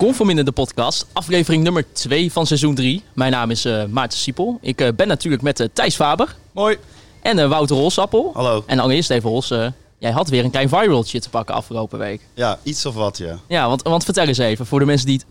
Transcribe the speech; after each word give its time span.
Conform 0.00 0.30
in 0.30 0.44
de 0.44 0.52
podcast, 0.52 1.06
aflevering 1.12 1.62
nummer 1.62 1.92
2 1.92 2.32
van 2.32 2.46
seizoen 2.46 2.74
3. 2.74 3.02
Mijn 3.14 3.32
naam 3.32 3.50
is 3.50 3.64
eh, 3.64 3.84
Maarten 3.84 4.18
Siepel. 4.18 4.58
Ik 4.60 4.80
eh, 4.80 4.88
ben 4.96 5.08
natuurlijk 5.08 5.42
met 5.42 5.60
eh, 5.60 5.68
Thijs 5.72 5.94
Faber 5.94 6.36
Mooi. 6.52 6.76
en 7.22 7.38
eh, 7.38 7.48
Wouter 7.48 7.76
Holsappel. 7.76 8.30
Hallo. 8.34 8.62
En 8.66 8.78
allereerst 8.78 9.10
even 9.10 9.30
Hols, 9.30 9.50
eh, 9.50 9.66
jij 9.98 10.10
had 10.10 10.28
weer 10.28 10.44
een 10.44 10.50
klein 10.50 10.68
viraltje 10.68 11.20
te 11.20 11.30
pakken 11.30 11.54
afgelopen 11.54 11.98
week. 11.98 12.20
Ja, 12.34 12.58
iets 12.62 12.86
of 12.86 12.94
wat, 12.94 13.18
ja. 13.18 13.38
Ja, 13.48 13.68
want, 13.68 13.82
want 13.82 14.04
vertel 14.04 14.26
eens 14.26 14.38
even 14.38 14.66
voor 14.66 14.78
de 14.78 14.84
mensen 14.84 15.06
die 15.06 15.16
het 15.16 15.26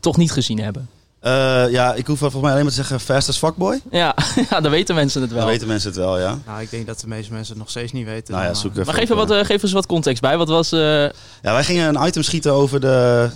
toch 0.00 0.16
niet 0.16 0.32
gezien 0.32 0.58
hebben. 0.58 0.88
Eh, 1.22 1.64
ja, 1.70 1.94
ik 1.94 2.06
hoef 2.06 2.18
volgens 2.18 2.42
mij 2.42 2.50
alleen 2.50 2.62
maar 2.62 2.72
te 2.72 2.78
zeggen 2.78 3.00
fast 3.00 3.28
as 3.28 3.38
fuckboy. 3.38 3.80
Ja, 3.90 4.14
ja 4.50 4.60
dan 4.60 4.70
weten 4.70 4.94
mensen 4.94 5.20
het 5.20 5.30
wel. 5.30 5.38
Dan 5.40 5.48
weten 5.48 5.66
mensen 5.68 5.88
het 5.88 5.98
wel, 5.98 6.18
ja. 6.18 6.38
Nou, 6.46 6.60
ik 6.62 6.70
denk 6.70 6.86
dat 6.86 7.00
de 7.00 7.08
meeste 7.08 7.32
mensen 7.32 7.50
het 7.52 7.62
nog 7.62 7.70
steeds 7.70 7.92
niet 7.92 8.06
weten. 8.06 8.34
Nou 8.34 8.46
ja, 8.46 8.54
zoek 8.54 8.74
Maar 8.74 8.84
geef, 8.84 9.02
op, 9.04 9.10
er 9.10 9.16
wat, 9.16 9.30
eh. 9.30 9.44
geef 9.44 9.62
eens 9.62 9.72
wat 9.72 9.86
context 9.86 10.22
bij. 10.22 10.36
Wat 10.36 10.48
was... 10.48 10.72
eh, 10.72 10.80
Ja, 10.80 11.12
wij 11.42 11.64
gingen 11.64 11.94
een 11.94 12.06
item 12.06 12.22
schieten 12.22 12.52
over 12.52 12.80
de, 12.80 13.28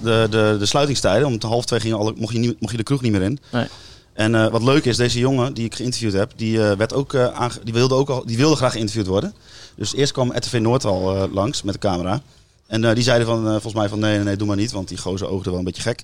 de, 0.00 0.26
de, 0.30 0.56
de 0.58 0.66
sluitingstijden. 0.66 1.26
Om 1.26 1.38
half 1.40 1.64
twee 1.64 1.80
gingen 1.80 1.98
alle, 1.98 2.12
mocht, 2.16 2.32
je 2.32 2.38
niet, 2.38 2.60
mocht 2.60 2.72
je 2.72 2.78
de 2.78 2.84
kroeg 2.84 3.00
niet 3.02 3.12
meer 3.12 3.22
in. 3.22 3.38
Nee. 3.52 3.66
En 4.12 4.34
eh, 4.34 4.46
wat 4.50 4.62
leuk 4.62 4.84
is, 4.84 4.96
deze 4.96 5.18
jongen 5.18 5.54
die 5.54 5.64
ik 5.64 5.74
geïnterviewd 5.74 6.12
heb, 6.12 6.32
die, 6.36 6.58
werd 6.58 6.94
ook, 6.94 7.14
eh, 7.14 7.26
aange- 7.34 7.60
die, 7.64 7.74
wilde 7.74 7.94
ook 7.94 8.08
al, 8.08 8.22
die 8.26 8.36
wilde 8.36 8.56
graag 8.56 8.72
geïnterviewd 8.72 9.06
worden. 9.06 9.34
Dus 9.76 9.94
eerst 9.94 10.12
kwam 10.12 10.32
RTV 10.36 10.58
Noord 10.60 10.84
al 10.84 11.16
eh, 11.16 11.32
langs 11.32 11.62
met 11.62 11.74
de 11.74 11.80
camera. 11.80 12.20
En 12.68 12.84
eh, 12.84 12.94
die 12.94 13.02
zeiden 13.02 13.26
van, 13.26 13.44
eh, 13.46 13.50
volgens 13.50 13.74
mij 13.74 13.88
van 13.88 13.98
nee, 13.98 14.14
nee, 14.14 14.24
nee, 14.24 14.36
doe 14.36 14.46
maar 14.46 14.56
niet, 14.56 14.72
want 14.72 14.88
die 14.88 14.98
gozer 14.98 15.28
oogde 15.28 15.50
wel 15.50 15.58
een 15.58 15.64
beetje 15.64 15.82
gek. 15.82 16.02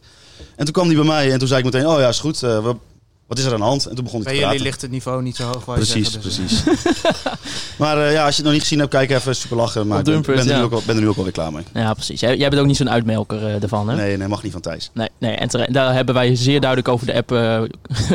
En 0.57 0.65
toen 0.65 0.73
kwam 0.75 0.89
die 0.89 0.97
bij 0.97 1.07
mij 1.07 1.33
en 1.33 1.39
toen 1.39 1.49
zei 1.49 1.59
ik 1.59 1.65
meteen, 1.73 1.87
oh 1.89 1.99
ja, 2.01 2.09
is 2.09 2.21
goed, 2.21 2.43
eh, 2.43 2.65
we- 2.65 2.77
wat 3.27 3.39
is 3.39 3.45
er 3.45 3.53
aan 3.53 3.59
de 3.59 3.65
hand? 3.65 3.87
En 3.87 3.95
toen 3.95 4.05
begon 4.05 4.23
Bij 4.23 4.33
te 4.33 4.39
jullie 4.39 4.49
praten. 4.49 4.67
ligt 4.67 4.83
het 4.83 4.91
niveau 4.91 5.23
niet 5.23 5.37
zo 5.37 5.45
hoog. 5.45 5.65
Precies, 5.65 6.11
zeggen, 6.11 6.23
dus, 6.23 6.37
precies. 6.37 6.63
maar 7.79 8.07
eh, 8.07 8.13
ja, 8.13 8.25
als 8.25 8.31
je 8.31 8.37
het 8.37 8.45
nog 8.45 8.53
niet 8.53 8.63
gezien 8.63 8.79
hebt, 8.79 8.91
kijk 8.91 9.11
even, 9.11 9.37
super 9.37 9.57
lachen. 9.57 9.87
Maar 9.87 9.99
ik 9.99 10.05
ben, 10.05 10.25
er 10.39 10.47
ja. 10.47 10.57
nu 10.57 10.63
ook 10.63 10.73
al, 10.73 10.83
ben 10.87 10.95
er 10.97 11.03
nu 11.03 11.09
ook 11.09 11.17
alweer 11.17 11.33
klaar 11.33 11.53
mee. 11.53 11.65
ja, 11.75 11.93
precies. 11.95 12.21
Jij, 12.21 12.37
jij 12.37 12.49
bent 12.49 12.61
ook 12.61 12.67
niet 12.67 12.77
zo'n 12.77 12.91
uitmelker 12.91 13.47
eh, 13.47 13.63
ervan, 13.63 13.89
hè? 13.89 13.97
Nee, 13.97 14.17
nee, 14.17 14.29
mag 14.29 14.43
niet 14.43 14.53
van 14.53 14.61
Thijs. 14.61 14.91
Nee, 14.93 15.09
nee. 15.19 15.35
En 15.35 15.49
daar 15.73 15.95
hebben 15.95 16.15
wij 16.15 16.37
zeer 16.37 16.61
duidelijk 16.61 16.89
over 16.89 17.07
de 17.07 17.15
app 17.15 17.33
eh, 17.33 17.63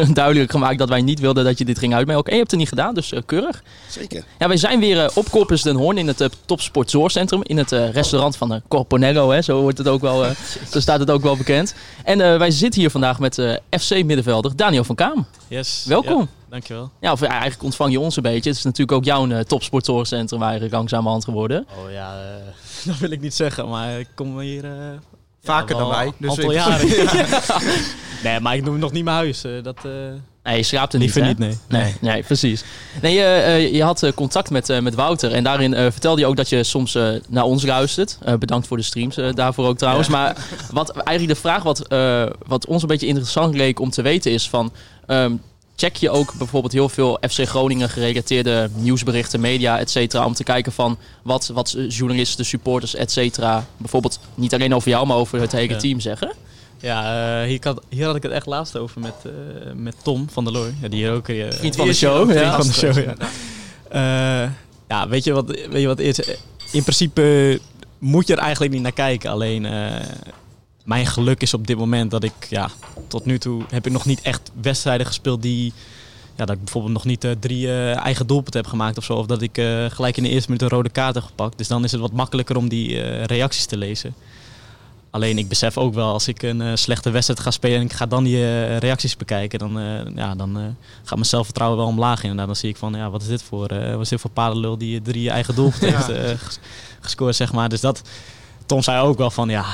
duidelijk 0.13 0.51
gemaakt 0.51 0.77
dat 0.79 0.89
wij 0.89 1.01
niet 1.01 1.19
wilden 1.19 1.43
dat 1.43 1.57
je 1.57 1.65
dit 1.65 1.79
ging 1.79 1.93
uitmelken. 1.93 2.25
En 2.25 2.31
je 2.33 2.39
hebt 2.39 2.51
het 2.51 2.59
niet 2.59 2.69
gedaan, 2.69 2.93
dus 2.93 3.11
eh, 3.11 3.21
keurig. 3.25 3.63
Zeker. 3.89 4.23
Ja, 4.39 4.47
wij 4.47 4.57
zijn 4.57 4.79
weer 4.79 5.03
eh, 5.03 5.09
op 5.13 5.29
Corpus 5.29 5.61
den 5.61 5.75
Hoorn 5.75 5.97
in 5.97 6.07
het 6.07 6.21
eh, 6.21 6.27
Topsport 6.45 6.89
Zorgcentrum. 6.89 7.41
In 7.43 7.57
het 7.57 7.71
eh, 7.71 7.91
restaurant 7.91 8.35
van 8.37 8.49
de 8.49 8.61
Corponello, 8.67 9.29
hè, 9.31 9.41
zo, 9.41 9.61
wordt 9.61 9.77
het 9.77 9.87
ook 9.87 10.01
wel, 10.01 10.25
eh, 10.25 10.31
zo 10.71 10.79
staat 10.79 10.99
het 10.99 11.09
ook 11.11 11.21
wel 11.21 11.37
bekend. 11.37 11.73
En 12.03 12.21
eh, 12.21 12.37
wij 12.37 12.51
zitten 12.51 12.81
hier 12.81 12.89
vandaag 12.89 13.19
met 13.19 13.37
eh, 13.37 13.53
FC-middenvelder 13.79 14.55
Daniel 14.55 14.83
van 14.83 14.95
Kaam. 14.99 15.25
Yes. 15.47 15.85
Welkom. 15.87 16.19
Ja, 16.19 16.27
dankjewel. 16.49 16.91
Ja, 17.01 17.11
of 17.11 17.19
ja, 17.19 17.27
eigenlijk 17.27 17.63
ontvang 17.63 17.91
je 17.91 17.99
ons 17.99 18.15
een 18.15 18.23
beetje. 18.23 18.49
Het 18.49 18.57
is 18.57 18.63
natuurlijk 18.63 18.91
ook 18.91 19.03
jouw 19.05 19.29
eh, 19.29 19.39
Topsport 19.39 19.85
Zorgcentrum 19.85 20.39
waar 20.39 20.63
je 20.63 20.69
langzamerhand 20.69 21.23
geworden. 21.23 21.67
Oh 21.85 21.91
ja, 21.91 22.13
eh, 22.21 22.85
dat 22.87 22.97
wil 22.97 23.11
ik 23.11 23.21
niet 23.21 23.33
zeggen, 23.35 23.69
maar 23.69 23.99
ik 23.99 24.07
kom 24.15 24.39
hier... 24.39 24.63
eh, 24.65 24.71
Vaker 25.43 25.75
ja, 25.75 25.81
dan 25.81 25.89
wij, 25.89 26.05
Een 26.05 26.13
dus 26.17 26.29
aantal 26.29 26.51
jaren. 26.51 26.87
nee, 28.23 28.39
maar 28.39 28.55
ik 28.55 28.63
noem 28.63 28.79
nog 28.79 28.91
niet 28.91 29.03
mijn 29.03 29.15
huis. 29.15 29.43
eh, 29.43 29.51
dat, 29.63 29.77
eh 29.85 29.91
Nee, 30.43 30.57
je 30.57 30.63
schraapt 30.63 30.93
er 30.93 30.99
niet, 30.99 31.13
liever 31.15 31.29
hè? 31.31 31.45
niet, 31.45 31.59
nee. 31.67 31.81
Nee, 31.81 31.95
nee, 32.01 32.23
precies. 32.23 32.63
Nee, 33.01 33.19
eh, 33.19 33.55
eh, 33.55 33.73
je 33.73 33.83
had 33.83 34.03
eh, 34.03 34.11
contact 34.11 34.49
met, 34.49 34.69
eh, 34.69 34.79
met 34.79 34.95
Wouter 34.95 35.31
en 35.31 35.43
daarin 35.43 35.73
eh, 35.73 35.91
vertelde 35.91 36.21
je 36.21 36.27
ook 36.27 36.35
dat 36.35 36.49
je 36.49 36.63
soms 36.63 36.95
eh, 36.95 37.09
naar 37.27 37.43
ons 37.43 37.65
luistert. 37.65 38.17
Eh, 38.21 38.33
bedankt 38.33 38.67
voor 38.67 38.77
de 38.77 38.83
streams 38.83 39.17
eh, 39.17 39.33
daarvoor 39.33 39.67
ook 39.67 39.77
trouwens. 39.77 40.07
Maar 40.07 40.37
wat 40.71 40.89
eigenlijk 40.89 41.37
de 41.37 41.41
vraag 41.47 41.63
wat, 41.63 41.87
eh, 41.87 42.25
wat 42.47 42.65
ons 42.65 42.81
een 42.81 42.87
beetje 42.87 43.07
interessant 43.07 43.55
leek 43.55 43.79
om 43.79 43.89
te 43.89 44.01
weten 44.01 44.31
is 44.31 44.49
van... 44.49 44.71
ehm, 45.09 45.35
check 45.75 45.95
je 45.95 46.09
ook 46.09 46.33
bijvoorbeeld 46.33 46.73
heel 46.73 46.89
veel 46.89 47.19
FC 47.29 47.47
Groningen 47.47 47.89
gerelateerde 47.89 48.69
nieuwsberichten, 48.75 49.39
media, 49.39 49.79
et 49.79 49.89
cetera... 49.89 50.25
om 50.25 50.33
te 50.33 50.43
kijken 50.43 50.71
van 50.71 50.97
wat, 51.23 51.47
wat 51.53 51.75
journalisten, 51.87 52.45
supporters, 52.45 52.95
et 52.95 53.11
cetera... 53.11 53.65
bijvoorbeeld 53.77 54.19
niet 54.35 54.53
alleen 54.53 54.75
over 54.75 54.89
jou, 54.89 55.07
maar 55.07 55.17
over 55.17 55.39
het 55.41 55.51
hele 55.51 55.75
team 55.75 55.99
zeggen? 55.99 56.33
Ja, 56.81 57.41
eh, 57.41 57.47
hier, 57.47 57.59
had, 57.61 57.81
hier 57.89 58.05
had 58.05 58.15
ik 58.15 58.23
het 58.23 58.31
echt 58.31 58.45
laatst 58.45 58.77
over 58.77 59.01
met, 59.01 59.13
eh, 59.23 59.31
met 59.75 59.95
Tom 60.03 60.27
van 60.31 60.43
der 60.43 60.53
Looy. 60.53 60.73
Ja, 60.81 60.87
die 60.87 60.99
hier 60.99 61.11
ook... 61.11 61.27
eh, 61.27 61.45
Vriend 61.49 61.75
van 61.75 61.87
de 61.87 61.93
show, 61.93 62.33
ja. 62.33 62.55
Van 62.55 62.67
de 62.67 62.73
show, 62.73 62.97
ja. 63.91 64.51
Ja, 64.87 65.07
weet 65.07 65.23
je 65.23 65.33
wat, 65.33 65.47
weet 65.47 65.81
je 65.81 65.87
wat 65.87 65.99
is? 65.99 66.19
In 66.71 66.81
principe 66.81 67.59
moet 67.97 68.27
je 68.27 68.33
er 68.33 68.39
eigenlijk 68.39 68.73
niet 68.73 68.81
naar 68.81 68.91
kijken. 68.91 69.31
Alleen 69.31 69.67
mijn 70.89 71.05
geluk 71.05 71.41
is 71.41 71.53
op 71.53 71.67
dit 71.67 71.77
moment 71.77 72.11
dat 72.11 72.23
ik, 72.23 72.33
ja, 72.49 72.69
tot 73.07 73.25
nu 73.25 73.39
toe 73.39 73.63
heb 73.69 73.85
ik 73.85 73.91
nog 73.91 74.05
niet 74.05 74.21
echt 74.21 74.51
wedstrijden 74.61 75.05
gespeeld 75.05 75.41
die, 75.41 75.73
ja, 76.35 76.45
dat 76.45 76.55
ik 76.55 76.63
bijvoorbeeld 76.63 76.93
nog 76.93 77.05
niet 77.05 77.23
eh, 77.23 77.31
drie 77.39 77.67
eh, 77.67 77.97
eigen 77.97 78.27
doelpunten 78.27 78.61
heb 78.61 78.69
gemaakt 78.69 78.97
of 78.97 79.03
zo. 79.03 79.13
Of 79.13 79.25
dat 79.25 79.41
ik 79.41 79.57
eh, 79.57 79.85
gelijk 79.89 80.17
in 80.17 80.23
de 80.23 80.29
eerste 80.29 80.51
minuut 80.51 80.63
een 80.63 80.77
rode 80.77 80.89
kaart 80.89 81.15
heb 81.15 81.23
gepakt. 81.23 81.57
Dus 81.57 81.67
dan 81.67 81.83
is 81.83 81.91
het 81.91 82.01
wat 82.01 82.11
makkelijker 82.11 82.57
om 82.57 82.69
die 82.69 83.01
reacties 83.23 83.65
te 83.65 83.77
lezen. 83.77 84.13
Alleen 85.09 85.37
ik 85.37 85.47
besef 85.47 85.77
ook 85.77 85.93
wel, 85.93 86.11
als 86.13 86.27
ik 86.27 86.41
een 86.41 86.77
slechte 86.77 87.09
wedstrijd 87.09 87.39
ga 87.39 87.51
spelen 87.51 87.79
en 87.79 87.85
ik 87.85 87.93
ga 87.93 88.05
dan 88.05 88.23
die 88.23 88.77
reacties 88.77 89.17
bekijken, 89.17 89.59
dan, 89.59 89.71
ja, 90.15 90.35
dan 90.35 90.75
gaat 91.03 91.15
mijn 91.15 91.25
zelfvertrouwen 91.25 91.77
wel 91.77 91.87
omlaag 91.87 92.21
inderdaad. 92.21 92.45
Dan 92.45 92.55
zie 92.55 92.69
ik 92.69 92.77
van, 92.77 92.93
ja, 92.93 93.09
wat 93.09 93.21
is 93.21 93.27
dit 93.27 93.43
voor, 93.43 93.67
wat 93.67 94.01
is 94.01 94.09
dit 94.09 94.21
voor 94.21 94.29
paardenlul 94.29 94.77
die 94.77 95.01
drie 95.01 95.29
eigen 95.29 95.55
doelpunten 95.55 95.95
heeft 95.95 96.39
ges- 96.41 96.59
gescoord, 96.99 97.35
zeg 97.35 97.53
maar. 97.53 97.69
Dus 97.69 97.81
dat, 97.81 98.01
Tom 98.69 98.81
zei 98.81 99.01
ook 99.01 99.17
wel 99.17 99.31
van, 99.31 99.49
ja, 99.49 99.65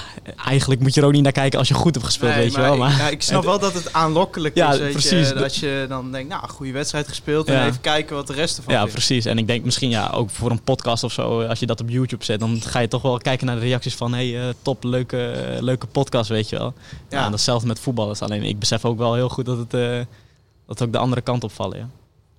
eigenlijk 0.46 0.82
moet 0.82 0.94
je 0.94 1.02
er 1.02 1.08
ook 1.08 1.14
niet 1.14 1.24
naar 1.24 1.32
kijken 1.32 1.60
als 1.60 1.68
je 1.68 1.74
goed 1.74 1.94
hebt 1.94 2.06
gespeeld, 2.06 2.32
Nee, 2.32 2.42
weet 2.44 2.54
je 2.54 2.62
wel. 2.62 2.74
ik- 2.74 2.80
Maar, 2.80 2.98
ja, 2.98 3.10
ik 3.10 3.22
snap 3.22 3.44
wel 3.44 3.60
dat 3.60 3.74
het 3.74 3.94
aanlokkelijk 3.94 4.56
Ja, 4.56 4.74
is. 4.74 4.80
Weet 4.80 4.92
precies. 4.92 5.28
Je, 5.28 5.34
dat 5.34 5.56
je 5.56 5.86
dan 5.90 6.12
denkt, 6.12 6.30
nou, 6.30 6.48
goede 6.50 6.72
wedstrijd 6.72 7.08
gespeeld. 7.08 7.48
Ja. 7.48 7.54
En 7.62 7.68
even 7.68 7.82
kijken 7.82 8.16
wat 8.16 8.28
de 8.28 8.34
rest 8.34 8.58
ervan 8.58 8.74
Ja, 8.74 8.80
vindt. 8.80 8.94
precies. 8.94 9.26
En 9.26 9.38
ik 9.38 9.48
denk 9.48 9.66
misschien 9.66 9.90
ja, 9.90 10.10
ook 10.10 10.30
voor 10.30 10.52
een 10.52 10.62
podcast 10.64 11.04
of 11.04 11.12
zo, 11.12 11.42
als 11.44 11.60
je 11.60 11.66
dat 11.66 11.82
op 11.82 11.90
YouTube 11.90 12.24
zet, 12.24 12.40
dan 12.40 12.62
ga 12.62 12.80
je 12.80 12.88
toch 12.88 13.02
wel 13.02 13.18
kijken 13.18 13.46
naar 13.48 13.56
de 13.56 13.62
reacties 13.62 13.96
van 13.96 14.14
hey, 14.14 14.40
eh, 14.48 14.54
top, 14.62 14.84
leuke, 14.84 15.34
leuke 15.60 15.88
podcast, 15.88 16.30
weet 16.30 16.50
je 16.50 16.58
wel. 16.58 16.74
Ja. 17.10 17.30
Datzelfde 17.30 17.68
met 17.68 17.80
voetballers. 17.80 18.22
Alleen 18.22 18.44
ik 18.44 18.60
besef 18.60 18.86
ook 18.86 18.98
wel 18.98 19.14
heel 19.14 19.30
goed 19.30 19.46
dat 19.46 19.58
het, 19.58 19.74
eh, 19.74 20.00
dat 20.68 20.82
ook 20.84 20.92
de 20.92 20.98
andere 20.98 21.22
kant 21.22 21.44
opvallen. 21.44 21.78
Ja. 21.78 21.90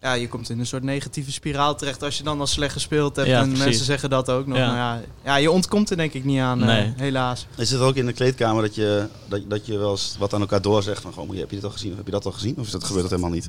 Ja, 0.01 0.13
je 0.13 0.29
komt 0.29 0.51
in 0.51 0.59
een 0.59 0.67
soort 0.67 0.83
negatieve 0.83 1.33
spiraal 1.33 1.77
terecht 1.77 2.03
als 2.03 2.17
je 2.17 2.23
dan 2.23 2.41
al 2.41 2.47
slecht 2.47 2.73
gespeeld 2.73 3.17
hebt. 3.17 3.29
Ja, 3.29 3.39
en 3.41 3.47
precies. 3.49 3.65
mensen 3.65 3.85
zeggen 3.85 4.11
dat 4.11 4.31
ook 4.31 4.47
nog. 4.47 4.57
Ja. 4.57 4.67
Nou 4.67 4.77
ja, 4.77 5.01
ja, 5.25 5.37
je 5.37 5.51
ontkomt 5.51 5.91
er 5.91 5.97
denk 5.97 6.13
ik 6.13 6.25
niet 6.25 6.41
aan, 6.41 6.63
eh, 6.69 6.85
helaas. 6.97 7.47
Is 7.57 7.71
het 7.71 7.81
ook 7.81 7.95
in 7.95 8.07
de 8.07 8.13
kleedkamer 8.13 8.63
dat 8.63 8.75
je, 8.75 9.07
dat, 9.29 9.41
dat 9.51 9.67
je 9.67 9.79
wel 9.79 9.91
eens 9.91 10.17
wat 10.19 10.35
aan 10.35 10.41
elkaar 10.41 10.63
doorzegt? 10.63 11.03
Van, 11.03 11.13
goh, 11.13 11.29
heb 11.29 11.51
je 11.51 11.57
dit 11.57 11.65
al 11.65 11.71
gezien? 11.71 11.91
Of 11.91 11.97
heb 11.97 12.07
je 12.07 12.13
dat 12.13 12.27
al 12.27 12.33
gezien? 12.33 12.55
Of 12.59 12.67
is 12.67 12.71
dat, 12.73 12.85
gebeurt 12.85 13.03
dat 13.03 13.19
helemaal 13.19 13.35
niet? 13.35 13.49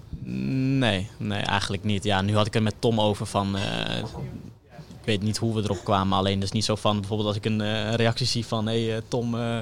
Nee, 0.79 1.09
nee, 1.17 1.41
eigenlijk 1.41 1.83
niet. 1.83 2.03
Ja, 2.03 2.21
nu 2.21 2.35
had 2.35 2.47
ik 2.47 2.53
het 2.53 2.63
met 2.63 2.75
Tom 2.79 2.99
over 3.01 3.25
van. 3.25 3.57
eh, 3.57 3.97
ik 4.99 5.13
weet 5.13 5.21
niet 5.21 5.37
hoe 5.37 5.53
we 5.55 5.61
erop 5.61 5.83
kwamen. 5.83 6.17
Alleen 6.17 6.41
is 6.41 6.51
niet 6.51 6.65
zo 6.65 6.75
van 6.75 6.99
bijvoorbeeld 6.99 7.27
als 7.27 7.37
ik 7.37 7.45
een 7.45 7.61
eh, 7.61 7.93
reactie 7.93 8.25
zie 8.25 8.45
van 8.45 8.67
hé 8.67 8.85
hey, 8.87 9.01
Tom. 9.07 9.35
eh, 9.39 9.57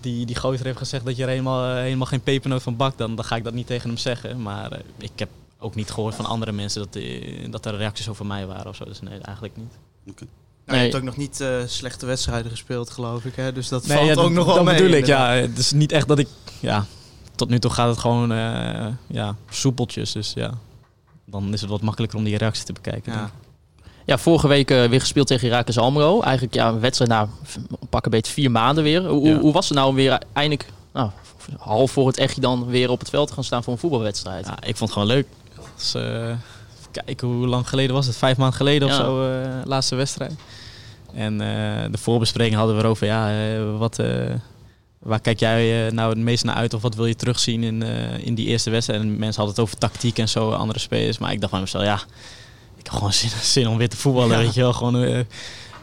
die, 0.00 0.26
die 0.26 0.36
gozer 0.36 0.64
heeft 0.66 0.78
gezegd 0.78 1.04
dat 1.04 1.16
je 1.16 1.22
er 1.22 1.28
helemaal, 1.28 1.74
helemaal 1.76 2.06
geen 2.06 2.20
pepernoot 2.20 2.62
van 2.62 2.76
bakt, 2.76 2.98
dan, 2.98 3.14
dan 3.14 3.24
ga 3.24 3.36
ik 3.36 3.44
dat 3.44 3.52
niet 3.54 3.66
tegen 3.66 3.88
hem 3.88 3.98
zeggen. 3.98 4.42
Maar 4.42 4.72
eh, 4.72 4.78
ik 4.98 5.10
heb 5.16 5.28
ook 5.64 5.74
niet 5.74 5.90
gehoord 5.90 6.14
van 6.14 6.24
andere 6.26 6.52
mensen 6.52 6.80
dat, 6.82 6.96
eh, 7.02 7.50
dat 7.50 7.66
er 7.66 7.76
reacties 7.76 8.08
over 8.08 8.26
mij 8.26 8.46
waren 8.46 8.66
of 8.66 8.76
zo. 8.76 8.84
Dus 8.84 9.00
nee, 9.00 9.18
eigenlijk 9.18 9.56
niet. 9.56 9.72
Nou, 10.04 10.16
Nee. 10.66 10.76
Je 10.76 10.82
hebt 10.82 10.94
ook 10.96 11.02
nog 11.02 11.16
niet 11.16 11.40
eh, 11.40 11.48
slechte 11.66 12.06
wedstrijden 12.06 12.50
gespeeld, 12.50 12.90
geloof 12.90 13.24
ik. 13.24 13.36
Hè? 13.36 13.52
Dus 13.52 13.68
dat 13.68 13.86
Nee, 13.86 13.96
valt 13.96 14.08
ja, 14.08 14.14
ook 14.14 14.22
dat- 14.22 14.30
nog 14.32 14.44
wel 14.46 14.54
dat 14.54 14.64
mee. 14.64 14.74
bedoel 14.76 14.90
ik, 14.96 15.06
ja. 15.06 15.30
Het 15.30 15.58
is 15.58 15.72
niet 15.72 15.92
echt 15.92 16.08
dat 16.08 16.18
ik... 16.18 16.28
Ja, 16.60 16.84
tot 17.34 17.48
nu 17.48 17.58
toe 17.58 17.70
gaat 17.70 17.88
het 17.88 17.98
gewoon 17.98 18.32
eh, 18.32 18.86
ja, 19.06 19.36
soepeltjes. 19.50 20.12
Dus 20.12 20.32
ja, 20.34 20.50
dan 21.24 21.52
is 21.52 21.60
het 21.60 21.70
wat 21.70 21.80
makkelijker 21.80 22.18
om 22.18 22.24
die 22.24 22.36
reacties 22.36 22.64
te 22.64 22.72
bekijken. 22.72 23.12
Ja. 23.12 23.18
denk 23.18 23.28
ik. 23.30 23.34
Ja, 24.06 24.18
vorige 24.18 24.48
week 24.48 24.68
weer 24.68 25.00
gespeeld 25.00 25.26
tegen 25.26 25.48
Heracles 25.48 25.78
Almelo. 25.78 26.20
Eigenlijk 26.20 26.54
ja, 26.54 26.68
een 26.68 26.80
wedstrijd 26.80 27.10
na 27.10 27.28
pak 27.90 28.04
een 28.04 28.10
beetje 28.10 28.32
vier 28.32 28.50
maanden 28.50 28.84
weer. 28.84 29.06
Hoe, 29.06 29.28
Ja. 29.28 29.38
hoe 29.38 29.52
was 29.52 29.68
het 29.68 29.78
nou 29.78 29.88
om 29.88 29.94
weer 29.94 30.18
eindelijk 30.32 30.66
nou, 30.92 31.10
half 31.58 31.90
voor 31.90 32.06
het 32.06 32.18
echtje 32.18 32.40
dan 32.40 32.66
weer 32.66 32.90
op 32.90 32.98
het 32.98 33.10
veld 33.10 33.28
te 33.28 33.34
gaan 33.34 33.44
staan 33.44 33.64
voor 33.64 33.72
een 33.72 33.78
voetbalwedstrijd? 33.78 34.46
Ja, 34.46 34.56
ik 34.56 34.76
vond 34.76 34.78
het 34.78 34.92
gewoon 34.92 35.06
leuk. 35.08 35.26
Dus, 35.76 35.94
even 35.94 36.40
kijken, 36.92 37.28
hoe 37.28 37.46
lang 37.46 37.68
geleden 37.68 37.94
was 37.94 38.06
het? 38.06 38.16
Vijf 38.16 38.36
maanden 38.36 38.56
geleden 38.56 38.88
of 38.88 38.94
zo, 38.94 39.30
eh, 39.30 39.48
laatste 39.64 39.94
wedstrijd. 39.94 40.32
En 41.14 41.40
eh, 41.40 41.90
de 41.90 41.98
voorbespreking 41.98 42.56
hadden 42.56 42.76
we 42.76 42.82
erover, 42.82 43.06
ja, 43.06 43.32
wat, 43.78 44.02
waar 44.98 45.20
kijk 45.20 45.40
jij 45.40 45.90
nou 45.90 46.10
het 46.10 46.18
meest 46.18 46.44
naar 46.44 46.54
uit? 46.54 46.74
Of 46.74 46.82
wat 46.82 46.94
wil 46.94 47.06
je 47.06 47.16
terugzien 47.16 47.62
in, 47.62 47.82
in 48.22 48.34
die 48.34 48.46
eerste 48.46 48.70
wedstrijd? 48.70 49.00
En 49.00 49.08
mensen 49.08 49.42
hadden 49.42 49.54
het 49.54 49.60
over 49.64 49.78
tactiek 49.78 50.18
en 50.18 50.28
zo, 50.28 50.50
andere 50.50 50.78
spelers. 50.78 51.18
Maar 51.18 51.32
ik 51.32 51.40
dacht 51.40 51.52
van 51.52 51.60
mezelf, 51.60 51.84
ja, 51.84 52.00
ik 52.76 52.84
heb 52.86 52.92
gewoon 52.92 53.12
zin, 53.12 53.30
zin 53.54 53.68
om 53.68 53.76
weer 53.76 53.88
te 53.88 53.96
voetballen, 53.96 54.38
Ja. 54.38 54.42
weet 54.44 54.54
je 54.54 54.60
wel. 54.60 54.72
Gewoon, 54.72 55.24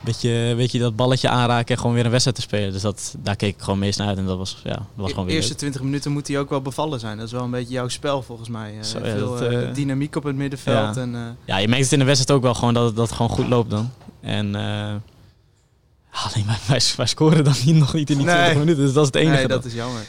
beetje, 0.04 0.54
beetje 0.56 0.80
dat 0.80 0.96
balletje 0.96 1.30
aanraken 1.30 1.76
en 1.76 1.82
gewoon 1.82 1.96
weer 1.96 2.04
een 2.06 2.10
wedstrijd 2.12 2.38
te 2.38 2.44
spelen. 2.44 2.72
Dus 2.72 2.82
dat, 2.82 3.16
daar 3.18 3.36
keek 3.36 3.56
ik 3.56 3.62
gewoon 3.62 3.80
meest 3.80 3.98
naar 4.00 4.08
uit 4.08 4.18
en 4.18 4.26
dat 4.26 4.38
was, 4.38 4.58
ja, 4.64 4.70
dat 4.74 4.80
was 4.96 5.10
gewoon 5.10 5.26
De 5.26 5.32
weer 5.32 5.36
eerste 5.36 5.50
leuk. 5.50 5.60
20 5.60 5.82
minuten 5.82 6.12
moet 6.12 6.28
hij 6.28 6.40
ook 6.40 6.50
wel 6.50 6.62
bevallen 6.62 7.00
zijn. 7.00 7.18
Dat 7.18 7.26
is 7.26 7.32
wel 7.32 7.44
een 7.44 7.52
beetje 7.52 7.74
jouw 7.74 7.88
spel 7.88 8.22
volgens 8.22 8.50
mij. 8.50 8.78
Eh, 8.78 8.84
Zo, 8.84 9.00
ja, 9.00 9.16
veel 9.16 9.30
dat, 9.30 9.42
eh, 9.42 9.68
eh, 9.70 9.74
dynamiek 9.76 10.16
op 10.16 10.24
het 10.24 10.36
middenveld. 10.36 10.96
ja. 10.96 11.02
En, 11.02 11.16
eh, 11.16 11.22
Ja, 11.46 11.58
je 11.58 11.68
merkt 11.68 11.84
het 11.84 11.94
in 11.94 12.00
de 12.00 12.06
wedstrijd 12.06 12.38
ook 12.38 12.44
wel 12.46 12.54
gewoon 12.54 12.74
dat 12.74 12.86
het, 12.86 12.96
dat 12.96 13.08
het 13.08 13.16
gewoon 13.16 13.32
goed 13.32 13.48
loopt 13.48 13.70
dan. 13.70 13.92
En 14.22 14.56
eh, 14.56 14.94
alleen 16.12 16.46
wij, 16.46 16.58
wij, 16.68 16.82
wij 16.98 17.08
scoren 17.08 17.44
dan 17.44 17.54
niet, 17.66 17.76
nog 17.76 17.94
niet 17.94 18.10
in 18.10 18.18
die 18.18 18.26
Nee. 18.26 18.36
20 18.36 18.58
minuten, 18.60 18.84
dus 18.84 18.94
dat 18.94 19.02
is 19.04 19.08
het 19.14 19.16
enige. 19.22 19.36
nee, 19.38 19.48
dan. 19.48 19.58
dat 19.58 19.66
is 19.66 19.74
jammer. 19.74 20.02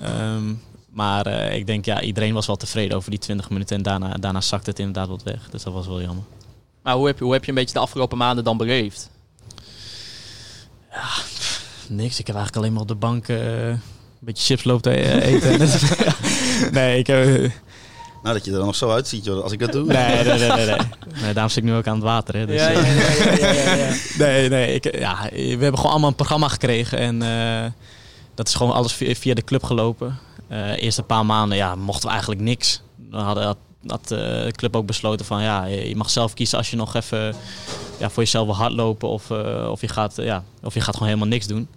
Ehm, 0.00 0.42
maar 0.90 1.26
eh, 1.26 1.56
ik 1.56 1.66
denk, 1.66 1.84
ja, 1.84 2.00
iedereen 2.02 2.34
was 2.34 2.46
wel 2.46 2.56
tevreden 2.56 2.96
over 2.96 3.10
die 3.10 3.18
20 3.18 3.50
minuten 3.50 3.76
en 3.76 3.82
daarna, 3.82 4.14
daarna 4.14 4.40
zakte 4.40 4.70
het 4.70 4.78
inderdaad 4.78 5.08
wat 5.08 5.22
weg. 5.22 5.48
Dus 5.50 5.62
dat 5.62 5.72
was 5.72 5.86
wel 5.86 6.00
jammer. 6.00 6.24
Maar 6.82 6.94
hoe 6.94 7.06
heb, 7.06 7.18
je, 7.18 7.24
hoe 7.24 7.32
heb 7.32 7.42
je 7.44 7.48
een 7.48 7.56
beetje 7.56 7.74
de 7.74 7.80
afgelopen 7.80 8.18
maanden 8.18 8.44
dan 8.44 8.56
beleefd? 8.56 9.10
Niks, 11.88 12.18
ik 12.18 12.26
heb 12.26 12.36
eigenlijk 12.36 12.56
alleen 12.56 12.72
maar 12.72 12.82
op 12.82 12.88
de 12.88 12.94
bank 12.94 13.28
eh, 13.28 13.66
een 13.68 13.80
beetje 14.18 14.44
chips 14.44 14.64
lopen 14.64 14.92
eh, 14.96 15.32
eten. 15.34 15.58
nee, 16.72 16.98
ik 16.98 17.06
heb... 17.06 17.26
eh, 17.26 17.50
Nou, 18.22 18.34
dat 18.36 18.44
je 18.44 18.50
er 18.50 18.56
dan 18.56 18.66
nog 18.66 18.76
zo 18.76 18.90
uitziet, 18.90 19.24
joh, 19.24 19.42
als 19.42 19.52
ik 19.52 19.58
dat 19.58 19.72
doe. 19.72 19.84
Nee, 19.86 20.24
nee, 20.24 20.38
nee, 20.38 20.48
nee, 20.48 20.66
nee. 20.66 20.76
nee. 21.22 21.32
Daarom 21.32 21.48
zit 21.52 21.56
ik 21.62 21.64
nu 21.70 21.74
ook 21.74 21.86
aan 21.86 21.94
het 21.94 22.02
water. 22.04 22.34
Hè, 22.36 22.46
dus, 22.46 22.60
Ja, 22.60 22.68
ja, 22.70 22.80
ja, 22.80 23.36
ja, 23.36 23.52
ja, 23.52 23.74
ja. 23.74 23.94
Nee, 24.18 24.48
nee. 24.48 24.74
Ik, 24.74 24.98
ja, 24.98 25.28
we 25.32 25.40
hebben 25.58 25.76
gewoon 25.76 25.90
allemaal 25.90 26.08
een 26.08 26.14
programma 26.16 26.48
gekregen. 26.48 26.98
En 26.98 27.22
eh, 27.22 27.70
dat 28.34 28.48
is 28.48 28.54
gewoon 28.54 28.72
alles 28.72 28.92
via, 28.92 29.14
via 29.14 29.34
de 29.34 29.44
club 29.44 29.64
gelopen. 29.64 30.18
Eh 30.48 30.82
eerste 30.82 31.02
paar 31.02 31.26
maanden 31.26 31.56
ja, 31.58 31.74
mochten 31.74 32.04
we 32.04 32.10
eigenlijk 32.10 32.40
niks. 32.40 32.82
Dan 32.96 33.22
hadden, 33.24 33.44
had, 33.44 33.56
had 33.86 34.10
eh, 34.10 34.18
de 34.18 34.52
club 34.56 34.76
ook 34.76 34.86
besloten 34.86 35.26
van 35.26 35.42
ja, 35.42 35.64
je 35.64 35.96
mag 35.96 36.10
zelf 36.10 36.34
kiezen 36.34 36.58
als 36.58 36.70
je 36.70 36.76
nog 36.76 36.94
even 36.94 37.34
ja, 37.98 38.10
voor 38.10 38.22
jezelf 38.22 38.46
wil 38.46 38.56
hardlopen. 38.56 39.08
Of, 39.08 39.30
eh, 39.30 39.68
of, 39.70 39.80
je 39.80 39.88
gaat, 39.88 40.18
eh, 40.18 40.24
ja, 40.24 40.44
of 40.62 40.74
je 40.74 40.80
gaat 40.80 40.94
gewoon 40.94 41.08
helemaal 41.08 41.28
niks 41.28 41.46
doen. 41.46 41.68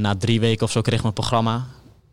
Na 0.00 0.16
drie 0.16 0.40
weken 0.40 0.64
of 0.64 0.70
zo 0.70 0.80
kregen 0.80 1.02
we 1.02 1.08
een 1.08 1.14
programma. 1.14 1.66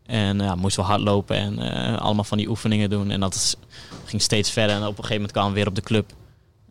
En 0.06 0.38
ja, 0.38 0.54
moesten 0.54 0.82
we 0.82 0.88
hardlopen 0.88 1.36
en 1.36 1.98
allemaal 1.98 2.24
van 2.24 2.38
die 2.38 2.48
oefeningen 2.48 2.90
doen. 2.90 3.10
En 3.10 3.20
dat 3.20 3.56
ging 4.04 4.22
steeds 4.22 4.50
verder. 4.50 4.76
En 4.76 4.82
op 4.82 4.88
een 4.88 4.94
gegeven 4.94 5.14
moment 5.14 5.32
kwamen 5.32 5.50
we 5.50 5.56
weer 5.58 5.68
op 5.68 5.74
de 5.74 5.80
club 5.80 6.12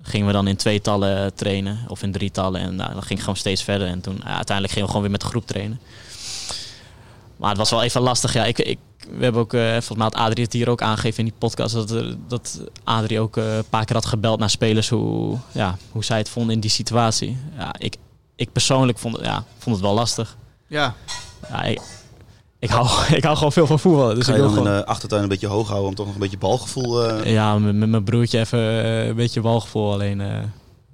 gingen 0.01 0.27
we 0.27 0.33
dan 0.33 0.47
in 0.47 0.55
tweetallen 0.55 1.35
trainen 1.35 1.79
of 1.87 2.03
in 2.03 2.11
drietallen. 2.11 2.61
En 2.61 2.77
dat 2.77 3.05
ging 3.05 3.19
gewoon 3.19 3.35
steeds 3.35 3.63
verder. 3.63 3.87
En 3.87 4.01
toen 4.01 4.23
uiteindelijk 4.23 4.67
gingen 4.67 4.81
we 4.81 4.87
gewoon 4.87 5.01
weer 5.01 5.11
met 5.11 5.21
de 5.21 5.27
groep 5.27 5.47
trainen. 5.47 5.79
Maar 7.35 7.49
het 7.49 7.57
was 7.57 7.69
wel 7.69 7.83
even 7.83 8.01
lastig. 8.01 8.33
Ja, 8.33 8.45
ik, 8.45 8.59
ik, 8.59 8.79
we 9.17 9.23
hebben 9.23 9.41
ook, 9.41 9.53
eh, 9.53 9.69
volgens 9.71 9.95
mij 9.97 10.03
had 10.05 10.15
Adrie 10.15 10.43
het 10.43 10.53
hier 10.53 10.69
ook 10.69 10.81
aangegeven 10.81 11.19
in 11.19 11.25
die 11.25 11.33
podcast, 11.39 11.73
dat, 11.73 11.91
er- 11.91 12.15
dat 12.27 12.59
Adrie 12.83 13.19
ook 13.19 13.37
eh, 13.37 13.55
een 13.57 13.63
paar 13.69 13.85
keer 13.85 13.95
had 13.95 14.05
gebeld 14.05 14.39
naar 14.39 14.49
spelers 14.49 14.89
hoe, 14.89 15.37
ja, 15.51 15.77
hoe 15.91 16.03
zij 16.03 16.17
het 16.17 16.29
vonden 16.29 16.53
in 16.55 16.59
die 16.61 16.69
situatie. 16.69 17.37
Ja, 17.57 17.75
ik, 17.77 17.95
ik 18.35 18.51
persoonlijk 18.51 18.97
vond, 18.97 19.15
het- 19.17 19.25
ja, 19.25 19.43
vond 19.57 19.75
het 19.75 19.85
wel 19.85 19.93
lastig. 19.93 20.37
Ja, 20.67 20.95
Ja, 21.49 21.63
ik, 21.63 21.81
ik, 22.59 22.69
hou, 22.69 22.87
ik 23.15 23.23
hou 23.23 23.35
gewoon 23.37 23.51
veel 23.51 23.67
van 23.67 23.79
voetballen. 23.79 24.15
Dus 24.15 24.25
Ga 24.25 24.31
ik 24.31 24.37
je 24.37 24.43
wil 24.43 24.51
in 24.51 24.57
gewoon, 24.57 24.77
de 24.77 24.85
achtertuin 24.85 25.23
een 25.23 25.29
beetje 25.29 25.47
hoog 25.47 25.67
houden 25.67 25.89
om 25.89 25.95
toch 25.95 26.05
nog 26.05 26.15
een 26.15 26.21
beetje 26.21 26.37
balgevoel... 26.37 27.03
eh, 27.09 27.31
ja, 27.33 27.57
met, 27.59 27.75
met 27.75 27.89
mijn 27.89 28.03
broertje 28.03 28.39
even 28.39 28.59
eh, 28.59 29.07
een 29.07 29.15
beetje 29.15 29.41
walgevoel. 29.41 29.91
Alleen, 29.93 30.21
eh, 30.21 30.37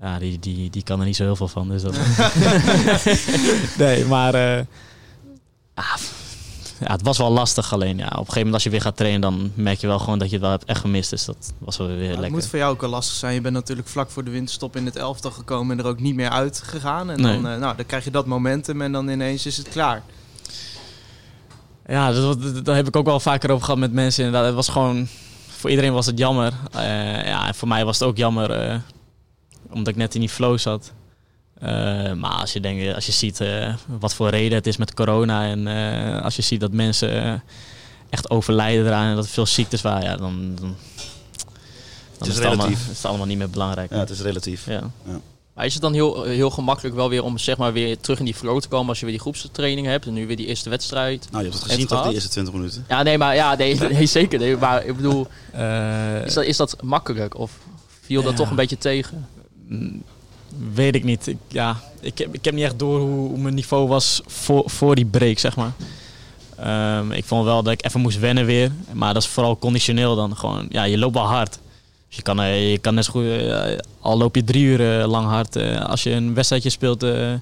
ja, 0.01 0.19
die, 0.19 0.39
die, 0.39 0.69
die 0.69 0.83
kan 0.83 0.99
er 0.99 1.05
niet 1.05 1.15
zo 1.15 1.23
heel 1.23 1.35
veel 1.35 1.47
van. 1.47 1.67
Dus 1.69 1.81
dat... 1.81 1.95
nee, 3.77 4.05
maar 4.05 4.33
eh, 4.33 4.61
ah, 5.73 5.95
ja, 6.79 6.91
het 6.91 7.01
was 7.01 7.17
wel 7.17 7.31
lastig. 7.31 7.73
Alleen, 7.73 7.97
ja, 7.97 8.05
op 8.05 8.11
een 8.11 8.17
gegeven 8.17 8.35
moment 8.37 8.53
als 8.53 8.63
je 8.63 8.69
weer 8.69 8.81
gaat 8.81 8.97
trainen, 8.97 9.21
dan 9.21 9.51
merk 9.55 9.79
je 9.79 9.87
wel 9.87 9.99
gewoon 9.99 10.19
dat 10.19 10.27
je 10.27 10.33
het 10.33 10.41
wel 10.43 10.51
hebt 10.51 10.65
echt 10.65 10.79
gemist. 10.79 11.09
Dus 11.09 11.25
dat 11.25 11.53
was 11.57 11.77
wel 11.77 11.87
weer 11.87 11.97
het 12.09 12.09
lekker. 12.09 12.31
moet 12.31 12.47
voor 12.47 12.59
jou 12.59 12.73
ook 12.73 12.81
wel 12.81 12.89
lastig 12.89 13.15
zijn. 13.15 13.33
Je 13.33 13.41
bent 13.41 13.53
natuurlijk 13.53 13.87
vlak 13.87 14.09
voor 14.09 14.23
de 14.23 14.31
winterstop 14.31 14.75
in 14.75 14.85
het 14.85 14.95
elftal 14.95 15.31
gekomen 15.31 15.77
en 15.77 15.83
er 15.83 15.89
ook 15.89 15.99
niet 15.99 16.15
meer 16.15 16.29
uit 16.29 16.61
gegaan. 16.65 17.09
En 17.09 17.21
Nee. 17.21 17.33
dan, 17.41 17.51
eh, 17.51 17.59
nou, 17.59 17.75
dan 17.75 17.85
krijg 17.85 18.03
je 18.03 18.11
dat 18.11 18.25
momentum 18.25 18.81
en 18.81 18.91
dan 18.91 19.07
ineens 19.09 19.45
is 19.45 19.57
het 19.57 19.69
klaar. 19.69 20.03
Ja, 21.87 22.11
dat, 22.11 22.41
dat- 22.41 22.65
daar 22.65 22.75
heb 22.75 22.87
ik 22.87 22.95
ook 22.95 23.05
wel 23.05 23.19
vaker 23.19 23.51
over 23.51 23.63
gehad 23.65 23.79
met 23.79 23.91
mensen. 23.91 24.23
Inderdaad, 24.25 24.47
het 24.47 24.55
was 24.55 24.67
gewoon... 24.69 25.07
Voor 25.47 25.69
iedereen 25.69 25.93
was 25.93 26.05
het 26.05 26.17
jammer. 26.17 26.53
Eh, 26.71 26.81
ja, 27.25 27.47
en 27.47 27.55
voor 27.55 27.67
mij 27.67 27.85
was 27.85 27.99
het 27.99 28.07
ook 28.07 28.17
jammer. 28.17 28.51
eh, 28.51 28.75
omdat 29.69 29.87
ik 29.87 29.95
net 29.95 30.13
in 30.13 30.19
die 30.19 30.29
flow 30.29 30.57
zat. 30.57 30.91
Eh, 31.59 32.13
maar 32.13 32.31
als 32.31 32.53
je, 32.53 32.59
denkt, 32.59 32.95
als 32.95 33.05
je 33.05 33.11
ziet 33.11 33.41
eh, 33.41 33.73
wat 33.99 34.13
voor 34.13 34.29
reden 34.29 34.57
het 34.57 34.67
is 34.67 34.77
met 34.77 34.93
corona. 34.93 35.45
En 35.45 35.67
eh, 35.67 36.23
als 36.23 36.35
je 36.35 36.41
ziet 36.41 36.59
dat 36.59 36.71
mensen 36.71 37.23
eh, 37.23 37.33
echt 38.09 38.29
overlijden 38.29 38.85
eraan. 38.85 39.09
En 39.09 39.15
dat 39.15 39.25
er 39.25 39.31
veel 39.31 39.45
ziektes 39.45 39.81
waren. 39.81 40.03
Ja, 40.03 40.15
dan, 40.15 40.55
dan, 40.55 40.75
dan 42.17 42.27
is 42.27 42.27
is, 42.27 42.35
het 42.35 42.45
allemaal, 42.45 42.65
relatief. 42.65 42.89
is 42.89 42.97
het 42.97 43.05
allemaal 43.05 43.25
niet 43.27 43.37
meer 43.37 43.49
belangrijk. 43.49 43.91
ja, 43.91 43.97
het 43.99 44.09
is 44.09 44.21
relatief. 44.21 44.65
Ja. 44.65 44.91
Maar 45.53 45.65
is 45.65 45.73
het 45.73 45.81
dan 45.81 45.93
heel, 45.93 46.23
heel 46.23 46.49
gemakkelijk 46.49 46.95
wel 46.95 47.09
weer 47.09 47.23
om 47.23 47.37
zeg 47.37 47.57
maar, 47.57 47.73
weer 47.73 47.99
terug 47.99 48.19
in 48.19 48.25
die 48.25 48.33
flow 48.35 48.59
te 48.59 48.67
komen 48.67 48.89
als 48.89 48.97
je 48.99 49.05
weer 49.05 49.13
die 49.13 49.23
groepstraining 49.23 49.87
hebt 49.87 50.05
en 50.05 50.13
nu 50.13 50.27
weer 50.27 50.35
die 50.35 50.45
eerste 50.45 50.69
wedstrijd? 50.69 51.27
Nou, 51.31 51.43
je 51.43 51.49
hebt 51.49 51.61
het 51.61 51.71
gezien 51.71 51.87
toch, 51.87 51.89
gehad? 51.89 52.05
die 52.05 52.13
eerste 52.13 52.29
20 52.29 52.53
minuten? 52.53 52.85
Ja, 52.87 53.03
nee, 53.03 53.17
maar 53.17 53.35
ja, 53.35 53.55
nee, 53.55 53.75
nee 53.91 54.05
zeker. 54.05 54.39
Nee, 54.39 54.57
maar 54.57 54.85
ik 54.85 54.95
bedoel, 54.95 55.27
Eh, 55.51 56.25
is 56.25 56.33
dat, 56.33 56.43
is 56.43 56.57
dat 56.57 56.81
makkelijk 56.83 57.37
of 57.37 57.51
viel 58.01 58.23
dat 58.23 58.35
toch 58.35 58.49
een 58.49 58.55
beetje 58.55 58.77
tegen? 58.77 59.27
Weet 60.73 60.95
ik 60.95 61.03
niet. 61.03 61.27
Ik, 61.27 61.37
ja, 61.47 61.81
ik, 61.99 62.17
heb, 62.17 62.33
ik 62.33 62.45
heb 62.45 62.53
niet 62.53 62.63
echt 62.63 62.79
door 62.79 62.99
hoe, 62.99 63.29
hoe 63.29 63.37
mijn 63.37 63.53
niveau 63.53 63.87
was 63.87 64.21
voor, 64.25 64.63
voor 64.65 64.95
die 64.95 65.05
break, 65.05 65.39
zeg 65.39 65.55
maar. 65.55 65.71
Ehm, 66.57 67.11
ik 67.11 67.25
vond 67.25 67.43
wel 67.43 67.63
dat 67.63 67.73
ik 67.73 67.85
even 67.85 68.01
moest 68.01 68.19
wennen 68.19 68.45
weer. 68.45 68.71
Maar 68.91 69.13
dat 69.13 69.23
is 69.23 69.29
vooral 69.29 69.57
conditioneel 69.57 70.15
dan. 70.15 70.37
Gewoon, 70.37 70.65
ja, 70.69 70.83
je 70.83 70.97
loopt 70.97 71.13
wel 71.13 71.27
hard. 71.27 71.59
Dus 72.07 72.15
je 72.17 72.21
kan, 72.21 72.41
eh, 72.41 72.71
je 72.71 72.77
kan 72.77 72.93
net 72.93 73.05
zo 73.05 73.11
goed, 73.11 73.25
eh, 73.25 73.77
al 73.99 74.17
loop 74.17 74.35
je 74.35 74.43
drie 74.43 74.63
uur 74.63 74.99
eh, 74.99 75.07
lang 75.07 75.27
hard. 75.27 75.55
als 75.87 76.03
je 76.03 76.11
een 76.11 76.33
wedstrijdje 76.33 76.69
speelt, 76.69 77.03
eh 77.03 77.33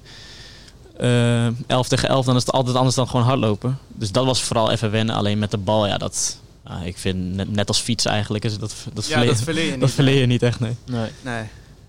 eh, 0.96 1.46
11 1.66 1.88
tegen 1.88 2.08
11, 2.08 2.24
dan 2.24 2.36
is 2.36 2.42
het 2.42 2.52
altijd 2.54 2.76
anders 2.76 2.94
dan 2.94 3.08
gewoon 3.08 3.24
hardlopen. 3.24 3.78
Dus 3.88 4.12
dat 4.12 4.24
was 4.24 4.42
vooral 4.42 4.70
even 4.70 4.90
wennen. 4.90 5.14
Alleen 5.14 5.38
met 5.38 5.50
de 5.50 5.58
bal, 5.58 5.86
ja, 5.86 5.98
dat... 5.98 6.38
ja, 6.66 6.80
ik 6.82 6.98
vind 6.98 7.34
net, 7.34 7.52
net 7.52 7.68
als 7.68 7.80
fietsen 7.80 8.10
eigenlijk, 8.10 8.44
is 8.44 8.58
dat, 8.58 8.74
dat, 8.92 9.06
Ja, 9.06 9.14
verleer, 9.14 9.28
dat 9.28 9.40
verleer 9.40 9.64
je 9.64 9.70
niet. 9.76 9.80
dat 9.80 9.90
verleer 9.90 10.20
je 10.20 10.26
niet 10.26 10.42
echt, 10.42 10.60
nee. 10.60 10.76
Nee. 10.84 11.10
Nee. 11.22 11.44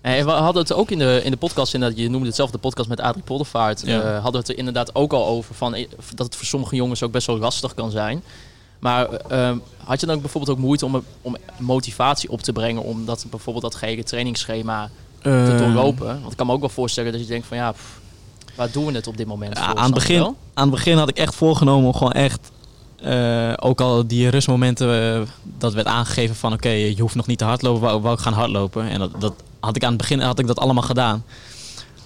En 0.06 0.24
we 0.24 0.30
hadden 0.30 0.62
het 0.62 0.72
ook 0.72 0.90
in 0.90 0.98
de, 0.98 1.20
in 1.24 1.30
de 1.30 1.36
podcast, 1.36 1.74
inderdaad, 1.74 1.98
je 1.98 2.10
noemde 2.10 2.26
het 2.26 2.36
zelf 2.36 2.50
de 2.50 2.58
podcast 2.58 2.88
met 2.88 3.00
Adrie 3.00 3.24
Poldervaart. 3.24 3.82
Ja. 3.84 4.00
eh, 4.00 4.12
hadden 4.12 4.32
we 4.32 4.38
het 4.38 4.48
er 4.48 4.58
inderdaad 4.58 4.94
ook 4.94 5.12
al 5.12 5.26
over 5.26 5.54
van, 5.54 5.74
eh, 5.74 5.88
dat 6.14 6.26
het 6.26 6.36
voor 6.36 6.44
sommige 6.44 6.76
jongens 6.76 7.02
ook 7.02 7.12
best 7.12 7.26
wel 7.26 7.38
lastig 7.38 7.74
kan 7.74 7.90
zijn. 7.90 8.22
Maar 8.78 9.08
eh, 9.12 9.52
had 9.84 10.00
je 10.00 10.06
dan 10.06 10.20
bijvoorbeeld 10.20 10.56
ook 10.58 10.64
moeite 10.64 10.84
om, 10.84 11.02
om 11.22 11.36
motivatie 11.58 12.30
op 12.30 12.42
te 12.42 12.52
brengen 12.52 12.82
om 12.82 13.04
dat, 13.04 13.26
bijvoorbeeld 13.30 13.64
dat 13.64 13.74
gehele 13.74 14.02
trainingsschema 14.02 14.90
te 15.22 15.54
doorlopen? 15.58 16.06
Want 16.06 16.30
ik 16.30 16.36
kan 16.36 16.46
me 16.46 16.52
ook 16.52 16.60
wel 16.60 16.68
voorstellen 16.68 17.12
dat 17.12 17.20
je 17.20 17.26
denkt 17.26 17.46
van 17.46 17.56
ja, 17.56 17.72
pff, 17.72 18.00
waar 18.56 18.70
doen 18.70 18.86
we 18.86 18.92
het 18.92 19.06
op 19.06 19.16
dit 19.16 19.26
moment 19.26 19.56
Ja, 19.56 19.64
voor? 19.66 19.78
aan, 19.78 19.84
het 19.84 19.94
begin, 19.94 20.18
wel? 20.18 20.36
aan 20.54 20.66
het 20.66 20.74
begin 20.74 20.96
had 20.96 21.08
ik 21.08 21.16
echt 21.18 21.34
voorgenomen 21.34 21.86
om 21.86 21.94
gewoon 21.94 22.12
echt... 22.12 22.50
ook 23.56 23.80
al 23.80 24.06
die 24.06 24.28
rustmomenten, 24.28 25.28
dat 25.42 25.74
werd 25.74 25.86
aangegeven 25.86 26.36
van... 26.36 26.52
oké, 26.52 26.68
je 26.68 27.00
hoeft 27.00 27.14
nog 27.14 27.26
niet 27.26 27.38
te 27.38 27.44
hardlopen, 27.44 27.80
wou, 27.80 28.00
wou 28.00 28.14
ik 28.14 28.20
gaan 28.20 28.32
hardlopen. 28.32 28.88
En 28.88 28.98
dat, 28.98 29.20
dat 29.20 29.34
had 29.66 29.76
ik 29.76 29.82
aan 29.84 29.88
het 29.92 29.98
begin 29.98 30.20
had 30.20 30.38
ik 30.38 30.46
dat 30.46 30.58
allemaal 30.58 30.82
gedaan. 30.82 31.24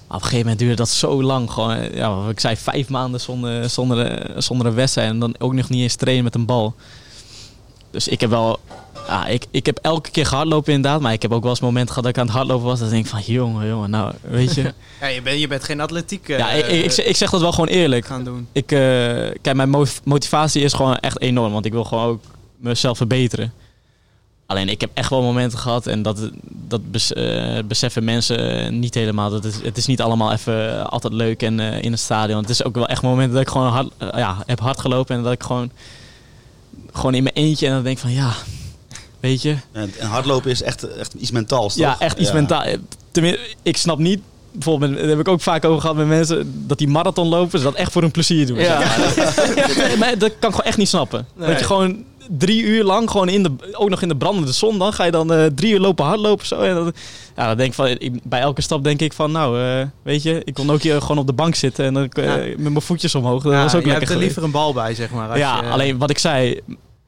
Maar 0.09 0.19
op 0.19 0.25
een 0.25 0.31
gegeven 0.31 0.39
moment 0.41 0.59
duurde 0.59 0.75
dat 0.77 0.89
zo 0.89 1.23
lang. 1.23 1.51
Gewoon, 1.51 1.73
eh, 1.77 1.95
ja, 1.97 2.29
ik 2.29 2.41
zei, 2.41 2.57
vijf 2.57 2.89
maanden 2.89 3.21
zonder, 3.21 3.71
zonder, 3.71 4.07
eh, 4.07 4.35
zonder 4.41 4.67
een 4.67 4.75
wedstrijd. 4.75 5.09
En 5.11 5.19
dan 5.19 5.35
ook 5.39 5.53
nog 5.53 5.69
niet 5.69 5.83
eens 5.83 5.95
trainen 5.95 6.25
met 6.25 6.35
een 6.35 6.47
bal. 6.47 6.75
Dus 7.91 8.09
ik 8.09 8.21
heb 8.21 8.31
wel... 8.31 8.59
Ja, 9.09 9.27
ik, 9.27 9.47
ik 9.51 9.67
heb 9.67 9.79
elke 9.83 10.11
keer 10.11 10.27
gehardlopen 10.27 10.73
inderdaad. 10.73 11.01
Maar 11.01 11.13
ik 11.13 11.23
heb 11.23 11.33
ook 11.33 11.41
wel 11.43 11.51
eens 11.51 11.61
momenten 11.61 11.89
gehad 11.89 12.03
dat 12.03 12.13
ik 12.13 12.19
aan 12.19 12.27
het 12.27 12.35
hardlopen 12.37 12.67
was. 12.67 12.79
Dat 12.79 12.89
ik 12.89 12.95
denk 12.95 13.07
van, 13.07 13.21
jongen, 13.35 13.69
jongen, 13.69 13.91
nou, 13.91 14.13
weet 14.21 14.55
je... 14.55 14.63
Ja, 15.01 15.07
je, 15.07 15.23
bent, 15.23 15.41
je 15.41 15.47
bent 15.49 15.65
geen 15.65 15.81
atletiek 15.81 16.29
eh, 16.29 16.39
ja, 16.39 16.51
ik, 16.51 16.67
ik, 16.67 16.85
ik, 16.85 16.91
zeg- 16.93 17.07
ik 17.07 17.31
dat 17.31 17.41
wel 17.41 17.53
gewoon 17.53 17.69
eerlijk. 17.69 18.07
gaan 18.07 18.25
doen. 18.25 18.49
Ik, 18.53 18.73
eh, 18.73 18.79
kijk, 19.43 19.55
mijn 19.55 19.71
mo- 19.71 19.85
motivatie 20.05 20.63
is 20.63 20.73
gewoon 20.73 20.97
echt 20.97 21.21
enorm. 21.21 21.53
Want 21.53 21.65
ik 21.65 21.73
wil 21.73 21.85
gewoon 21.85 22.05
ook 22.05 22.23
mezelf 22.57 22.97
verbeteren. 22.97 23.53
Alleen 24.51 24.69
ik 24.69 24.81
heb 24.81 24.91
echt 24.95 25.11
wel 25.11 25.23
momenten 25.23 25.59
gehad. 25.59 25.87
En 25.87 26.03
dat, 26.03 26.31
dat 26.51 26.91
bes- 26.91 27.13
eh, 27.13 27.59
beseffen 27.65 28.05
mensen 28.05 28.79
niet 28.79 28.95
helemaal. 28.95 29.31
Dat 29.31 29.45
het, 29.45 29.61
het 29.63 29.77
is 29.77 29.87
niet 29.87 30.01
allemaal 30.01 30.33
even 30.33 30.87
altijd 30.91 31.13
leuk 31.13 31.43
en 31.43 31.61
eh, 31.61 31.83
in 31.83 31.91
het 31.91 32.01
stadion. 32.01 32.41
Het 32.41 32.51
is 32.51 32.65
ook 32.65 32.75
wel 32.75 32.87
echt 32.89 33.03
momenten 33.03 33.33
dat 33.33 33.43
ik 33.43 33.49
gewoon 33.49 33.67
hard, 33.73 33.89
eh, 33.99 34.09
ja, 34.17 34.37
heb 34.47 34.61
hard 34.61 34.81
gelopen. 34.81 35.17
En 35.17 35.23
dat 35.23 35.33
ik 35.33 35.43
gewoon, 35.43 35.71
gewoon 36.93 37.15
in 37.15 37.23
mijn 37.23 37.35
eentje. 37.35 37.67
En 37.67 37.73
dan 37.73 37.83
denk 37.83 37.99
van 37.99 38.13
ja, 38.13 38.33
weet 39.21 39.43
je. 39.43 39.57
En, 39.73 39.93
en 39.99 40.07
hardlopen 40.09 40.51
is 40.51 40.63
echt, 40.63 40.97
echt 40.97 41.15
iets 41.15 41.31
mentaals, 41.31 41.75
toch? 41.75 41.83
Ja, 41.83 41.97
echt 41.99 42.19
iets 42.19 42.33
mentaal. 42.33 42.65
Tenminste, 43.11 43.41
ik 43.63 43.77
snap 43.77 43.99
niet. 43.99 44.21
Bijvoorbeeld, 44.53 44.97
daar 44.97 45.09
heb 45.09 45.19
ik 45.19 45.29
ook 45.29 45.41
vaak 45.41 45.65
over 45.65 45.81
gehad 45.81 45.97
met 45.97 46.07
mensen. 46.07 46.65
Dat 46.67 46.79
die 46.79 46.89
marathon 46.89 47.29
lopen, 47.29 47.59
ze 47.59 47.65
dat 47.65 47.75
echt 47.75 47.93
voor 47.93 48.03
hun 48.03 48.11
plezier 48.11 48.47
doen. 48.47 48.59
Ja. 48.65 48.79
Maar 49.99 50.19
dat 50.19 50.33
kan 50.39 50.49
ik 50.49 50.55
gewoon 50.55 50.63
echt 50.63 50.77
niet 50.77 50.89
snappen. 50.89 51.27
Dat 51.37 51.59
je 51.59 51.65
gewoon 51.65 52.05
drie 52.39 52.63
uur 52.63 52.85
lang, 52.85 53.11
gewoon 53.11 53.29
in 53.29 53.43
de, 53.43 53.53
ook 53.73 53.89
nog 53.89 54.03
in 54.03 54.09
de 54.09 54.17
brandende 54.17 54.53
zon, 54.53 54.79
dan 54.79 54.93
ga 54.93 55.05
je 55.05 55.11
dan 55.11 55.33
eh, 55.33 55.47
drie 55.55 55.73
uur 55.73 55.81
lopen 55.81 56.05
hardlopen. 56.05 56.47
Zo. 56.47 56.61
En 56.61 56.75
dat, 56.75 56.97
ja, 57.37 57.47
dan 57.47 57.57
denk 57.57 57.69
ik 57.69 57.75
van, 57.75 57.87
ik- 57.87 58.21
bij 58.23 58.41
elke 58.41 58.61
stap 58.63 58.85
denk 58.85 59.01
ik 59.01 59.13
van, 59.13 59.33
nou, 59.33 59.61
eh, 59.63 59.87
weet 60.03 60.23
je, 60.23 60.41
ik 60.45 60.55
kon 60.55 60.71
ook 60.71 60.83
hier 60.83 61.01
gewoon 61.01 61.19
op 61.19 61.27
de 61.27 61.33
bank 61.33 61.55
zitten 61.55 61.85
en 61.85 61.95
dan 61.95 62.09
eh, 62.09 62.25
Ja. 62.25 62.37
met 62.37 62.59
mijn 62.59 62.81
voetjes 62.83 63.15
omhoog. 63.15 63.43
Dat 63.43 63.53
Ja, 63.53 63.63
was 63.63 63.75
ook 63.75 63.81
je 63.81 63.87
lekker 63.87 64.07
hebt 64.09 64.19
er 64.21 64.25
liever 64.25 64.43
een 64.43 64.51
bal 64.51 64.73
bij, 64.73 64.95
zeg 64.95 65.11
maar. 65.11 65.29
als 65.29 65.39
Ja, 65.39 65.61
je- 65.63 65.69
alleen 65.69 65.99
wat 65.99 66.11
ik 66.11 66.19
zei, 66.19 66.61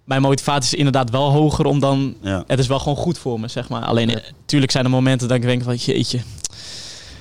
mijn 0.04 0.22
motivatie 0.22 0.72
is 0.72 0.74
inderdaad 0.78 1.10
wel 1.10 1.30
hoger 1.30 1.64
om 1.64 1.80
dan 1.80 2.14
Ja. 2.22 2.44
het 2.46 2.58
is 2.58 2.66
wel 2.66 2.78
gewoon 2.78 2.96
goed 2.96 3.18
voor 3.18 3.40
me, 3.40 3.48
zeg 3.48 3.68
maar. 3.68 3.82
Alleen, 3.82 4.06
natuurlijk 4.40 4.72
zijn 4.72 4.84
er 4.84 4.90
momenten 4.90 5.28
dat 5.28 5.36
ik 5.36 5.42
denk 5.42 5.62
van, 5.62 5.74
jeetje. 5.74 6.20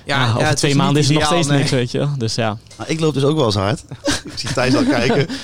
Ja, 0.05 0.29
over 0.29 0.47
het 0.47 0.57
twee 0.57 0.71
is 0.71 0.77
maanden 0.77 1.01
is 1.01 1.07
het 1.07 1.17
nog 1.17 1.25
steeds 1.25 1.47
nee. 1.47 1.57
niks, 1.57 1.69
weet 1.71 1.91
je 1.91 1.97
wel. 1.97 2.09
Dus 2.17 2.35
ja. 2.35 2.57
Nou, 2.77 2.89
ik 2.89 2.99
loop 2.99 3.13
dus 3.13 3.23
ook 3.23 3.35
wel 3.35 3.45
eens 3.45 3.55
hard. 3.55 3.83
ik 4.31 4.31
zie 4.35 4.53
Thijs 4.53 4.75
al 4.75 4.83
kijken. 4.83 5.27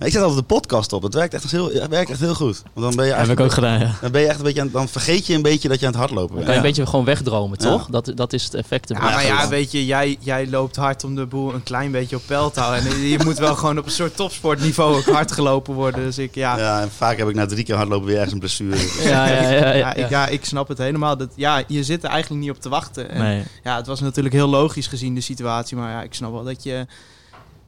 Ik 0.00 0.12
zet 0.12 0.22
altijd 0.22 0.38
de 0.48 0.54
podcast 0.54 0.92
op. 0.92 1.02
Het 1.02 1.14
werkt 1.14 1.34
echt 1.34 1.50
heel, 1.50 1.70
het 1.72 1.88
werkt 1.88 2.10
echt 2.10 2.20
heel 2.20 2.34
goed. 2.34 2.62
Want 2.72 2.86
dan 2.86 2.96
ben 2.96 3.06
je 3.06 3.12
heb 3.12 3.28
ik 3.28 3.40
ook 3.40 3.52
gedaan, 3.52 3.78
ja. 3.80 3.94
dan 4.00 4.10
ben 4.10 4.20
je 4.20 4.26
echt 4.26 4.38
een 4.38 4.44
beetje 4.44 4.60
aan, 4.60 4.68
dan 4.72 4.88
vergeet 4.88 5.26
je 5.26 5.34
een 5.34 5.42
beetje 5.42 5.68
dat 5.68 5.80
je 5.80 5.86
aan 5.86 5.92
het 5.92 6.00
hardlopen 6.00 6.26
Dan 6.26 6.34
bent. 6.36 6.44
kan 6.46 6.54
je 6.54 6.60
een 6.60 6.66
beetje 6.66 6.86
gewoon 6.86 7.04
wegdromen, 7.04 7.58
Ja. 7.60 7.70
toch? 7.70 7.86
Dat, 7.86 8.12
dat 8.14 8.32
is 8.32 8.44
het 8.44 8.54
effect. 8.54 8.88
Ja, 8.88 8.98
maar 9.00 9.24
ja, 9.26 9.48
weet 9.48 9.72
je, 9.72 9.86
jij, 9.86 10.16
jij 10.20 10.48
loopt 10.48 10.76
hard 10.76 11.04
om 11.04 11.14
de 11.14 11.26
boel 11.26 11.54
een 11.54 11.62
klein 11.62 11.90
beetje 11.90 12.16
op 12.16 12.22
peil 12.26 12.50
te 12.50 12.60
houden. 12.60 12.86
En 12.90 13.00
je 13.00 13.18
moet 13.24 13.38
wel 13.38 13.54
gewoon 13.56 13.78
op 13.78 13.84
een 13.84 13.90
soort 13.90 14.16
topsportniveau 14.16 14.96
ook 14.96 15.04
hard 15.04 15.32
gelopen 15.32 15.74
worden. 15.74 16.02
Dus 16.04 16.18
ik, 16.18 16.34
ja, 16.34 16.58
Ja, 16.58 16.80
en 16.80 16.90
vaak 16.90 17.16
heb 17.18 17.28
ik 17.28 17.34
na 17.34 17.46
drie 17.46 17.64
keer 17.64 17.76
hardlopen 17.76 18.06
weer 18.06 18.14
ergens 18.16 18.32
een 18.32 18.38
blessure. 18.38 18.76
Ja, 19.02 19.26
ja, 19.28 19.42
ja, 19.42 19.50
ja, 19.50 19.60
ja, 19.60 19.74
ja. 19.76 19.94
ik, 19.94 20.08
ja, 20.10 20.26
ik 20.26 20.44
snap 20.44 20.68
het 20.68 20.78
helemaal. 20.78 21.16
Dat, 21.16 21.28
ja, 21.34 21.62
je 21.66 21.84
zit 21.84 22.04
er 22.04 22.10
eigenlijk 22.10 22.42
niet 22.42 22.50
op 22.50 22.60
te 22.60 22.68
wachten. 22.68 23.10
En, 23.10 23.22
Nee. 23.22 23.42
Ja, 23.64 23.76
het 23.76 23.86
was 23.86 24.00
natuurlijk 24.00 24.34
heel 24.34 24.48
logisch 24.48 24.86
gezien 24.86 25.14
de 25.14 25.20
situatie. 25.20 25.76
Maar 25.76 25.90
ja, 25.90 26.02
ik 26.02 26.14
snap 26.14 26.32
wel 26.32 26.44
dat 26.44 26.62
je... 26.62 26.86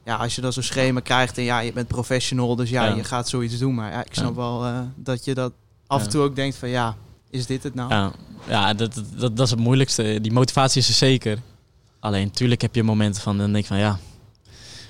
Ja, 0.07 0.15
als 0.15 0.35
je 0.35 0.41
dan 0.41 0.53
zo'n 0.53 0.63
schema 0.63 0.99
krijgt 0.99 1.37
en 1.37 1.43
ja, 1.43 1.59
je 1.59 1.73
bent 1.73 1.87
professional. 1.87 2.55
Dus 2.55 2.69
ja, 2.69 2.85
Ja. 2.85 2.95
je 2.95 3.03
gaat 3.03 3.29
zoiets 3.29 3.57
doen. 3.57 3.75
Maar 3.75 3.91
ja, 3.91 3.99
ik 4.05 4.13
snap 4.13 4.29
Ja. 4.29 4.35
wel 4.35 4.65
eh, 4.65 4.79
dat 4.95 5.25
je 5.25 5.33
dat 5.33 5.51
af 5.87 5.99
en 5.99 6.05
Ja. 6.05 6.11
toe 6.11 6.21
ook 6.21 6.35
denkt 6.35 6.55
van... 6.55 6.69
Ja, 6.69 6.95
is 7.29 7.45
dit 7.45 7.63
het 7.63 7.75
nou? 7.75 7.89
Ja, 7.93 8.11
ja 8.47 8.73
dat, 8.73 9.01
dat, 9.15 9.37
dat, 9.37 9.45
is 9.45 9.51
het 9.51 9.59
moeilijkste. 9.59 10.19
Die 10.21 10.31
motivatie 10.31 10.81
is 10.81 10.87
er 10.87 10.93
zeker. 10.93 11.39
Alleen, 11.99 12.25
natuurlijk 12.25 12.61
heb 12.61 12.75
je 12.75 12.83
momenten 12.83 13.21
van, 13.21 13.37
dan 13.37 13.51
denk 13.51 13.63
ik 13.63 13.65
van 13.69 13.77
ja, 13.77 13.99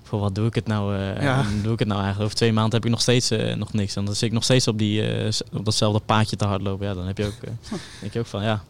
voor 0.03 0.19
wat 0.19 0.35
doe 0.35 0.47
ik 0.47 0.55
het 0.55 0.67
nou? 0.67 0.95
Ja. 1.21 1.45
doe 1.63 1.73
ik 1.73 1.79
het 1.79 1.87
nou 1.87 1.99
eigenlijk? 2.01 2.25
Over 2.25 2.35
twee 2.35 2.53
maanden 2.53 2.73
heb 2.73 2.85
ik 2.85 2.91
nog 2.91 3.01
steeds 3.01 3.31
eh, 3.31 3.55
nog 3.55 3.73
niks. 3.73 3.95
En 3.95 4.05
dan 4.05 4.13
zit 4.15 4.23
ik 4.27 4.31
nog 4.33 4.43
steeds 4.43 4.67
op, 4.67 4.77
die, 4.77 5.03
op 5.53 5.65
datzelfde 5.65 5.99
paadje 5.99 6.35
te 6.35 6.45
hardlopen. 6.45 6.87
Ja, 6.87 6.93
dan 6.93 7.05
heb 7.07 7.17
je 7.17 7.25
ook, 7.25 7.39
denk 8.01 8.13
je 8.13 8.19
ook 8.19 8.25
van 8.25 8.43
ja, 8.43 8.63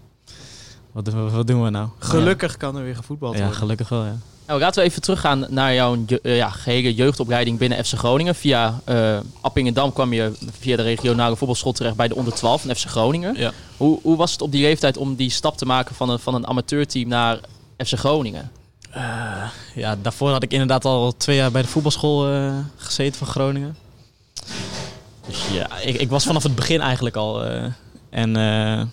wat, 0.91 1.05
doen 1.05 1.25
we- 1.25 1.31
wat 1.31 1.47
doen 1.47 1.63
we 1.63 1.69
nou? 1.69 1.89
Gelukkig 1.99 2.57
kan 2.57 2.75
er 2.77 2.83
weer 2.83 2.95
gevoetbald 2.95 3.33
Ja, 3.33 3.39
worden. 3.39 3.57
gelukkig 3.57 3.89
wel, 3.89 4.03
ja. 4.05 4.17
Nou, 4.47 4.59
laten 4.59 4.81
we 4.81 4.89
even 4.89 5.01
teruggaan 5.01 5.45
naar 5.49 5.73
jouw 5.73 6.05
eh, 6.21 6.35
ja, 6.35 6.49
gehele 6.49 6.93
jeugdopleiding 6.93 7.57
binnen 7.57 7.85
FC 7.85 7.93
Groningen. 7.93 8.35
Via 8.35 8.79
eh 8.85 9.19
Appingedam 9.41 9.93
kwam 9.93 10.13
je 10.13 10.31
via 10.59 10.75
de 10.75 10.81
regionale 10.81 11.35
voetbalschool 11.35 11.71
terecht 11.71 11.95
bij 11.95 12.07
de 12.07 12.15
onder 12.15 12.33
12 12.33 12.61
van 12.61 12.75
FC 12.75 12.85
Groningen. 12.85 13.35
Ja. 13.37 13.51
Hoe, 13.77 13.99
hoe 14.01 14.17
was 14.17 14.31
het 14.31 14.41
op 14.41 14.51
die 14.51 14.61
leeftijd 14.61 14.97
om 14.97 15.15
die 15.15 15.29
stap 15.29 15.57
te 15.57 15.65
maken 15.65 15.95
van 15.95 16.09
een, 16.09 16.19
van 16.19 16.35
een 16.35 16.47
amateurteam 16.47 17.07
naar 17.07 17.39
FC 17.77 17.93
Groningen? 17.93 18.51
Ja, 19.75 19.95
daarvoor 20.01 20.29
had 20.29 20.43
ik 20.43 20.51
inderdaad 20.51 20.85
al 20.85 21.17
twee 21.17 21.35
jaar 21.35 21.51
bij 21.51 21.61
de 21.61 21.67
voetbalschool 21.67 22.31
eh, 22.31 22.57
gezeten 22.75 23.17
van 23.17 23.27
Groningen. 23.27 23.75
Dus 25.27 25.47
ja, 25.51 25.77
ik, 25.77 25.95
ik 25.95 26.09
was 26.09 26.25
vanaf 26.25 26.43
het 26.43 26.55
begin 26.55 26.81
eigenlijk 26.81 27.15
al. 27.15 27.43
eh, 27.43 27.63
en 28.09 28.35
eh, 28.35 28.85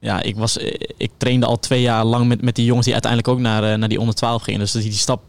ja, 0.00 0.22
ik, 0.22 0.36
was, 0.36 0.58
eh, 0.58 0.74
ik 0.96 1.10
trainde 1.16 1.46
al 1.46 1.58
twee 1.58 1.80
jaar 1.80 2.04
lang 2.04 2.26
met, 2.26 2.42
met 2.42 2.54
die 2.54 2.64
jongens 2.64 2.84
die 2.84 2.94
uiteindelijk 2.94 3.32
ook 3.32 3.40
naar, 3.40 3.72
eh, 3.72 3.78
naar 3.78 3.88
die 3.88 4.00
onder 4.00 4.14
12 4.14 4.42
gingen. 4.42 4.60
Dus 4.60 4.72
die, 4.72 4.82
die 4.82 4.92
stap 4.92 5.22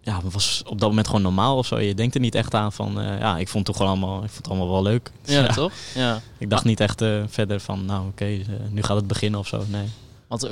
ja, 0.00 0.20
was 0.30 0.62
op 0.66 0.80
dat 0.80 0.88
moment 0.88 1.06
gewoon 1.06 1.22
normaal 1.22 1.56
of 1.56 1.66
zo. 1.66 1.78
Je 1.78 1.94
denkt 1.94 2.14
er 2.14 2.20
niet 2.20 2.34
echt 2.34 2.54
aan 2.54 2.72
van, 2.72 3.00
eh, 3.00 3.18
ja, 3.18 3.38
ik 3.38 3.48
vond 3.48 3.66
het 3.66 3.76
toch 3.76 3.76
gewoon 3.76 3.90
allemaal, 4.00 4.16
ik 4.24 4.30
vond 4.30 4.36
het 4.36 4.48
allemaal 4.48 4.70
wel 4.70 4.82
leuk. 4.82 5.10
Dus 5.22 5.34
Ja, 5.34 5.40
ja, 5.40 5.52
toch? 5.52 5.72
Ja. 5.94 6.20
Ik 6.38 6.50
dacht 6.50 6.64
niet 6.64 6.80
echt 6.80 7.04
verder 7.26 7.60
van, 7.60 7.84
nou 7.84 8.06
oké, 8.06 8.40
nu 8.70 8.82
gaat 8.82 8.96
het 8.96 9.06
beginnen 9.06 9.40
of 9.40 9.46
zo. 9.46 9.62
Nee. 9.68 9.88
Want 10.28 10.48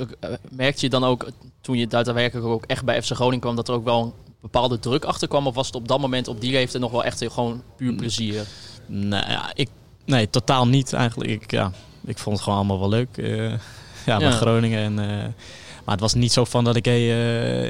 merkte 0.49 0.85
je 0.85 0.89
dan 0.89 1.03
ook, 1.03 1.29
toen 1.61 1.77
je 1.77 1.87
daadwerkelijk 1.87 2.47
ook 2.47 2.65
echt 2.65 2.85
bij 2.85 3.01
FC 3.03 3.11
Groningen 3.11 3.39
kwam, 3.39 3.55
dat 3.55 3.67
er 3.67 3.73
ook 3.73 3.83
wel 3.83 4.01
een 4.01 4.13
bepaalde 4.41 4.79
druk 4.79 5.03
achter 5.05 5.27
kwam? 5.27 5.47
Of 5.47 5.55
was 5.55 5.65
het 5.65 5.75
op 5.75 5.87
dat 5.87 5.99
moment, 5.99 6.27
op 6.27 6.41
die 6.41 6.51
leeftijd, 6.51 6.83
nog 6.83 6.91
wel 6.91 7.03
echt 7.03 7.23
gewoon 7.27 7.63
puur 7.75 7.93
plezier? 7.93 8.45
Nou 8.85 9.29
ja, 9.29 9.51
ik, 9.53 9.69
nee, 10.05 10.29
totaal 10.29 10.67
niet 10.67 10.93
eigenlijk. 10.93 11.29
Ik, 11.29 11.51
ja, 11.51 11.71
ik 12.09 12.17
vond 12.17 12.35
het 12.35 12.43
gewoon 12.43 12.57
allemaal 12.59 12.79
wel 12.79 12.89
leuk. 12.89 13.17
eh, 13.17 13.49
ja, 14.09 14.17
bij 14.17 14.27
Ja. 14.27 14.31
Groningen. 14.31 14.79
En, 14.79 14.99
eh, 14.99 15.23
maar 15.85 15.97
het 15.97 15.99
was 15.99 16.13
niet 16.13 16.31
zo 16.31 16.45
van 16.45 16.63
dat 16.63 16.75
ik, 16.75 16.85
hey, 16.85 17.09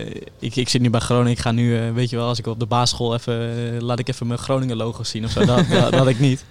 eh, 0.08 0.22
ik, 0.40 0.56
ik 0.56 0.70
zit 0.70 0.82
nu 0.82 0.90
bij 0.90 1.00
Groningen. 1.00 1.32
Ik 1.32 1.40
ga 1.40 1.52
nu, 1.52 1.78
eh, 1.80 1.92
weet 1.94 2.10
je 2.10 2.16
wel, 2.16 2.28
als 2.28 2.40
ik 2.40 2.48
op 2.48 2.60
de 2.60 2.66
basisschool 2.66 3.14
even, 3.14 3.82
laat 3.84 4.00
ik 4.00 4.08
even 4.10 4.28
mijn 4.28 4.40
Groningen 4.40 4.78
logo 4.78 5.04
zien 5.04 5.26
of 5.26 5.32
zo. 5.32 5.46
Dat, 5.46 5.58
dat, 5.70 5.82
dat 5.82 5.94
had 5.94 6.08
ik 6.08 6.20
niet. 6.20 6.46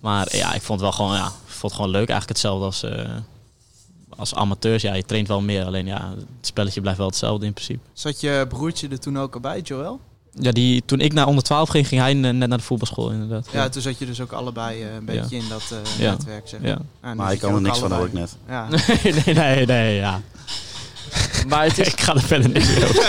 Maar 0.00 0.36
ja, 0.36 0.54
ik 0.54 0.62
vond 0.62 0.80
het 0.80 0.88
wel 0.88 0.92
gewoon, 0.92 1.14
ja, 1.16 1.32
vond 1.44 1.62
het 1.62 1.72
gewoon 1.72 1.90
leuk. 1.90 2.08
Eigenlijk 2.08 2.28
hetzelfde 2.28 2.64
als, 2.64 2.82
eh, 2.82 3.14
als 4.16 4.34
amateurs. 4.34 4.82
Ja, 4.82 4.94
je 4.94 5.04
traint 5.04 5.28
wel 5.28 5.40
meer. 5.40 5.64
Alleen 5.64 5.86
ja, 5.86 6.08
het 6.16 6.46
spelletje 6.46 6.80
blijft 6.80 6.98
wel 6.98 7.08
hetzelfde 7.08 7.46
in 7.46 7.52
principe. 7.52 7.80
Zat 7.92 8.20
je 8.20 8.44
broertje 8.48 8.88
er 8.88 9.00
toen 9.00 9.18
ook 9.18 9.34
al 9.34 9.40
bij, 9.40 9.60
Joël? 9.60 10.00
Ja, 10.40 10.50
die, 10.52 10.82
toen 10.86 11.00
ik 11.00 11.12
naar 11.12 11.26
onder 11.26 11.44
12 11.44 11.68
ging, 11.68 11.88
ging 11.88 12.00
hij 12.00 12.14
net 12.14 12.34
naar 12.48 12.48
de 12.58 12.64
voetbalschool 12.64 13.10
inderdaad. 13.10 13.46
Ja, 13.52 13.68
toen 13.68 13.82
zat 13.82 13.98
je 13.98 14.06
dus 14.06 14.20
ook 14.20 14.32
allebei 14.32 14.82
eh, 14.82 14.86
een 14.86 14.92
Ja. 15.14 15.20
beetje 15.20 15.36
in 15.36 15.44
dat 15.48 15.62
eh, 15.70 16.00
Ja. 16.04 16.10
netwerk, 16.10 16.48
zeg 16.48 16.60
maar. 16.60 16.76
Ja. 17.02 17.14
Maar 17.14 17.32
ik 17.32 17.38
kan 17.38 17.48
er 17.50 17.54
ook 17.56 17.60
niks 17.62 17.78
van, 17.78 17.92
hoor 17.92 18.06
ik 18.06 18.12
net. 18.12 18.36
Ja. 18.48 18.66
nee, 19.24 19.34
nee, 19.34 19.66
nee, 19.66 19.94
ja. 19.96 20.20
Maar 21.48 21.64
het 21.64 21.78
is, 21.78 21.86
Ik 21.88 22.00
ga 22.00 22.14
er 22.14 22.20
verder 22.20 22.50
niks 22.50 22.66
meer 22.74 22.84
over. 22.88 23.04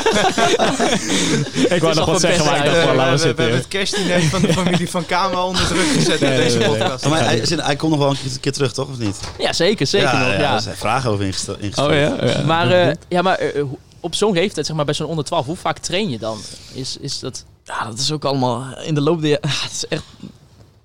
ik 1.75 1.81
wou 1.81 1.95
nog 1.95 2.05
wat 2.05 2.19
zeggen, 2.19 2.45
maar 2.45 2.57
ik 2.57 2.63
dacht 2.65 2.77
wel, 2.77 2.87
we, 2.89 2.95
laten 2.95 2.95
we 2.95 3.05
we- 3.05 3.11
we 3.11 3.17
zitten. 3.17 3.43
hebben 3.43 3.59
het 3.59 3.67
kerstdiner 3.67 4.21
van 4.21 4.41
de 4.41 4.53
familie 4.53 4.89
van 4.89 5.05
Kamer 5.05 5.37
onder 5.39 5.67
druk 5.67 5.87
gezet 5.87 6.19
Nee, 6.19 6.29
in 6.31 6.35
nee, 6.35 6.45
deze 6.45 6.57
nee, 6.57 6.67
nee. 6.67 6.77
podcast. 6.77 7.05
Maar 7.07 7.23
hij, 7.23 7.37
hij, 7.47 7.57
hij 7.61 7.75
komt 7.75 7.91
nog 7.91 7.99
wel 8.01 8.09
een 8.09 8.17
keer, 8.21 8.31
een 8.31 8.39
keer 8.39 8.51
terug, 8.51 8.73
toch? 8.73 8.87
Of 8.89 8.97
niet? 8.97 9.17
ja, 9.39 9.53
zeker, 9.53 9.87
zeker 9.87 10.07
ja, 10.07 10.19
nog. 10.19 10.27
ja, 10.33 10.39
Ja. 10.39 10.55
er 10.55 10.61
zijn 10.61 10.75
vragen 10.75 11.09
over 11.11 11.25
ingeste- 11.25 11.55
ingesteld. 11.59 11.89
Oh 11.89 11.95
ja? 11.95 12.43
Maar, 12.45 12.71
eh, 12.71 12.95
ja, 13.07 13.21
maar 13.21 13.35
eh, 13.37 13.61
hoe- 13.61 13.77
op 13.99 14.15
zo'n 14.15 14.33
leeftijd, 14.33 14.65
zeg 14.65 14.75
maar 14.75 14.85
bij 14.85 14.93
zo'n 14.93 15.07
onder 15.07 15.25
12, 15.25 15.45
hoe 15.45 15.55
vaak 15.55 15.77
train 15.77 16.09
je 16.09 16.19
dan? 16.19 16.37
Is, 16.73 16.97
is 16.97 17.19
dat... 17.19 17.45
Ja, 17.63 17.85
dat 17.85 17.99
is 17.99 18.11
ook 18.11 18.25
allemaal 18.25 18.77
in 18.81 18.93
de 18.93 19.01
loop 19.01 19.21
der 19.21 19.29
jaren. 19.29 19.49
Het 19.63 19.71
is 19.71 19.87
echt 19.87 20.03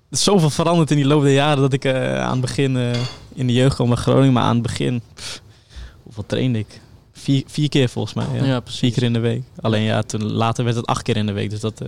is 0.09 0.23
zoveel 0.23 0.49
veranderd 0.49 0.91
in 0.91 0.97
die 0.97 1.05
loop 1.05 1.21
der 1.21 1.33
jaren 1.33 1.61
dat 1.61 1.73
ik 1.73 1.85
eh, 1.85 2.19
aan 2.23 2.31
het 2.31 2.41
begin 2.41 2.77
eh, 2.77 2.99
in 3.33 3.47
de 3.47 3.53
jeugd 3.53 3.75
kwam 3.75 3.87
bij 3.87 3.97
Groningen, 3.97 4.33
maar 4.33 4.43
aan 4.43 4.53
het 4.53 4.61
begin, 4.63 5.01
pff, 5.13 5.41
hoeveel 6.03 6.23
trainde 6.25 6.59
ik? 6.59 6.81
Vier, 7.11 7.43
vier 7.47 7.69
keer 7.69 7.89
volgens 7.89 8.13
mij. 8.13 8.25
Ja. 8.39 8.43
Ja, 8.45 8.59
precies. 8.59 8.79
Vier 8.79 8.91
keer 8.91 9.03
in 9.03 9.13
de 9.13 9.19
week. 9.19 9.43
Alleen 9.61 9.81
ja, 9.81 10.01
toen, 10.01 10.31
later 10.31 10.63
werd 10.63 10.75
het 10.75 10.85
acht 10.85 11.01
keer 11.01 11.17
in 11.17 11.25
de 11.25 11.31
week. 11.31 11.49
Dus 11.49 11.59
dat, 11.59 11.81
eh, 11.81 11.87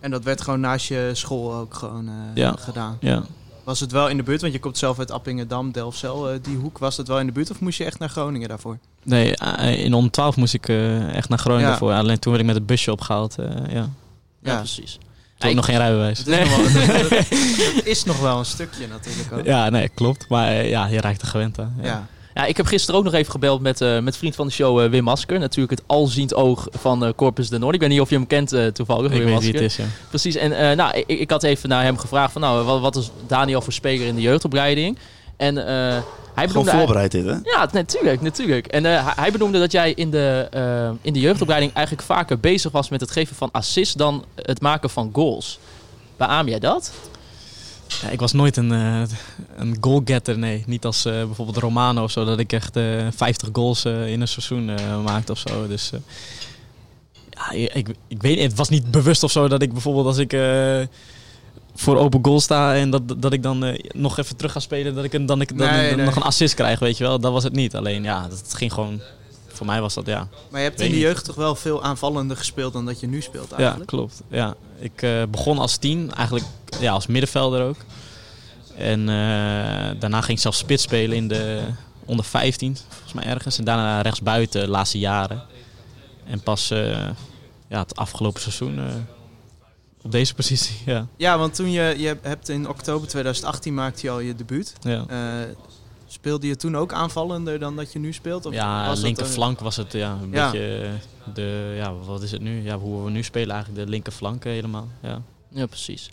En 0.00 0.10
dat 0.10 0.24
werd 0.24 0.40
gewoon 0.40 0.60
naast 0.60 0.86
je 0.86 1.10
school 1.12 1.54
ook 1.54 1.74
gewoon 1.74 2.08
eh, 2.08 2.14
Ja. 2.34 2.54
gedaan. 2.58 2.96
ja. 3.00 3.22
Was 3.64 3.80
het 3.80 3.92
wel 3.92 4.08
in 4.08 4.16
de 4.16 4.22
buurt, 4.22 4.40
want 4.40 4.52
je 4.52 4.58
komt 4.58 4.78
zelf 4.78 4.98
uit 4.98 5.10
Appingedam, 5.10 5.72
Delfzijl, 5.72 6.30
eh, 6.30 6.38
die 6.42 6.56
hoek. 6.56 6.78
Was 6.78 6.96
het 6.96 7.08
wel 7.08 7.18
in 7.20 7.26
de 7.26 7.32
buurt 7.32 7.50
of 7.50 7.60
moest 7.60 7.78
je 7.78 7.84
echt 7.84 7.98
naar 7.98 8.08
Groningen 8.08 8.48
daarvoor? 8.48 8.78
Nee, 9.02 9.36
eh, 9.36 9.84
in 9.84 9.94
onder 9.94 10.10
12 10.10 10.36
moest 10.36 10.54
ik 10.54 10.68
eh, 10.68 11.14
echt 11.14 11.28
naar 11.28 11.38
Groningen 11.38 11.70
Ja. 11.70 11.76
voor. 11.76 11.92
Alleen 11.92 12.18
toen 12.18 12.32
werd 12.32 12.44
ik 12.44 12.48
met 12.50 12.58
het 12.58 12.66
busje 12.66 12.92
opgehaald. 12.92 13.38
eh, 13.38 13.46
ja. 13.68 13.82
Toen 13.82 14.52
Ja, 14.52 14.56
precies. 14.56 14.98
had 15.38 15.50
ik 15.50 15.56
nog 15.56 15.64
geen 15.64 15.76
rijbewijs. 15.76 16.18
Het 16.18 16.26
is, 16.28 16.38
nog 16.38 16.48
wel, 16.56 16.64
het, 16.64 17.28
het- 17.28 17.74
het 17.74 17.86
is 17.86 18.04
nog 18.04 18.20
wel 18.20 18.38
een 18.38 18.44
stukje 18.44 18.86
natuurlijk 18.88 19.32
ook. 19.32 19.44
Ja, 19.44 19.68
nee, 19.70 19.88
klopt. 19.88 20.28
Maar 20.28 20.64
ja, 20.64 20.86
je 20.86 21.00
raakt 21.00 21.22
er 21.22 21.28
gewend 21.28 21.58
aan. 21.58 21.74
Ja. 21.80 21.86
Ja. 21.86 22.06
Ja, 22.34 22.44
ik 22.44 22.56
heb 22.56 22.66
gisteren 22.66 22.98
ook 23.00 23.04
nog 23.04 23.12
even 23.14 23.30
gebeld 23.32 23.60
met, 23.60 23.80
eh, 23.80 23.98
met 23.98 24.16
vriend 24.16 24.34
van 24.34 24.46
de 24.46 24.52
show 24.52 24.80
eh, 24.80 24.90
Wim 24.90 25.04
Masker. 25.04 25.38
Natuurlijk 25.38 25.78
het 25.78 25.88
alziend 25.88 26.34
oog 26.34 26.66
van 26.70 27.04
eh, 27.04 27.10
Corpus 27.16 27.48
de 27.48 27.58
Noord. 27.58 27.74
Ik 27.74 27.80
weet 27.80 27.88
niet 27.88 28.00
of 28.00 28.08
je 28.10 28.16
hem 28.16 28.26
kent 28.26 28.52
eh, 28.52 28.66
toevallig, 28.66 29.04
Ik 29.04 29.10
Wim 29.10 29.18
weet 29.18 29.26
wie 29.26 29.34
Masker. 29.34 29.54
het 29.54 29.62
is, 29.62 29.76
ja. 29.76 29.84
Precies. 30.08 30.34
En 30.36 30.52
eh, 30.70 30.76
nou, 30.76 30.96
ik, 31.06 31.18
ik 31.20 31.30
had 31.30 31.42
even 31.42 31.68
naar 31.68 31.82
hem 31.82 31.98
gevraagd 31.98 32.32
van, 32.32 32.40
nou, 32.40 32.64
wat, 32.64 32.80
wat 32.80 32.96
is 32.96 33.10
Daniel 33.26 33.60
voor 33.60 33.72
speler 33.72 34.06
in 34.06 34.14
de 34.14 34.20
jeugdopleiding? 34.20 34.98
En 35.36 35.58
eh, 35.58 35.64
hij 36.34 36.46
Gewoon 36.48 36.64
benoemde... 36.64 36.70
voorbereid 36.70 37.10
dit, 37.12 37.24
hè? 37.24 37.30
Ja, 37.42 37.68
natuurlijk, 37.72 38.20
natuurlijk. 38.20 38.66
En 38.66 38.86
eh, 38.86 39.08
hij- 39.16 39.32
benoemde 39.32 39.58
dat 39.58 39.72
jij 39.72 39.92
in 39.92 40.10
de, 40.10 40.48
eh, 40.50 40.90
in 41.02 41.12
de 41.12 41.20
jeugdopleiding 41.20 41.72
eigenlijk 41.72 42.06
vaker 42.06 42.38
bezig 42.40 42.72
was 42.72 42.88
met 42.88 43.00
het 43.00 43.10
geven 43.10 43.36
van 43.36 43.48
assists 43.52 43.94
dan 43.94 44.24
het 44.36 44.60
maken 44.60 44.90
van 44.90 45.10
goals. 45.12 45.58
Beaam 46.16 46.48
jij 46.48 46.58
dat? 46.58 46.92
Ja, 48.02 48.08
ik 48.08 48.20
was 48.20 48.32
nooit 48.32 48.56
een, 48.56 48.72
eh 48.72 49.02
een 49.56 49.76
goalgetter, 49.80 50.38
nee. 50.38 50.64
Niet 50.66 50.84
als 50.84 51.04
eh, 51.04 51.12
bijvoorbeeld 51.12 51.56
Romano 51.56 52.02
of 52.02 52.10
zo, 52.10 52.24
dat 52.24 52.38
ik 52.38 52.52
echt 52.52 52.76
eh 52.76 53.06
50 53.16 53.48
goals 53.52 53.84
in 53.84 54.20
een 54.20 54.28
seizoen 54.28 54.70
maakte 55.04 55.32
of 55.32 55.38
zo. 55.38 55.66
Dus 55.66 55.90
ja, 57.30 57.50
ik, 57.50 57.88
ik 58.08 58.22
weet 58.22 58.40
het 58.40 58.54
was 58.54 58.68
niet 58.68 58.90
bewust 58.90 59.22
of 59.22 59.30
zo 59.30 59.48
dat 59.48 59.62
ik 59.62 59.72
bijvoorbeeld 59.72 60.06
als 60.06 60.18
ik 60.18 60.36
voor 61.74 61.96
open 61.96 62.24
goal 62.24 62.40
sta 62.40 62.74
en 62.74 62.90
dat, 62.90 63.02
dat 63.18 63.32
ik 63.32 63.42
dan 63.42 63.78
nog 63.94 64.18
even 64.18 64.36
terug 64.36 64.52
ga 64.52 64.60
spelen, 64.60 64.94
dat 64.94 65.04
ik, 65.04 65.26
dan 65.26 65.40
ik 65.40 65.58
dan, 65.58 65.68
Nee, 65.68 65.88
dan 65.88 65.96
nee. 65.96 66.06
nog 66.06 66.16
een 66.16 66.22
assist 66.22 66.54
krijg, 66.54 66.78
weet 66.78 66.98
je 66.98 67.04
wel. 67.04 67.18
Dat 67.20 67.32
was 67.32 67.44
het 67.44 67.52
niet. 67.52 67.74
Alleen 67.74 68.02
ja, 68.02 68.28
dat 68.28 68.54
ging 68.54 68.72
gewoon, 68.72 69.00
voor 69.54 69.66
mij 69.66 69.80
was 69.80 69.94
dat 69.94 70.06
ja. 70.06 70.28
Maar 70.50 70.60
je 70.60 70.68
hebt 70.68 70.80
in 70.80 70.90
de 70.90 70.98
jeugd 70.98 71.24
toch 71.24 71.34
wel 71.34 71.54
veel 71.54 71.82
aanvallender 71.82 72.36
gespeeld 72.36 72.72
dan 72.72 72.84
dat 72.86 73.00
je 73.00 73.06
nu 73.06 73.20
speelt 73.20 73.50
Ja, 73.50 73.56
eigenlijk? 73.56 73.86
klopt. 73.86 74.22
Ja. 74.28 74.54
Ik 74.78 75.02
eh, 75.02 75.22
begon 75.28 75.58
als 75.58 75.76
tien, 75.76 76.12
eigenlijk 76.14 76.46
ja, 76.80 76.92
als 76.92 77.06
middenvelder 77.06 77.62
ook. 77.62 77.76
En 78.76 79.00
eh, 79.00 80.00
daarna 80.00 80.20
ging 80.20 80.36
ik 80.36 80.38
zelfs 80.38 80.58
spits 80.58 80.82
spelen 80.82 81.16
in 81.16 81.28
de 81.28 81.60
onder 82.04 82.24
15, 82.24 82.76
volgens 82.88 83.12
mij 83.12 83.24
ergens. 83.24 83.58
En 83.58 83.64
daarna 83.64 84.00
rechtsbuiten 84.00 84.60
de 84.60 84.68
laatste 84.68 84.98
jaren. 84.98 85.42
En 86.26 86.40
pas 86.40 86.70
eh, 86.70 86.88
ja, 87.68 87.78
het 87.78 87.96
afgelopen 87.96 88.40
seizoen 88.40 88.80
op 90.02 90.12
deze 90.12 90.34
positie. 90.40 90.76
Ja. 90.86 91.06
Ja, 91.16 91.38
want 91.38 91.54
toen 91.54 91.70
je, 91.70 91.94
je 91.98 92.16
hebt 92.22 92.48
in 92.48 92.68
oktober 92.68 93.08
2018 93.08 93.74
maakte 93.74 94.00
je 94.02 94.10
al 94.10 94.20
je 94.20 94.34
debuut. 94.34 94.72
Ja. 94.80 95.04
Speelde 96.14 96.46
je 96.46 96.56
toen 96.56 96.76
ook 96.76 96.92
aanvallender 96.92 97.58
dan 97.58 97.76
dat 97.76 97.92
je 97.92 97.98
nu 97.98 98.12
speelt? 98.12 98.46
Of 98.46 98.52
Ja, 98.54 98.86
was 98.86 98.94
dat, 98.94 99.04
linkerflank 99.04 99.60
was 99.60 99.76
het 99.76 99.92
ja, 99.92 100.18
een 100.22 100.30
Ja. 100.32 100.50
beetje 100.50 100.76
eh, 100.76 101.34
de, 101.34 101.72
ja, 101.76 101.94
wat 101.94 102.22
is 102.22 102.30
het 102.30 102.40
nu? 102.42 102.62
Ja, 102.62 102.78
hoe 102.78 103.04
we 103.04 103.10
nu 103.10 103.22
spelen 103.22 103.54
eigenlijk, 103.54 103.84
de 103.84 103.90
linkerflank 103.90 104.44
helemaal. 104.44 104.88
Ja. 105.02 105.22
Ja, 105.48 105.66
precies. 105.66 106.10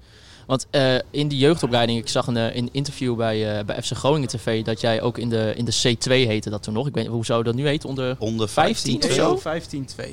Want 0.51 0.67
eh, 0.69 0.95
in 1.11 1.27
die 1.27 1.37
jeugdopleiding, 1.39 1.99
ik 1.99 2.07
zag 2.09 2.27
een, 2.27 2.37
eh, 2.37 2.55
een 2.55 2.69
interview 2.71 3.15
bij, 3.15 3.57
eh, 3.59 3.65
bij 3.65 3.81
FC 3.83 3.91
Groningen 3.95 4.27
TV 4.29 4.63
dat 4.63 4.81
jij 4.81 5.01
ook 5.01 5.17
in 5.17 5.29
de, 5.29 5.53
in 5.55 5.65
de 5.65 5.71
C2 5.71 6.11
heette 6.27 6.49
dat 6.49 6.63
toen 6.63 6.73
nog. 6.73 6.87
Ik 6.87 6.93
weet 6.93 7.03
niet, 7.03 7.13
hoe 7.13 7.25
zou 7.25 7.43
dat 7.43 7.55
nu 7.55 7.67
heten? 7.67 7.89
Onder 7.89 8.15
Onder 8.19 8.49
15 8.49 9.03
of 9.03 9.11
zo? 9.11 9.37
15-2 9.37 9.41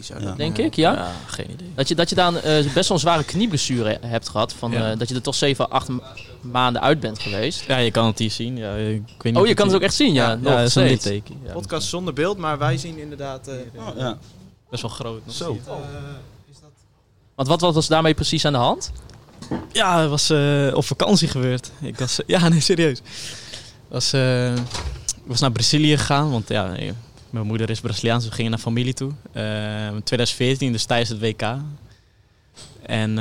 zou 0.00 0.20
Ja. 0.20 0.26
dat 0.26 0.36
denk 0.36 0.58
ik, 0.58 0.74
ja. 0.74 1.12
geen 1.26 1.50
idee. 1.50 1.70
Dat 1.74 1.88
je, 1.88 1.94
dat 1.94 2.10
je 2.10 2.16
eh, 2.16 2.32
best 2.74 2.74
wel 2.74 2.84
een 2.88 2.98
zware 2.98 3.24
knieblessure 3.24 3.98
hebt 4.00 4.28
gehad. 4.28 4.52
Van, 4.52 4.70
Ja. 4.70 4.90
eh, 4.92 4.98
dat 4.98 5.08
je 5.08 5.14
er 5.14 5.22
toch 5.22 5.34
7, 5.34 5.70
8 5.70 5.88
ma- 5.88 6.02
maanden 6.40 6.82
uit 6.82 7.00
bent 7.00 7.18
geweest. 7.18 7.64
Ja, 7.66 7.76
je 7.76 7.90
kan 7.90 8.06
het 8.06 8.18
hier 8.18 8.30
zien. 8.30 8.56
Ja, 8.56 8.74
ik 8.76 9.02
weet 9.18 9.22
niet 9.32 9.36
Oh, 9.36 9.46
je 9.46 9.54
kan 9.54 9.66
het 9.66 9.76
ook 9.76 9.82
echt 9.82 9.94
zien, 9.94 10.12
ja. 10.12 10.28
Ja, 10.28 10.34
nog 10.34 10.44
Ja, 10.52 10.58
dat 10.58 10.66
is 10.66 10.74
een 10.74 10.86
steeds. 10.86 11.04
litteken. 11.04 11.40
Ja, 11.44 11.52
Podcast 11.52 11.88
zonder 11.88 12.14
beeld, 12.14 12.38
maar 12.38 12.58
wij 12.58 12.76
zien 12.76 12.98
inderdaad... 12.98 13.48
eh, 13.48 13.54
Oh, 13.76 13.96
ja. 13.96 14.18
best 14.70 14.82
wel 14.82 14.90
groot. 14.90 15.26
nog. 15.26 15.34
Zo. 15.34 15.58
Want 17.34 17.48
wat, 17.48 17.60
wat 17.60 17.74
was 17.74 17.86
daarmee 17.86 18.14
precies 18.14 18.44
aan 18.44 18.52
de 18.52 18.58
hand? 18.58 18.92
Ja, 19.72 20.00
het 20.00 20.10
was 20.10 20.30
eh, 20.30 20.70
op 20.74 20.84
vakantie 20.84 21.28
gebeurd. 21.28 21.70
Ik 21.80 21.98
was, 21.98 22.20
ja, 22.26 22.48
nee, 22.48 22.60
serieus. 22.60 23.00
Was, 23.88 24.12
eh, 24.12 24.56
ik 24.56 25.26
was 25.26 25.40
naar 25.40 25.52
Brazilië 25.52 25.96
gegaan, 25.96 26.30
want 26.30 26.48
ja, 26.48 26.74
eh, 26.74 26.92
mijn 27.30 27.46
moeder 27.46 27.70
is 27.70 27.80
Braziliaans. 27.80 28.24
We 28.24 28.32
gingen 28.32 28.50
naar 28.50 28.60
familie 28.60 28.94
toe. 28.94 29.12
In 29.94 30.02
2014, 30.04 30.72
dus 30.72 30.84
tijdens 30.84 31.10
het 31.10 31.20
WK. 31.20 31.56
En 32.82 33.16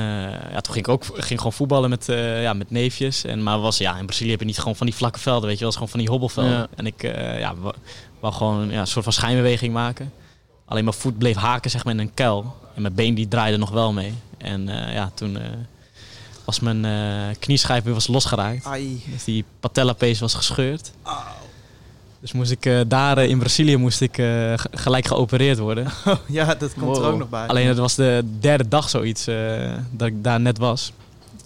ja, 0.51 0.61
toen 0.61 0.73
ging 0.73 0.85
ik 0.85 0.87
ook 0.87 1.05
ging 1.13 1.39
gewoon 1.39 1.53
voetballen 1.53 1.89
met, 1.89 2.05
ja, 2.41 2.53
met 2.53 2.71
neefjes. 2.71 3.23
En, 3.23 3.43
maar 3.43 3.59
was, 3.59 3.77
ja, 3.77 3.97
in 3.97 4.05
Brazilië 4.05 4.31
heb 4.31 4.39
je 4.39 4.45
niet 4.45 4.59
gewoon 4.59 4.75
van 4.75 4.85
die 4.85 4.95
vlakke 4.95 5.19
velden, 5.19 5.47
weet 5.47 5.57
je 5.57 5.63
wel. 5.63 5.73
Gewoon 5.73 5.89
van 5.89 5.99
die 5.99 6.09
hobbelvelden. 6.09 6.51
Ja. 6.51 6.67
En 6.75 6.85
ik 6.85 7.01
ja, 7.39 7.55
wou, 8.19 8.33
gewoon 8.33 8.69
ja, 8.69 8.79
een 8.79 8.87
soort 8.87 9.03
van 9.03 9.13
schijnbeweging 9.13 9.73
maken. 9.73 10.13
Alleen 10.65 10.83
mijn 10.83 10.95
voet 10.95 11.17
bleef 11.17 11.35
haken 11.35 11.71
zeg 11.71 11.83
maar, 11.83 11.93
in 11.93 11.99
een 11.99 12.13
kuil. 12.13 12.55
En 12.75 12.81
mijn 12.81 12.93
been 12.93 13.13
die 13.13 13.27
draaide 13.27 13.57
nog 13.57 13.69
wel 13.69 13.93
mee. 13.93 14.13
En 14.37 14.67
ja, 14.67 15.11
toen 15.13 15.37
was 16.47 16.59
mijn 16.59 16.85
eh 16.85 17.35
knieschijf 17.39 17.83
weer 17.83 17.93
was 17.93 18.07
losgeraakt. 18.07 18.65
Ai. 18.65 19.01
Dus 19.11 19.23
die 19.23 19.45
patellapees 19.59 20.19
was 20.19 20.33
gescheurd. 20.33 20.91
Dus 22.19 22.31
moest 22.31 22.51
ik 22.51 22.65
eh, 22.65 22.79
daar 22.87 23.17
eh, 23.17 23.29
in 23.29 23.39
Brazilië 23.39 23.77
moest 23.77 24.01
ik 24.01 24.17
eh, 24.17 24.53
gelijk 24.71 25.07
geopereerd 25.07 25.57
worden. 25.57 25.87
Ja, 26.27 26.55
dat 26.55 26.73
komt 26.73 26.97
er 26.97 27.03
ook 27.03 27.17
nog 27.17 27.29
bij. 27.29 27.47
Alleen 27.47 27.67
het 27.67 27.77
was 27.77 27.95
de 27.95 28.23
derde 28.39 28.67
dag 28.67 28.89
zoiets 28.89 29.27
eh, 29.27 29.73
dat 29.91 30.07
ik 30.07 30.23
daar 30.23 30.39
net 30.39 30.57
was. 30.57 30.91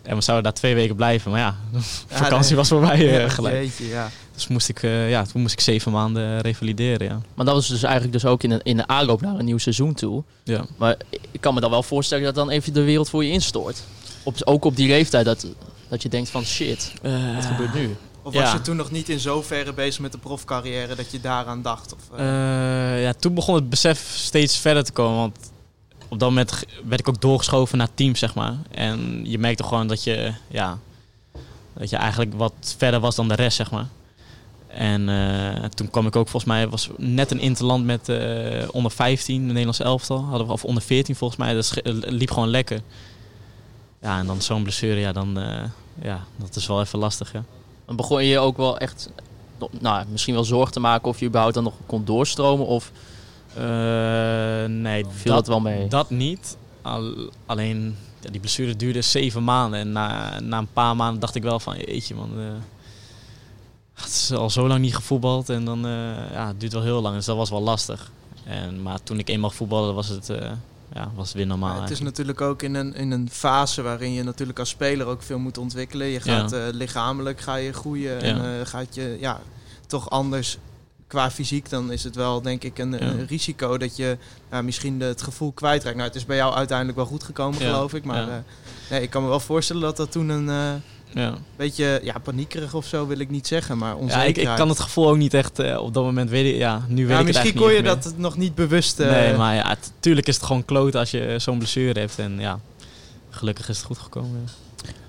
En 0.03 0.15
we 0.15 0.21
zouden 0.21 0.43
daar 0.51 0.59
twee 0.59 0.75
weken 0.75 0.95
blijven. 0.95 1.31
Maar 1.31 1.39
ja, 1.39 1.55
vakantie 2.07 2.47
nee. 2.47 2.55
was 2.55 2.67
voorbij 2.67 3.23
eh, 3.23 3.29
gelijk. 3.29 3.55
Jeetje, 3.55 3.87
ja. 3.87 4.09
Dus 4.33 4.47
moest 4.47 4.69
ik, 4.69 4.83
eh, 4.83 5.09
ja, 5.09 5.23
toen 5.23 5.41
moest 5.41 5.53
ik 5.53 5.59
zeven 5.59 5.91
maanden 5.91 6.41
revalideren. 6.41 7.07
Ja. 7.07 7.21
Maar 7.33 7.45
dat 7.45 7.55
was 7.55 7.67
dus 7.67 7.83
eigenlijk 7.83 8.13
dus 8.13 8.25
ook 8.25 8.43
in 8.43 8.51
een, 8.51 8.61
in 8.63 8.77
de 8.77 8.87
aanloop 8.87 9.21
naar 9.21 9.39
een 9.39 9.45
nieuw 9.45 9.57
seizoen 9.57 9.93
toe. 9.93 10.23
Ja. 10.43 10.65
Maar 10.77 10.95
ik 11.31 11.41
kan 11.41 11.53
me 11.53 11.59
dan 11.59 11.69
wel 11.69 11.83
voorstellen 11.83 12.23
dat 12.23 12.35
dan 12.35 12.49
even 12.49 12.73
de 12.73 12.83
wereld 12.83 13.09
voor 13.09 13.23
je 13.23 13.31
instort. 13.31 13.83
Op, 14.23 14.35
ook 14.43 14.65
op 14.65 14.75
die 14.75 14.87
leeftijd 14.87 15.25
dat, 15.25 15.47
dat 15.87 16.01
je 16.01 16.09
denkt 16.09 16.29
van 16.29 16.43
shit, 16.45 16.93
wat 17.35 17.45
gebeurt 17.45 17.73
nu? 17.73 17.95
Of 18.23 18.33
Ja. 18.33 18.41
was 18.41 18.51
je 18.51 18.61
toen 18.61 18.75
nog 18.75 18.91
niet 18.91 19.09
in 19.09 19.19
zoverre 19.19 19.73
bezig 19.73 20.01
met 20.01 20.11
de 20.11 20.17
profcarrière 20.17 20.95
dat 20.95 21.11
je 21.11 21.19
daaraan 21.21 21.61
dacht? 21.61 21.93
Of, 21.93 22.17
eh, 22.19 22.95
Eh, 22.95 23.01
ja, 23.03 23.13
toen 23.13 23.33
begon 23.33 23.55
het 23.55 23.69
besef 23.69 24.11
steeds 24.15 24.57
verder 24.57 24.83
te 24.83 24.91
komen. 24.91 25.17
Want 25.17 25.37
op 26.09 26.19
dat 26.19 26.29
moment 26.29 26.63
werd 26.87 26.99
ik 26.99 27.07
ook 27.09 27.21
doorgeschoven 27.21 27.77
naar 27.77 27.87
teams, 27.93 28.19
zeg 28.19 28.35
maar. 28.35 28.55
En 28.71 29.21
je 29.23 29.37
merkte 29.37 29.63
gewoon 29.63 29.87
dat 29.87 30.03
je, 30.03 30.33
ja, 30.47 30.77
dat 31.73 31.89
je 31.89 31.95
eigenlijk 31.95 32.33
wat 32.35 32.53
verder 32.77 32.99
was 32.99 33.15
dan 33.15 33.27
de 33.27 33.35
rest, 33.35 33.55
zeg 33.57 33.71
maar. 33.71 33.87
En 34.67 35.09
eh, 35.09 35.63
toen 35.69 35.89
kwam 35.89 36.07
ik 36.07 36.15
ook, 36.15 36.27
volgens 36.29 36.51
mij, 36.51 36.67
was 36.67 36.89
net 36.97 37.31
een 37.31 37.39
interland 37.39 37.85
met 37.85 38.09
eh, 38.09 38.67
onder 38.71 38.91
15, 38.91 39.41
de 39.41 39.47
Nederlandse 39.47 39.83
elftal. 39.83 40.23
Hadden 40.23 40.47
we, 40.47 40.53
of 40.53 40.65
onder 40.65 40.83
14 40.83 41.15
volgens 41.15 41.39
mij. 41.39 41.53
Dat 41.53 41.65
sche- 41.65 41.81
liep 41.93 42.31
gewoon 42.31 42.49
lekker. 42.49 42.81
Ja, 44.01 44.19
en 44.19 44.25
dan 44.25 44.41
zo'n 44.41 44.63
blessure, 44.63 44.99
ja, 44.99 45.11
dan, 45.11 45.39
eh, 45.39 45.63
ja, 46.01 46.23
dat 46.35 46.55
is 46.55 46.67
wel 46.67 46.81
even 46.81 46.99
lastig, 46.99 47.31
ja. 47.33 47.43
Dan 47.85 47.95
begon 47.95 48.23
je 48.25 48.39
ook 48.39 48.57
wel 48.57 48.77
echt, 48.77 49.09
nou, 49.79 50.05
misschien 50.09 50.33
wel 50.33 50.43
zorgen 50.43 50.73
te 50.73 50.79
maken 50.79 51.07
of 51.09 51.19
je 51.19 51.25
überhaupt 51.25 51.53
dan 51.55 51.63
nog 51.63 51.73
kon 51.85 52.05
doorstromen 52.05 52.65
of 52.65 52.91
Eh, 53.55 54.65
nee, 54.65 55.05
viel 55.09 55.33
dat, 55.33 55.47
wel 55.47 55.59
mee? 55.59 55.87
Dat 55.87 56.09
niet. 56.09 56.57
Al- 56.81 57.29
alleen 57.45 57.95
ja, 58.19 58.29
die 58.29 58.39
blessure 58.39 58.75
duurde 58.75 59.01
zeven 59.01 59.43
maanden. 59.43 59.79
En 59.79 59.91
na, 59.91 60.39
na 60.39 60.57
een 60.57 60.71
paar 60.73 60.95
maanden 60.95 61.19
dacht 61.19 61.35
ik 61.35 61.43
wel 61.43 61.59
van, 61.59 61.77
jeetje 61.77 62.15
man. 62.15 62.29
eh, 62.37 62.43
het 63.93 64.05
is 64.07 64.31
al 64.33 64.49
zo 64.49 64.67
lang 64.67 64.81
niet 64.81 64.95
gevoetbald. 64.95 65.49
En 65.49 65.65
dan, 65.65 65.79
ja, 66.31 66.47
het 66.47 66.59
duurt 66.59 66.73
wel 66.73 66.81
heel 66.81 67.01
lang. 67.01 67.15
Dus 67.15 67.25
dat 67.25 67.35
was 67.35 67.49
wel 67.49 67.61
lastig. 67.61 68.11
En, 68.43 68.81
maar 68.81 69.03
toen 69.03 69.19
ik 69.19 69.29
eenmaal 69.29 69.49
voetbalde, 69.49 69.91
was 69.91 70.07
het, 70.07 70.29
ja, 70.93 71.11
was 71.15 71.33
weer 71.33 71.45
normaal. 71.47 71.81
Het 71.81 71.89
is 71.91 71.99
natuurlijk 71.99 72.41
ook 72.41 72.61
in 72.61 72.75
een, 72.75 72.93
in 72.95 73.11
een 73.11 73.29
fase 73.31 73.81
waarin 73.81 74.13
je 74.13 74.23
natuurlijk 74.23 74.59
als 74.59 74.69
speler 74.69 75.05
ook 75.07 75.21
veel 75.23 75.39
moet 75.39 75.57
ontwikkelen. 75.57 76.07
Je 76.07 76.13
Ja. 76.13 76.39
gaat 76.39 76.51
eh, 76.51 76.61
lichamelijk 76.71 77.39
ga 77.41 77.55
je 77.55 77.73
groeien 77.73 78.21
en 78.21 78.59
eh, 78.59 78.65
gaat 78.65 78.95
je 78.95 79.17
ja, 79.19 79.39
toch 79.87 80.09
anders 80.09 80.57
qua 81.07 81.31
fysiek. 81.31 81.69
Dan 81.69 81.91
is 81.91 82.03
het 82.03 82.15
wel 82.15 82.41
denk 82.41 82.63
ik 82.63 82.77
een, 82.77 83.25
risico 83.27 83.77
dat 83.77 83.95
je 83.95 84.17
ja, 84.51 84.61
misschien 84.61 84.99
de- 84.99 85.05
het 85.05 85.21
gevoel 85.21 85.51
kwijtraakt. 85.51 85.95
Nou, 85.95 86.07
het 86.07 86.17
is 86.17 86.25
bij 86.25 86.35
jou 86.37 86.53
uiteindelijk 86.53 86.97
wel 86.97 87.07
goed 87.07 87.23
gekomen 87.23 87.61
geloof 87.61 87.93
ik. 87.93 88.03
Maar 88.03 88.27
eh, 88.29 88.35
nee, 88.89 89.01
ik 89.01 89.09
kan 89.09 89.23
me 89.23 89.29
wel 89.29 89.39
voorstellen 89.39 89.81
dat 89.81 89.97
dat 89.97 90.11
toen 90.11 90.29
een 90.29 90.81
ja. 91.13 91.33
beetje 91.55 91.99
ja, 92.03 92.17
paniekerig 92.23 92.73
of 92.73 92.85
zo 92.85 93.07
wil 93.07 93.19
ik 93.19 93.29
niet 93.29 93.47
zeggen. 93.47 93.77
Maar 93.77 93.89
Ja, 93.89 93.95
onzekerheid. 93.95 94.37
ik, 94.37 94.43
ik 94.49 94.55
kan 94.55 94.69
het 94.69 94.79
gevoel 94.79 95.09
ook 95.09 95.17
niet 95.17 95.33
echt 95.33 95.59
eh, 95.59 95.77
op 95.81 95.93
dat 95.93 96.03
moment 96.03 96.29
weten. 96.29 96.57
Ja, 96.57 96.81
nu 96.87 96.95
weet 97.07 97.07
Ja, 97.15 97.19
ik 97.19 97.27
het 97.27 97.35
misschien 97.35 97.61
kon 97.61 97.73
je 97.73 97.83
dat 97.83 98.13
nog 98.17 98.37
niet 98.37 98.55
bewust... 98.55 98.99
eh, 98.99 99.09
Nee, 99.09 99.33
maar 99.35 99.55
ja, 99.55 99.75
tuurlijk 99.99 100.27
is 100.27 100.35
het 100.35 100.45
gewoon 100.45 100.65
kloot 100.65 100.95
als 100.95 101.11
je 101.11 101.35
zo'n 101.37 101.57
blessure 101.57 101.99
hebt. 101.99 102.19
En 102.19 102.39
ja, 102.39 102.59
gelukkig 103.29 103.69
is 103.69 103.77
het 103.77 103.85
goed 103.85 103.97
gekomen. 103.97 104.41
ja. 104.45 104.51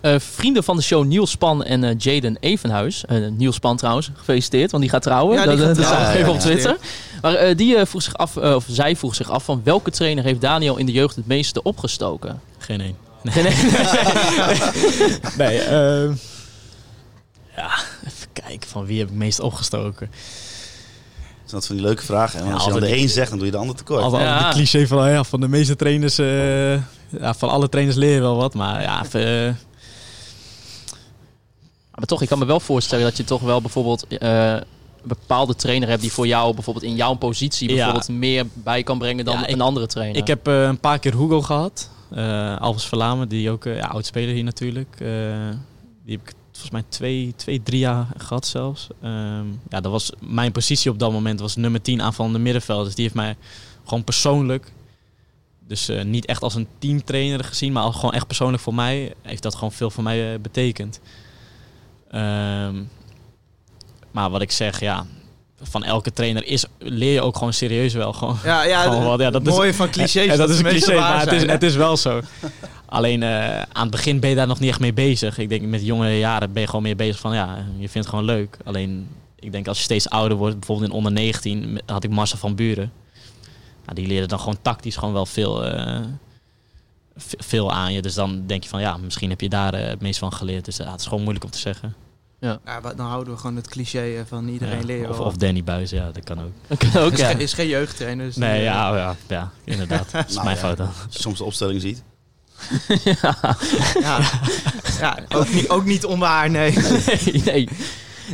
Eh, 0.00 0.14
vrienden 0.18 0.64
van 0.64 0.76
de 0.76 0.82
show 0.82 1.04
Niels 1.04 1.30
Span 1.30 1.64
en 1.64 1.84
eh, 1.84 1.94
Jaden 1.98 2.36
Evenhuis. 2.40 3.04
Eh, 3.04 3.16
Niels 3.30 3.54
Span 3.54 3.76
trouwens, 3.76 4.10
gefeliciteerd, 4.14 4.70
want 4.70 4.82
die 4.82 4.92
gaat 4.92 5.02
trouwen. 5.02 5.36
Ja, 5.36 5.46
die 5.46 5.56
dat 5.56 5.66
gaat 5.66 5.76
dat 5.76 5.84
trouwen, 5.84 6.04
zag 6.06 6.14
ik 6.14 6.14
ja, 6.14 6.20
even 6.20 6.32
op 6.34 6.40
ja. 6.40 6.42
Twitter. 6.42 6.76
Maar 7.22 7.34
eh, 7.34 7.56
die 7.56 7.76
eh, 7.76 7.86
vroeg 7.86 8.02
zich 8.02 8.14
af, 8.14 8.36
of 8.36 8.64
zij 8.68 8.96
vroeg 8.96 9.14
zich 9.14 9.30
af 9.30 9.44
van 9.44 9.60
welke 9.64 9.90
trainer 9.90 10.24
heeft 10.24 10.40
Daniel 10.40 10.76
in 10.76 10.86
de 10.86 10.92
jeugd 10.92 11.16
het 11.16 11.26
meeste 11.26 11.62
opgestoken? 11.62 12.40
Geen 12.58 12.80
één. 12.80 12.96
Nee, 13.22 13.42
nee. 13.42 13.52
Nee, 15.38 15.58
ehm, 15.58 16.12
ja, 17.56 17.70
even 18.06 18.28
kijken 18.32 18.68
van 18.68 18.84
wie 18.84 18.98
heb 18.98 19.08
ik 19.08 19.14
meest 19.14 19.40
opgestoken. 19.40 20.10
Dat 21.42 21.50
zijn 21.50 21.62
van 21.62 21.76
die 21.76 21.84
leuke 21.84 22.02
vragen. 22.04 22.40
En 22.40 22.46
Ja, 22.46 22.52
als 22.52 22.64
je 22.64 22.70
dan 22.70 22.80
de 22.80 22.96
een 22.96 23.08
zegt, 23.08 23.28
dan 23.28 23.36
doe 23.38 23.46
je 23.46 23.52
de 23.52 23.58
ander 23.58 23.76
tekort. 23.76 24.02
Altijd 24.02 24.22
Ja. 24.22 24.36
altijd 24.36 24.54
cliché 24.54 24.86
van, 24.86 25.10
ja, 25.10 25.24
van 25.24 25.40
de 25.40 25.48
meeste 25.48 25.76
trainers, 25.76 26.18
eh, 26.18 26.72
ja, 27.20 27.34
van 27.36 27.48
alle 27.48 27.68
trainers 27.68 27.96
leer 27.96 28.14
je 28.14 28.20
wel 28.20 28.36
wat. 28.36 28.54
Maar 28.54 28.82
ja, 28.82 29.02
even, 29.04 29.46
eh, 29.48 29.54
Maar 31.94 32.06
toch, 32.06 32.22
ik 32.22 32.28
kan 32.28 32.38
me 32.38 32.44
wel 32.44 32.60
voorstellen 32.60 33.04
dat 33.04 33.16
je 33.16 33.24
toch 33.24 33.40
wel 33.40 33.60
bijvoorbeeld 33.60 34.06
eh, 34.06 34.52
een 34.52 34.62
bepaalde 35.02 35.54
trainer 35.54 35.88
hebt 35.88 36.00
die 36.00 36.12
voor 36.12 36.26
jou 36.26 36.54
bijvoorbeeld 36.54 36.84
in 36.84 36.94
jouw 36.96 37.14
positie 37.14 37.68
Ja. 37.68 37.74
bijvoorbeeld 37.74 38.08
meer 38.08 38.46
bij 38.54 38.82
kan 38.82 38.98
brengen 38.98 39.24
dan 39.24 39.34
Ja, 39.38 39.46
ik- 39.46 39.54
een 39.54 39.60
andere 39.60 39.86
trainer. 39.86 40.16
ik 40.16 40.26
heb 40.26 40.48
eh, 40.48 40.62
een 40.62 40.80
paar 40.80 40.98
keer 40.98 41.12
Hugo 41.12 41.42
gehad. 41.42 41.90
Eh 42.14 42.60
Alves 42.60 42.84
Verlamen, 42.86 43.28
die 43.28 43.50
ook 43.50 43.64
eh 43.66 43.76
ja, 43.76 43.86
oud-speler 43.86 44.34
hier 44.34 44.44
natuurlijk. 44.44 45.00
Eh, 45.00 45.48
die 46.04 46.16
heb 46.16 46.28
ik 46.28 46.34
volgens 46.50 46.70
mij 46.70 46.84
twee, 46.88 47.32
twee 47.36 47.62
drie 47.62 47.78
jaar 47.78 48.06
gehad 48.16 48.46
zelfs. 48.46 48.88
Ehm, 49.02 49.46
ja, 49.68 49.80
dat 49.80 49.92
was 49.92 50.12
mijn 50.20 50.52
positie 50.52 50.90
op 50.90 50.98
dat 50.98 51.12
moment 51.12 51.40
was 51.40 51.56
nummer 51.56 51.82
10 51.82 52.02
aanvallende 52.02 52.38
middenveld. 52.38 52.84
Dus 52.84 52.94
die 52.94 53.04
heeft 53.04 53.16
mij 53.16 53.36
gewoon 53.84 54.04
persoonlijk, 54.04 54.72
dus 55.66 55.90
niet 56.04 56.26
echt 56.26 56.42
als 56.42 56.54
een 56.54 56.68
teamtrainer 56.78 57.44
gezien, 57.44 57.72
maar 57.72 57.82
al 57.82 57.92
gewoon 57.92 58.14
echt 58.14 58.26
persoonlijk 58.26 58.62
voor 58.62 58.74
mij, 58.74 59.14
heeft 59.22 59.42
dat 59.42 59.54
gewoon 59.54 59.72
veel 59.72 59.90
voor 59.90 60.02
mij 60.02 60.40
betekend. 60.40 61.00
Ehm, 62.10 62.82
maar 64.10 64.30
wat 64.30 64.42
ik 64.42 64.50
zeg, 64.50 64.80
ja, 64.80 65.06
van 65.62 65.84
elke 65.84 66.12
trainer 66.12 66.46
is, 66.46 66.64
leer 66.78 67.12
je 67.12 67.20
ook 67.22 67.36
gewoon 67.36 67.52
serieus 67.52 67.94
wel. 67.94 68.12
Gewoon, 68.12 68.36
Ja, 68.44 68.64
ja, 68.64 68.82
Gewoon 68.82 69.04
wat, 69.04 69.20
ja, 69.20 69.30
dat 69.30 69.46
is- 69.46 69.48
mooie 69.54 69.74
van 69.74 69.90
clichés. 69.90 70.26
en 70.32 70.38
dat 70.38 70.50
is 70.50 70.58
een 70.58 70.64
cliché, 70.64 70.94
maar 70.94 71.20
het 71.20 71.32
is, 71.32 71.42
het 71.46 71.62
is 71.62 71.74
wel 71.74 71.96
zo. 71.96 72.20
Alleen 72.86 73.22
eh, 73.22 73.62
aan 73.62 73.82
het 73.82 73.90
begin 73.90 74.20
ben 74.20 74.30
je 74.30 74.36
daar 74.36 74.46
nog 74.46 74.60
niet 74.60 74.70
echt 74.70 74.80
mee 74.80 74.92
bezig. 74.92 75.38
Ik 75.38 75.48
denk 75.48 75.62
met 75.62 75.84
jonge 75.86 76.18
jaren 76.18 76.52
ben 76.52 76.60
je 76.62 76.68
gewoon 76.68 76.82
meer 76.82 76.96
bezig 76.96 77.18
van 77.20 77.34
ja, 77.34 77.56
je 77.56 77.88
vindt 77.88 77.94
het 77.94 78.08
gewoon 78.08 78.24
leuk. 78.24 78.56
Alleen 78.64 79.08
ik 79.38 79.52
denk 79.52 79.68
als 79.68 79.76
je 79.78 79.84
steeds 79.84 80.08
ouder 80.08 80.36
wordt, 80.36 80.56
bijvoorbeeld 80.58 80.90
in 80.90 80.96
onder 80.96 81.12
19 81.12 81.80
had 81.86 82.04
ik 82.04 82.10
Marcel 82.10 82.38
van 82.38 82.54
Buren. 82.54 82.92
Nou, 83.84 83.94
die 83.94 84.06
leerde 84.06 84.26
dan 84.26 84.38
gewoon 84.38 84.58
tactisch 84.62 84.96
gewoon 84.96 85.14
wel 85.14 85.26
veel, 85.26 85.64
eh, 85.64 86.00
ve- 87.16 87.36
veel 87.38 87.72
aan 87.72 87.92
je. 87.92 88.02
Dus 88.02 88.14
dan 88.14 88.42
denk 88.46 88.62
je 88.62 88.68
van 88.68 88.80
ja, 88.80 88.96
misschien 88.96 89.30
heb 89.30 89.40
je 89.40 89.48
daar 89.48 89.74
eh, 89.74 89.88
het 89.88 90.00
meest 90.00 90.18
van 90.18 90.32
geleerd. 90.32 90.64
Dus 90.64 90.78
het 90.78 91.00
is 91.00 91.06
gewoon 91.06 91.20
moeilijk 91.22 91.44
om 91.44 91.50
te 91.50 91.58
zeggen. 91.58 91.94
Ja, 92.42 92.60
maar 92.64 92.96
dan 92.96 93.06
houden 93.06 93.32
we 93.32 93.40
gewoon 93.40 93.56
het 93.56 93.68
cliché 93.68 94.16
eh, 94.16 94.20
van 94.28 94.48
iedereen 94.48 94.78
Ja, 94.80 94.86
leert 94.86 95.08
of, 95.08 95.18
of 95.18 95.36
Danny 95.36 95.64
Buis, 95.64 95.90
ja, 95.90 96.10
dat 96.10 96.24
kan 96.24 96.40
ook. 96.40 96.52
Dat 96.66 96.78
kan 96.78 97.02
ook, 97.02 97.12
is, 97.12 97.18
ja. 97.18 97.28
geen, 97.28 97.40
is 97.40 97.52
geen 97.52 97.68
jeugdtrainer. 97.68 98.26
Dus 98.26 98.36
Nee, 98.36 98.62
ja, 98.62 98.90
oh 98.90 98.96
ja, 98.96 99.16
ja, 99.26 99.50
inderdaad. 99.64 100.10
Dat 100.12 100.28
is 100.28 100.34
Nou 100.34 100.44
mijn 100.44 100.56
ja. 100.56 100.62
fout 100.62 100.76
dan. 100.76 100.86
Als 100.86 101.14
je 101.14 101.20
soms 101.20 101.38
de 101.38 101.44
opstelling 101.44 101.80
ziet. 101.80 102.02
ja, 103.04 103.56
ja 104.98 105.18
ook, 105.28 105.52
niet, 105.52 105.68
ook 105.68 105.84
niet 105.84 106.04
onwaar, 106.04 106.50
nee. 106.50 106.72
nee, 107.06 107.42
nee. 107.44 107.68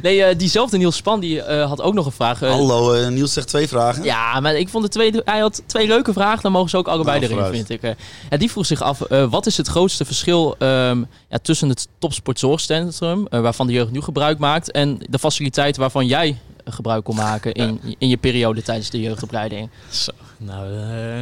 Nee, 0.02 0.22
eh, 0.24 0.38
diezelfde 0.38 0.76
Niels 0.78 0.96
Span 0.96 1.20
die, 1.20 1.42
eh, 1.42 1.66
had 1.68 1.80
ook 1.82 1.94
nog 1.94 2.06
een 2.06 2.12
vraag. 2.12 2.42
Eh, 2.42 2.50
Hallo, 2.50 2.92
eh, 2.92 3.08
Niels 3.08 3.32
zegt 3.32 3.48
twee 3.48 3.68
vragen. 3.68 4.02
Ja, 4.04 4.40
maar 4.40 4.54
ik 4.56 4.68
vond 4.68 4.84
de 4.84 4.90
twee, 4.90 5.12
hij 5.24 5.38
had 5.38 5.62
twee 5.66 5.86
leuke 5.86 6.12
vragen. 6.12 6.42
Dan 6.42 6.52
mogen 6.52 6.70
ze 6.70 6.76
ook 6.76 6.88
allebei 6.88 7.18
Nou, 7.20 7.22
erin, 7.32 7.44
vooruit. 7.44 7.66
vind 7.66 7.82
ik. 7.82 7.82
Eh, 7.90 8.04
ja, 8.30 8.36
die 8.36 8.50
vroeg 8.50 8.66
zich 8.66 8.82
af, 8.82 9.00
eh, 9.00 9.30
wat 9.30 9.46
is 9.46 9.56
het 9.56 9.66
grootste 9.68 10.04
verschil 10.04 10.54
ehm, 10.58 11.02
ja, 11.28 11.38
tussen 11.42 11.68
het 11.68 11.88
topsportzorgcentrum, 11.98 13.26
waarvan 13.30 13.66
de 13.66 13.72
jeugd 13.72 13.90
nu 13.90 14.00
gebruik 14.00 14.38
maakt, 14.38 14.70
en 14.70 14.98
de 15.10 15.18
faciliteiten 15.18 15.80
waarvan 15.80 16.06
jij 16.06 16.38
gebruik 16.64 17.04
kon 17.04 17.16
maken 17.16 17.52
in, 17.52 17.80
in 17.98 18.08
je 18.08 18.16
periode 18.16 18.62
tijdens 18.62 18.90
de 18.90 19.00
jeugdopleiding? 19.00 19.70
Zo, 19.90 20.12
nou, 20.36 20.66
eh, 20.78 21.20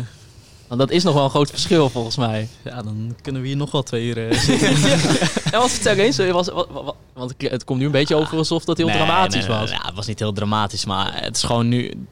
Want 0.69 0.81
dat 0.81 0.91
is 0.91 1.03
nog 1.03 1.15
wel 1.15 1.25
een 1.25 1.31
groot 1.31 1.51
verschil 1.51 1.89
volgens 1.91 2.17
mij. 2.17 2.49
ja, 2.65 2.83
dan 2.83 3.17
kunnen 3.23 3.43
we 3.43 3.49
hier 3.49 3.57
nog 3.57 3.71
wel 3.71 3.83
twee 3.83 4.07
uur 4.07 4.29
eh, 4.29 4.39
zitten. 4.49 4.69
En 5.53 5.59
wat 5.61 5.71
vertel 5.71 5.95
eens, 5.95 6.19
eh, 6.19 6.33
was, 6.33 6.49
wat- 6.49 6.95
want 7.15 7.35
het 7.39 7.65
komt 7.65 7.79
nu 7.79 7.87
een 7.87 7.91
beetje 7.93 8.15
over 8.15 8.37
alsof 8.39 8.65
dat 8.65 8.77
heel 8.77 8.87
Nee, 8.87 8.97
dramatisch 8.97 9.41
nee, 9.47 9.49
nee, 9.49 9.59
was. 9.59 9.71
Ja, 9.71 9.81
het 9.87 9.95
was 9.95 10.07
niet 10.07 10.19
heel 10.19 10.33
dramatisch, 10.33 10.85
maar 10.85 11.23
het 11.23 11.37
is 11.37 11.43
gewoon 11.43 11.69
nu... 11.69 12.07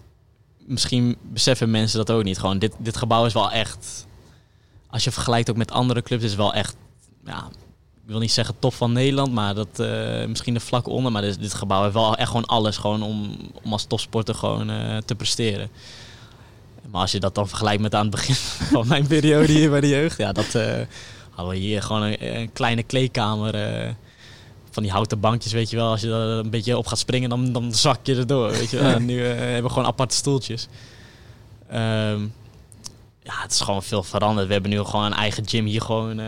Misschien 0.66 1.16
beseffen 1.22 1.70
mensen 1.70 1.98
dat 1.98 2.10
ook 2.10 2.22
niet. 2.24 2.38
Gewoon, 2.38 2.58
dit, 2.58 2.72
dit 2.78 2.96
gebouw 2.96 3.26
is 3.26 3.32
wel 3.32 3.50
echt... 3.50 4.06
Als 4.90 5.04
je 5.04 5.10
vergelijkt 5.10 5.50
ook 5.50 5.56
met 5.56 5.70
andere 5.70 6.02
clubs, 6.02 6.22
is 6.22 6.30
het 6.30 6.38
wel 6.38 6.54
echt... 6.54 6.76
Ja, 7.24 7.48
ik 8.04 8.10
wil 8.10 8.18
niet 8.18 8.32
zeggen 8.32 8.54
top 8.58 8.74
van 8.74 8.92
Nederland, 8.92 9.32
maar 9.32 9.54
dat 9.54 9.78
eh, 9.80 10.24
misschien 10.26 10.54
de 10.54 10.60
vlak 10.60 10.86
onder. 10.88 11.12
Maar 11.12 11.22
dit, 11.22 11.40
dit 11.40 11.54
gebouw 11.54 11.82
heeft 11.82 11.94
wel 11.94 12.16
echt 12.16 12.28
gewoon 12.28 12.46
alles 12.46 12.76
gewoon 12.76 13.02
om, 13.02 13.36
om 13.62 13.72
als 13.72 13.84
topsporter 13.84 14.34
gewoon 14.34 14.66
te 15.04 15.14
presteren. 15.14 15.68
Maar 16.90 17.00
als 17.00 17.12
je 17.12 17.20
dat 17.20 17.34
dan 17.34 17.48
vergelijkt 17.48 17.82
met 17.82 17.94
aan 17.94 18.00
het 18.02 18.10
begin 18.10 18.34
van 18.74 18.86
mijn 18.88 19.06
periode 19.06 19.52
hier 19.52 19.70
bij 19.70 19.80
de 19.80 19.88
jeugd, 19.88 20.18
ja, 20.18 20.32
dat 20.32 20.54
eh, 20.54 20.80
hadden 21.30 21.54
we 21.54 21.60
hier 21.60 21.82
gewoon 21.82 22.02
een, 22.02 22.36
een 22.40 22.52
kleine 22.52 22.82
kleedkamer. 22.82 23.54
eh, 23.54 23.90
van 24.70 24.82
die 24.82 24.92
houten 24.92 25.20
bankjes, 25.20 25.52
weet 25.52 25.70
je 25.70 25.76
wel. 25.76 25.90
Als 25.90 26.00
je 26.00 26.08
er 26.08 26.14
een 26.44 26.50
beetje 26.50 26.78
op 26.78 26.86
gaat 26.86 26.98
springen, 26.98 27.28
dan, 27.28 27.52
dan 27.52 27.74
zak 27.74 27.98
je 28.06 28.16
erdoor, 28.16 28.50
weet 28.50 28.70
je 28.70 28.76
wel. 28.78 28.90
En 28.90 29.04
nu 29.04 29.24
eh, 29.24 29.34
hebben 29.38 29.62
we 29.62 29.68
gewoon 29.68 29.86
aparte 29.86 30.16
stoeltjes. 30.16 30.68
Ehm, 31.68 32.20
ja, 33.22 33.32
het 33.42 33.52
is 33.52 33.60
gewoon 33.60 33.82
veel 33.82 34.02
veranderd. 34.02 34.46
We 34.46 34.52
hebben 34.52 34.70
nu 34.70 34.78
gewoon 34.84 35.04
een 35.04 35.12
eigen 35.12 35.48
gym 35.48 35.64
hier 35.66 35.80
gewoon 35.80 36.18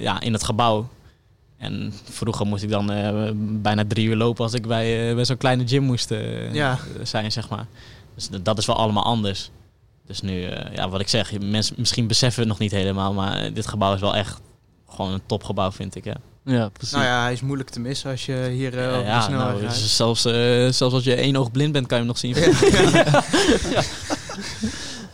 ja, 0.00 0.20
in 0.20 0.32
het 0.32 0.44
gebouw. 0.44 0.88
En 1.58 1.92
vroeger 2.10 2.46
moest 2.46 2.62
ik 2.62 2.70
dan 2.70 2.90
bijna 3.62 3.84
drie 3.88 4.06
uur 4.06 4.16
lopen 4.16 4.44
als 4.44 4.52
ik 4.54 4.66
bij, 4.66 5.14
bij 5.14 5.24
zo'n 5.24 5.36
kleine 5.36 5.66
gym 5.68 5.82
moest 5.82 6.14
Ja. 6.52 6.78
zijn, 7.02 7.32
zeg 7.32 7.48
maar. 7.48 7.66
Dus 8.14 8.28
dat 8.42 8.58
is 8.58 8.66
wel 8.66 8.76
allemaal 8.76 9.04
anders. 9.04 9.50
Dus 10.06 10.20
nu, 10.20 10.44
eh, 10.44 10.74
ja, 10.74 10.88
wat 10.88 11.00
ik 11.00 11.08
zeg, 11.08 11.40
mensen 11.40 11.74
misschien 11.78 12.06
beseffen 12.06 12.40
het 12.40 12.48
nog 12.48 12.58
niet 12.58 12.70
helemaal, 12.70 13.12
maar 13.12 13.38
eh, 13.38 13.54
dit 13.54 13.66
gebouw 13.66 13.94
is 13.94 14.00
wel 14.00 14.16
echt 14.16 14.40
gewoon 14.88 15.12
een 15.12 15.26
topgebouw, 15.26 15.72
vind 15.72 15.94
ik. 15.94 16.04
Ja. 16.04 16.16
Ja, 16.46 16.68
precies. 16.68 16.94
Nou 16.94 17.06
ja, 17.06 17.22
hij 17.22 17.32
is 17.32 17.40
moeilijk 17.40 17.70
te 17.70 17.80
missen 17.80 18.10
als 18.10 18.26
je 18.26 18.48
hier 18.52 18.78
eh, 18.78 18.84
Ja, 18.84 18.88
over 18.90 18.98
de 19.02 19.06
ja, 19.06 19.20
snelweg 19.20 19.46
nou, 19.46 19.60
rijdt. 19.60 19.74
zelfs, 19.76 20.24
eh, 20.24 20.32
zelfs 20.68 20.94
als 20.94 21.04
je 21.04 21.14
één 21.14 21.36
oog 21.36 21.50
blind 21.50 21.72
bent, 21.72 21.86
kan 21.86 21.98
je 21.98 22.04
hem 22.04 22.12
nog 22.12 22.18
zien. 22.18 22.34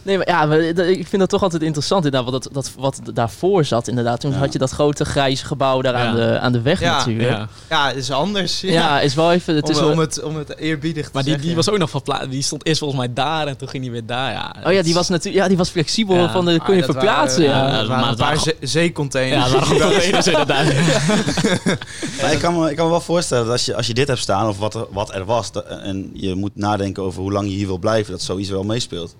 Nee, 0.04 0.16
maar 0.16 0.28
ja, 0.28 0.46
maar 0.46 0.74
dat- 0.74 0.86
ik 0.86 1.06
vind 1.06 1.18
dat 1.18 1.28
toch 1.28 1.42
altijd 1.42 1.62
interessant 1.62 2.04
inderdaad, 2.04 2.30
wat, 2.30 2.42
dat, 2.42 2.52
dat, 2.54 2.72
wat 2.78 3.00
daarvoor 3.14 3.64
zat 3.64 3.88
inderdaad. 3.88 4.20
Toen 4.20 4.30
Ja. 4.32 4.38
had 4.38 4.52
je 4.52 4.58
dat 4.58 4.70
grote 4.70 5.04
grijze 5.04 5.44
gebouw 5.46 5.80
daar 5.82 5.94
aan, 5.94 6.16
Ja. 6.16 6.26
de, 6.32 6.38
aan 6.38 6.52
de 6.52 6.60
weg 6.62 6.80
Ja, 6.80 6.96
natuurlijk. 6.98 7.28
Ja. 7.30 7.36
Ja. 7.38 7.48
Ja, 7.68 7.86
het 7.88 7.96
is 7.96 8.10
anders. 8.10 8.62
is 9.02 9.14
wel 9.14 9.32
even... 9.32 9.54
Het 9.54 9.64
om, 9.64 9.70
is 9.70 9.80
wel- 9.80 9.90
om, 9.90 9.98
het, 9.98 10.22
om 10.22 10.36
het 10.36 10.56
eerbiedig 10.56 11.04
te 11.04 11.10
Maar 11.12 11.22
die, 11.22 11.30
zeggen. 11.30 11.46
die 11.48 11.56
was 11.56 11.70
ook 11.70 11.78
nog 11.78 11.90
van 11.90 12.02
plaats. 12.02 12.28
Die 12.28 12.42
stond 12.42 12.66
eerst 12.66 12.78
volgens 12.78 13.00
mij 13.00 13.12
daar 13.14 13.46
en 13.46 13.56
toen 13.56 13.68
ging 13.68 13.82
hij 13.82 13.92
weer 13.92 14.06
daar. 14.06 14.32
Ja, 14.32 14.54
oh 14.66 14.72
ja, 14.72 14.82
die 14.82 14.94
was 14.94 15.08
natuurlijk... 15.08 15.42
Ja, 15.42 15.48
die 15.48 15.56
was 15.56 15.68
flexibel 15.68 16.16
Ja. 16.16 16.30
van 16.32 16.44
de 16.44 16.58
Ah, 16.58 16.64
kon 16.64 16.74
je 16.74 16.80
dat 16.82 16.90
verplaatsen. 16.90 17.46
waren, 17.46 17.62
ja. 17.62 17.72
Ja, 17.72 17.78
dat 17.78 17.88
maar 17.88 18.08
een 18.08 18.16
paar 18.16 18.42
zeecontainers. 18.60 19.50
Ja, 19.52 19.58
het 19.58 19.68
waren 19.68 19.68
gewoon 19.76 19.92
containers 19.92 20.26
inderdaad. 20.26 20.64
Maar 22.20 22.32
ik, 22.32 22.38
kan 22.38 22.58
me, 22.60 22.70
ik 22.70 22.76
kan 22.76 22.84
me 22.84 22.90
wel 22.90 23.00
voorstellen 23.00 23.44
dat 23.44 23.52
als 23.52 23.64
je, 23.64 23.76
als 23.76 23.86
je 23.86 23.94
dit 23.94 24.08
hebt 24.08 24.20
staan, 24.20 24.48
of 24.48 24.58
wat 24.58 24.74
er, 24.74 24.86
wat 24.90 25.14
er 25.14 25.24
was, 25.24 25.52
dat- 25.52 25.66
en 25.66 26.10
je 26.12 26.34
moet 26.34 26.50
nadenken 26.56 27.02
over 27.02 27.20
hoe 27.22 27.32
lang 27.32 27.46
je 27.48 27.54
hier 27.54 27.66
wil 27.66 27.78
blijven, 27.78 28.12
dat 28.12 28.22
zoiets 28.22 28.48
wel 28.50 28.62
meespeelt. 28.64 29.16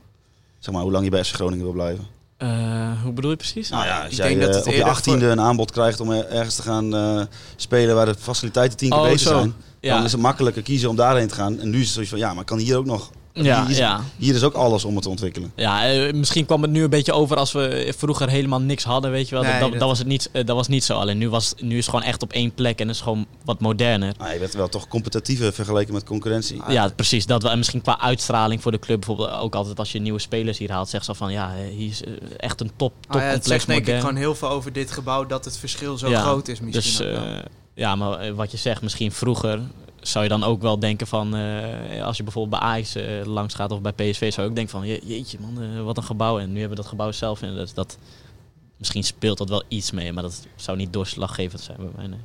Zeg 0.63 0.75
maar, 0.75 0.83
hoe 0.83 0.93
lang 0.93 1.05
je 1.05 1.11
bij 1.11 1.25
FC 1.25 1.35
Groningen 1.35 1.65
wil 1.65 1.73
blijven. 1.75 2.07
Eh, 2.37 3.03
hoe 3.03 3.13
bedoel 3.13 3.31
je 3.31 3.37
precies? 3.37 3.69
Nou 3.69 3.85
ja, 3.87 3.99
als 4.03 4.11
ik 4.11 4.17
jij 4.17 4.29
denk 4.29 4.41
dat 4.41 4.51
eh, 4.51 4.57
het 4.57 4.67
op 4.67 4.73
je 4.73 4.85
achttiende 4.85 5.27
een 5.27 5.41
aanbod 5.41 5.71
krijgt 5.71 6.01
om 6.01 6.11
er- 6.11 6.27
ergens 6.29 6.55
te 6.57 6.63
gaan 6.63 6.95
eh, 6.95 7.23
spelen 7.57 7.95
waar 7.95 8.07
de 8.07 8.15
faciliteiten 8.19 8.79
tien 8.79 8.91
keer 8.91 8.99
Oh, 8.99 9.05
beter 9.05 9.19
zo. 9.21 9.29
zijn, 9.39 9.55
Ja. 9.81 9.95
dan 9.95 10.05
is 10.05 10.13
het 10.13 10.21
makkelijker 10.21 10.63
kiezen 10.63 10.89
om 10.89 10.97
daarheen 10.97 11.29
te 11.29 11.35
gaan. 11.35 11.59
En 11.61 11.71
nu 11.71 11.77
is 11.79 11.85
het 11.85 11.93
zoiets 11.93 12.11
van, 12.11 12.21
ja, 12.21 12.35
maar 12.35 12.45
kan 12.45 12.59
hier 12.59 12.77
ook 12.77 12.85
nog... 12.87 13.11
Ja, 13.33 13.61
hier, 13.61 13.71
is, 13.71 13.77
ja. 13.77 14.01
hier 14.17 14.35
is 14.35 14.43
ook 14.43 14.55
alles 14.55 14.85
om 14.85 14.95
het 14.95 15.03
te 15.03 15.09
ontwikkelen. 15.09 15.53
Ja, 15.57 15.91
eh, 15.91 16.13
misschien 16.13 16.47
kwam 16.47 16.63
het 16.63 16.71
nu 16.71 16.83
een 16.83 16.91
beetje 16.91 17.13
over 17.13 17.37
als 17.37 17.53
we 17.53 17.93
vroeger 17.97 18.29
helemaal 18.29 18.61
niks 18.61 18.85
hadden, 18.85 19.11
weet 19.11 19.29
je 19.29 19.35
wel. 19.35 19.45
Nee, 19.45 19.61
dat, 19.61 19.73
dat, 19.73 19.89
was 19.89 19.99
het 19.99 20.07
niet, 20.07 20.29
eh, 20.33 20.45
dat 20.45 20.57
was 20.57 20.69
niet 20.69 20.85
zo. 20.85 20.99
Alleen 20.99 21.19
nu, 21.19 21.29
was, 21.29 21.55
nu 21.61 21.71
is 21.71 21.87
het 21.87 21.95
gewoon 21.95 22.03
echt 22.05 22.23
op 22.23 22.33
één 22.33 22.55
plek 22.55 22.81
en 22.81 22.89
is 22.89 22.95
het 22.95 23.05
gewoon 23.05 23.27
wat 23.45 23.61
moderner. 23.61 24.15
Maar 24.19 24.33
je 24.33 24.39
bent 24.39 24.53
wel 24.53 24.69
toch 24.69 24.89
competitiever 24.89 25.53
vergeleken 25.53 25.95
met 25.95 26.05
concurrentie. 26.05 26.63
Ja, 26.69 26.89
precies. 26.89 27.27
Dat 27.27 27.45
en 27.45 27.59
misschien 27.59 27.83
qua 27.83 28.01
uitstraling 28.01 28.63
voor 28.63 28.73
de 28.73 28.79
club, 28.79 28.99
bijvoorbeeld 28.99 29.41
ook 29.41 29.55
altijd 29.55 29.79
als 29.79 29.93
je 29.93 29.99
nieuwe 29.99 30.19
spelers 30.19 30.59
hier 30.59 30.71
haalt, 30.71 30.89
zegt 30.89 31.05
ze 31.05 31.15
van 31.15 31.33
ja, 31.33 31.55
eh, 31.55 31.77
hier 31.77 31.89
is 31.89 32.03
echt 32.37 32.61
een 32.61 32.71
top, 32.77 32.93
Ah 33.09 33.21
ja, 33.21 33.27
het 33.27 33.47
zegt 33.47 33.67
denk 33.67 33.87
ik 33.87 33.99
gewoon 33.99 34.17
heel 34.17 34.35
veel 34.35 34.49
over 34.49 34.73
dit 34.73 34.91
gebouw 34.91 35.27
dat 35.27 35.45
het 35.45 35.59
verschil 35.59 35.99
zo 35.99 36.09
Ja, 36.09 36.21
groot 36.21 36.49
is 36.49 36.61
misschien. 36.61 37.07
Dus 37.07 37.17
eh, 37.17 37.39
ja, 37.75 37.97
maar 37.97 38.35
wat 38.35 38.51
je 38.51 38.57
zegt, 38.57 38.83
misschien 38.83 39.13
vroeger 39.13 39.61
zou 40.03 40.25
je 40.25 40.31
dan 40.31 40.45
ook 40.45 40.63
wel 40.63 40.79
denken 40.79 41.07
van, 41.07 41.37
eh, 41.37 42.05
als 42.05 42.17
je 42.17 42.23
bijvoorbeeld 42.23 42.61
bij 42.61 42.71
Ajax 42.71 42.95
eh, 42.95 43.05
langs 43.25 43.55
gaat 43.55 43.73
of 43.73 43.81
bij 43.81 43.93
PSV, 43.93 44.33
zou 44.33 44.43
je 44.43 44.49
ook 44.49 44.57
denken 44.57 44.79
van, 44.79 44.87
je, 44.87 45.01
jeetje 45.05 45.39
man, 45.41 45.63
eh, 45.63 45.83
wat 45.83 45.97
een 45.97 46.03
gebouw. 46.03 46.39
En 46.39 46.53
nu 46.53 46.59
hebben 46.59 46.77
we 46.77 46.83
dat 46.83 46.91
gebouw 46.91 47.13
zelf 47.13 47.43
in. 47.43 47.55
Dus 47.55 47.75
dat, 47.75 47.99
misschien 48.77 49.05
speelt 49.05 49.39
dat 49.39 49.49
wel 49.49 49.63
iets 49.69 49.91
mee, 49.91 50.13
maar 50.13 50.23
dat 50.23 50.47
zou 50.57 50.77
niet 50.77 50.93
doorslaggevend 50.93 51.61
zijn 51.61 51.77
bij 51.77 51.91
mij. 51.97 52.07
Nee. 52.07 52.21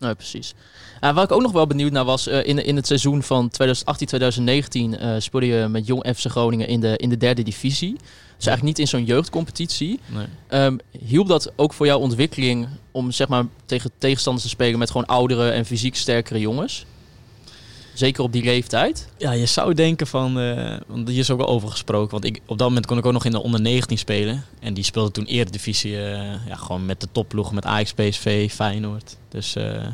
Nee, 0.00 0.14
precies. 0.14 0.54
Uh, 1.00 1.14
waar 1.14 1.24
ik 1.24 1.32
ook 1.32 1.42
nog 1.42 1.52
wel 1.52 1.66
benieuwd 1.66 1.92
naar 1.92 2.04
was, 2.04 2.26
in, 2.26 2.64
in 2.64 2.76
het 2.76 2.86
seizoen 2.86 3.22
van 3.22 3.50
2018-2019 3.62 3.62
eh, 3.62 5.14
speelde 5.18 5.46
je 5.46 5.68
met 5.68 5.86
Jong 5.86 6.14
FC 6.16 6.26
Groningen 6.26 6.68
in 6.68 6.80
de, 6.80 6.96
in 6.96 7.08
de 7.08 7.16
derde 7.16 7.42
divisie. 7.42 7.92
Dus 8.36 8.46
eigenlijk 8.46 8.62
niet 8.62 8.78
in 8.78 8.88
zo'n 8.88 9.04
jeugdcompetitie. 9.04 10.00
Nee. 10.06 10.26
Ehm, 10.46 10.76
hielp 11.04 11.28
dat 11.28 11.52
ook 11.56 11.72
voor 11.72 11.86
jouw 11.86 11.98
ontwikkeling 11.98 12.68
om 12.90 13.10
zeg 13.10 13.28
maar, 13.28 13.44
tegen 13.64 13.90
tegenstanders 13.98 14.44
te 14.44 14.50
spelen 14.50 14.78
met 14.78 14.90
gewoon 14.90 15.06
oudere 15.06 15.50
en 15.50 15.64
fysiek 15.64 15.96
sterkere 15.96 16.40
jongens? 16.40 16.86
Zeker 17.94 18.22
op 18.22 18.32
die 18.32 18.44
leeftijd. 18.44 19.08
Ja, 19.18 19.32
je 19.32 19.46
zou 19.46 19.74
denken 19.74 20.06
van, 20.06 20.38
eh, 20.38 20.76
want 20.86 21.08
hier 21.08 21.18
is 21.18 21.30
ook 21.30 21.38
wel 21.38 21.48
over 21.48 21.68
gesproken. 21.68 22.10
Want 22.10 22.24
ik, 22.24 22.40
op 22.46 22.58
dat 22.58 22.68
moment 22.68 22.86
kon 22.86 22.98
ik 22.98 23.06
ook 23.06 23.12
nog 23.12 23.24
in 23.24 23.30
de 23.30 23.42
onder 23.42 23.60
19 23.60 23.98
spelen. 23.98 24.44
En 24.60 24.74
die 24.74 24.84
speelde 24.84 25.10
toen 25.10 25.24
Eredivisie, 25.24 25.96
eh 25.96 26.46
ja, 26.46 26.56
gewoon 26.56 26.86
met 26.86 27.00
de 27.00 27.08
topploegen, 27.12 27.54
met 27.54 27.64
Ajax, 27.64 27.92
PSV, 27.92 28.52
Feyenoord. 28.52 29.16
Dus 29.28 29.56
eh, 29.56 29.86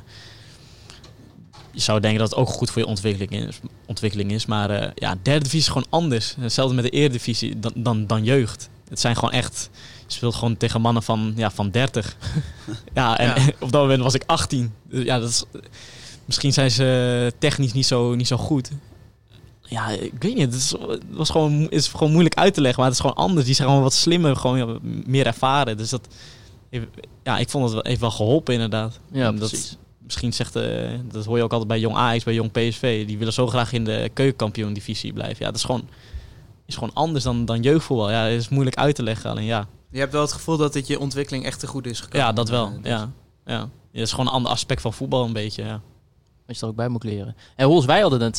je 1.76 1.82
zou 1.82 2.00
denken 2.00 2.20
dat 2.20 2.30
het 2.30 2.38
ook 2.38 2.48
goed 2.48 2.70
voor 2.70 2.82
je 2.82 2.88
ontwikkeling 2.88 3.48
is. 3.48 3.58
Ontwikkeling 3.86 4.32
is 4.32 4.46
maar 4.46 4.70
eh, 4.70 4.90
ja, 4.94 5.16
derde 5.22 5.42
divisie 5.42 5.58
is 5.58 5.68
gewoon 5.68 5.86
anders. 5.90 6.34
Hetzelfde 6.40 6.74
met 6.74 6.84
de 6.84 6.90
Eredivisie 6.90 7.58
dan, 7.58 7.72
dan, 7.74 8.06
dan 8.06 8.24
jeugd. 8.24 8.68
Het 8.88 9.00
zijn 9.00 9.14
gewoon 9.14 9.32
echt, 9.32 9.70
je 10.06 10.12
speelt 10.12 10.34
gewoon 10.34 10.56
tegen 10.56 10.80
mannen 10.80 11.02
van, 11.02 11.32
ja, 11.36 11.50
van 11.50 11.70
30. 11.70 12.16
ja, 12.94 13.18
en 13.18 13.42
Ja. 13.42 13.52
op 13.66 13.72
dat 13.72 13.82
moment 13.82 14.02
was 14.02 14.14
ik 14.14 14.22
18. 14.26 14.74
Dus 14.88 15.04
ja, 15.04 15.18
dat 15.18 15.28
is, 15.28 15.44
misschien 16.26 16.52
zijn 16.52 16.70
ze 16.70 17.32
technisch 17.38 17.72
niet 17.72 17.86
zo, 17.86 18.14
niet 18.14 18.26
zo 18.26 18.36
goed. 18.36 18.70
Ja, 19.68 19.88
ik 19.88 20.12
weet 20.18 20.34
niet. 20.34 20.44
Het, 20.44 20.54
is, 20.54 20.70
het 20.88 21.02
was 21.10 21.30
gewoon, 21.30 21.60
het 21.62 21.72
is 21.72 21.88
gewoon 21.88 22.10
moeilijk 22.10 22.34
uit 22.34 22.54
te 22.54 22.60
leggen. 22.60 22.80
Maar 22.80 22.90
het 22.90 23.00
is 23.00 23.04
gewoon 23.06 23.24
anders. 23.26 23.46
Die 23.46 23.54
zijn 23.54 23.68
gewoon 23.68 23.82
wat 23.82 23.92
slimmer, 23.92 24.36
gewoon 24.36 24.58
ja, 24.58 24.78
meer 25.06 25.26
ervaren. 25.26 25.76
Dus 25.76 25.90
dat, 25.90 26.08
ja, 27.22 27.38
ik 27.38 27.50
vond 27.50 27.64
het 27.64 27.72
wel, 27.72 27.82
heeft 27.82 28.00
wel 28.00 28.10
geholpen 28.10 28.54
inderdaad. 28.54 29.00
Ja, 29.12 29.30
dat, 29.30 29.38
precies. 29.48 29.76
misschien 30.02 30.32
zegt, 30.32 30.56
eh, 30.56 30.90
dat 31.12 31.24
hoor 31.24 31.36
je 31.36 31.42
ook 31.42 31.50
altijd 31.52 31.68
bij 31.68 31.80
Jong 31.80 31.96
Ajax, 31.96 32.24
bij 32.24 32.34
Jong 32.34 32.52
PSV. 32.52 33.06
Die 33.06 33.18
willen 33.18 33.32
zo 33.32 33.46
graag 33.46 33.72
in 33.72 33.84
de 33.84 34.10
keukenkampioen 34.12 34.72
divisie 34.72 35.12
blijven. 35.12 35.36
Ja, 35.38 35.46
dat 35.46 35.54
is 35.56 35.64
gewoon, 35.64 35.88
is 36.66 36.74
gewoon 36.74 36.94
anders 36.94 37.24
dan, 37.24 37.44
dan 37.44 37.62
jeugdvoetbal. 37.62 38.10
Ja, 38.10 38.22
het 38.24 38.40
is 38.40 38.48
moeilijk 38.48 38.76
uit 38.76 38.94
te 38.94 39.02
leggen. 39.02 39.30
Alleen 39.30 39.44
ja, 39.44 39.68
Je 39.90 39.98
hebt 39.98 40.12
wel 40.12 40.22
het 40.22 40.32
gevoel 40.32 40.56
dat 40.56 40.74
het 40.74 40.86
je 40.86 41.00
ontwikkeling 41.00 41.44
echt 41.44 41.60
te 41.60 41.66
goed 41.66 41.86
is 41.86 42.00
gekomen. 42.00 42.26
ja 42.26 42.32
dat 42.32 42.48
wel. 42.48 42.66
Eh, 42.66 42.72
dus- 42.82 42.90
Ja, 42.90 43.10
ja. 43.46 43.68
Het 43.92 44.04
is 44.04 44.10
gewoon 44.10 44.26
een 44.26 44.32
ander 44.32 44.50
aspect 44.52 44.80
van 44.80 44.92
voetbal 44.92 45.24
een 45.24 45.32
beetje, 45.32 45.64
ja. 45.64 45.80
Wat 46.46 46.56
je 46.56 46.62
er 46.62 46.68
ook 46.68 46.76
bij 46.76 46.88
moet 46.88 47.04
leren. 47.04 47.36
En 47.56 47.66
Hols, 47.66 47.84
wij 47.84 48.00
hadden 48.00 48.20
het 48.20 48.38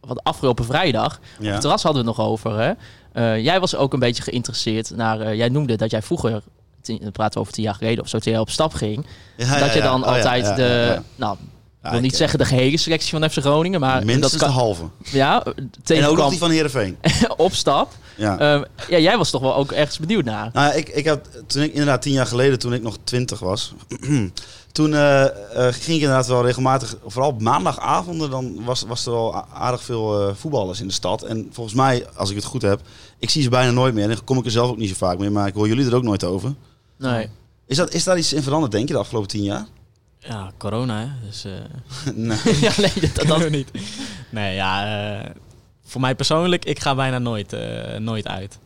wat 0.00 0.22
afgelopen 0.24 0.64
vrijdag. 0.64 1.14
Op 1.38 1.44
Ja. 1.44 1.52
het 1.52 1.60
terras 1.60 1.82
hadden 1.82 2.02
we 2.04 2.08
het 2.08 2.18
nog 2.18 2.26
over. 2.28 2.58
Hè? 2.58 2.72
Eh, 3.12 3.44
jij 3.44 3.60
was 3.60 3.76
ook 3.76 3.92
een 3.92 3.98
beetje 3.98 4.22
geïnteresseerd 4.22 4.90
naar. 4.96 5.36
jij 5.36 5.48
noemde 5.48 5.76
dat 5.76 5.90
jij 5.90 6.02
vroeger. 6.02 6.42
tien- 6.82 7.00
We 7.02 7.10
praten 7.10 7.40
over 7.40 7.52
tien 7.52 7.64
jaar 7.64 7.74
geleden 7.74 8.02
of 8.04 8.08
zo, 8.08 8.18
toen 8.18 8.32
jij 8.32 8.40
op 8.40 8.50
stap 8.50 8.74
ging. 8.74 9.06
Ja, 9.36 9.58
dat 9.58 9.68
ja, 9.68 9.74
je 9.74 9.80
dan 9.82 10.02
Oh, 10.02 10.08
altijd 10.08 10.56
de. 10.56 10.98
Nou, 11.16 11.36
ik 11.84 11.90
wil 11.90 12.00
niet 12.00 12.16
zeggen 12.16 12.38
de 12.38 12.44
gehele 12.44 12.76
selectie 12.76 13.10
van 13.18 13.30
FC 13.30 13.38
Groningen, 13.38 13.80
maar 13.80 14.04
Minstens 14.04 14.32
dat 14.32 14.40
de 14.48 14.54
halve. 14.54 14.82
Ja, 15.04 15.42
En 15.84 16.04
ook 16.06 16.16
nog 16.16 16.28
die 16.30 16.38
van 16.38 16.50
Heerenveen. 16.50 16.96
op 17.36 17.52
stap. 17.54 17.92
Ja. 18.16 18.38
Ehm, 18.38 18.62
ja, 18.88 18.98
jij 18.98 19.16
was 19.16 19.30
toch 19.30 19.40
wel 19.40 19.54
ook 19.56 19.72
ergens 19.72 19.98
benieuwd 19.98 20.24
naar. 20.24 20.50
Nou, 20.52 20.66
ja, 20.66 20.72
ik, 20.72 20.88
ik 20.88 21.04
heb, 21.04 21.26
toen 21.46 21.62
ik 21.62 21.70
inderdaad 21.70 22.02
tien 22.02 22.12
jaar 22.12 22.26
geleden, 22.26 22.58
toen 22.58 22.72
ik 22.74 22.82
nog 22.82 22.96
twintig 23.04 23.38
was, 23.40 23.72
toen 24.74 24.94
eh, 24.94 25.24
eh, 25.24 25.74
ging 25.74 25.96
ik 25.96 26.02
inderdaad 26.02 26.26
wel 26.26 26.44
regelmatig, 26.44 26.96
vooral 27.06 27.30
op 27.30 27.42
maandagavonden, 27.42 28.30
dan 28.30 28.64
was, 28.64 28.82
was 28.82 29.06
er 29.06 29.12
wel 29.12 29.34
aardig 29.44 29.82
veel 29.82 30.28
eh, 30.28 30.34
voetballers 30.34 30.80
in 30.80 30.86
de 30.86 30.92
stad. 30.92 31.22
En 31.22 31.48
volgens 31.50 31.76
mij, 31.76 32.06
als 32.14 32.30
ik 32.30 32.36
het 32.36 32.44
goed 32.44 32.62
heb, 32.62 32.80
ik 33.18 33.30
zie 33.30 33.42
ze 33.42 33.48
bijna 33.48 33.70
nooit 33.70 33.94
meer. 33.94 34.02
En 34.02 34.08
dan 34.08 34.24
kom 34.24 34.38
ik 34.38 34.44
er 34.44 34.50
zelf 34.50 34.70
ook 34.70 34.76
niet 34.76 34.88
zo 34.88 34.94
vaak 34.94 35.18
meer, 35.18 35.32
maar 35.32 35.46
ik 35.46 35.54
hoor 35.54 35.68
jullie 35.68 35.86
er 35.86 35.94
ook 35.94 36.02
nooit 36.02 36.24
over. 36.24 36.54
Nee. 36.98 37.28
Is, 37.66 37.76
dat, 37.76 37.92
is 37.92 38.04
daar 38.04 38.18
iets 38.18 38.32
in 38.32 38.42
veranderd, 38.42 38.72
denk 38.72 38.88
je, 38.88 38.94
de 38.94 39.00
afgelopen 39.00 39.28
tien 39.28 39.42
jaar? 39.42 39.66
Ja, 40.18 40.52
corona 40.58 41.00
hè. 41.00 41.26
Dus, 41.26 41.44
eh, 41.44 41.52
Nee. 42.14 42.38
ja, 42.60 42.72
nee, 42.76 42.92
dat, 43.00 43.14
dat, 43.14 43.26
dat 43.26 43.50
niet. 43.50 43.70
Nee, 44.30 44.54
ja. 44.54 45.20
eh, 45.22 45.30
voor 45.84 46.00
mij 46.00 46.14
persoonlijk, 46.14 46.64
ik 46.64 46.80
ga 46.80 46.94
bijna 46.94 47.18
nooit, 47.18 47.52
eh, 47.52 47.98
nooit 47.98 48.26
uit. 48.26 48.58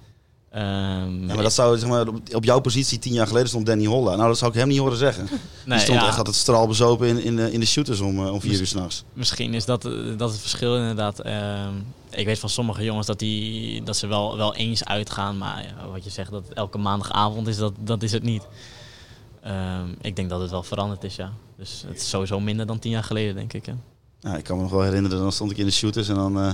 Ehm, 0.50 1.28
Ja, 1.28 1.34
maar 1.34 1.42
dat 1.42 1.52
zou, 1.52 1.78
zeg 1.78 1.88
maar, 1.88 2.06
op, 2.34 2.44
jouw 2.44 2.60
positie 2.60 2.98
tien 2.98 3.12
jaar 3.12 3.26
geleden 3.26 3.48
stond 3.48 3.66
Danny 3.66 3.84
Holla. 3.86 4.14
Nou, 4.16 4.28
dat 4.28 4.38
zou 4.38 4.50
ik 4.50 4.58
hem 4.58 4.68
niet 4.68 4.78
horen 4.78 4.96
zeggen. 4.96 5.24
nee, 5.30 5.40
Die 5.64 5.78
stond 5.78 6.00
ja, 6.00 6.06
echt 6.06 6.18
altijd 6.18 6.36
straalbezopen 6.36 7.08
in, 7.08 7.22
in, 7.22 7.36
de, 7.36 7.52
in 7.52 7.60
de 7.60 7.66
shooters 7.66 8.00
om, 8.00 8.26
eh, 8.26 8.32
om 8.32 8.40
vier 8.40 8.60
uur 8.60 8.66
s'nachts. 8.66 9.04
Misschien 9.12 9.54
is 9.54 9.64
dat, 9.64 9.84
eh, 9.84 9.92
dat 10.16 10.30
het 10.30 10.40
verschil 10.40 10.76
inderdaad. 10.76 11.20
Ehm, 11.20 11.72
ik 12.10 12.26
weet 12.26 12.38
van 12.38 12.48
sommige 12.48 12.84
jongens 12.84 13.06
dat, 13.06 13.18
die, 13.18 13.82
dat 13.82 13.96
ze 13.96 14.06
wel, 14.06 14.36
wel 14.36 14.54
eens 14.54 14.84
uitgaan. 14.84 15.38
Maar 15.38 15.62
ja, 15.62 15.88
wat 15.90 16.04
je 16.04 16.10
zegt, 16.10 16.30
dat 16.30 16.44
elke 16.54 16.78
maandagavond 16.78 17.46
is, 17.46 17.56
dat, 17.56 17.72
dat 17.78 18.02
is 18.02 18.12
het 18.12 18.22
niet. 18.22 18.46
Ehm, 19.42 19.88
ik 20.00 20.16
denk 20.16 20.30
dat 20.30 20.40
het 20.40 20.50
wel 20.50 20.62
veranderd 20.62 21.04
is, 21.04 21.16
ja. 21.16 21.32
Dus 21.56 21.84
het 21.86 21.96
is 21.96 22.08
sowieso 22.08 22.40
minder 22.40 22.66
dan 22.66 22.78
tien 22.78 22.90
jaar 22.90 23.04
geleden, 23.04 23.34
denk 23.34 23.52
ik. 23.52 23.66
Ja, 24.20 24.36
ik 24.36 24.44
kan 24.44 24.56
me 24.56 24.62
nog 24.62 24.70
wel 24.70 24.82
herinneren, 24.82 25.18
dan 25.18 25.32
stond 25.32 25.50
ik 25.50 25.56
in 25.56 25.66
de 25.66 25.72
shooters 25.72 26.08
en 26.08 26.14
dan 26.14 26.40
eh, 26.40 26.50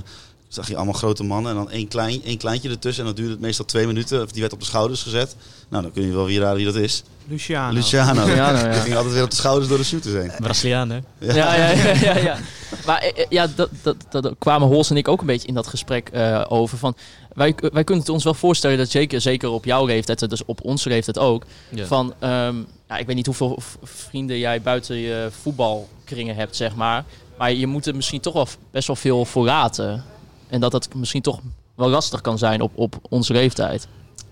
zag 0.55 0.67
je 0.67 0.75
allemaal 0.75 0.93
grote 0.93 1.23
mannen. 1.23 1.51
En 1.51 1.57
dan 1.57 1.71
één, 1.71 1.87
klein, 1.87 2.23
één 2.23 2.37
kleintje 2.37 2.69
ertussen 2.69 2.99
en 2.99 3.09
dan 3.09 3.15
duurde 3.15 3.31
het 3.31 3.41
meestal 3.41 3.65
twee 3.65 3.87
minuten. 3.87 4.21
Of 4.21 4.31
die 4.31 4.41
werd 4.41 4.53
op 4.53 4.59
de 4.59 4.65
schouders 4.65 5.01
gezet. 5.01 5.35
Nou, 5.69 5.83
dan 5.83 5.91
kun 5.91 6.05
je 6.05 6.13
wel 6.13 6.25
weer 6.25 6.39
raden 6.39 6.55
wie 6.55 6.65
dat 6.65 6.75
is. 6.75 7.03
Luciano. 7.27 7.73
Luciano. 7.73 8.25
Luciano, 8.25 8.55
ja. 8.57 8.71
Die 8.71 8.81
ging 8.81 8.95
altijd 8.95 9.13
weer 9.13 9.23
op 9.23 9.29
de 9.29 9.35
schouders 9.35 9.67
door 9.67 9.77
de 9.77 9.83
shooters 9.83 10.13
heen. 10.13 10.31
Braziliaan, 10.37 10.89
hè? 10.89 10.99
Ja, 11.19 11.55
ja, 11.55 11.69
ja, 11.71 11.93
ja, 11.93 12.17
ja. 12.17 12.37
Maar 12.85 12.97
eh, 12.97 13.23
eh, 13.23 13.25
ja, 13.29 13.47
dat, 13.55 13.69
dat, 13.81 13.95
dat, 14.09 14.23
daar 14.23 14.35
kwamen 14.37 14.67
Hols 14.67 14.89
en 14.89 14.97
ik 14.97 15.07
ook 15.07 15.21
een 15.21 15.27
beetje 15.27 15.47
in 15.47 15.53
dat 15.53 15.67
gesprek 15.67 16.09
eh, 16.09 16.45
over. 16.47 16.77
Van, 16.77 16.95
wij, 17.33 17.55
wij 17.73 17.83
kunnen 17.83 18.03
het 18.03 18.13
ons 18.13 18.23
wel 18.23 18.33
voorstellen 18.33 18.77
dat 18.77 18.89
zeker, 18.89 19.21
zeker 19.21 19.49
op 19.49 19.65
jouw 19.65 19.85
leeftijd, 19.85 20.29
dus 20.29 20.45
op 20.45 20.63
onze 20.63 20.89
leeftijd 20.89 21.19
ook. 21.19 21.45
Ja. 21.69 21.85
Van, 21.85 22.13
ehm, 22.19 22.55
ja, 22.87 22.97
ik 22.97 23.05
weet 23.05 23.15
niet 23.15 23.25
hoeveel 23.25 23.59
vrienden 23.83 24.37
jij 24.37 24.61
buiten 24.61 24.95
je 24.95 25.29
voetbalkringen 25.41 26.35
hebt, 26.35 26.55
zeg 26.55 26.75
maar. 26.75 27.03
Maar 27.37 27.53
je 27.53 27.67
moet 27.67 27.85
er 27.85 27.95
misschien 27.95 28.21
toch 28.21 28.33
wel 28.33 28.47
best 28.71 28.87
wel 28.87 28.95
veel 28.95 29.25
voor 29.25 29.45
laten. 29.45 30.03
En 30.47 30.59
dat 30.61 30.71
dat 30.71 30.93
misschien 30.93 31.21
toch 31.21 31.39
wel 31.75 31.89
lastig 31.89 32.21
kan 32.21 32.37
zijn 32.37 32.61
op, 32.61 32.71
op 32.75 32.95
onze 33.09 33.33
leeftijd. 33.33 33.87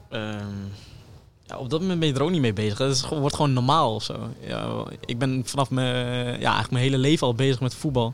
Ehm, 0.10 0.46
ja, 1.46 1.58
op 1.58 1.70
dat 1.70 1.82
moment 1.82 2.00
ben 2.00 2.08
je 2.08 2.14
er 2.14 2.24
ook 2.24 2.30
niet 2.32 2.42
mee 2.42 2.54
bezig. 2.54 2.80
Is, 2.80 3.02
gewoon- 3.02 3.20
wordt 3.20 3.36
gewoon 3.36 3.54
normaal 3.54 3.96
of 3.96 4.04
zo. 4.04 4.16
Ja, 4.48 4.84
ik 5.06 5.18
ben 5.18 5.42
vanaf 5.46 5.70
mijn, 5.70 5.96
ja, 6.26 6.32
eigenlijk 6.40 6.72
mijn 6.72 6.84
hele 6.84 6.98
leven 6.98 7.28
al 7.28 7.34
bezig 7.36 7.60
met 7.60 7.76
voetbal. 7.76 8.14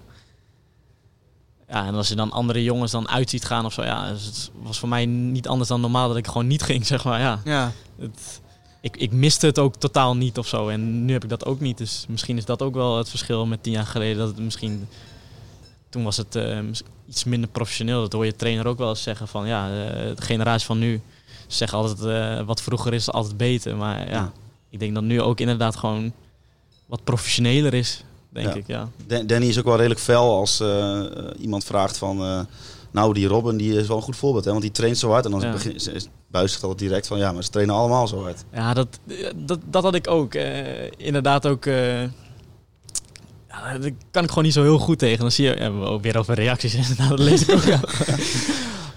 Ja, 1.69 1.85
en 1.85 1.95
als 1.95 2.07
je 2.07 2.15
dan 2.15 2.31
andere 2.31 2.63
jongens 2.63 2.91
dan 2.91 3.09
uit 3.09 3.29
ziet 3.29 3.45
gaan 3.45 3.65
of 3.65 3.73
zo, 3.73 3.83
ja, 3.83 4.11
dus 4.11 4.25
het 4.25 4.51
was 4.61 4.79
voor 4.79 4.89
mij 4.89 5.05
niet 5.05 5.47
anders 5.47 5.69
dan 5.69 5.81
normaal 5.81 6.07
dat 6.07 6.17
ik 6.17 6.27
gewoon 6.27 6.47
niet 6.47 6.61
ging, 6.63 6.85
zeg 6.93 7.03
maar. 7.03 7.19
Ja, 7.19 7.39
Ja. 7.45 7.71
het, 7.99 8.41
ik, 8.81 8.97
ik 8.97 9.11
miste 9.11 9.45
het 9.45 9.59
ook 9.59 9.75
totaal 9.75 10.15
niet 10.15 10.37
of 10.37 10.47
zo. 10.47 10.67
En 10.67 11.05
nu 11.05 11.13
heb 11.13 11.23
ik 11.23 11.29
dat 11.29 11.45
ook 11.45 11.59
niet. 11.59 11.77
Dus 11.77 12.05
misschien 12.07 12.37
is 12.37 12.45
dat 12.45 12.61
ook 12.61 12.73
wel 12.73 12.97
het 12.97 13.09
verschil 13.09 13.45
met 13.45 13.63
tien 13.63 13.73
jaar 13.73 13.85
geleden. 13.85 14.17
Dat 14.17 14.27
het 14.27 14.39
misschien. 14.39 14.87
Toen 15.89 16.03
was 16.03 16.17
het 16.17 16.33
mis- 16.63 16.83
iets 17.07 17.23
minder 17.23 17.49
professioneel. 17.49 18.01
Dat 18.01 18.13
hoor 18.13 18.25
je 18.25 18.35
trainer 18.35 18.67
ook 18.67 18.77
wel 18.77 18.89
eens 18.89 19.03
zeggen 19.03 19.27
van 19.27 19.47
ja, 19.47 19.65
eh, 19.67 20.15
de 20.15 20.21
generatie 20.21 20.65
van 20.65 20.79
nu 20.79 21.01
ze 21.47 21.55
zeggen 21.55 21.77
altijd 21.77 21.99
eh, 22.03 22.45
wat 22.45 22.61
vroeger 22.61 22.93
is 22.93 23.11
altijd 23.11 23.37
beter. 23.37 23.75
Maar 23.75 23.99
ja, 24.05 24.11
Ja. 24.11 24.31
ik 24.69 24.79
denk 24.79 24.93
dat 24.93 25.03
nu 25.03 25.21
ook 25.21 25.39
inderdaad 25.39 25.75
gewoon 25.75 26.11
wat 26.85 27.03
professioneler 27.03 27.73
is, 27.73 28.03
denk 28.29 28.47
Ja. 28.47 28.53
ik. 28.55 28.67
Ja. 28.67 28.89
Dan- 29.07 29.27
Danny 29.27 29.47
is 29.47 29.59
ook 29.59 29.65
wel 29.65 29.75
redelijk 29.75 29.99
fel 29.99 30.35
als 30.35 30.59
eh, 30.59 31.01
iemand 31.39 31.63
vraagt 31.63 31.97
van... 31.97 32.47
nou, 32.91 33.13
die 33.13 33.27
Robin 33.27 33.57
die 33.57 33.73
is 33.79 33.87
wel 33.87 33.97
een 33.97 34.03
goed 34.03 34.15
voorbeeld, 34.15 34.45
hè, 34.45 34.49
want 34.51 34.63
die 34.63 34.71
traint 34.71 34.97
zo 34.97 35.09
hard. 35.09 35.25
En 35.25 35.31
dan 35.31 35.41
Ja. 35.41 35.51
begint 35.51 35.81
ze- 35.81 36.01
buist 36.31 36.61
altijd 36.63 36.79
direct 36.79 37.07
van... 37.07 37.17
Ja, 37.17 37.31
maar 37.31 37.43
ze 37.43 37.49
trainen 37.49 37.75
allemaal 37.75 38.07
zo 38.07 38.21
hard. 38.23 38.43
Ja, 38.53 38.73
dat, 38.73 38.99
dat, 39.35 39.59
dat 39.65 39.83
had 39.83 39.95
ik 39.95 40.07
ook. 40.07 40.33
inderdaad 40.97 41.47
ook. 41.47 41.65
Ja, 43.49 43.77
daar 43.77 43.91
kan 44.11 44.23
ik 44.23 44.29
gewoon 44.29 44.43
niet 44.43 44.53
zo 44.53 44.61
heel 44.61 44.77
goed 44.77 44.99
tegen. 44.99 45.19
Dan 45.19 45.31
zie 45.31 45.45
je 45.45 45.55
ja, 45.59 45.73
we 45.73 45.85
ook 45.85 46.01
weer 46.01 46.17
over 46.17 46.35
reacties. 46.35 46.73
inderdaad, 46.75 47.09
dat 47.09 47.19
lees 47.19 47.41
ik 47.41 47.55
ook. 47.55 47.63
ja. 47.63 47.79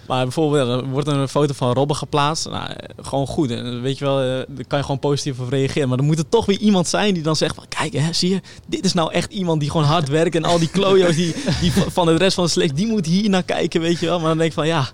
Maar 0.06 0.22
bijvoorbeeld, 0.22 0.68
er 0.68 0.88
wordt 0.88 1.08
een 1.08 1.28
foto 1.28 1.54
van 1.54 1.72
Robben 1.72 1.96
geplaatst. 1.96 2.48
Nou, 2.48 2.70
gewoon 3.02 3.26
goed. 3.26 3.50
En 3.50 3.82
weet 3.82 3.98
je 3.98 4.04
wel, 4.04 4.20
eh, 4.20 4.26
daar 4.26 4.66
kan 4.66 4.78
je 4.78 4.84
gewoon 4.84 4.98
positief 4.98 5.38
op 5.38 5.48
reageren. 5.48 5.88
Maar 5.88 5.98
er 5.98 6.04
moet 6.04 6.18
er 6.18 6.28
toch 6.28 6.46
weer 6.46 6.58
iemand 6.58 6.88
zijn 6.88 7.14
die 7.14 7.22
dan 7.22 7.36
zegt 7.36 7.54
van... 7.54 7.64
Kijk, 7.68 7.92
hè, 7.92 8.12
zie 8.12 8.30
je, 8.30 8.40
dit 8.66 8.84
is 8.84 8.92
nou 8.92 9.12
echt 9.12 9.32
iemand 9.32 9.60
die 9.60 9.70
gewoon 9.70 9.86
hard 9.86 10.08
werkt. 10.08 10.34
En 10.34 10.44
al 10.44 10.58
die 10.58 10.70
klojo's 10.70 11.16
die, 11.16 11.34
die 11.60 11.72
van 11.72 11.90
van 12.02 12.06
de 12.06 12.16
rest 12.16 12.34
van 12.34 12.44
de 12.44 12.50
selectie, 12.50 12.76
die 12.76 12.86
moet 12.86 13.06
hier 13.06 13.30
naar 13.30 13.42
kijken, 13.42 13.80
weet 13.80 14.00
je 14.00 14.06
wel. 14.06 14.18
Maar 14.18 14.28
dan 14.28 14.38
denk 14.38 14.50
ik 14.50 14.56
van, 14.56 14.66
ja, 14.66 14.88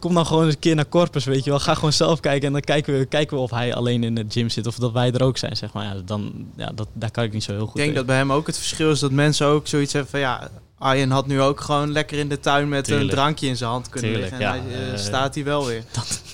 kom 0.00 0.14
dan 0.14 0.26
gewoon 0.26 0.44
eens 0.44 0.54
een 0.54 0.60
keer 0.60 0.74
naar 0.74 0.88
Corpus, 0.88 1.24
weet 1.24 1.44
je 1.44 1.50
wel. 1.50 1.60
Ga 1.60 1.74
gewoon 1.74 1.92
zelf 1.92 2.20
kijken 2.20 2.46
en 2.46 2.52
dan 2.52 2.60
kijken 2.60 2.98
we, 2.98 3.04
kijken 3.04 3.36
we 3.36 3.42
of 3.42 3.50
hij 3.50 3.74
alleen 3.74 4.04
in 4.04 4.14
de 4.14 4.24
gym 4.28 4.48
zit 4.48 4.66
of 4.66 4.76
dat 4.76 4.92
wij 4.92 5.12
er 5.12 5.22
ook 5.22 5.38
zijn, 5.38 5.56
zeg 5.56 5.72
maar. 5.72 5.84
Ja, 5.84 5.94
dan, 6.04 6.32
ja, 6.56 6.72
dat, 6.74 6.88
daar 6.92 7.10
kan 7.10 7.24
ik 7.24 7.32
niet 7.32 7.42
zo 7.42 7.52
heel 7.52 7.66
goed 7.66 7.78
Ik 7.78 7.84
denk 7.84 7.94
dat 7.94 8.06
bij 8.06 8.16
hem 8.16 8.32
ook 8.32 8.46
het 8.46 8.56
verschil 8.56 8.90
is 8.90 8.98
dat 8.98 9.10
mensen 9.10 9.46
ook 9.46 9.66
zoiets 9.66 9.92
hebben 9.92 10.10
van 10.10 10.20
ja, 10.20 10.50
Arjen 10.80 11.10
had 11.10 11.26
nu 11.26 11.40
ook 11.40 11.60
gewoon 11.60 11.92
lekker 11.92 12.18
in 12.18 12.28
de 12.28 12.40
tuin 12.40 12.68
met 12.68 12.90
een 12.90 13.08
drankje 13.08 13.46
in 13.46 13.56
zijn 13.56 13.70
hand 13.70 13.88
kunnen 13.88 14.10
Tuurlijk, 14.10 14.30
liggen. 14.38 14.48
En 14.56 14.62
ja. 14.62 14.62
hij, 14.78 14.86
eh, 14.86 14.92
Eh, 14.92 14.98
staat 14.98 15.34
hij 15.34 15.44
wel 15.44 15.66
weer. 15.66 15.82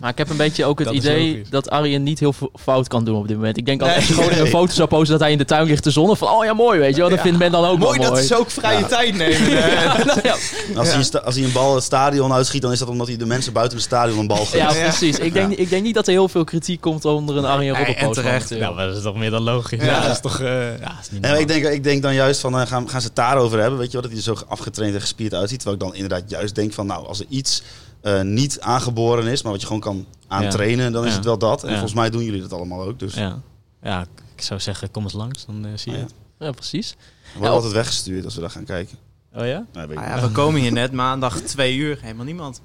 Maar 0.00 0.10
ik 0.10 0.18
heb 0.18 0.30
een 0.30 0.36
beetje 0.36 0.64
ook 0.64 0.78
het 0.78 0.86
Dat 0.94 0.96
idee 0.96 1.42
dat 1.50 1.70
Arjen 1.70 2.02
niet 2.02 2.18
heel 2.20 2.32
veel 2.32 2.50
fout 2.60 2.88
kan 2.88 3.04
doen 3.04 3.16
op 3.16 3.28
dit 3.28 3.36
moment. 3.36 3.56
Ik 3.56 3.66
denk 3.66 3.80
als 3.82 3.90
Nee. 3.90 3.98
hij 3.98 4.06
gewoon 4.14 4.32
een 4.38 4.46
foto 4.46 4.72
zou 4.72 4.88
posten 4.88 5.10
dat 5.10 5.20
hij 5.20 5.32
in 5.32 5.38
de 5.38 5.44
tuin 5.44 5.66
ligt 5.66 5.82
te 5.82 5.90
zonnen. 5.90 6.16
Van, 6.16 6.28
oh 6.28 6.44
ja, 6.44 6.52
mooi, 6.54 6.78
weet 6.78 6.94
je 6.94 7.00
wel. 7.00 7.08
Dat 7.08 7.18
Ja. 7.18 7.24
vindt 7.24 7.38
men 7.38 7.50
dan 7.52 7.64
ook 7.64 7.78
Mooi 7.78 7.92
wel 7.98 8.02
dat 8.06 8.12
mooi. 8.14 8.26
ze 8.26 8.36
ook 8.38 8.50
vrije 8.50 8.86
tijd 8.86 9.16
nemen. 9.22 9.36
eh. 9.58 10.04
Nou 10.06 10.20
ja, 10.28 10.34
Als, 10.76 11.10
hij 11.10 11.22
als 11.22 11.34
hij 11.34 11.44
een 11.44 11.52
bal 11.52 11.74
het 11.74 11.84
stadion 11.84 12.32
uitschiet, 12.32 12.62
dan 12.62 12.72
is 12.72 12.78
dat 12.78 12.88
omdat 12.88 13.06
hij 13.06 13.16
de 13.16 13.26
mensen 13.26 13.52
buiten 13.52 13.76
het 13.76 13.86
stadion 13.86 14.18
een 14.18 14.26
bal 14.26 14.36
geeft. 14.36 14.52
ja, 14.52 14.72
precies. 14.82 15.18
Ik 15.18 15.32
denk, 15.32 15.52
ik 15.52 15.68
denk 15.70 15.82
niet 15.82 15.94
dat 15.94 16.06
er 16.06 16.12
heel 16.12 16.28
veel 16.28 16.44
kritiek 16.44 16.80
komt 16.80 17.04
onder 17.04 17.36
een 17.36 17.44
Arjen 17.44 17.76
Robben 17.76 17.96
en 17.96 18.06
post. 18.06 18.20
terecht. 18.20 18.48
Ja, 18.48 18.70
maar 18.70 18.86
dat 18.86 18.96
is 18.96 19.02
toch 19.02 19.16
meer 19.16 19.30
dan 19.30 19.42
logisch. 19.42 19.80
Ja. 19.80 19.86
Ja, 19.86 20.00
dat 20.02 20.10
is 20.10 20.20
toch... 20.20 20.40
eh, 20.40 20.78
ja, 20.80 20.98
is 21.00 21.10
niet 21.10 21.24
En 21.24 21.38
ik 21.40 21.48
denk, 21.48 21.64
ik 21.64 21.82
denk 21.84 22.02
dan 22.02 22.14
juist 22.14 22.40
van, 22.40 22.60
eh, 22.60 22.66
gaan, 22.66 22.88
gaan 22.90 23.00
ze 23.00 23.06
het 23.06 23.16
daarover 23.16 23.58
hebben, 23.60 23.78
weet 23.78 23.86
je 23.86 23.92
wel, 23.92 24.02
dat 24.02 24.10
hij 24.10 24.20
er 24.20 24.24
zo 24.38 24.44
afgetraind 24.48 24.94
en 24.94 25.00
gespierd 25.00 25.34
uitziet. 25.34 25.58
Terwijl 25.60 25.80
ik 25.80 25.86
dan 25.86 25.94
inderdaad 26.02 26.30
juist 26.30 26.54
denk 26.54 26.72
van, 26.72 26.86
nou, 26.86 27.06
als 27.06 27.20
er 27.20 27.26
iets 27.28 27.62
eh, 28.00 28.20
niet 28.22 28.60
aangeboren 28.60 29.26
is, 29.26 29.42
maar 29.42 29.52
wat 29.52 29.60
je 29.60 29.66
gewoon 29.66 29.82
kan 29.82 30.06
aantrainen, 30.28 30.92
dan 30.92 31.04
is 31.04 31.10
Ja. 31.10 31.16
het 31.16 31.24
wel 31.24 31.38
dat. 31.38 31.62
En 31.62 31.68
Ja. 31.68 31.72
volgens 31.74 31.94
mij 31.94 32.10
doen 32.10 32.24
jullie 32.24 32.40
dat 32.40 32.52
allemaal 32.52 32.82
ook. 32.82 32.98
Dus 32.98 33.14
Ja. 33.14 33.40
ja, 33.82 34.06
ik 34.34 34.42
zou 34.42 34.60
zeggen, 34.60 34.90
kom 34.90 35.02
eens 35.02 35.12
langs, 35.12 35.46
dan 35.46 35.64
eh, 35.66 35.70
zie 35.74 35.92
je 35.92 35.98
Ah, 35.98 36.04
het. 36.04 36.14
Ja, 36.38 36.50
precies. 36.50 36.90
we 36.98 37.28
worden 37.32 37.48
Ja, 37.48 37.54
altijd 37.54 37.72
weggestuurd 37.72 38.24
als 38.24 38.34
we 38.34 38.40
daar 38.40 38.50
gaan 38.50 38.64
kijken. 38.64 38.98
Oh 39.34 39.46
ja? 39.46 39.64
Nee, 39.72 39.86
weet 39.86 39.96
ik 39.98 40.04
Nou 40.04 40.16
ja, 40.20 40.26
we 40.26 40.32
komen 40.32 40.60
hier 40.60 40.72
net 40.72 40.92
maandag 40.92 41.40
twee 41.40 41.76
uur, 41.76 41.98
helemaal 42.02 42.24
niemand. 42.24 42.60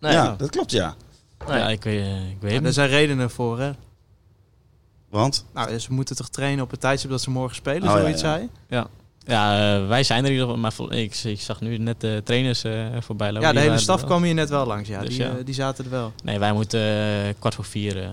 Nee, 0.00 0.12
ja, 0.12 0.34
dat 0.38 0.50
klopt 0.50 0.70
ja. 0.70 0.94
nee. 1.48 1.58
Ja, 1.58 1.68
ik 1.68 1.82
weet, 1.84 2.00
eh, 2.00 2.30
ik 2.30 2.36
weet 2.40 2.50
Ja, 2.50 2.56
het 2.56 2.66
er 2.66 2.72
zijn 2.72 2.88
redenen 2.88 3.30
voor, 3.30 3.60
hè. 3.60 3.72
Want? 5.10 5.44
Nou, 5.54 5.78
ze 5.78 5.92
moeten 5.92 6.16
toch 6.16 6.28
trainen 6.28 6.64
op 6.64 6.70
het 6.70 6.80
tijdstip 6.80 7.10
dat 7.10 7.20
ze 7.20 7.30
morgen 7.30 7.56
spelen, 7.56 7.82
Oh, 7.88 7.94
ja, 7.94 8.00
zoiets 8.00 8.20
ja. 8.20 8.34
zei. 8.36 8.48
Ja, 8.68 8.86
eh, 9.26 9.88
wij 9.88 10.02
zijn 10.02 10.18
er 10.24 10.30
in 10.30 10.32
ieder 10.32 10.46
geval, 10.48 10.60
maar 10.88 10.98
ik, 10.98 11.14
ik 11.24 11.40
zag 11.40 11.60
nu 11.60 11.78
net 11.78 12.00
de 12.00 12.20
trainers 12.24 12.64
eh 12.64 12.72
voorbij 13.00 13.32
lopen. 13.32 13.46
Ja, 13.48 13.54
de 13.54 13.60
hele 13.60 13.78
staf 13.78 14.04
kwam 14.04 14.22
hier 14.22 14.34
net 14.34 14.48
wel 14.48 14.66
langs, 14.66 14.88
ja. 14.88 15.00
Dus 15.00 15.08
die, 15.08 15.18
ja. 15.18 15.28
eh, 15.28 15.44
die 15.44 15.54
zaten 15.54 15.84
er 15.84 15.90
wel. 15.90 16.12
Nee, 16.24 16.38
wij 16.38 16.52
moeten 16.52 16.80
eh, 16.80 17.34
kwart 17.38 17.54
voor 17.54 17.64
vier 17.64 18.02
eh, 18.02 18.08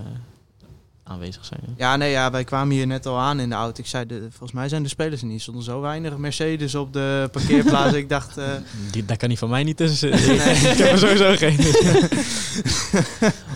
aanwezig 1.04 1.44
zijn. 1.44 1.60
ja. 1.66 1.72
Ja, 1.76 1.96
nee, 1.96 2.10
ja, 2.10 2.30
wij 2.30 2.44
kwamen 2.44 2.74
hier 2.74 2.86
net 2.86 3.06
al 3.06 3.18
aan 3.18 3.40
in 3.40 3.48
de 3.48 3.54
auto. 3.54 3.80
Ik 3.80 3.86
zei, 3.88 4.06
de, 4.06 4.20
volgens 4.30 4.52
mij 4.52 4.68
zijn 4.68 4.82
de 4.82 4.88
spelers 4.88 5.20
er 5.20 5.26
niet. 5.26 5.36
Er 5.36 5.42
stonden 5.42 5.64
zo 5.64 5.80
weinig 5.80 6.16
Mercedes 6.16 6.74
op 6.74 6.92
de 6.92 7.28
parkeerplaats. 7.32 7.94
ik 8.02 8.08
dacht, 8.08 8.36
eh, 8.36 8.44
Die, 8.90 9.04
daar 9.04 9.16
kan 9.16 9.28
die 9.28 9.38
van 9.38 9.48
mij 9.48 9.62
niet 9.62 9.76
tussen 9.76 10.18
zitten. 10.18 10.34
ik 10.70 10.76
heb 10.78 10.92
er 10.92 10.98
sowieso 10.98 11.34
geen. 11.36 11.58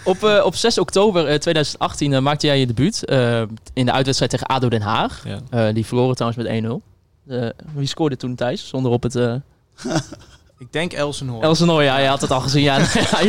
Op, 0.05 0.25
eh, 0.25 0.45
op 0.45 0.55
6 0.55 0.79
oktober 0.79 1.27
eh, 1.27 1.39
2018 1.39 2.13
eh, 2.13 2.21
maakte 2.21 2.47
jij 2.47 2.59
je 2.59 2.67
debuut 2.67 3.05
eh, 3.05 3.43
in 3.73 3.87
de 3.87 3.93
uitwedstrijd 3.93 4.31
tegen 4.31 4.47
ADO 4.47 4.69
Den 4.69 4.81
Haag. 4.83 5.23
Ja. 5.25 5.39
Eh, 5.51 5.75
die 5.75 5.87
verloren 5.87 6.17
trouwens 6.17 6.43
met 6.49 6.63
1-0. 6.83 6.85
Eh, 7.29 7.49
wie 7.75 7.87
scoorde 7.87 8.17
toen 8.17 8.35
Thijs? 8.35 8.69
Zonder 8.69 8.93
op 8.93 9.03
het... 9.03 9.17
eh 9.17 9.35
ik 10.59 10.73
denk 10.73 10.93
Elsenhoorn. 10.93 11.43
Elsenor, 11.45 11.83
ja, 11.83 11.99
je 11.99 12.09
had 12.09 12.21
het 12.21 12.31
al 12.31 12.41
gezien. 12.41 12.63
Ja. 12.63 12.79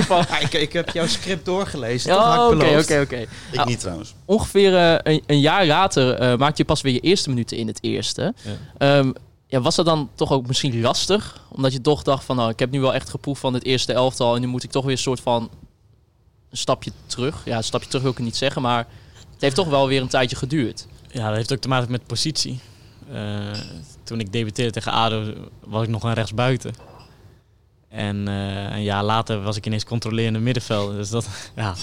Ja, 0.10 0.40
ik, 0.40 0.54
ik 0.54 0.74
heb 0.74 0.90
jouw 0.90 1.08
script 1.08 1.46
doorgelezen. 1.46 2.12
oké, 2.48 2.78
oké, 2.80 3.00
oké. 3.02 3.18
Ik 3.52 3.60
Ah. 3.60 3.66
niet 3.66 3.80
trouwens. 3.80 4.14
Ongeveer 4.26 4.76
eh, 4.76 5.14
een, 5.14 5.24
een 5.26 5.40
jaar 5.40 5.66
later 5.66 6.14
eh, 6.14 6.38
maakte 6.38 6.62
je 6.62 6.66
pas 6.66 6.82
weer 6.82 6.94
je 6.94 7.00
eerste 7.00 7.30
minuten 7.30 7.58
in 7.58 7.68
het 7.68 7.84
eerste. 7.84 8.34
Ja. 8.44 8.52
Ehm, 8.78 9.12
ja, 9.48 9.62
was 9.62 9.76
dat 9.76 9.86
dan 9.86 10.10
toch 10.16 10.32
ook 10.32 10.48
misschien 10.48 10.82
lastig? 10.82 11.42
Omdat 11.50 11.74
je 11.74 11.82
toch 11.82 12.04
dacht 12.04 12.24
van, 12.24 12.36
nou, 12.36 12.50
ik 12.50 12.60
heb 12.60 12.72
nu 12.72 12.80
wel 12.82 12.94
echt 12.94 13.10
geproefd 13.10 13.40
van 13.42 13.54
het 13.54 13.64
eerste 13.64 13.94
elftal... 13.94 14.36
en 14.36 14.42
nu 14.42 14.48
moet 14.48 14.64
ik 14.64 14.72
toch 14.72 14.84
weer 14.84 14.92
een 14.92 14.98
soort 14.98 15.20
van 15.20 15.50
een 16.50 16.58
stapje 16.58 16.92
terug. 17.06 17.42
Ja, 17.46 17.58
een 17.58 17.64
stapje 17.64 17.88
terug 17.88 18.02
wil 18.04 18.12
ik 18.12 18.20
niet 18.20 18.38
zeggen, 18.38 18.62
maar 18.62 18.88
het 19.32 19.42
heeft 19.42 19.56
toch 19.56 19.68
wel 19.70 19.88
weer 19.88 20.02
een 20.02 20.08
tijdje 20.08 20.36
geduurd. 20.36 20.88
Ja, 21.12 21.28
dat 21.28 21.36
heeft 21.36 21.54
ook 21.54 21.60
te 21.60 21.68
maken 21.68 21.92
met 21.92 22.06
positie. 22.06 22.60
Eh, 23.14 23.60
toen 24.04 24.20
ik 24.20 24.32
debuteerde 24.32 24.72
tegen 24.72 24.92
ADO 24.92 25.34
was 25.64 25.84
ik 25.84 25.90
nog 25.90 26.04
een 26.04 26.14
rechtsbuiten. 26.14 26.74
En 27.90 28.28
eh, 28.28 28.72
een 28.76 28.84
jaar 28.84 29.04
later 29.04 29.42
was 29.42 29.58
ik 29.58 29.66
ineens 29.66 29.84
controlerende 29.86 30.40
middenveld. 30.40 30.92
Dus 30.92 31.10
dat, 31.10 31.28
ja, 31.56 31.76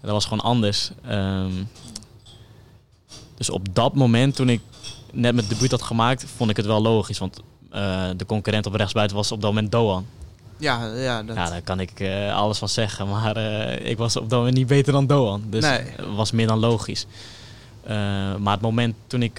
dat 0.00 0.10
was 0.10 0.24
gewoon 0.24 0.44
anders. 0.44 0.90
Ehm, 1.06 1.52
dus 3.34 3.50
op 3.50 3.74
dat 3.74 3.94
moment, 3.94 4.36
toen 4.36 4.48
ik 4.48 4.60
net 5.12 5.34
mijn 5.34 5.48
debuut 5.48 5.70
had 5.70 5.82
gemaakt, 5.82 6.24
vond 6.36 6.50
ik 6.50 6.56
het 6.56 6.66
wel 6.66 6.82
logisch. 6.82 7.18
Want 7.18 7.40
eh, 7.70 8.08
de 8.16 8.26
concurrent 8.26 8.66
op 8.66 8.74
rechtsbuiten 8.74 9.16
was 9.16 9.32
op 9.32 9.40
dat 9.40 9.52
moment 9.52 9.72
Doan. 9.72 10.06
Ja, 10.58 10.86
ja, 10.94 11.22
dat, 11.22 11.36
Ja, 11.36 11.48
daar 11.50 11.62
kan 11.62 11.80
ik 11.80 12.02
alles 12.32 12.58
van 12.58 12.68
zeggen. 12.68 13.08
Maar 13.08 13.36
ik 13.80 13.98
was 13.98 14.16
op 14.16 14.30
dat 14.30 14.38
moment 14.38 14.56
niet 14.56 14.66
beter 14.66 14.92
dan 14.92 15.06
Doan. 15.06 15.44
Dus 15.50 15.62
Nee. 15.62 15.80
het 15.80 16.14
was 16.14 16.30
meer 16.30 16.46
dan 16.46 16.58
logisch. 16.58 17.06
Maar 18.38 18.52
het 18.52 18.60
moment 18.60 18.94
toen 19.06 19.22
ik 19.22 19.38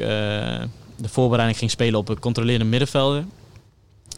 de 0.98 1.10
voorbereiding 1.10 1.60
ging 1.60 1.72
spelen 1.72 2.00
op 2.00 2.10
een 2.10 2.20
controlerende 2.20 2.66
middenvelder. 2.66 3.26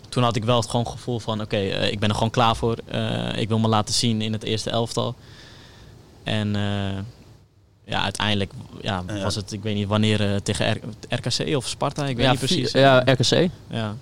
Toen 0.10 0.24
had 0.24 0.36
ik 0.36 0.44
wel 0.44 0.60
het 0.60 0.70
gewoon 0.70 0.88
gevoel 0.88 1.20
van, 1.20 1.42
oké, 1.42 1.58
eh, 1.58 1.92
ik 1.92 2.00
ben 2.00 2.10
er 2.10 2.16
gewoon 2.16 2.30
klaar 2.30 2.56
voor. 2.56 2.78
Eh, 2.86 3.38
ik 3.38 3.48
wil 3.48 3.60
me 3.60 3.68
laten 3.68 3.94
zien 3.94 4.22
in 4.22 4.34
het 4.34 4.44
eerste 4.44 4.70
elftal. 4.70 5.16
En 6.24 6.56
eh, 6.56 6.98
ja, 7.86 8.02
uiteindelijk 8.04 8.52
ja, 8.82 9.04
was 9.24 9.36
het, 9.36 9.52
ik 9.52 9.62
weet 9.64 9.76
niet 9.76 9.88
wanneer, 9.88 10.42
tegen 10.44 10.72
R- 10.72 11.16
RKC 11.16 11.56
of 11.56 11.68
Sparta, 11.68 12.06
ik 12.06 12.16
weet 12.16 12.26
ja, 12.26 12.32
niet 12.32 12.40
precies. 12.40 12.72
Ja, 12.72 13.00
RKC. 13.06 13.50
Ja. 13.70 13.96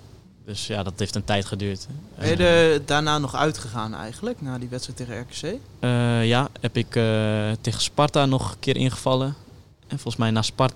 Dus 0.44 0.66
ja, 0.66 0.82
dat 0.82 0.92
heeft 0.96 1.14
een 1.14 1.24
tijd 1.24 1.44
geduurd. 1.44 1.86
Ben 2.18 2.28
je 2.28 2.36
Eh, 2.36 2.72
er 2.74 2.86
daarna 2.86 3.18
nog 3.18 3.34
uitgegaan 3.34 3.94
eigenlijk, 3.94 4.40
na 4.40 4.58
die 4.58 4.68
wedstrijd 4.68 4.98
tegen 4.98 5.20
RKC? 5.20 5.58
Eh, 5.80 6.26
ja, 6.26 6.48
heb 6.60 6.76
ik 6.76 6.96
eh, 6.96 7.50
tegen 7.60 7.80
Sparta 7.80 8.26
nog 8.26 8.50
een 8.50 8.58
keer 8.58 8.76
ingevallen. 8.76 9.34
En 9.86 9.98
volgens 9.98 10.16
mij 10.16 10.30
na 10.30 10.42
Sparta... 10.42 10.74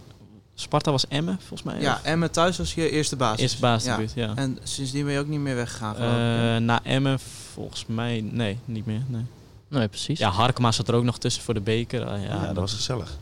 Sparta 0.54 0.90
was 0.90 1.08
Emmen, 1.08 1.38
volgens 1.38 1.62
mij. 1.62 1.80
Ja, 1.80 1.94
of? 1.94 2.02
Emmen 2.02 2.30
thuis 2.30 2.58
was 2.58 2.74
je 2.74 2.90
eerste 2.90 3.16
basis. 3.16 3.40
Eerste 3.40 3.60
basisdebuut, 3.60 4.12
ja. 4.14 4.32
En 4.34 4.58
sindsdien 4.62 5.04
ben 5.04 5.12
je 5.12 5.18
ook 5.18 5.26
niet 5.26 5.40
meer 5.40 5.54
weggegaan. 5.54 5.96
Eh, 5.96 6.64
na 6.66 6.80
Emmen 6.84 7.18
volgens 7.52 7.86
mij... 7.86 8.20
Nee, 8.30 8.58
niet 8.64 8.86
meer. 8.86 9.02
Nee. 9.06 9.24
Nee, 9.68 9.88
precies. 9.88 10.18
Ja, 10.18 10.30
Harkema 10.30 10.72
zat 10.72 10.88
er 10.88 10.94
ook 10.94 11.04
nog 11.04 11.18
tussen 11.18 11.42
voor 11.42 11.54
de 11.54 11.60
beker. 11.60 12.04
Ah, 12.04 12.22
ja, 12.22 12.28
Ja, 12.28 12.46
dat 12.46 12.56
was 12.56 12.74
gezellig. 12.74 13.16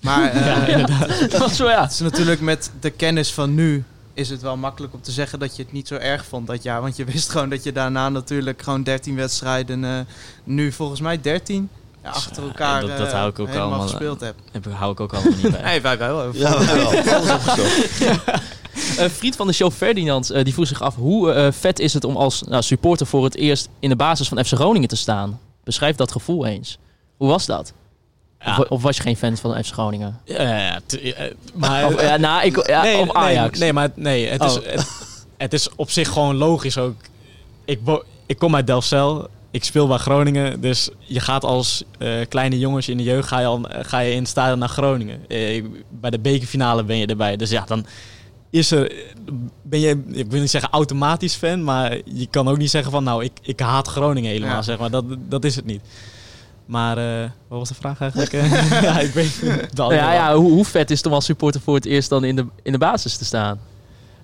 Maar 0.00 0.30
eh, 0.32 0.46
Ja, 0.46 0.66
inderdaad. 0.66 1.08
dat 1.30 1.40
was 1.40 1.56
zo, 1.56 1.68
ja. 1.68 1.82
het 1.82 1.92
is 1.92 2.00
natuurlijk 2.00 2.40
met 2.40 2.70
de 2.80 2.90
kennis 2.90 3.32
van 3.32 3.54
nu 3.54 3.84
is 4.14 4.28
het 4.28 4.42
wel 4.42 4.56
makkelijk 4.56 4.94
om 4.94 5.02
te 5.02 5.12
zeggen 5.12 5.38
dat 5.38 5.56
je 5.56 5.62
het 5.62 5.72
niet 5.72 5.88
zo 5.88 5.94
erg 5.94 6.24
vond 6.24 6.46
dat 6.46 6.62
jaar. 6.62 6.80
Want 6.80 6.96
je 6.96 7.04
wist 7.04 7.30
gewoon 7.30 7.48
dat 7.48 7.62
je 7.62 7.72
daarna 7.72 8.08
natuurlijk 8.08 8.62
gewoon 8.62 8.82
13 8.82 9.14
wedstrijden, 9.16 9.84
eh, 9.84 10.00
nu 10.44 10.72
volgens 10.72 11.00
mij 11.00 11.20
13, 11.20 11.68
ja, 12.02 12.10
achter 12.10 12.42
Ja, 12.42 12.48
elkaar 12.48 12.80
dat- 12.80 12.96
dat 12.98 13.06
eh, 13.06 13.12
hou 13.12 13.30
ik 13.30 13.38
ook 13.38 13.46
helemaal 13.46 13.68
allemaal, 13.68 13.88
gespeeld. 13.88 14.20
Heb 14.20 14.34
ik, 14.52 14.72
hou 14.72 14.92
ik 14.92 15.00
ook 15.00 15.12
allemaal 15.12 15.32
niet 15.42 15.50
bij. 15.50 15.62
Nee, 15.70 15.80
wij 15.80 15.98
wel. 15.98 16.34
Ja, 16.34 16.58
wel. 16.64 16.86
Alles. 17.14 18.00
Een 18.98 19.10
vriend 19.10 19.36
van 19.36 19.46
de 19.46 19.52
show, 19.52 19.72
Ferdinand, 19.72 20.30
eh, 20.30 20.44
die 20.44 20.52
vroeg 20.52 20.66
zich 20.66 20.82
af... 20.82 20.94
hoe 20.94 21.32
eh, 21.32 21.52
vet 21.52 21.78
is 21.78 21.94
het 21.94 22.04
om 22.04 22.16
als 22.16 22.42
nou, 22.42 22.62
supporter 22.62 23.06
voor 23.06 23.24
het 23.24 23.36
eerst 23.36 23.68
in 23.78 23.88
de 23.88 23.96
basis 23.96 24.28
van 24.28 24.44
FC 24.44 24.52
Groningen 24.54 24.88
te 24.88 24.96
staan? 24.96 25.40
Beschrijf 25.64 25.96
dat 25.96 26.12
gevoel 26.12 26.46
eens. 26.46 26.78
Hoe 27.16 27.28
was 27.28 27.46
dat? 27.46 27.72
Ja. 28.40 28.58
Of, 28.58 28.68
of 28.68 28.82
was 28.82 28.96
je 28.96 29.02
geen 29.02 29.16
fan 29.16 29.36
van 29.36 29.64
FC 29.64 29.72
Groningen? 29.72 30.20
Ja, 30.24 30.80
eh, 30.86 31.30
maar... 31.54 31.86
Of, 31.86 32.02
ja, 32.02 32.16
nou, 32.16 32.44
ik, 32.44 32.66
ja, 32.66 32.82
nee, 32.82 32.96
of 33.00 33.12
Ajax? 33.12 33.50
Nee, 33.50 33.60
nee, 33.60 33.72
maar 33.72 33.90
nee, 33.94 34.28
het, 34.28 34.42
is, 34.44 34.58
Oh. 34.58 34.64
het, 34.66 34.88
het 35.36 35.52
is 35.52 35.68
op 35.76 35.90
zich 35.90 36.08
gewoon 36.08 36.36
logisch 36.36 36.78
ook. 36.78 36.94
Ik, 37.64 37.80
ik 38.26 38.38
kom 38.38 38.54
uit 38.54 38.66
Delfzijl. 38.66 39.28
Ik 39.52 39.64
speel 39.64 39.86
bij 39.86 39.96
Groningen. 39.98 40.60
Dus 40.60 40.90
je 40.98 41.20
gaat 41.20 41.44
als 41.44 41.84
eh, 41.98 42.10
kleine 42.28 42.58
jongens 42.58 42.88
in 42.88 42.96
de 42.96 43.02
jeugd 43.02 43.28
ga 43.28 43.40
je, 43.40 43.46
al, 43.46 43.64
ga 43.70 43.98
je 43.98 44.12
in 44.12 44.18
het 44.18 44.28
stadion 44.28 44.58
naar 44.58 44.68
Groningen. 44.68 45.28
Eh, 45.28 45.64
bij 45.90 46.10
de 46.10 46.18
bekerfinale 46.18 46.84
ben 46.84 46.96
je 46.96 47.06
erbij. 47.06 47.36
Dus 47.36 47.50
ja, 47.50 47.64
dan 47.66 47.86
is 48.50 48.70
er... 48.70 48.92
Ben 49.62 49.80
je, 49.80 50.02
ik 50.12 50.30
wil 50.30 50.40
niet 50.40 50.50
zeggen 50.50 50.70
automatisch 50.70 51.34
fan. 51.34 51.64
Maar 51.64 51.96
je 52.04 52.26
kan 52.30 52.48
ook 52.48 52.58
niet 52.58 52.70
zeggen 52.70 52.90
van... 52.92 53.04
Nou, 53.04 53.24
ik, 53.24 53.32
ik 53.42 53.60
haat 53.60 53.88
Groningen 53.88 54.30
helemaal, 54.30 54.54
Ja. 54.54 54.62
zeg 54.62 54.78
maar. 54.78 54.90
Dat, 54.90 55.04
dat 55.28 55.44
is 55.44 55.56
het 55.56 55.64
niet. 55.64 55.80
Maar 56.66 56.98
eh, 56.98 57.30
wat 57.48 57.58
was 57.58 57.68
de 57.68 57.74
vraag 57.74 58.00
eigenlijk? 58.00 58.32
ja, 58.88 59.00
ik 59.00 59.12
weet 59.12 59.40
het. 59.40 59.74
Nou 59.74 59.94
ja, 59.94 60.12
ja, 60.12 60.34
hoe, 60.36 60.50
hoe 60.50 60.64
vet 60.64 60.90
is 60.90 60.96
het 60.96 61.06
om 61.06 61.12
als 61.12 61.24
supporter 61.24 61.60
voor 61.60 61.74
het 61.74 61.84
eerst 61.84 62.08
dan 62.08 62.24
in 62.24 62.36
de, 62.36 62.46
in 62.62 62.72
de 62.72 62.78
basis 62.78 63.16
te 63.16 63.24
staan? 63.24 63.60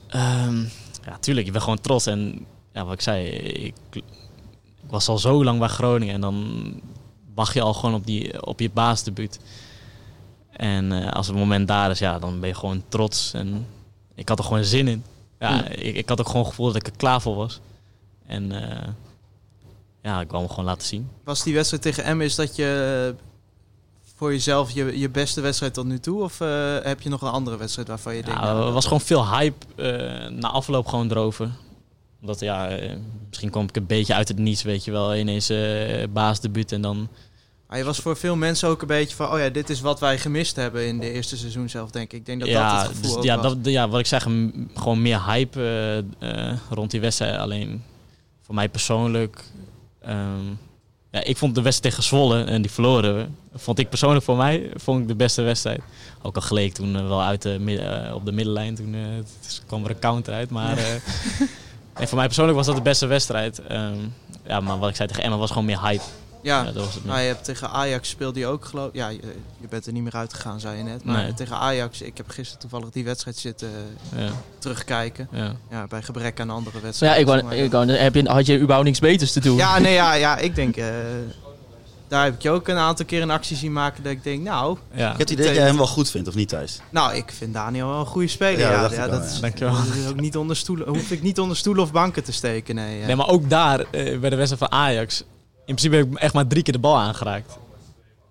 Ehm, 0.08 0.58
ja, 1.04 1.18
tuurlijk. 1.20 1.46
Ik 1.46 1.52
ben 1.52 1.62
gewoon 1.62 1.80
trots. 1.80 2.06
En 2.06 2.46
ja, 2.72 2.84
wat 2.84 2.92
ik 2.94 3.00
zei, 3.00 3.26
ik, 3.28 3.74
ik 4.88 4.94
was 4.94 5.08
al 5.08 5.18
zo 5.18 5.44
lang 5.44 5.58
bij 5.58 5.68
Groningen. 5.68 6.14
En 6.14 6.20
dan 6.20 6.72
wacht 7.34 7.54
je 7.54 7.60
al 7.60 7.74
gewoon 7.74 7.94
op, 7.94 8.06
die, 8.06 8.46
op 8.46 8.60
je 8.60 8.70
baasdebuut. 8.70 9.38
En 10.50 10.92
eh, 10.92 11.12
als 11.12 11.26
het 11.26 11.36
moment 11.36 11.68
daar 11.68 11.90
is, 11.90 11.98
ja, 11.98 12.18
dan 12.18 12.40
ben 12.40 12.48
je 12.48 12.54
gewoon 12.54 12.82
trots. 12.88 13.32
En 13.34 13.66
ik 14.14 14.28
had 14.28 14.38
er 14.38 14.44
gewoon 14.44 14.64
zin 14.64 14.88
in. 14.88 15.04
Ja, 15.38 15.50
Mm. 15.50 15.64
ik, 15.70 15.96
ik 15.96 16.08
had 16.08 16.20
ook 16.20 16.26
gewoon 16.26 16.42
het 16.42 16.50
gevoel 16.50 16.66
dat 16.66 16.76
ik 16.76 16.86
er 16.86 16.96
klaar 16.96 17.20
voor 17.20 17.36
was. 17.36 17.60
En 18.26 18.52
eh, 18.70 18.88
ja, 20.02 20.20
ik 20.20 20.30
wou 20.30 20.42
me 20.42 20.48
gewoon 20.48 20.64
laten 20.64 20.86
zien. 20.86 21.08
Was 21.24 21.42
die 21.42 21.54
wedstrijd 21.54 21.82
tegen 21.82 22.20
is 22.20 22.34
dat 22.34 22.56
je 22.56 23.14
eh, 23.16 23.24
voor 24.16 24.32
jezelf 24.32 24.70
je, 24.70 24.98
je 24.98 25.08
beste 25.08 25.40
wedstrijd 25.40 25.74
tot 25.74 25.86
nu 25.86 25.98
toe? 26.00 26.22
Of 26.22 26.38
heb 26.82 27.00
je 27.00 27.08
nog 27.08 27.22
een 27.22 27.28
andere 27.30 27.56
wedstrijd 27.56 27.88
waarvan 27.88 28.14
je 28.14 28.22
denkt... 28.22 28.40
Ja, 28.40 28.46
nou, 28.52 28.66
er 28.66 28.72
was 28.72 28.84
gewoon 28.84 29.00
veel 29.00 29.28
hype 29.28 29.66
na 30.30 30.48
afloop 30.48 30.86
gewoon 30.86 31.10
erover. 31.10 31.50
Omdat 32.20 32.40
ja, 32.40 32.68
eh, 32.68 32.96
misschien 33.28 33.50
kwam 33.50 33.64
ik 33.64 33.76
een 33.76 33.86
beetje 33.86 34.14
uit 34.14 34.28
het 34.28 34.38
niets, 34.38 34.62
weet 34.62 34.84
je 34.84 34.90
wel. 34.90 35.16
Ineens 35.16 35.48
eh 35.48 36.04
baasdebuut 36.12 36.72
en 36.72 36.80
dan... 36.80 37.08
Maar 37.68 37.78
je 37.78 37.84
was 37.84 37.98
voor 37.98 38.16
veel 38.16 38.36
mensen 38.36 38.68
ook 38.68 38.80
een 38.80 38.86
beetje 38.86 39.16
van... 39.16 39.32
Oh 39.32 39.38
ja, 39.38 39.48
dit 39.48 39.70
is 39.70 39.80
wat 39.80 40.00
wij 40.00 40.18
gemist 40.18 40.56
hebben 40.56 40.86
in 40.86 40.98
de 40.98 41.12
eerste 41.12 41.36
seizoen 41.36 41.68
zelf, 41.68 41.90
denk 41.90 42.12
ik. 42.12 42.18
Ik 42.18 42.26
denk 42.26 42.40
dat 42.40 42.50
dat 42.50 42.72
het 42.72 42.86
gevoel 42.86 43.14
dus, 43.14 43.24
ja, 43.24 43.40
was. 43.40 43.52
dat, 43.52 43.72
ja, 43.72 43.88
wat 43.88 44.00
ik 44.00 44.06
zeg, 44.06 44.22
gewoon 44.74 45.02
meer 45.02 45.24
hype 45.24 46.04
eh, 46.18 46.52
rond 46.70 46.90
die 46.90 47.00
wedstrijd. 47.00 47.38
Alleen 47.38 47.82
voor 48.42 48.54
mij 48.54 48.68
persoonlijk... 48.68 49.44
ehm, 50.00 50.46
ja, 51.10 51.24
ik 51.24 51.36
vond 51.36 51.54
de 51.54 51.62
wedstrijd 51.62 51.94
tegen 51.94 52.08
Zwolle 52.08 52.44
en 52.44 52.62
die 52.62 52.70
verloren. 52.70 53.36
Vond 53.54 53.78
ik 53.78 53.88
persoonlijk 53.88 54.24
voor 54.24 54.36
mij 54.36 54.70
vond 54.74 55.00
ik 55.00 55.08
de 55.08 55.14
beste 55.14 55.42
wedstrijd. 55.42 55.80
Ook 56.22 56.36
al 56.36 56.42
geleek 56.42 56.74
toen 56.74 57.08
wel 57.08 57.22
uit 57.22 57.42
de, 57.42 58.10
op 58.14 58.24
de 58.24 58.32
middenlijn. 58.32 58.74
Toen 58.74 58.94
kwam 59.66 59.84
er 59.84 59.90
een 59.90 59.98
counter 59.98 60.34
uit. 60.34 60.50
Maar 60.50 60.78
nee, 61.98 62.06
voor 62.06 62.16
mij 62.16 62.26
persoonlijk 62.26 62.56
was 62.56 62.66
dat 62.66 62.76
de 62.76 62.82
beste 62.82 63.06
wedstrijd. 63.06 63.58
Ehm, 63.66 63.94
ja, 64.46 64.60
maar 64.60 64.78
wat 64.78 64.88
ik 64.90 64.96
zei 64.96 65.08
tegen 65.08 65.22
Emma 65.22 65.36
was 65.36 65.50
gewoon 65.50 65.64
meer 65.64 65.80
hype. 65.80 66.02
Ja, 66.42 66.58
Ja, 66.58 66.64
dat 66.64 66.74
was 66.84 66.94
het 66.94 67.04
meer. 67.04 67.12
nou, 67.12 67.24
je 67.24 67.28
hebt 67.32 67.44
tegen 67.44 67.70
Ajax 67.70 68.08
speelde 68.08 68.38
je 68.38 68.46
ook 68.46 68.64
geloof 68.64 68.88
Ja, 68.92 69.08
je, 69.08 69.20
je 69.60 69.68
bent 69.68 69.86
er 69.86 69.92
niet 69.92 70.02
meer 70.02 70.12
uitgegaan, 70.14 70.60
zei 70.60 70.76
je 70.76 70.82
net. 70.82 71.04
Maar 71.04 71.22
Nee. 71.22 71.34
tegen 71.34 71.56
Ajax, 71.56 72.02
ik 72.02 72.16
heb 72.16 72.28
gisteren 72.28 72.60
toevallig 72.60 72.90
die 72.90 73.04
wedstrijd 73.04 73.36
zitten 73.36 73.70
Ja, 74.16 74.28
terugkijken. 74.58 75.28
ja. 75.32 75.52
Ja, 75.70 75.86
bij 75.86 76.02
gebrek 76.02 76.40
aan 76.40 76.50
andere 76.50 76.76
Ja, 76.76 76.82
wedstrijden. 76.82 77.20
ik 77.20 77.26
wou, 77.26 77.54
ik 77.54 77.70
wou, 77.72 77.90
heb 77.90 78.14
je, 78.14 78.28
had 78.28 78.46
je 78.46 78.56
überhaupt 78.58 78.84
niks 78.86 78.98
beters 78.98 79.32
te 79.32 79.40
doen? 79.40 79.56
Ja, 79.56 79.78
nee, 79.78 79.92
ja, 79.94 80.12
ja, 80.14 80.36
ik 80.36 80.54
denk... 80.54 80.76
eh, 80.76 80.86
daar 82.08 82.24
heb 82.24 82.34
ik 82.34 82.42
je 82.42 82.50
ook 82.50 82.68
een 82.68 82.76
aantal 82.76 83.06
keer 83.06 83.22
een 83.22 83.30
actie 83.30 83.56
zien 83.56 83.72
maken 83.72 84.02
dat 84.02 84.12
ik 84.12 84.24
denk, 84.24 84.42
nou... 84.42 84.78
ja. 84.94 85.12
Ik 85.12 85.18
heb 85.18 85.18
het 85.18 85.30
idee 85.30 85.46
dat 85.46 85.54
jij 85.54 85.64
hem 85.66 85.76
wel 85.76 85.86
goed 85.86 86.10
vindt, 86.10 86.28
of 86.28 86.34
niet 86.34 86.48
Thijs? 86.48 86.80
Nou, 86.90 87.14
ik 87.14 87.32
vind 87.32 87.54
Daniel 87.54 87.88
wel 87.88 88.00
een 88.00 88.06
goede 88.06 88.28
speler. 88.28 88.58
Ja, 88.58 88.70
Ja, 88.70 88.82
dat 88.82 88.92
ja, 88.92 89.22
is. 89.22 89.40
Dankjewel. 89.40 89.74
dat 89.74 89.94
is 90.04 90.08
ook 90.08 90.20
niet 90.20 90.36
onder 90.36 90.56
stoelen, 90.56 90.88
hoef 90.88 91.10
ik 91.10 91.22
niet 91.22 91.38
onder 91.38 91.56
stoelen 91.56 91.82
of 91.82 91.92
banken 91.92 92.24
te 92.24 92.32
steken. 92.32 92.74
Nee, 92.74 92.98
ja. 92.98 93.06
Nee, 93.06 93.16
maar 93.16 93.28
ook 93.28 93.50
daar, 93.50 93.80
eh, 93.80 94.18
bij 94.18 94.30
de 94.30 94.36
wedstrijd 94.36 94.70
van 94.70 94.72
Ajax, 94.72 95.20
in 95.66 95.74
principe 95.74 95.96
heb 95.96 96.10
ik 96.10 96.18
echt 96.18 96.34
maar 96.34 96.46
drie 96.46 96.62
keer 96.62 96.72
de 96.72 96.78
bal 96.78 96.98
aangeraakt. 96.98 97.58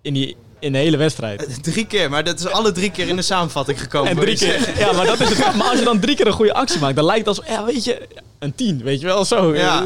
In, 0.02 0.14
die, 0.14 0.36
in 0.58 0.72
de 0.72 0.78
hele 0.78 0.96
wedstrijd. 0.96 1.62
Drie 1.62 1.86
keer, 1.86 2.10
maar 2.10 2.24
dat 2.24 2.38
is 2.38 2.46
alle 2.46 2.72
drie 2.72 2.90
keer 2.90 3.08
in 3.08 3.16
de 3.16 3.22
samenvatting 3.22 3.80
gekomen. 3.80 4.10
En 4.10 4.16
drie 4.16 4.36
keer, 4.36 4.78
ja, 4.78 4.92
maar 4.92 5.06
dat 5.06 5.20
is 5.20 5.28
het. 5.28 5.54
Maar 5.54 5.68
als 5.68 5.78
je 5.78 5.84
dan 5.84 6.00
drie 6.00 6.16
keer 6.16 6.26
een 6.26 6.32
goede 6.32 6.54
actie 6.54 6.80
maakt, 6.80 6.96
dan 6.96 7.04
lijkt 7.04 7.26
het 7.26 7.38
als, 7.38 7.46
ja, 7.46 7.64
weet 7.64 7.84
je, 7.84 8.08
een 8.38 8.54
tien, 8.54 8.82
weet 8.82 9.00
je 9.00 9.06
wel, 9.06 9.24
zo. 9.24 9.54
Ja. 9.54 9.82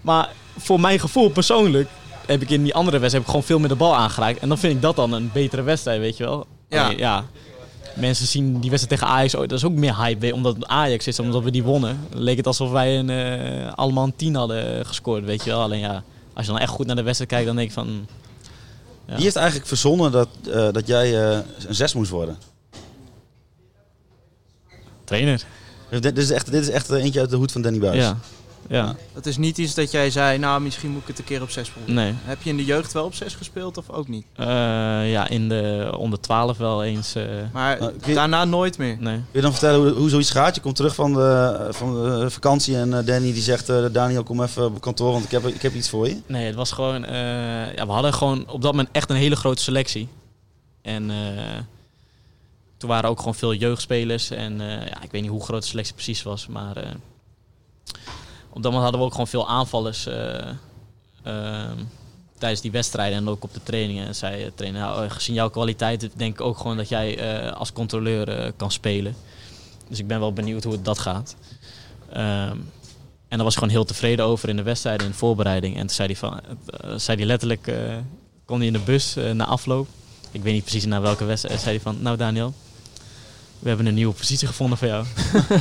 Maar 0.00 0.28
voor 0.58 0.80
mijn 0.80 1.00
gevoel 1.00 1.28
persoonlijk 1.28 1.88
heb 2.26 2.42
ik 2.42 2.50
in 2.50 2.62
die 2.62 2.74
andere 2.74 2.98
wedstrijd 2.98 3.12
heb 3.12 3.22
ik 3.22 3.28
gewoon 3.28 3.42
veel 3.42 3.58
meer 3.58 3.68
de 3.68 3.84
bal 3.84 3.96
aangeraakt. 3.96 4.38
En 4.38 4.48
dan 4.48 4.58
vind 4.58 4.74
ik 4.74 4.82
dat 4.82 4.96
dan 4.96 5.12
een 5.12 5.30
betere 5.32 5.62
wedstrijd, 5.62 6.00
weet 6.00 6.16
je 6.16 6.24
wel. 6.24 6.46
Ja. 6.68 6.90
Ja. 6.90 7.24
Mensen 7.94 8.26
zien 8.26 8.60
die 8.60 8.70
wedstrijd 8.70 9.00
tegen 9.00 9.16
Ajax, 9.16 9.34
oh, 9.34 9.40
dat 9.40 9.52
is 9.52 9.64
ook 9.64 9.72
meer 9.72 9.96
hype, 9.96 10.34
omdat 10.34 10.54
het 10.54 10.66
Ajax 10.66 11.06
is, 11.06 11.18
omdat 11.18 11.42
we 11.42 11.50
die 11.50 11.62
wonnen. 11.62 12.00
Leek 12.12 12.36
het 12.36 12.46
alsof 12.46 12.70
wij 12.70 12.98
een, 12.98 13.10
eh, 13.10 13.72
allemaal 13.72 14.04
een 14.04 14.16
tien 14.16 14.34
hadden 14.34 14.86
gescoord, 14.86 15.24
weet 15.24 15.44
je 15.44 15.50
wel. 15.50 15.60
Alleen 15.60 15.80
ja, 15.80 16.02
als 16.32 16.46
je 16.46 16.52
dan 16.52 16.60
echt 16.60 16.70
goed 16.70 16.86
naar 16.86 16.96
de 16.96 17.02
wedstrijd 17.02 17.30
kijkt, 17.30 17.46
dan 17.46 17.56
denk 17.56 17.68
ik 17.68 17.74
van... 17.74 18.06
Ja. 19.06 19.14
Wie 19.14 19.24
heeft 19.24 19.36
eigenlijk 19.36 19.66
verzonnen 19.66 20.12
dat, 20.12 20.28
eh, 20.52 20.72
dat 20.72 20.86
jij 20.86 21.30
eh, 21.30 21.38
een 21.68 21.74
zes 21.74 21.94
moest 21.94 22.10
worden? 22.10 22.38
Trainer. 25.04 25.42
Dit, 25.90 26.02
dit 26.02 26.18
is 26.18 26.30
echt, 26.30 26.50
dit 26.50 26.62
is 26.62 26.70
echt 26.70 26.90
eentje 26.90 27.20
uit 27.20 27.30
de 27.30 27.36
hoed 27.36 27.52
van 27.52 27.62
Danny 27.62 27.78
Buis. 27.78 27.96
Ja. 27.96 28.18
Ja. 28.72 28.96
Dat 29.14 29.26
is 29.26 29.36
niet 29.36 29.58
iets 29.58 29.74
dat 29.74 29.90
jij 29.90 30.10
zei, 30.10 30.38
nou 30.38 30.60
misschien 30.60 30.90
moet 30.90 31.00
ik 31.02 31.06
het 31.08 31.18
een 31.18 31.24
keer 31.24 31.42
op 31.42 31.50
zes 31.50 31.68
proberen. 31.68 31.94
Nee. 31.94 32.14
Heb 32.24 32.42
je 32.42 32.50
in 32.50 32.56
de 32.56 32.64
jeugd 32.64 32.92
wel 32.92 33.04
op 33.04 33.14
zes 33.14 33.34
gespeeld 33.34 33.76
of 33.76 33.90
ook 33.90 34.08
niet? 34.08 34.24
Eh, 34.36 34.46
ja, 35.10 35.28
in 35.28 35.48
de 35.48 35.94
onder 35.96 36.20
12 36.20 36.56
wel 36.58 36.84
eens. 36.84 37.14
eh, 37.14 37.24
Maar 37.52 37.78
je- 38.06 38.14
daarna 38.14 38.44
nooit 38.44 38.78
meer. 38.78 38.96
nee. 39.00 39.14
Kun 39.14 39.24
je 39.32 39.40
dan 39.40 39.50
vertellen 39.52 39.80
hoe, 39.80 39.98
hoe 39.98 40.08
zoiets 40.10 40.30
gaat? 40.30 40.54
Je 40.54 40.60
komt 40.60 40.76
terug 40.76 40.94
van 40.94 41.12
de, 41.14 41.66
van 41.70 42.02
de 42.02 42.30
vakantie 42.30 42.76
en 42.76 42.98
eh, 42.98 43.06
Danny 43.06 43.32
die 43.32 43.42
zegt... 43.42 43.68
eh, 43.68 43.84
Daniel, 43.92 44.22
kom 44.22 44.42
even 44.42 44.64
op 44.64 44.80
kantoor, 44.80 45.12
want 45.12 45.24
ik 45.24 45.30
heb, 45.30 45.46
ik 45.46 45.62
heb 45.62 45.74
iets 45.74 45.88
voor 45.88 46.08
je. 46.08 46.20
Nee, 46.26 46.46
het 46.46 46.54
was 46.54 46.72
gewoon. 46.72 47.04
eh, 47.04 47.74
ja, 47.74 47.86
we 47.86 47.92
hadden 47.92 48.14
gewoon 48.14 48.48
op 48.48 48.62
dat 48.62 48.70
moment 48.72 48.88
echt 48.92 49.10
een 49.10 49.16
hele 49.16 49.36
grote 49.36 49.62
selectie. 49.62 50.08
En 50.82 51.10
eh, 51.10 51.16
toen 52.76 52.88
waren 52.88 53.10
ook 53.10 53.18
gewoon 53.18 53.34
veel 53.34 53.54
jeugdspelers. 53.54 54.30
En 54.30 54.60
eh, 54.60 54.68
ja, 54.86 55.02
ik 55.02 55.10
weet 55.10 55.22
niet 55.22 55.30
hoe 55.30 55.44
groot 55.44 55.62
de 55.62 55.68
selectie 55.68 55.94
precies 55.94 56.22
was. 56.22 56.46
Maar 56.46 56.76
eh, 56.76 56.90
op 58.52 58.62
dat 58.62 58.72
moment 58.72 58.82
hadden 58.82 59.00
we 59.00 59.06
ook 59.06 59.12
gewoon 59.12 59.26
veel 59.26 59.48
aanvallers 59.48 60.06
eh, 60.06 60.48
ehm, 61.22 61.78
tijdens 62.38 62.60
die 62.60 62.70
wedstrijden 62.70 63.18
en 63.18 63.28
ook 63.28 63.44
op 63.44 63.54
de 63.54 63.62
trainingen. 63.62 64.06
En 64.06 64.14
zei 64.14 64.44
de 64.44 64.52
trainer, 64.54 64.82
eh, 64.82 65.10
gezien 65.10 65.34
jouw 65.34 65.50
kwaliteit 65.50 66.10
denk 66.14 66.32
ik 66.32 66.40
ook 66.40 66.56
gewoon 66.56 66.76
dat 66.76 66.88
jij 66.88 67.18
eh, 67.18 67.52
als 67.52 67.72
controleur 67.72 68.28
eh, 68.28 68.52
kan 68.56 68.70
spelen. 68.70 69.14
Dus 69.88 69.98
ik 69.98 70.06
ben 70.06 70.20
wel 70.20 70.32
benieuwd 70.32 70.64
hoe 70.64 70.72
het 70.72 70.84
dat 70.84 70.98
gaat. 70.98 71.36
Ehm, 72.12 72.56
en 73.30 73.36
daar 73.36 73.44
was 73.44 73.54
ik 73.54 73.58
gewoon 73.58 73.74
heel 73.74 73.84
tevreden 73.84 74.24
over 74.24 74.48
in 74.48 74.56
de 74.56 74.62
wedstrijden, 74.62 75.06
in 75.06 75.12
de 75.12 75.18
voorbereiding. 75.18 75.74
En 75.74 75.80
toen 75.80 75.90
zei 75.90 76.08
hij, 76.08 76.16
van, 76.16 76.40
eh, 76.66 76.94
zei 76.96 77.16
hij 77.16 77.26
letterlijk, 77.26 77.66
eh 77.66 77.96
kon 78.44 78.58
hij 78.58 78.66
in 78.66 78.72
de 78.72 78.78
bus 78.78 79.16
eh, 79.16 79.30
na 79.30 79.44
afloop. 79.44 79.88
Ik 80.30 80.42
weet 80.42 80.52
niet 80.52 80.62
precies 80.62 80.84
naar 80.84 81.00
welke 81.00 81.24
wedstrijd. 81.24 81.60
Zei 81.60 81.74
hij 81.74 81.80
van, 81.80 82.02
nou 82.02 82.16
Daniel, 82.16 82.54
we 83.58 83.68
hebben 83.68 83.86
een 83.86 83.94
nieuwe 83.94 84.14
positie 84.14 84.46
gevonden 84.46 84.78
voor 84.78 84.88
jou. 84.88 85.04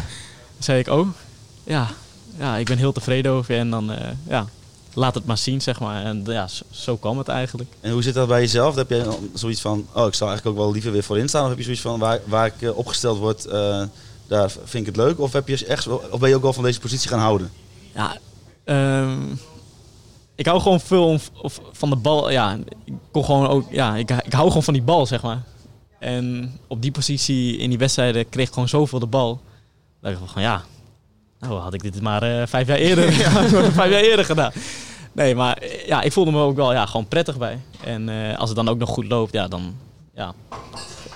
Zei 0.60 0.80
ik, 0.80 0.88
oh, 0.88 1.08
ja, 1.64 1.88
ja, 2.40 2.58
ik 2.58 2.66
ben 2.66 2.78
heel 2.78 2.92
tevreden 2.92 3.32
over 3.32 3.54
je. 3.54 3.60
En 3.60 3.70
dan, 3.70 3.92
eh, 3.92 4.08
ja, 4.28 4.48
laat 4.94 5.16
het 5.16 5.26
maar 5.26 5.38
zien, 5.38 5.62
zeg 5.62 5.80
maar. 5.80 6.04
En 6.04 6.24
ja, 6.26 6.48
zo, 6.48 6.64
zo 6.70 6.98
kwam 6.98 7.18
het 7.18 7.28
eigenlijk. 7.28 7.70
En 7.82 7.92
hoe 7.92 8.04
zit 8.04 8.14
dat 8.14 8.28
bij 8.28 8.40
jezelf? 8.40 8.76
Heb 8.76 8.90
dan 8.90 9.30
zoiets 9.34 9.62
van, 9.62 9.88
oh, 9.94 10.08
ik 10.08 10.14
zou 10.14 10.30
eigenlijk 10.30 10.46
ook 10.46 10.64
wel 10.64 10.72
liever 10.72 10.92
weer 10.92 11.04
voorin 11.04 11.28
staan? 11.28 11.44
Of 11.44 11.50
heb 11.50 11.58
je 11.58 11.64
zoiets 11.64 11.82
van, 11.82 12.00
waar, 12.00 12.20
waar 12.26 12.46
ik 12.46 12.62
eh, 12.62 12.78
opgesteld 12.78 13.18
word, 13.18 13.46
eh, 13.46 13.84
daar 14.28 14.50
vind 14.50 14.88
ik 14.88 14.96
het 14.96 15.06
leuk? 15.06 15.20
Of, 15.20 15.34
heb 15.34 15.48
je 15.48 15.66
echt, 15.66 15.88
of 15.88 16.20
ben 16.20 16.30
je 16.30 16.36
ook 16.36 16.42
wel 16.42 16.54
van 16.54 16.64
deze 16.64 16.80
positie 16.80 17.10
gaan 17.10 17.20
houden? 17.20 17.52
Ja, 17.94 18.18
ehm, 18.64 19.20
ik 20.36 20.46
hou 20.46 20.62
gewoon 20.62 20.80
veel 20.80 21.06
of, 21.06 21.32
of 21.42 21.62
van 21.72 21.90
de 21.90 21.96
bal. 21.96 22.32
Ja, 22.32 22.58
ik 22.86 22.94
kon 23.12 23.26
gewoon 23.26 23.48
ook, 23.48 23.72
ja, 23.72 23.96
ik, 23.96 24.12
ik 24.12 24.34
hou 24.34 24.48
gewoon 24.48 24.64
van 24.64 24.74
die 24.74 24.84
bal, 24.84 25.06
zeg 25.06 25.22
maar. 25.22 25.44
En 26.00 26.58
op 26.68 26.82
die 26.82 26.92
positie 26.92 27.58
in 27.58 27.70
die 27.70 27.78
wedstrijden 27.78 28.30
kreeg 28.30 28.48
ik 28.48 28.54
gewoon 28.54 28.70
zoveel 28.70 29.00
de 29.00 29.06
bal. 29.06 29.42
Dat 30.02 30.12
ik 30.12 30.18
van 30.26 30.42
ja, 30.42 30.64
nou 31.40 31.54
had 31.60 31.74
ik 31.74 31.82
dit 31.82 32.02
maar 32.02 32.24
eh, 32.24 32.48
vijf 32.48 32.68
jaar 32.68 32.78
eerder, 32.78 33.12
vijf 33.80 33.92
jaar 33.92 34.02
eerder 34.02 34.26
gedaan. 34.26 34.52
Nee, 35.12 35.36
maar 35.36 35.58
eh, 35.58 35.88
ja, 35.88 36.02
ik 36.02 36.12
voelde 36.12 36.32
me 36.32 36.42
ook 36.42 36.56
wel 36.56 36.74
ja, 36.74 36.86
gewoon 36.86 37.08
prettig 37.08 37.38
bij. 37.38 37.60
En 37.84 38.10
eh, 38.10 38.38
als 38.40 38.50
het 38.50 38.58
dan 38.58 38.70
ook 38.70 38.78
nog 38.78 38.90
goed 38.90 39.08
loopt, 39.08 39.34
ja, 39.34 39.48
dan 39.48 39.76
ja, 40.16 40.34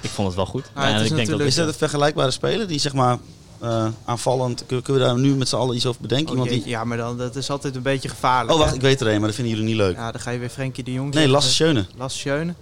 ik 0.02 0.10
vond 0.10 0.28
het 0.28 0.36
wel 0.36 0.46
goed. 0.46 0.72
Ah, 0.74 0.84
het 0.84 0.94
en 0.96 1.02
is 1.04 1.10
ik 1.10 1.16
denk 1.16 1.30
dat 1.30 1.40
Is 1.40 1.56
dat 1.56 1.68
een 1.68 1.74
vergelijkbare 1.74 2.32
speler 2.32 2.68
die 2.68 2.80
zeg 2.80 2.94
maar 2.94 3.18
eh, 3.60 3.88
aanvallend, 4.06 4.64
kun- 4.66 4.82
kunnen 4.82 5.02
we 5.02 5.08
daar 5.08 5.20
nu 5.20 5.36
met 5.36 5.50
z'n 5.50 5.56
allen 5.56 5.76
iets 5.76 5.86
over 5.86 6.02
bedenken? 6.02 6.40
Oh, 6.40 6.44
die... 6.50 6.64
Ja, 6.66 6.84
maar 6.84 6.98
dan, 6.98 7.18
dat 7.18 7.36
is 7.36 7.50
altijd 7.50 7.76
een 7.76 7.82
beetje 7.82 8.10
gevaarlijk. 8.10 8.52
Oh 8.54 8.58
wacht, 8.58 8.70
hè? 8.70 8.76
ik 8.76 8.82
weet 8.82 9.02
er 9.02 9.08
een, 9.08 9.18
maar 9.18 9.28
dat 9.28 9.36
vinden 9.36 9.54
jullie 9.54 9.70
niet 9.70 9.78
leuk. 9.80 9.96
Ja, 9.96 10.12
dan 10.12 10.22
ga 10.22 10.32
je 10.32 10.40
weer 10.40 10.50
Frenkie 10.50 10.84
de 10.84 10.94
Jong 10.94 11.14
Nee. 11.14 11.28
Lasse 11.28 11.50
Schöne. 11.52 11.86
Lasse 11.98 12.18
Schöne. 12.18 12.54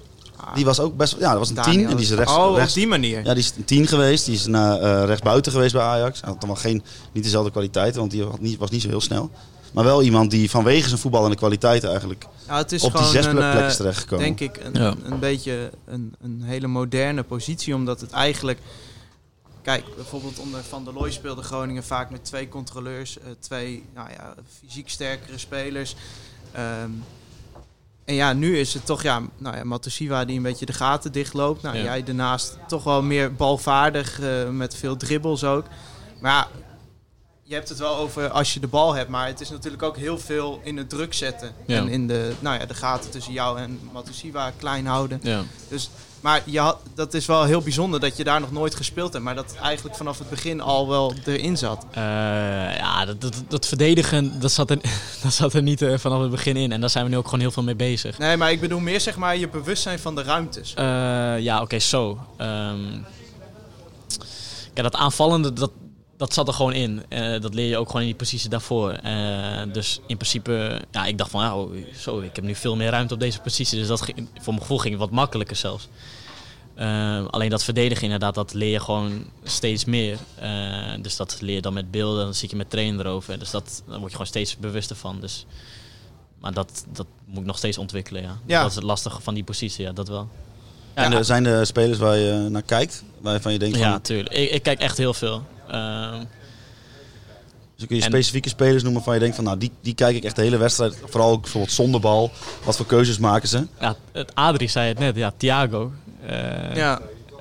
Ah, 0.45 0.55
Die 0.55 0.65
was 0.65 0.79
ook 0.79 0.97
best, 0.97 1.15
ja, 1.19 1.29
dat 1.29 1.37
was 1.39 1.49
een 1.49 1.55
Daniel. 1.55 1.73
tien 1.79 1.87
en 1.89 1.95
die 1.95 2.05
is 2.05 2.11
rechts, 2.11 2.33
Oh, 2.35 2.55
rechts 2.55 2.69
op 2.73 2.77
die 2.77 2.87
manier. 2.87 3.17
Ja, 3.23 3.33
die 3.33 3.43
is 3.43 3.53
een 3.57 3.65
tien 3.65 3.87
geweest. 3.87 4.25
Die 4.25 4.35
is 4.35 4.45
naar 4.45 4.79
eh 4.79 5.05
rechtsbuiten 5.05 5.51
geweest 5.51 5.73
bij 5.73 5.81
Ajax. 5.81 6.21
Hij 6.21 6.29
had 6.29 6.39
dan 6.39 6.49
wel 6.49 6.57
geen, 6.59 6.83
niet 7.11 7.23
dezelfde 7.23 7.51
kwaliteiten, 7.51 7.99
want 7.99 8.11
die 8.11 8.23
had 8.23 8.39
niet, 8.39 8.57
was 8.57 8.69
niet 8.69 8.81
zo 8.81 8.87
heel 8.87 9.01
snel. 9.01 9.29
Maar 9.73 9.83
wel 9.83 10.01
iemand 10.03 10.31
die 10.31 10.49
vanwege 10.49 10.87
zijn 10.87 10.99
voetballende 10.99 11.35
kwaliteiten 11.35 11.89
eigenlijk 11.89 12.25
Ja, 12.47 12.57
het 12.57 12.71
is 12.71 12.83
op 12.83 12.91
die 12.91 12.97
gewoon 12.99 13.13
zes 13.13 13.25
een, 13.25 13.31
plek- 13.31 13.43
eh, 13.43 13.51
plekjes 13.51 13.75
terechtgekomen. 13.75 14.25
denk 14.25 14.39
ik 14.39 14.63
een, 14.63 14.81
Ja. 14.81 14.95
een 15.03 15.19
beetje 15.19 15.69
een, 15.85 16.15
een 16.21 16.41
hele 16.43 16.67
moderne 16.67 17.23
positie. 17.23 17.75
Omdat 17.75 18.01
het 18.01 18.11
eigenlijk... 18.11 18.59
Kijk, 19.61 19.83
bijvoorbeeld 19.95 20.39
onder 20.39 20.63
Van 20.63 20.83
der 20.83 20.93
Looy 20.93 21.11
speelde 21.11 21.41
Groningen 21.41 21.83
vaak 21.83 22.09
met 22.09 22.25
twee 22.25 22.49
controleurs. 22.49 23.17
eh, 23.19 23.25
twee 23.39 23.83
nou 23.95 24.09
ja, 24.09 24.33
fysiek 24.59 24.89
sterkere 24.89 25.37
spelers. 25.37 25.95
Ehm, 26.51 26.89
en 28.05 28.13
ja, 28.15 28.33
nu 28.33 28.57
is 28.57 28.73
het 28.73 28.85
toch 28.85 29.03
ja, 29.03 29.21
nou 29.37 29.55
ja, 29.57 29.63
Matosiwa 29.63 30.25
die 30.25 30.37
een 30.37 30.43
beetje 30.43 30.65
de 30.65 30.73
gaten 30.73 31.11
dichtloopt. 31.11 31.61
Nou, 31.61 31.77
Ja. 31.77 31.83
jij 31.83 32.03
daarnaast 32.03 32.57
toch 32.67 32.83
wel 32.83 33.01
meer 33.01 33.33
balvaardig 33.35 34.19
eh, 34.19 34.49
met 34.49 34.75
veel 34.75 34.97
dribbles 34.97 35.43
ook. 35.43 35.65
Maar 36.21 36.31
ja, 36.33 36.47
je 37.43 37.53
hebt 37.53 37.69
het 37.69 37.77
wel 37.79 37.95
over 37.95 38.29
als 38.29 38.53
je 38.53 38.59
de 38.59 38.67
bal 38.67 38.93
hebt, 38.93 39.09
maar 39.09 39.27
het 39.27 39.41
is 39.41 39.49
natuurlijk 39.49 39.83
ook 39.83 39.97
heel 39.97 40.17
veel 40.17 40.59
in 40.63 40.77
het 40.77 40.89
druk 40.89 41.13
zetten. 41.13 41.51
Ja. 41.65 41.77
En 41.77 41.87
in 41.87 42.07
de, 42.07 42.33
nou 42.39 42.59
ja, 42.59 42.65
de 42.65 42.73
gaten 42.73 43.11
tussen 43.11 43.33
jou 43.33 43.59
en 43.59 43.79
Matosiwa 43.93 44.51
klein 44.57 44.85
houden. 44.85 45.19
Ja. 45.23 45.41
Dus, 45.67 45.89
maar 46.21 46.41
je 46.45 46.59
had, 46.59 46.77
dat 46.95 47.13
is 47.13 47.25
wel 47.25 47.43
heel 47.43 47.61
bijzonder 47.61 47.99
dat 47.99 48.17
je 48.17 48.23
daar 48.23 48.39
nog 48.39 48.51
nooit 48.51 48.75
gespeeld 48.75 49.13
hebt. 49.13 49.25
Maar 49.25 49.35
dat 49.35 49.55
eigenlijk 49.61 49.95
vanaf 49.95 50.19
het 50.19 50.29
begin 50.29 50.61
al 50.61 50.87
wel 50.87 51.13
erin 51.25 51.57
zat. 51.57 51.85
Eh, 51.91 52.01
ja, 52.77 53.05
dat, 53.05 53.21
dat, 53.21 53.43
dat 53.47 53.67
verdedigen, 53.67 54.39
dat 54.39 54.51
zat 54.51 54.69
er, 54.69 54.77
dat 55.23 55.33
zat 55.33 55.53
er 55.53 55.61
niet 55.61 55.81
eh, 55.81 55.97
vanaf 55.97 56.21
het 56.21 56.31
begin 56.31 56.57
in. 56.57 56.71
En 56.71 56.79
daar 56.79 56.89
zijn 56.89 57.03
we 57.03 57.09
nu 57.09 57.17
ook 57.17 57.25
gewoon 57.25 57.39
heel 57.39 57.51
veel 57.51 57.63
mee 57.63 57.75
bezig. 57.75 58.17
Nee, 58.17 58.37
maar 58.37 58.51
ik 58.51 58.59
bedoel 58.59 58.79
meer 58.79 59.01
zeg 59.01 59.15
maar 59.15 59.37
je 59.37 59.47
bewustzijn 59.47 59.99
van 59.99 60.15
de 60.15 60.23
ruimtes. 60.23 60.73
Eh, 60.73 61.39
ja, 61.39 61.61
oké, 61.61 61.79
zo. 61.79 62.19
Ehm 62.37 63.01
ja, 64.73 64.83
dat 64.83 64.95
aanvallende, 64.95 65.53
dat, 65.53 65.71
dat 66.21 66.33
zat 66.33 66.47
er 66.47 66.53
gewoon 66.53 66.73
in. 66.73 67.03
Eh, 67.09 67.41
dat 67.41 67.53
leer 67.53 67.67
je 67.67 67.77
ook 67.77 67.87
gewoon 67.87 68.01
in 68.01 68.07
die 68.07 68.17
positie 68.17 68.49
daarvoor. 68.49 68.91
Eh, 68.91 69.61
dus 69.71 69.99
in 70.07 70.17
principe, 70.17 70.81
ja, 70.91 71.05
ik 71.05 71.17
dacht 71.17 71.29
van, 71.29 71.41
ja, 71.41 71.57
oh, 71.57 71.71
zo, 71.97 72.19
ik 72.19 72.35
heb 72.35 72.45
nu 72.45 72.55
veel 72.55 72.75
meer 72.75 72.89
ruimte 72.89 73.13
op 73.13 73.19
deze 73.19 73.39
positie. 73.39 73.79
Dus 73.79 73.87
dat 73.87 74.01
ging, 74.01 74.27
voor 74.33 74.53
mijn 74.53 74.61
gevoel 74.61 74.77
ging 74.77 74.91
het 74.91 74.99
wat 74.99 75.11
makkelijker 75.11 75.55
zelfs. 75.55 75.87
Eh, 76.75 77.25
alleen 77.29 77.49
dat 77.49 77.63
verdedigen 77.63 78.03
inderdaad, 78.03 78.35
dat 78.35 78.53
leer 78.53 78.71
je 78.71 78.79
gewoon 78.79 79.25
steeds 79.43 79.85
meer. 79.85 80.17
Eh, 80.35 80.51
dus 81.01 81.15
dat 81.15 81.37
leer 81.41 81.55
je 81.55 81.61
dan 81.61 81.73
met 81.73 81.91
beelden, 81.91 82.23
dan 82.23 82.33
zit 82.33 82.49
je 82.49 82.55
met 82.55 82.69
trainer 82.69 83.05
erover. 83.05 83.39
Dus 83.39 83.51
dat, 83.51 83.83
daar 83.87 83.97
word 83.97 84.09
je 84.09 84.11
gewoon 84.11 84.27
steeds 84.27 84.57
bewuster 84.57 84.95
van. 84.95 85.19
Dus, 85.19 85.45
maar 86.39 86.53
dat, 86.53 86.85
dat 86.91 87.05
moet 87.25 87.39
ik 87.39 87.45
nog 87.45 87.57
steeds 87.57 87.77
ontwikkelen, 87.77 88.21
ja. 88.21 88.37
Ja. 88.45 88.61
Dat 88.61 88.69
is 88.69 88.75
het 88.75 88.83
lastige 88.83 89.21
van 89.21 89.33
die 89.33 89.43
positie, 89.43 89.85
ja, 89.85 89.91
dat 89.91 90.07
wel. 90.07 90.27
Ja, 90.95 91.03
en 91.03 91.11
er 91.11 91.25
zijn 91.25 91.45
er 91.45 91.65
spelers 91.65 91.97
waar 91.97 92.17
je 92.17 92.47
naar 92.49 92.61
kijkt, 92.61 93.03
waarvan 93.19 93.53
je 93.53 93.59
denkt 93.59 93.77
van, 93.77 93.87
Ja, 93.87 93.99
tuurlijk. 93.99 94.35
Ik, 94.35 94.51
ik 94.51 94.63
kijk 94.63 94.79
echt 94.79 94.97
heel 94.97 95.13
veel. 95.13 95.43
Ehm, 95.67 96.23
dus 97.75 97.85
kun 97.87 97.95
je 97.95 98.01
en- 98.01 98.09
specifieke 98.11 98.49
spelers 98.49 98.83
noemen 98.83 98.93
waarvan 98.93 99.13
je 99.13 99.19
denkt 99.19 99.35
van, 99.35 99.43
nou 99.45 99.57
die, 99.57 99.71
die 99.81 99.95
kijk 99.95 100.15
ik 100.15 100.23
echt 100.23 100.35
de 100.35 100.41
hele 100.41 100.57
wedstrijd, 100.57 100.97
vooral 101.05 101.31
ook 101.31 101.41
bijvoorbeeld 101.41 101.73
zonder 101.73 101.99
bal. 102.01 102.31
Wat 102.63 102.75
voor 102.75 102.85
keuzes 102.85 103.17
maken 103.17 103.47
ze? 103.47 103.67
ja, 103.79 103.95
het 104.11 104.35
Adrie 104.35 104.67
zei 104.69 104.87
het 104.87 104.99
net, 104.99 105.15
ja, 105.15 105.31
Thiago. 105.37 105.91
Eh, 106.25 106.75
ja. 106.75 106.99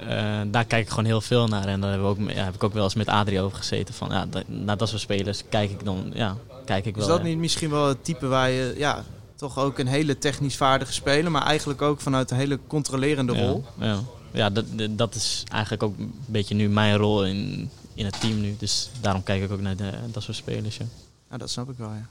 eh, 0.09 0.41
daar 0.47 0.64
kijk 0.64 0.83
ik 0.83 0.89
gewoon 0.89 1.05
heel 1.05 1.21
veel 1.21 1.47
naar. 1.47 1.66
En 1.66 1.81
daar 1.81 1.91
hebben 1.91 2.09
we 2.16 2.23
ook, 2.23 2.31
ja, 2.31 2.45
heb 2.45 2.55
ik 2.55 2.64
ook 2.64 2.73
wel 2.75 2.85
eens 2.85 2.95
met 2.95 3.09
Adrie 3.09 3.41
over 3.41 3.57
gezeten. 3.59 3.95
Van, 3.95 4.09
ja, 4.11 4.27
dat, 4.27 4.45
naar 4.47 4.77
dat 4.77 4.89
soort 4.89 5.01
spelers 5.01 5.43
kijk 5.49 5.71
ik 5.71 5.85
dan, 5.85 6.11
ja, 6.14 6.37
kijk 6.64 6.87
ik 6.87 6.95
wel. 6.95 7.05
Is 7.05 7.11
dat 7.11 7.18
ja. 7.21 7.25
niet 7.27 7.39
misschien 7.39 7.71
wel 7.71 7.89
het 7.89 8.05
type 8.05 8.27
waar 8.27 8.51
je 8.51 8.75
ja, 8.77 9.05
toch 9.37 9.59
ook 9.59 9.79
een 9.79 9.87
hele 9.87 10.18
technisch 10.18 10.57
vaardige 10.57 10.93
speler, 10.93 11.31
maar 11.31 11.43
eigenlijk 11.47 11.83
ook 11.83 12.01
vanuit 12.01 12.31
een 12.31 12.37
hele 12.37 12.59
controlerende 12.66 13.33
rol? 13.33 13.64
Ja, 13.79 13.87
ja. 13.87 13.99
ja 14.33 14.51
dat, 14.51 14.64
dat- 14.73 14.99
dat 14.99 15.14
is 15.14 15.45
eigenlijk 15.53 15.83
ook 15.83 15.99
een 15.99 16.14
beetje 16.27 16.55
nu 16.55 16.68
mijn 16.68 16.97
rol 16.97 17.25
in, 17.27 17.71
in 17.95 18.05
het 18.05 18.20
team 18.20 18.41
nu. 18.41 18.57
Dus 18.59 18.91
daarom 19.01 19.22
kijk 19.22 19.43
ik 19.43 19.53
ook 19.53 19.61
naar 19.61 19.76
de, 19.76 19.91
dat 20.12 20.22
soort 20.22 20.36
spelers. 20.36 20.76
Ja. 20.76 20.84
Ja, 21.30 21.36
dat 21.36 21.51
snap 21.51 21.70
ik 21.70 21.74
wel, 21.78 21.88
ja. 21.88 22.07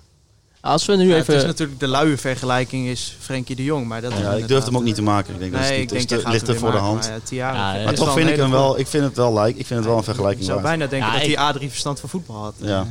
Als 0.62 0.86
we 0.86 0.96
nu 0.96 1.10
Ja, 1.10 1.16
even... 1.16 1.34
Het 1.34 1.42
is 1.42 1.48
natuurlijk 1.48 1.80
de 1.80 1.88
luie 1.88 2.18
vergelijking 2.18 2.88
is 2.88 3.16
Frenkie 3.20 3.56
de 3.56 3.64
Jong, 3.64 3.88
maar 3.88 4.02
dat 4.02 4.12
is 4.14 4.20
Ja, 4.20 4.32
ik 4.32 4.48
durf 4.48 4.66
hem 4.66 4.78
ook 4.78 4.84
niet 4.84 4.96
te 4.96 5.02
maken. 5.02 5.34
Ik 5.34 5.40
denk 5.40 5.52
dat 5.52 5.62
Nee, 5.62 5.86
is, 5.86 6.02
ik 6.02 6.10
denk 6.10 6.28
ligt 6.28 6.48
er 6.48 6.56
voor 6.58 6.72
de 6.72 6.78
hand. 6.78 7.10
Maar, 7.10 7.20
ja, 7.30 7.52
Maar 7.84 7.94
toch 7.94 8.14
vind 8.14 8.30
ik 8.30 8.36
hem 8.36 8.52
wel, 8.52 8.80
ik 8.80 8.88
vind 8.88 9.04
het 9.04 9.16
wel 9.18 9.40
like, 9.40 9.60
ik 9.60 9.66
vind 9.66 9.80
het 9.80 9.88
wel 9.88 9.98
een 9.98 10.04
vergelijking 10.04 10.40
Ik 10.42 10.46
zou 10.50 10.62
waard. 10.62 10.78
bijna 10.78 10.90
denken 10.92 11.08
Ja, 11.08 11.18
dat 11.18 11.26
hij 11.28 11.38
Adrie 11.38 11.70
verstand 11.70 12.00
van 12.00 12.10
voetbal 12.10 12.36
had. 12.44 12.54
Ja. 12.58 12.88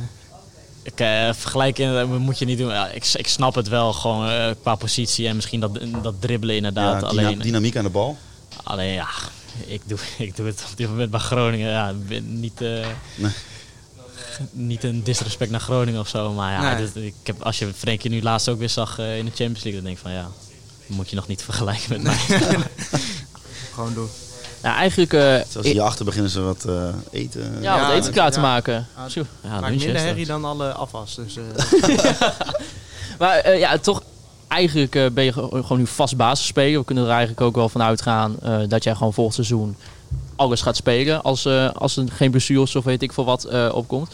Ik 0.83 0.99
eh 0.99 1.33
vergelijken 1.33 1.99
eh, 1.99 2.05
moet 2.05 2.39
je 2.39 2.45
niet 2.45 2.57
doen. 2.57 2.69
Ja, 2.69 2.87
ik, 2.87 3.05
ik 3.13 3.27
snap 3.27 3.55
het 3.55 3.67
wel 3.67 3.93
gewoon 3.93 4.29
eh, 4.29 4.49
qua 4.61 4.75
positie 4.75 5.27
en 5.27 5.35
misschien 5.35 5.59
dat, 5.59 5.79
dat 6.03 6.13
dribbelen 6.19 6.55
inderdaad. 6.55 7.01
Ja, 7.01 7.09
dyna- 7.09 7.21
alleen, 7.27 7.39
dynamiek 7.39 7.77
aan 7.77 7.83
de 7.83 7.89
bal. 7.89 8.17
alleen 8.63 8.93
ja, 8.93 9.07
ik 9.65 9.81
doe, 9.85 9.97
ik 10.27 10.35
doe 10.35 10.45
het 10.47 10.63
op 10.71 10.77
dit 10.77 10.87
moment 10.89 11.11
bij 11.11 11.19
Groningen. 11.19 11.69
Ja, 11.71 11.93
niet, 12.23 12.61
eh, 12.61 12.85
Nee. 13.15 13.31
niet 14.51 14.83
een 14.83 15.03
disrespect 15.03 15.51
naar 15.51 15.59
Groningen 15.59 15.99
of 15.99 16.07
zo. 16.07 16.33
Maar 16.33 16.51
ja, 16.51 16.73
Nee. 16.73 16.85
dit- 16.93 17.03
ik 17.03 17.13
heb, 17.23 17.41
als 17.43 17.59
je 17.59 17.73
Frenkie 17.77 18.09
nu 18.09 18.21
laatst 18.21 18.49
ook 18.49 18.59
weer 18.59 18.69
zag 18.69 18.99
eh, 18.99 19.17
in 19.17 19.25
de 19.25 19.31
Champions 19.31 19.63
League, 19.63 19.73
dan 19.81 19.83
denk 19.83 19.95
ik 19.95 20.01
van 20.03 20.11
ja, 20.11 20.27
moet 20.87 21.09
je 21.09 21.15
nog 21.15 21.27
niet 21.27 21.43
vergelijken 21.43 21.89
met 21.89 22.01
mij. 22.03 22.17
Gewoon 23.73 23.93
doen. 23.93 24.09
Nou, 24.61 24.75
eigenlijk... 24.75 25.11
Zoals 25.49 25.67
hierachter 25.67 26.05
beginnen 26.05 26.31
ze 26.31 26.39
wat 26.41 26.65
eh, 26.65 26.87
eten. 27.11 27.53
ja, 27.61 27.75
Ja, 27.77 27.87
wat 27.87 27.95
eten 27.97 28.11
klaar 28.13 28.31
te 28.31 28.39
ja. 28.39 28.45
maken. 28.45 28.87
Ja, 29.43 29.59
Maakt 29.59 29.75
minder 29.75 29.97
herrie 30.01 30.25
dan 30.25 30.45
alle 30.45 30.71
afwas. 30.71 31.15
Dus, 31.15 31.35
eh, 31.37 32.19
Maar 33.19 33.57
ja, 33.57 33.77
toch 33.77 34.03
eigenlijk 34.59 34.95
eh, 34.95 35.05
ben 35.13 35.23
je 35.23 35.33
ge- 35.33 35.47
gewoon 35.51 35.77
nu 35.77 35.87
vast 35.87 36.17
basisspeler. 36.17 36.79
We 36.79 36.85
kunnen 36.85 37.03
er 37.03 37.09
eigenlijk 37.09 37.41
ook 37.41 37.55
wel 37.55 37.69
van 37.69 37.81
uitgaan 37.81 38.35
eh, 38.41 38.57
dat 38.67 38.83
jij 38.83 38.95
gewoon 38.95 39.13
volgend 39.13 39.35
seizoen 39.35 39.75
alles 40.35 40.61
gaat 40.61 40.75
spelen. 40.75 41.23
Als, 41.23 41.45
eh, 41.45 41.69
als 41.71 41.97
er 41.97 42.11
geen 42.11 42.31
blessures 42.31 42.75
of 42.75 42.83
weet 42.83 43.01
ik 43.01 43.13
veel 43.13 43.25
wat 43.25 43.71
opkomt. 43.71 44.11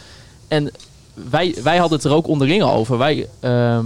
En 0.48 0.72
wij, 1.14 1.56
wij 1.64 1.78
hadden 1.78 1.98
het 1.98 2.08
er 2.08 2.14
ook 2.14 2.28
onderling 2.28 2.64
over. 2.64 2.98
Wij, 2.98 3.28
ehm, 3.40 3.86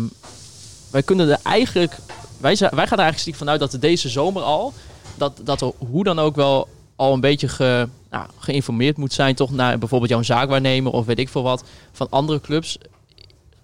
wij 0.92 1.04
kunnen 1.04 1.30
er 1.30 1.40
eigenlijk... 1.44 1.98
Wij, 2.38 2.58
wij 2.58 2.70
gaan 2.70 2.80
er 2.80 2.80
eigenlijk 2.88 3.18
stiekem 3.20 3.40
vanuit 3.42 3.60
dat 3.60 3.82
deze 3.82 4.10
zomer 4.10 4.42
al... 4.42 4.74
Dat, 5.18 5.42
dat 5.44 5.62
er 5.62 5.72
hoe 5.78 6.04
dan 6.04 6.20
ook 6.20 6.36
wel 6.36 6.68
al 6.96 7.14
een 7.14 7.20
beetje 7.20 7.48
ge, 7.48 7.88
nou, 8.10 8.26
geïnformeerd 8.38 8.98
moet 8.98 9.14
zijn. 9.14 9.36
Toch 9.36 9.52
naar 9.52 9.78
bijvoorbeeld 9.78 10.12
jouw 10.12 10.22
zaakwaarnemer 10.22 10.92
of 10.92 11.06
weet 11.06 11.20
ik 11.20 11.30
veel 11.30 11.44
wat. 11.44 11.64
Van 11.92 12.08
andere 12.10 12.42
clubs. 12.42 12.78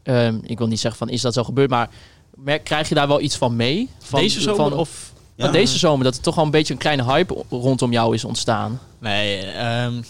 Ehm, 0.04 0.36
ik 0.44 0.58
wil 0.58 0.68
niet 0.68 0.80
zeggen 0.80 1.00
van 1.00 1.10
is 1.10 1.22
dat 1.22 1.34
zo 1.34 1.44
gebeurd, 1.44 1.70
maar 1.70 1.90
merk, 2.36 2.64
krijg 2.64 2.90
je 2.90 2.96
daar 2.96 3.08
wel 3.08 3.22
iets 3.22 3.36
van 3.38 3.56
mee? 3.56 3.90
Van, 4.00 4.20
Deze 4.20 4.42
zomer 4.42 4.70
van, 4.70 4.74
of... 4.80 5.14
Ja. 5.36 5.48
deze 5.52 5.78
zomer, 5.78 6.04
dat 6.04 6.16
er 6.16 6.22
toch 6.22 6.38
al 6.38 6.44
een 6.44 6.52
beetje 6.52 6.74
een 6.74 6.80
kleine 6.80 7.04
hype 7.04 7.44
rondom 7.50 7.92
jou 7.92 8.14
is 8.14 8.26
ontstaan. 8.26 8.80
Nee, 9.00 9.40
ehm, 9.46 10.02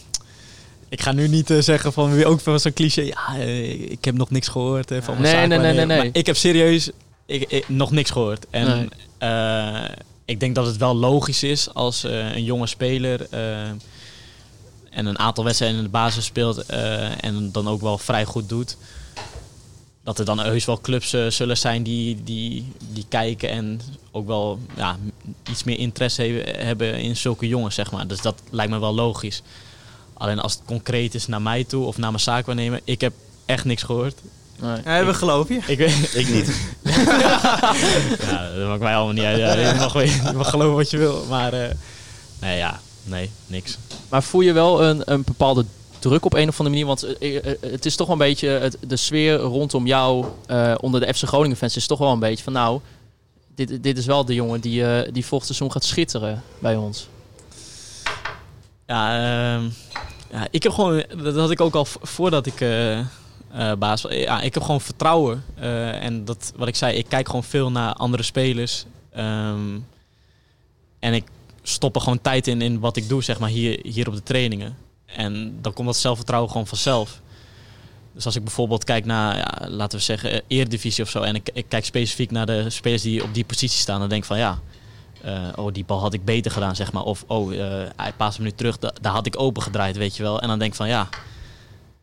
ik 0.89 1.01
ga 1.01 1.11
nu 1.11 1.27
niet 1.27 1.49
eh, 1.49 1.57
zeggen 1.59 1.93
van 1.93 2.13
weer 2.13 2.25
ook 2.25 2.39
van 2.39 2.59
zo'n 2.59 2.73
cliché. 2.73 3.01
Ja, 3.01 3.37
eh, 3.37 3.91
ik 3.91 4.05
heb 4.05 4.15
nog 4.15 4.29
niks 4.29 4.47
gehoord 4.47 4.91
eh, 4.91 5.01
van 5.01 5.21
mijn 5.21 5.35
Nee, 5.35 5.47
nee, 5.47 5.57
nee, 5.57 5.73
nee, 5.73 5.85
nee. 5.85 5.97
Maar 5.97 6.09
ik 6.11 6.25
heb 6.25 6.35
serieus 6.35 6.89
ik, 7.25 7.41
ik- 7.51 7.69
nog 7.69 7.91
niks 7.91 8.09
gehoord. 8.09 8.45
En 8.49 8.89
Nee. 9.19 9.87
ik 10.25 10.39
denk 10.39 10.55
dat 10.55 10.65
het 10.65 10.77
wel 10.77 10.95
logisch 10.95 11.43
is 11.43 11.73
als 11.73 12.03
een 12.03 12.43
jonge 12.43 12.67
speler 12.67 13.27
en 14.89 15.05
een 15.05 15.19
aantal 15.19 15.43
wedstrijden 15.43 15.77
in 15.77 15.83
de 15.83 15.89
basis 15.89 16.25
speelt 16.25 16.65
en 17.19 17.49
dan 17.51 17.67
ook 17.67 17.81
wel 17.81 17.97
vrij 17.97 18.25
goed 18.25 18.49
doet. 18.49 18.77
Dat 20.05 20.19
er 20.19 20.25
dan 20.25 20.39
heus 20.39 20.65
wel 20.65 20.81
clubs 20.81 21.13
eh, 21.13 21.27
zullen 21.29 21.57
zijn 21.57 21.83
die, 21.83 22.23
die, 22.23 22.71
die 22.93 23.05
kijken 23.09 23.49
en 23.49 23.81
ook 24.11 24.27
wel 24.27 24.59
ja, 24.75 24.97
iets 25.49 25.63
meer 25.63 25.79
interesse 25.79 26.21
he- 26.21 26.63
hebben 26.65 26.99
in 26.99 27.15
zulke 27.17 27.47
jongens, 27.47 27.75
zeg 27.75 27.91
maar. 27.91 28.07
Dus 28.07 28.21
dat 28.21 28.35
lijkt 28.49 28.71
me 28.71 28.79
wel 28.79 28.93
logisch. 28.93 29.41
Alleen 30.13 30.39
als 30.39 30.53
het 30.53 30.61
concreet 30.65 31.15
is 31.15 31.27
naar 31.27 31.41
mij 31.41 31.63
toe 31.63 31.85
of 31.85 31.97
naar 31.97 32.09
mijn 32.11 32.23
zaakwaarnemer, 32.23 32.79
ik 32.83 33.01
heb 33.01 33.13
echt 33.45 33.65
niks 33.65 33.83
gehoord. 33.83 34.15
Nee. 34.61 34.77
Ja, 34.85 35.05
we 35.05 35.13
geloven 35.13 35.55
je. 35.55 35.61
Ik, 35.71 35.77
weet- 35.77 36.15
Ik 36.21 36.29
niet. 36.33 36.61
ja, 38.29 38.49
dat 38.57 38.67
maakt 38.67 38.81
mij 38.81 38.95
allemaal 38.95 39.13
niet 39.13 39.23
uit. 39.23 39.37
Ja, 39.39 39.53
je, 39.71 39.73
mag, 39.77 39.93
wel- 39.93 40.03
je 40.03 40.31
mag 40.35 40.49
geloven 40.49 40.75
wat 40.75 40.89
je 40.89 40.97
wil, 40.97 41.25
maar 41.29 41.53
eh, 41.53 41.69
nee, 42.39 42.57
ja, 42.57 42.79
nee, 43.03 43.29
niks. 43.47 43.77
Maar 44.09 44.23
voel 44.23 44.41
je 44.41 44.53
wel 44.53 44.83
een, 44.83 45.01
een 45.05 45.23
bepaalde 45.23 45.65
druk 46.09 46.25
op 46.25 46.33
een 46.33 46.47
of 46.47 46.59
andere 46.59 46.69
manier? 46.69 46.85
Want 46.85 47.03
eh, 47.03 47.35
eh, 47.35 47.51
eh, 47.51 47.71
het 47.71 47.85
is 47.85 47.95
toch 47.95 48.07
wel 48.07 48.15
een 48.15 48.27
beetje, 48.27 48.71
de 48.87 48.95
sfeer 48.95 49.35
rondom 49.35 49.87
jou 49.87 50.25
onder 50.79 50.99
de 50.99 51.13
FC 51.13 51.23
Groningen 51.23 51.57
fans 51.57 51.75
is 51.75 51.87
toch 51.87 51.99
wel 51.99 52.11
een 52.11 52.19
beetje 52.19 52.43
van 52.43 52.53
nou, 52.53 52.79
dit, 53.55 53.83
dit 53.83 53.97
is 53.97 54.05
wel 54.05 54.25
de 54.25 54.33
jongen 54.33 54.61
die, 54.61 55.11
die 55.11 55.25
volgend 55.25 55.49
seizoen 55.49 55.71
gaat 55.71 55.83
schitteren 55.83 56.43
bij 56.59 56.75
ons. 56.75 57.07
Ja, 58.87 59.17
ehm, 59.17 59.69
ja, 60.31 60.47
ik 60.51 60.63
heb 60.63 60.71
gewoon, 60.71 61.03
dat 61.23 61.35
had 61.35 61.51
ik 61.51 61.61
ook 61.61 61.75
al 61.75 61.85
voordat 61.85 62.45
ik 62.45 62.65
baas 63.79 64.01
was. 64.01 64.11
Ja, 64.11 64.41
ik 64.41 64.53
heb 64.53 64.63
gewoon 64.63 64.81
vertrouwen. 64.81 65.43
En 66.01 66.25
dat, 66.25 66.53
wat 66.55 66.67
ik 66.67 66.75
zei, 66.75 66.97
ik 66.97 67.05
kijk 67.07 67.27
gewoon 67.27 67.43
veel 67.43 67.71
naar 67.71 67.93
andere 67.93 68.23
spelers. 68.23 68.85
Ehm, 69.11 69.79
en 70.99 71.13
ik 71.13 71.23
stop 71.63 71.95
er 71.95 72.01
gewoon 72.01 72.21
tijd 72.21 72.47
in, 72.47 72.61
in 72.61 72.79
wat 72.79 72.97
ik 72.97 73.09
doe, 73.09 73.23
zeg 73.23 73.39
maar, 73.39 73.49
hier, 73.49 73.79
hier 73.83 74.07
op 74.07 74.13
de 74.13 74.23
trainingen. 74.23 74.84
En 75.05 75.57
dan 75.61 75.73
komt 75.73 75.87
dat 75.87 75.97
zelfvertrouwen 75.97 76.51
gewoon 76.51 76.67
vanzelf. 76.67 77.21
Dus 78.13 78.25
als 78.25 78.35
ik 78.35 78.43
bijvoorbeeld 78.43 78.83
kijk 78.83 79.05
naar, 79.05 79.37
ja, 79.37 79.69
laten 79.69 79.97
we 79.97 80.03
zeggen, 80.03 80.31
eh, 80.31 80.39
Eredivisie 80.47 81.03
of 81.03 81.09
zo. 81.09 81.21
En 81.21 81.35
ik, 81.35 81.65
kijk 81.67 81.85
specifiek 81.85 82.31
naar 82.31 82.45
de 82.45 82.69
spelers 82.69 83.01
die 83.01 83.23
op 83.23 83.33
die 83.33 83.45
positie 83.45 83.79
staan. 83.79 83.99
Dan 83.99 84.09
denk 84.09 84.21
ik 84.21 84.27
van 84.27 84.37
ja, 84.37 84.59
eh, 85.21 85.47
oh, 85.55 85.73
die 85.73 85.85
bal 85.85 85.99
had 85.99 86.13
ik 86.13 86.25
beter 86.25 86.51
gedaan, 86.51 86.75
zeg 86.75 86.91
maar. 86.91 87.03
Of, 87.03 87.23
oh, 87.27 87.53
eh, 87.53 87.89
hij 87.95 88.13
paast 88.17 88.35
hem 88.37 88.45
nu 88.45 88.51
terug, 88.51 88.79
da- 88.79 88.93
daar 89.01 89.13
had 89.13 89.25
ik 89.25 89.39
open 89.39 89.61
gedraaid, 89.61 89.97
weet 89.97 90.15
je 90.15 90.23
wel. 90.23 90.41
En 90.41 90.47
dan 90.47 90.59
denk 90.59 90.71
ik 90.71 90.77
van, 90.77 90.87
ja, 90.87 91.09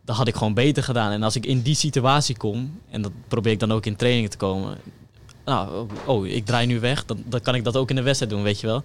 dat 0.05 0.17
had 0.17 0.29
ik 0.29 0.35
gewoon 0.35 0.55
beter 0.55 0.83
gedaan. 0.83 1.13
En 1.13 1.23
als 1.23 1.37
ik 1.37 1.47
in 1.47 1.63
die 1.63 1.75
situatie 1.75 2.37
kom, 2.37 2.81
en 2.91 3.03
dat 3.03 3.13
probeer 3.29 3.53
ik 3.53 3.61
dan 3.61 3.73
ook 3.73 3.87
in 3.87 3.97
trainingen 3.97 4.31
te 4.31 4.37
komen. 4.37 4.77
Nou, 5.45 5.87
oh, 6.05 6.27
ik 6.27 6.47
draai 6.47 6.67
nu 6.67 6.81
weg, 6.81 7.05
dan, 7.05 7.23
dan 7.27 7.41
kan 7.41 7.55
ik 7.55 7.65
dat 7.65 7.77
ook 7.77 7.91
in 7.91 7.97
de 7.97 8.03
wedstrijd 8.03 8.33
doen, 8.33 8.43
weet 8.43 8.61
je 8.61 8.67
wel. 8.67 8.85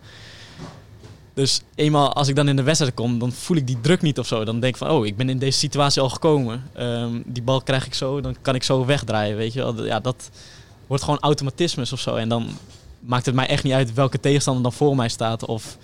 Dus 1.37 1.61
eenmaal 1.75 2.13
als 2.13 2.27
ik 2.27 2.35
dan 2.35 2.47
in 2.47 2.55
de 2.55 2.63
wedstrijd 2.63 2.93
kom, 2.93 3.19
dan 3.19 3.31
voel 3.31 3.57
ik 3.57 3.67
die 3.67 3.81
druk 3.81 4.01
niet 4.01 4.19
of 4.19 4.27
zo. 4.27 4.45
Dan 4.45 4.59
denk 4.59 4.73
ik 4.73 4.79
van, 4.79 4.89
oh, 4.89 5.05
ik 5.05 5.17
ben 5.17 5.29
in 5.29 5.37
deze 5.37 5.57
situatie 5.57 6.01
al 6.01 6.09
gekomen. 6.09 6.63
Ehm, 6.73 7.21
die 7.25 7.43
bal 7.43 7.61
krijg 7.61 7.85
ik 7.85 7.93
zo, 7.93 8.21
dan 8.21 8.35
kan 8.41 8.55
ik 8.55 8.63
zo 8.63 8.85
wegdraaien, 8.85 9.37
weet 9.37 9.53
je 9.53 9.59
wel. 9.59 9.85
Ja, 9.85 9.99
dat 9.99 10.29
wordt 10.87 11.03
gewoon 11.03 11.19
automatismes 11.19 11.93
of 11.93 11.99
zo. 11.99 12.15
En 12.15 12.29
dan 12.29 12.47
maakt 12.99 13.25
het 13.25 13.35
mij 13.35 13.47
echt 13.47 13.63
niet 13.63 13.73
uit 13.73 13.93
welke 13.93 14.19
tegenstander 14.19 14.63
dan 14.63 14.73
voor 14.73 14.95
mij 14.95 15.09
staat 15.09 15.45
of 15.45 15.77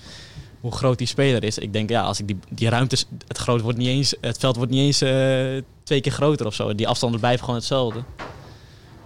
hoe 0.60 0.72
groot 0.72 0.98
die 0.98 1.08
speler 1.08 1.44
is. 1.44 1.58
Ik 1.58 1.74
denk, 1.74 1.90
ja, 1.90 2.02
als 2.02 2.20
ik 2.20 2.28
die, 2.28 2.40
die 2.50 2.70
ruimte, 2.70 2.98
het, 3.28 3.38
groot 3.38 3.62
wordt 3.62 3.78
niet 3.78 3.88
eens, 3.88 4.16
het 4.22 4.38
veld 4.38 4.56
wordt 4.56 4.72
niet 4.72 4.82
eens 4.82 5.02
eh, 5.02 5.64
twee 5.84 6.02
keer 6.02 6.12
groter 6.12 6.46
of 6.46 6.54
zo. 6.54 6.76
Die 6.76 6.88
afstanden 6.88 7.20
blijven 7.20 7.40
gewoon 7.40 7.60
hetzelfde. 7.60 8.04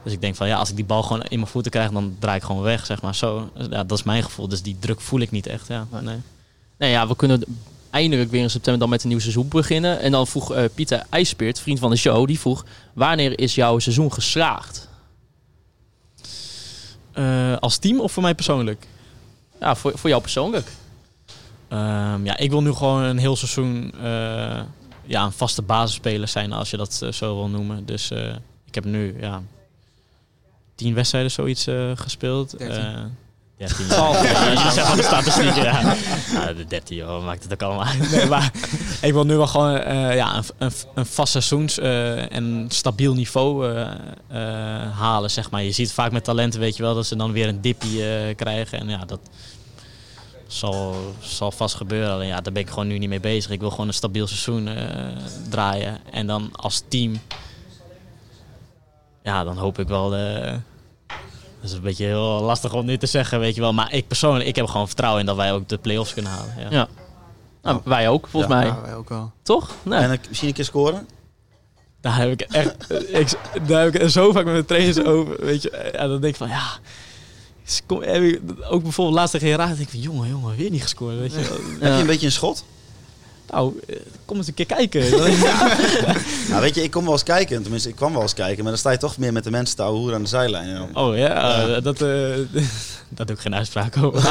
Dus 0.03 0.13
ik 0.13 0.21
denk 0.21 0.35
van, 0.35 0.47
ja, 0.47 0.57
als 0.57 0.69
ik 0.69 0.75
die 0.75 0.85
bal 0.85 1.03
gewoon 1.03 1.23
in 1.23 1.39
mijn 1.39 1.51
voeten 1.51 1.71
krijg, 1.71 1.91
dan 1.91 2.15
draai 2.19 2.37
ik 2.37 2.43
gewoon 2.43 2.61
weg, 2.61 2.85
zeg 2.85 3.01
maar. 3.01 3.15
Zo, 3.15 3.49
ja, 3.69 3.83
dat 3.83 3.97
is 3.97 4.03
mijn 4.03 4.23
gevoel. 4.23 4.47
Dus 4.47 4.61
die 4.61 4.75
druk 4.79 5.01
voel 5.01 5.19
ik 5.19 5.31
niet 5.31 5.47
echt, 5.47 5.67
ja. 5.67 5.87
Nee. 6.01 6.17
Nee, 6.77 6.91
ja, 6.91 7.07
we 7.07 7.15
kunnen 7.15 7.43
eindelijk 7.89 8.31
weer 8.31 8.41
in 8.41 8.49
september 8.49 8.81
dan 8.81 8.89
met 8.89 9.03
een 9.03 9.09
nieuw 9.09 9.19
seizoen 9.19 9.47
beginnen. 9.47 9.99
En 9.99 10.11
dan 10.11 10.27
vroeg 10.27 10.53
eh, 10.53 10.63
Pieter 10.73 11.05
IJspeert, 11.09 11.59
vriend 11.59 11.79
van 11.79 11.89
de 11.89 11.95
show, 11.95 12.27
die 12.27 12.39
vroeg... 12.39 12.65
Wanneer 12.93 13.39
is 13.39 13.55
jouw 13.55 13.79
seizoen 13.79 14.13
geslaagd? 14.13 14.87
Eh, 17.11 17.57
als 17.57 17.77
team 17.77 17.99
of 17.99 18.11
voor 18.11 18.23
mij 18.23 18.35
persoonlijk? 18.35 18.87
Ja, 19.59 19.75
voor, 19.75 19.97
voor 19.97 20.09
jou 20.09 20.21
persoonlijk. 20.21 20.67
Ehm, 21.67 22.25
ja, 22.25 22.37
ik 22.37 22.49
wil 22.49 22.61
nu 22.61 22.73
gewoon 22.73 23.03
een 23.03 23.17
heel 23.17 23.35
seizoen 23.35 23.91
eh, 24.01 24.61
ja, 25.07 25.23
een 25.23 25.31
vaste 25.31 25.61
basisspeler 25.61 26.27
zijn, 26.27 26.53
als 26.53 26.69
je 26.69 26.77
dat 26.77 27.05
zo 27.11 27.35
wil 27.35 27.49
noemen. 27.49 27.85
Dus 27.85 28.11
eh, 28.11 28.35
ik 28.65 28.75
heb 28.75 28.85
nu 28.85 29.15
ja, 29.19 29.41
tien 30.75 30.93
wedstrijden 30.93 31.31
zoiets 31.31 31.67
eh, 31.67 31.91
gespeeld. 31.95 32.55
Eh, 33.57 33.67
13. 33.67 33.87
Ja, 33.87 34.23
ja, 34.23 34.51
je 34.51 34.71
zegt 34.71 34.87
van 34.87 34.97
de 34.97 35.03
statistieken. 35.03 35.63
Ja. 35.63 35.95
Ja, 36.33 36.53
de 36.53 36.65
13, 36.65 36.97
joh, 36.97 37.25
maakt 37.25 37.43
het 37.43 37.53
ook 37.53 37.61
allemaal 37.61 37.85
uit. 37.85 38.11
Nee, 38.11 38.25
maar 38.25 38.51
ik 39.01 39.13
wil 39.13 39.25
nu 39.25 39.35
wel 39.35 39.47
gewoon 39.47 39.77
eh, 39.77 40.15
ja, 40.15 40.35
een, 40.35 40.43
een, 40.57 40.71
een 40.93 41.05
vast 41.05 41.31
seizoens 41.31 41.79
eh, 41.79 42.31
en 42.31 42.43
een 42.43 42.65
stabiel 42.71 43.13
niveau 43.13 43.73
eh, 43.75 43.81
eh, 44.27 44.97
halen, 44.97 45.31
zeg 45.31 45.49
maar. 45.51 45.63
Je 45.63 45.71
ziet 45.71 45.91
vaak 45.91 46.11
met 46.11 46.23
talenten, 46.23 46.59
weet 46.59 46.77
je 46.77 46.83
wel, 46.83 46.95
dat 46.95 47.05
ze 47.05 47.15
dan 47.15 47.31
weer 47.31 47.47
een 47.47 47.61
dippie 47.61 48.03
eh, 48.09 48.35
krijgen. 48.35 48.79
En 48.79 48.89
ja, 48.89 49.05
dat 49.05 49.19
zal, 50.47 50.95
zal 51.19 51.51
vast 51.51 51.75
gebeuren. 51.75 52.11
Alleen 52.13 52.27
ja, 52.27 52.41
daar 52.41 52.53
ben 52.53 52.61
ik 52.61 52.69
gewoon 52.69 52.87
nu 52.87 52.97
niet 52.97 53.09
mee 53.09 53.19
bezig. 53.19 53.51
Ik 53.51 53.59
wil 53.59 53.69
gewoon 53.69 53.87
een 53.87 53.93
stabiel 53.93 54.27
seizoen 54.27 54.67
eh, 54.67 54.83
draaien. 55.49 55.97
En 56.11 56.27
dan 56.27 56.49
als 56.55 56.83
team, 56.87 57.19
ja, 59.23 59.43
dan 59.43 59.57
hoop 59.57 59.79
ik 59.79 59.87
wel... 59.87 60.15
eh, 61.57 61.61
dat 61.61 61.69
is 61.69 61.75
een 61.75 61.81
beetje 61.81 62.05
heel 62.05 62.41
lastig 62.41 62.73
om 62.73 62.85
nu 62.85 62.97
te 62.97 63.05
zeggen, 63.05 63.39
weet 63.39 63.55
je 63.55 63.61
wel. 63.61 63.73
Maar 63.73 63.93
ik 63.93 64.07
persoonlijk, 64.07 64.45
ik 64.47 64.55
heb 64.55 64.65
gewoon 64.67 64.87
vertrouwen 64.87 65.19
in 65.21 65.25
dat 65.27 65.35
wij 65.35 65.53
ook 65.53 65.67
de 65.69 65.77
play-offs 65.77 66.13
kunnen 66.13 66.31
halen. 66.31 66.53
Ja. 66.59 66.67
Ja. 66.69 66.87
Nou, 67.61 67.81
wij 67.83 68.09
ook, 68.09 68.27
volgens 68.27 68.53
Ja. 68.53 68.59
mij. 68.59 68.67
Ja, 68.67 68.81
wij 68.81 68.95
ook 68.95 69.09
wel. 69.09 69.31
Toch? 69.43 69.69
Nee. 69.83 69.99
En 69.99 70.11
ik- 70.11 70.27
misschien 70.27 70.47
een 70.49 70.53
keer 70.55 70.65
scoren? 70.65 71.07
Daar 72.01 72.17
heb 72.17 72.31
ik 72.31 72.41
echt, 72.41 72.75
ik, 73.09 73.37
daar 73.67 73.83
heb 73.83 73.95
ik 73.95 74.09
zo 74.09 74.31
vaak 74.31 74.43
met 74.43 74.53
mijn 74.53 74.65
trainers 74.65 75.03
over, 75.03 75.45
weet 75.45 75.61
je. 75.61 75.69
En 75.71 76.09
dan 76.09 76.21
denk 76.21 76.33
ik 76.33 76.39
van, 76.39 76.47
ja... 76.49 76.63
is- 77.65 77.81
Kom, 77.85 78.01
heb 78.01 78.21
ik, 78.21 78.41
ook 78.69 78.83
bijvoorbeeld 78.83 79.17
laatst 79.17 79.31
tegen 79.39 79.55
Raad, 79.57 79.67
denk 79.67 79.79
ik 79.79 79.89
van, 79.89 79.99
jongen, 79.99 80.29
jongen, 80.29 80.55
weer 80.55 80.69
niet 80.69 80.81
gescoord, 80.81 81.17
weet 81.19 81.31
je. 81.33 81.37
Heb 81.79 81.93
je 81.93 81.99
een 81.99 82.05
beetje 82.05 82.25
een 82.25 82.31
schot? 82.31 82.65
Nou, 83.51 83.79
eh, 83.87 83.95
kom 84.25 84.37
eens 84.37 84.47
een 84.47 84.53
keer 84.53 84.65
kijken. 84.65 85.01
Nou, 86.49 86.61
weet 86.61 86.75
je, 86.75 86.83
ik 86.83 86.91
kom 86.91 87.03
wel 87.03 87.13
eens 87.13 87.23
kijken. 87.23 87.61
Tenminste, 87.61 87.89
ik 87.89 87.95
kwam 87.95 88.13
wel 88.13 88.21
eens 88.21 88.33
kijken. 88.33 88.57
Maar 88.63 88.71
dan 88.71 88.77
sta 88.79 88.91
je 88.91 88.97
toch 88.97 89.17
meer 89.17 89.33
met 89.33 89.43
de 89.43 89.51
mensen 89.51 89.75
te 89.75 89.83
hoeren 89.83 90.15
aan 90.15 90.21
de 90.23 90.27
zijlijn. 90.29 90.69
joh. 90.69 91.07
oh 91.07 91.17
ja, 91.17 91.61
eh, 91.67 91.83
dat, 91.83 92.01
eh 92.01 92.07
daar 93.15 93.25
doe 93.25 93.35
ik 93.35 93.41
geen 93.41 93.55
uitspraak 93.55 93.97
over. 93.97 94.21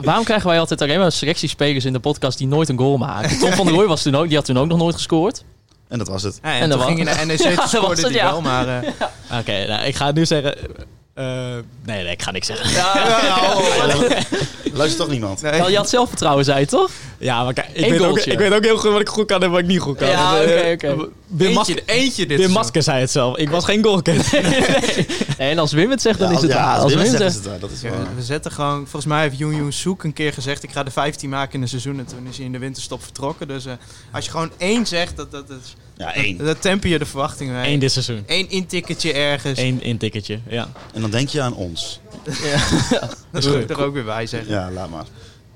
Waarom 0.00 0.24
krijgen 0.24 0.48
wij 0.48 0.58
altijd 0.60 0.80
alleen 0.82 0.98
maar 0.98 1.12
selectiespelers 1.12 1.84
in 1.84 1.92
de 1.92 2.00
podcast 2.00 2.38
die 2.38 2.46
nooit 2.46 2.68
een 2.68 2.78
goal 2.78 2.96
maken? 2.96 3.38
Tom 3.38 3.52
van 3.52 3.66
der 3.66 3.74
Rooij 3.74 3.86
was 3.88 4.02
toen 4.02 4.14
ook, 4.14 4.26
die 4.26 4.36
had 4.36 4.44
toen 4.44 4.58
ook 4.58 4.66
nog 4.68 4.78
nooit 4.78 4.94
gescoord. 4.94 5.44
En 5.88 5.98
dat 5.98 6.08
was 6.08 6.22
het. 6.22 6.38
Ja, 6.42 6.54
en, 6.58 6.70
En 6.70 6.78
wa- 6.78 6.84
ging 6.84 6.98
je 6.98 7.04
naar 7.04 7.26
NEC, 7.26 7.38
Ja, 7.42 7.54
dat 7.54 7.68
scoorde 7.68 8.02
die 8.02 8.12
ja. 8.12 8.30
wel, 8.30 8.40
maar... 8.40 8.68
eh, 8.68 9.38
Oké, 9.38 9.66
nou, 9.66 9.84
ik 9.86 9.94
ga 9.96 10.10
nu 10.12 10.26
zeggen... 10.26 10.54
eh, 11.14 11.24
nee, 11.84 12.02
nee, 12.02 12.10
ik 12.12 12.22
ga 12.22 12.30
niks 12.30 12.46
zeggen. 12.46 12.70
Luistert 14.72 14.96
toch 15.02 15.08
niemand? 15.10 15.42
nee. 15.42 15.52
Wel, 15.58 15.70
je 15.70 15.76
had 15.76 15.88
zelfvertrouwen, 15.88 16.44
zei 16.44 16.60
je 16.60 16.66
toch? 16.66 16.90
Ja, 17.18 17.44
maar 17.44 17.52
kijk, 17.52 17.68
ik 17.72 17.84
Eén 17.84 17.90
weet, 17.90 18.00
ook, 18.02 18.18
ik 18.18 18.38
weet 18.38 18.52
ook 18.52 18.64
heel 18.64 18.76
goed 18.78 18.90
wat 18.90 19.00
ik 19.00 19.08
goed 19.08 19.26
kan 19.26 19.42
en 19.42 19.50
wat 19.50 19.60
ik 19.60 19.66
niet 19.66 19.80
goed 19.80 19.96
kan. 19.96 20.08
Ja, 20.08 20.40
eh, 20.40 20.72
oké, 20.72 20.88
oké. 20.92 21.08
Wim, 21.26 21.52
Masker, 21.52 21.76
eentje, 21.76 21.94
eentje 21.94 22.26
dit 22.26 22.38
Wim. 22.38 22.50
Masker 22.50 22.82
zei 22.82 23.00
het 23.00 23.10
zelf. 23.10 23.36
Ik 23.36 23.50
was 23.50 23.64
geen 23.64 23.84
goalkicker. 23.84 24.24
Nee, 25.38 25.50
en 25.50 25.58
als 25.58 25.72
Wim 25.72 25.90
het 25.90 26.02
zegt, 26.02 26.18
dan 26.18 26.28
Ja, 26.30 26.36
is 26.36 26.42
het 26.42 26.50
ja, 26.50 26.56
waar. 26.64 26.74
als 26.74 26.82
Als 26.82 26.92
Wim 26.94 27.02
Wim 27.02 27.12
het 27.12 27.20
zegt, 27.20 27.32
zegt... 27.32 27.44
is 27.46 27.50
het 27.50 27.60
waar. 27.60 27.60
Dat 27.60 27.70
is 27.70 27.80
Ja, 27.80 27.90
waar. 27.90 28.16
we 28.16 28.22
zetten 28.22 28.52
gewoon, 28.52 28.76
volgens 28.78 29.04
mij 29.04 29.22
heeft 29.22 29.38
Joen 29.38 29.54
Joen 29.56 29.72
Soek 29.72 30.04
een 30.04 30.12
keer 30.12 30.32
gezegd: 30.32 30.62
ik 30.62 30.70
ga 30.72 30.82
de 30.82 30.90
15 30.90 31.28
maken 31.30 31.54
in 31.54 31.62
een 31.62 31.68
seizoen. 31.68 31.98
En 31.98 32.04
toen 32.06 32.26
is 32.30 32.36
hij 32.36 32.46
in 32.46 32.52
de 32.52 32.58
winterstop 32.58 33.02
vertrokken. 33.02 33.48
Dus 33.48 33.66
eh, 33.66 33.72
als 34.12 34.24
je 34.24 34.30
gewoon 34.30 34.50
één 34.58 34.86
zegt, 34.86 35.16
dat, 35.16 35.30
dat, 35.30 35.48
dat, 35.48 35.58
Ja, 36.00 36.14
één. 36.14 36.36
dat 36.36 36.60
temper 36.62 36.88
je 36.90 36.98
de 36.98 37.06
verwachtingen. 37.06 37.54
mee. 37.54 37.72
Eén 37.72 37.78
dit 37.78 37.92
seizoen. 37.92 38.22
Eén 38.26 38.50
intikketje 38.50 39.12
ergens. 39.12 39.58
Eén 39.58 39.82
intikketje, 39.82 40.38
ja. 40.48 40.68
En 40.94 41.00
dan 41.00 41.10
denk 41.10 41.28
je 41.28 41.40
aan 41.40 41.54
ons. 41.54 42.00
Dat 43.32 43.42
zou 43.42 43.58
ik 43.60 43.70
er 43.70 43.84
ook 43.84 43.94
weer 43.94 44.04
bij 44.04 44.26
zeggen. 44.26 44.50
Ja, 44.52 44.70
laat 44.70 44.90
maar. 44.90 45.04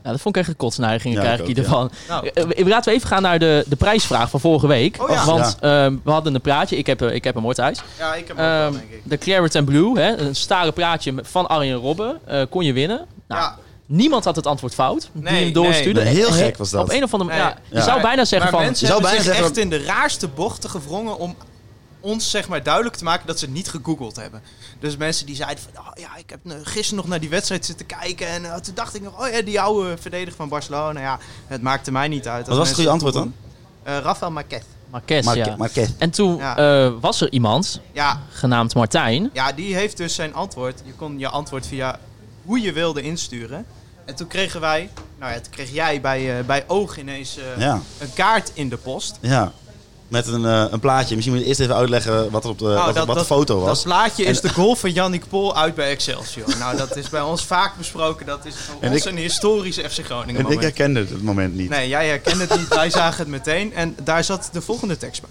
Ja, 0.05 0.11
dat 0.11 0.21
vond 0.21 0.35
ik 0.37 0.41
echt 0.41 0.51
een 0.51 0.57
kotsneiging, 0.57 1.15
Ja, 1.15 1.21
krijg 1.21 1.41
ik 1.41 1.57
hiervan. 1.57 1.91
Nou, 2.09 2.31
Eh, 2.35 2.43
eh, 2.61 2.67
Laten 2.67 2.93
we 2.93 2.97
even 2.99 3.09
gaan 3.09 3.23
naar 3.23 3.39
de, 3.39 3.65
de 3.69 3.77
prijsvraag 3.77 4.31
van 4.31 4.41
vorige 4.41 4.67
week. 4.67 5.03
Oh 5.03 5.09
ja. 5.11 5.25
Want 5.25 5.57
ehm, 5.61 5.97
we 6.05 6.11
hadden 6.11 6.35
een 6.35 6.41
praatje, 6.41 6.77
ik 6.77 6.87
heb, 6.87 7.03
eh, 7.03 7.15
ik 7.15 7.25
heb 7.25 7.35
hem 7.35 7.53
Thijs. 7.53 7.83
ja, 7.99 8.15
ik 8.15 8.29
heb 8.29 8.37
hem 8.37 8.47
ook 8.47 8.53
wel, 8.53 8.67
Ehm, 8.67 8.73
denk 8.73 8.91
ik. 8.91 9.01
de 9.05 9.19
Claret 9.19 9.57
and 9.57 9.65
Blue, 9.65 9.99
hè, 9.99 10.17
een 10.17 10.35
staren 10.35 10.73
praatje 10.73 11.15
van 11.23 11.47
Arjen 11.47 11.77
Robben, 11.77 12.19
eh, 12.27 12.43
kon 12.51 12.65
je 12.65 12.73
winnen. 12.73 13.07
Nou, 13.29 13.41
ja, 13.41 13.59
Niemand 13.87 14.25
had 14.25 14.37
het 14.37 14.47
antwoord 14.47 14.75
fout. 14.75 15.11
Die 15.13 15.23
Nee, 15.23 15.45
hem 15.45 15.53
doorstuurde. 15.53 16.03
nee. 16.03 16.15
Heel 16.15 16.27
Eh, 16.29 16.33
gek 16.35 16.57
was 16.57 16.71
dat. 16.71 16.83
Op 16.83 16.91
een 16.91 17.03
of 17.03 17.13
andere 17.13 17.31
manier. 17.31 17.45
Ja, 17.47 17.59
je 17.69 17.77
Ja. 17.77 17.83
zou 17.85 18.01
bijna 18.01 18.25
zeggen 18.25 18.51
maar 18.51 18.59
van. 18.61 18.69
mensen 18.69 18.87
je 18.87 18.93
zou 18.93 19.01
hebben 19.03 19.11
bijna 19.25 19.25
zich 19.25 19.45
zeggen 19.47 19.63
echt 19.69 19.73
in 19.73 19.79
de 19.87 19.93
raarste 19.93 20.29
bochten 20.29 20.71
gewrongen 20.71 21.19
om 21.19 21.37
ons 22.01 22.31
zeg 22.31 22.49
maar 22.49 22.63
duidelijk 22.63 22.97
te 22.97 23.05
maken 23.05 23.27
dat 23.27 23.39
ze 23.39 23.45
het 23.45 23.55
niet 23.55 23.69
gegoogeld 23.69 24.17
hebben. 24.17 24.43
Dus 24.81 24.97
mensen 24.97 25.27
die 25.27 25.37
zeiden 25.37 25.65
van, 25.65 25.83
oh, 25.83 25.91
ja, 25.95 26.17
ik 26.17 26.31
heb 26.31 26.39
eh, 26.47 26.53
gisteren 26.63 26.97
nog 26.97 27.07
naar 27.09 27.21
die 27.21 27.29
wedstrijd 27.29 27.65
zitten 27.65 27.87
kijken 27.87 28.27
en 28.29 28.45
eh, 28.45 28.55
toen 28.55 28.75
dacht 28.75 28.95
ik 28.95 29.03
nog, 29.03 29.21
oh 29.27 29.33
ja, 29.33 29.43
die 29.43 29.61
oude 29.61 29.97
verdediger 30.01 30.37
van 30.37 30.49
Barcelona. 30.49 31.01
Ja, 31.01 31.19
het 31.47 31.63
maakte 31.63 31.93
mij 31.93 32.09
niet 32.09 32.29
uit. 32.29 32.47
Wat 32.49 32.57
was 32.57 32.67
het 32.67 32.77
goede 32.77 32.91
antwoord 32.91 33.15
dan? 33.15 33.33
Uh, 33.89 33.99
Rafael 33.99 34.31
Marquez. 34.33 34.63
Marquez, 34.91 35.25
Marque- 35.25 35.45
ja. 35.45 35.57
Marquez. 35.57 35.89
En 35.99 36.11
toen 36.11 36.37
Ja. 36.37 36.57
eh, 36.57 36.93
was 37.01 37.21
er 37.21 37.33
iemand, 37.33 37.81
Ja, 37.93 38.21
genaamd 38.31 38.75
Martijn. 38.75 39.31
ja, 39.33 39.53
die 39.53 39.75
heeft 39.75 39.97
dus 39.97 40.15
zijn 40.15 40.35
antwoord. 40.35 40.83
Je 40.85 40.93
kon 40.93 41.19
je 41.19 41.29
antwoord 41.29 41.67
via 41.67 41.99
hoe 42.45 42.61
je 42.61 42.73
wilde 42.73 43.03
insturen. 43.03 43.67
En 44.05 44.15
toen 44.15 44.27
kregen 44.27 44.61
wij, 44.61 44.91
nou 45.19 45.33
ja, 45.33 45.41
toen 45.41 45.53
kreeg 45.53 45.73
jij 45.73 46.01
bij, 46.01 46.39
eh, 46.39 46.45
bij 46.45 46.65
oog 46.67 46.99
ineens 46.99 47.39
Ja, 47.59 47.81
een 47.99 48.13
kaart 48.15 48.51
in 48.55 48.69
de 48.69 48.77
post. 48.77 49.19
ja. 49.21 49.53
met 50.09 50.27
een, 50.27 50.45
eh, 50.45 50.65
een 50.71 50.81
plaatje. 50.81 51.15
Misschien 51.15 51.35
moet 51.35 51.43
je 51.45 51.49
eerst 51.49 51.61
even 51.61 51.75
uitleggen 51.77 52.31
wat, 52.31 52.45
er 52.45 52.51
op 52.51 52.59
de, 52.59 52.65
Nou, 52.65 52.77
wat, 52.77 52.95
dat- 52.95 53.07
wat 53.07 53.17
dat- 53.17 53.29
de 53.29 53.35
foto 53.35 53.59
was. 53.59 53.67
Dat 53.75 53.83
plaatje 53.85 54.25
is 54.25 54.41
de 54.41 54.49
goal 54.49 54.77
van 54.77 54.93
Yannick 54.93 55.29
Pol 55.29 55.57
uit 55.57 55.75
bij 55.75 55.91
Excelsior. 55.91 56.49
nou, 56.59 56.77
dat 56.77 56.97
is 56.97 57.09
bij 57.09 57.21
ons 57.21 57.45
vaak 57.45 57.77
besproken. 57.77 58.27
Dat 58.27 58.45
is 58.45 58.55
voor 58.55 58.75
En 58.81 58.91
ons 58.93 59.01
ik- 59.01 59.11
een 59.13 59.17
historische 59.19 59.91
FC 59.91 60.05
Groningen 60.05 60.29
en 60.29 60.37
ik 60.37 60.43
moment. 60.43 60.61
herkende 60.63 61.01
het 61.01 61.23
moment 61.23 61.55
niet. 61.55 61.69
Nee, 61.69 61.89
jij 61.89 62.07
herkende 62.09 62.45
het 62.49 62.59
niet. 62.59 62.69
Wij 62.69 62.91
zagen 62.91 63.19
het 63.19 63.29
meteen. 63.29 63.75
En 63.75 63.97
daar 64.03 64.25
zat 64.25 64.49
de 64.53 64.61
volgende 64.61 64.97
tekst 64.97 65.21
bij. 65.21 65.31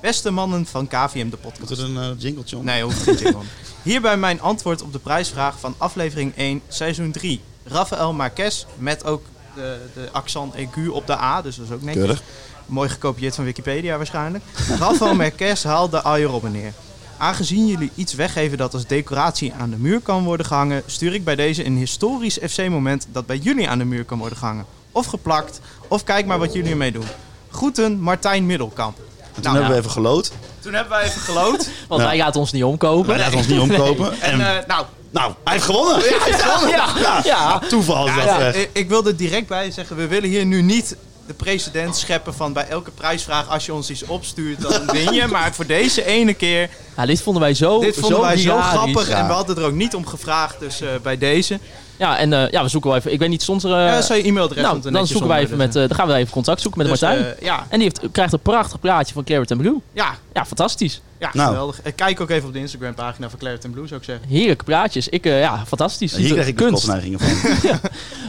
Beste 0.00 0.30
mannen 0.30 0.66
van 0.66 0.86
KVM 0.86 1.28
de 1.30 1.36
podcast. 1.36 1.70
Moet 1.70 1.78
er 1.78 1.84
een 1.84 1.94
uh, 1.94 2.06
jingletje 2.18 2.56
om? 2.56 2.64
Nee, 2.64 2.82
hoeft 2.82 3.06
niet 3.06 3.18
jingle. 3.18 3.40
Hierbij 3.82 4.16
mijn 4.16 4.40
antwoord 4.40 4.82
op 4.82 4.92
de 4.92 4.98
prijsvraag 4.98 5.60
van 5.60 5.74
aflevering 5.78 6.36
1, 6.36 6.60
seizoen 6.68 7.10
3. 7.10 7.40
Rafael 7.64 8.12
Marquez 8.12 8.64
met 8.78 9.04
ook 9.04 9.22
de, 9.54 9.78
de 9.94 10.08
accent 10.12 10.54
aigu 10.54 10.88
op 10.88 11.06
de 11.06 11.16
A, 11.16 11.42
dus 11.42 11.56
dat 11.56 11.66
is 11.66 11.72
ook 11.72 11.82
netjes. 11.82 12.04
Keurig. 12.04 12.22
Mooi 12.66 12.88
gekopieerd 12.88 13.34
van 13.34 13.44
Wikipedia 13.44 13.96
waarschijnlijk. 13.96 14.44
Rafael 14.78 15.14
Marquez 15.14 15.64
haalt 15.64 15.90
de 15.90 16.02
ui 16.02 16.22
erop 16.22 16.44
en 16.44 16.52
neer. 16.52 16.72
Aangezien 17.16 17.66
jullie 17.66 17.90
iets 17.94 18.14
weggeven 18.14 18.58
dat 18.58 18.74
als 18.74 18.86
decoratie 18.86 19.52
aan 19.52 19.70
de 19.70 19.76
muur 19.76 20.00
kan 20.00 20.24
worden 20.24 20.46
gehangen, 20.46 20.82
stuur 20.86 21.14
ik 21.14 21.24
bij 21.24 21.36
deze 21.36 21.64
een 21.64 21.76
historisch 21.76 22.38
FC-moment 22.48 23.06
dat 23.12 23.26
bij 23.26 23.36
jullie 23.36 23.68
aan 23.68 23.78
de 23.78 23.84
muur 23.84 24.04
kan 24.04 24.18
worden 24.18 24.38
gehangen. 24.38 24.66
Of 24.92 25.06
geplakt, 25.06 25.60
of 25.88 26.04
kijk 26.04 26.26
maar 26.26 26.38
wat 26.38 26.52
jullie 26.52 26.70
ermee 26.70 26.92
doen. 26.92 27.06
Groeten, 27.50 28.00
Martijn 28.00 28.46
Middelkamp. 28.46 28.98
En 29.34 29.42
toen 29.42 29.52
hebben 29.52 29.70
we 29.70 29.76
even 29.76 29.90
gelood. 29.90 30.32
Toen 30.62 30.72
hebben 30.72 30.92
wij 30.92 31.04
even 31.04 31.20
geloot. 31.20 31.68
Want 31.88 32.00
Ja. 32.02 32.06
hij 32.08 32.16
gaat 32.18 32.36
ons 32.36 32.52
niet 32.52 32.64
omkopen. 32.64 33.14
Hij 33.14 33.24
laat 33.24 33.34
ons 33.34 33.46
niet 33.46 33.60
omkopen. 33.60 34.20
En, 34.20 34.32
En 34.40 34.40
eh, 34.58 34.66
nou, 34.66 34.84
nou, 35.10 35.32
hij 35.44 35.52
heeft 35.52 35.64
gewonnen. 35.64 35.94
Ja, 36.02 36.08
hij 36.08 36.18
heeft 36.24 36.42
gewonnen. 36.42 36.68
Ja, 37.02 37.20
ja. 37.24 37.58
toeval 37.68 38.06
is 38.06 38.14
dat. 38.14 38.24
Ja, 38.24 38.38
zeg. 38.38 38.54
ik, 38.54 38.70
ik 38.72 38.88
wil 38.88 39.06
er 39.06 39.16
direct 39.16 39.46
bij 39.48 39.70
zeggen, 39.70 39.96
we 39.96 40.06
willen 40.06 40.28
hier 40.28 40.44
nu 40.46 40.62
niet 40.62 40.96
de 41.32 41.44
precedent 41.44 41.96
scheppen 41.96 42.34
van 42.34 42.52
bij 42.52 42.68
elke 42.68 42.90
prijsvraag 42.90 43.48
als 43.48 43.66
je 43.66 43.74
ons 43.74 43.90
iets 43.90 44.02
opstuurt 44.02 44.60
dan 44.60 44.86
win 44.86 45.12
je. 45.12 45.26
Maar 45.26 45.54
voor 45.54 45.66
deze 45.66 46.04
ene 46.04 46.34
keer, 46.34 46.68
Ja, 46.96 47.06
dit 47.06 47.22
vonden 47.22 47.42
wij 47.42 47.54
zo 47.54 47.80
dit 47.80 47.94
vonden 47.94 48.18
zo 48.18 48.24
wij 48.24 48.36
zo 48.36 48.60
grappig 48.60 49.08
ja. 49.08 49.18
en 49.18 49.26
we 49.26 49.32
hadden 49.32 49.56
er 49.56 49.64
ook 49.64 49.72
niet 49.72 49.94
om 49.94 50.06
gevraagd. 50.06 50.60
Dus 50.60 50.80
eh, 50.80 50.88
bij 51.02 51.18
deze, 51.18 51.58
Ja, 51.96 52.18
en 52.18 52.32
eh, 52.32 52.50
ja, 52.50 52.62
we 52.62 52.68
zoeken 52.68 52.90
wel 52.90 52.98
even. 52.98 53.12
Ik 53.12 53.18
weet 53.18 53.28
niet, 53.28 53.42
stond 53.42 53.62
er... 53.62 53.70
eh, 53.70 53.76
ja, 53.76 54.02
zou 54.02 54.18
je 54.18 54.24
e-mailadres 54.24 54.62
nou, 54.62 54.90
dan 54.90 55.06
zoeken 55.06 55.28
wij 55.28 55.40
even 55.40 55.56
met... 55.56 55.72
dan 55.72 55.94
gaan 55.94 56.06
we 56.06 56.14
even 56.14 56.32
contact 56.32 56.60
zoeken 56.60 56.80
met 56.82 56.90
dus, 56.90 57.00
Martijn. 57.00 57.34
ja, 57.40 57.66
en 57.68 57.78
die 57.78 57.82
heeft, 57.82 58.12
krijgt 58.12 58.32
een 58.32 58.40
prachtig 58.40 58.80
plaatje 58.80 59.14
van 59.14 59.24
Carrot 59.24 59.50
and 59.50 59.60
Blue. 59.60 59.76
ja, 59.92 60.14
Ja, 60.34 60.44
fantastisch. 60.46 61.00
ja 61.18 61.30
Nou. 61.32 61.48
geweldig. 61.48 61.80
Kijk 61.94 62.20
ook 62.20 62.30
even 62.30 62.46
op 62.48 62.52
de 62.52 62.58
Instagram 62.58 62.94
pagina 62.94 63.30
van 63.30 63.38
Claret 63.38 63.70
Blue 63.72 63.86
zou 63.86 64.00
ik 64.00 64.06
zeggen. 64.06 64.28
Heerlijke 64.28 64.64
plaatjes. 64.64 65.08
Ik, 65.08 65.26
eh, 65.26 65.40
ja, 65.40 65.64
fantastisch. 65.66 66.16
Hier 66.16 66.32
krijg 66.32 66.46
ik 66.46 66.58
de 66.58 66.64
kunst. 66.64 66.84
van. 66.84 67.00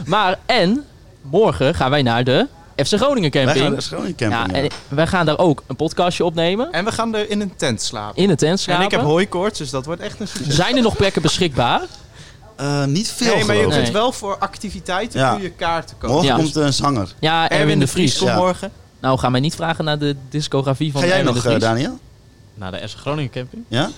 Maar, 0.04 0.38
en, 0.46 0.84
morgen 1.22 1.74
gaan 1.74 1.90
wij 1.90 2.02
naar 2.02 2.24
de 2.24 2.46
FC 2.76 2.94
Groningen 2.94 3.30
Wij 3.30 3.44
camping. 3.44 3.64
gaan 3.64 3.74
dus 3.74 3.86
gewoon 3.86 4.06
in 4.06 4.14
ja, 4.16 4.28
camping. 4.28 4.56
en 4.58 4.70
wij 4.88 5.06
gaan 5.06 5.26
daar 5.26 5.38
ook 5.38 5.62
een 5.66 5.76
podcastje 5.76 6.24
opnemen. 6.24 6.72
En 6.72 6.84
we 6.84 6.92
gaan 6.92 7.14
er 7.14 7.30
in 7.30 7.40
een 7.40 7.56
tent 7.56 7.82
slapen. 7.82 8.22
In 8.22 8.28
de 8.28 8.34
tent 8.36 8.60
slapen. 8.60 8.80
En 8.82 8.88
ik 8.90 8.96
heb 8.96 9.06
hooikoorts, 9.06 9.58
dus 9.58 9.70
dat 9.70 9.84
wordt 9.86 10.00
echt 10.00 10.20
een 10.20 10.28
succes. 10.28 10.54
Zijn 10.54 10.76
er 10.76 10.82
nog 10.82 10.96
plekken 10.96 11.22
beschikbaar? 11.22 11.80
Eh, 12.56 12.84
niet 12.84 13.08
veel 13.10 13.34
Nee, 13.34 13.44
maar 13.44 13.56
je 13.56 13.68
kunt 13.68 13.90
wel 13.90 14.12
voor 14.12 14.38
activiteiten 14.38 15.20
Ja. 15.20 15.32
kun 15.32 15.42
je 15.42 15.50
kaarten 15.50 15.96
kopen. 15.98 16.14
Morgen 16.16 16.28
Ja. 16.36 16.36
komt 16.42 16.54
een 16.56 16.72
zanger. 16.72 17.14
Ja, 17.20 17.48
Erwin 17.48 17.78
de 17.78 17.86
Vries 17.86 18.18
komt 18.18 18.30
Ja. 18.30 18.36
morgen. 18.36 18.72
Nou, 19.00 19.18
ga 19.18 19.28
mij 19.28 19.40
niet 19.40 19.54
vragen 19.54 19.84
naar 19.84 19.98
de 19.98 20.16
discografie 20.28 20.92
van 20.92 21.00
Ga 21.00 21.06
jij 21.06 21.18
Erwin 21.18 21.34
nog, 21.34 21.42
de 21.42 21.48
eh, 21.48 21.54
Vries. 21.54 21.68
Daniel? 21.68 21.98
Naar 22.54 22.70
de 22.72 22.88
FC 22.88 22.96
Groningen 22.96 23.30
camping. 23.30 23.64
Ja? 23.68 23.90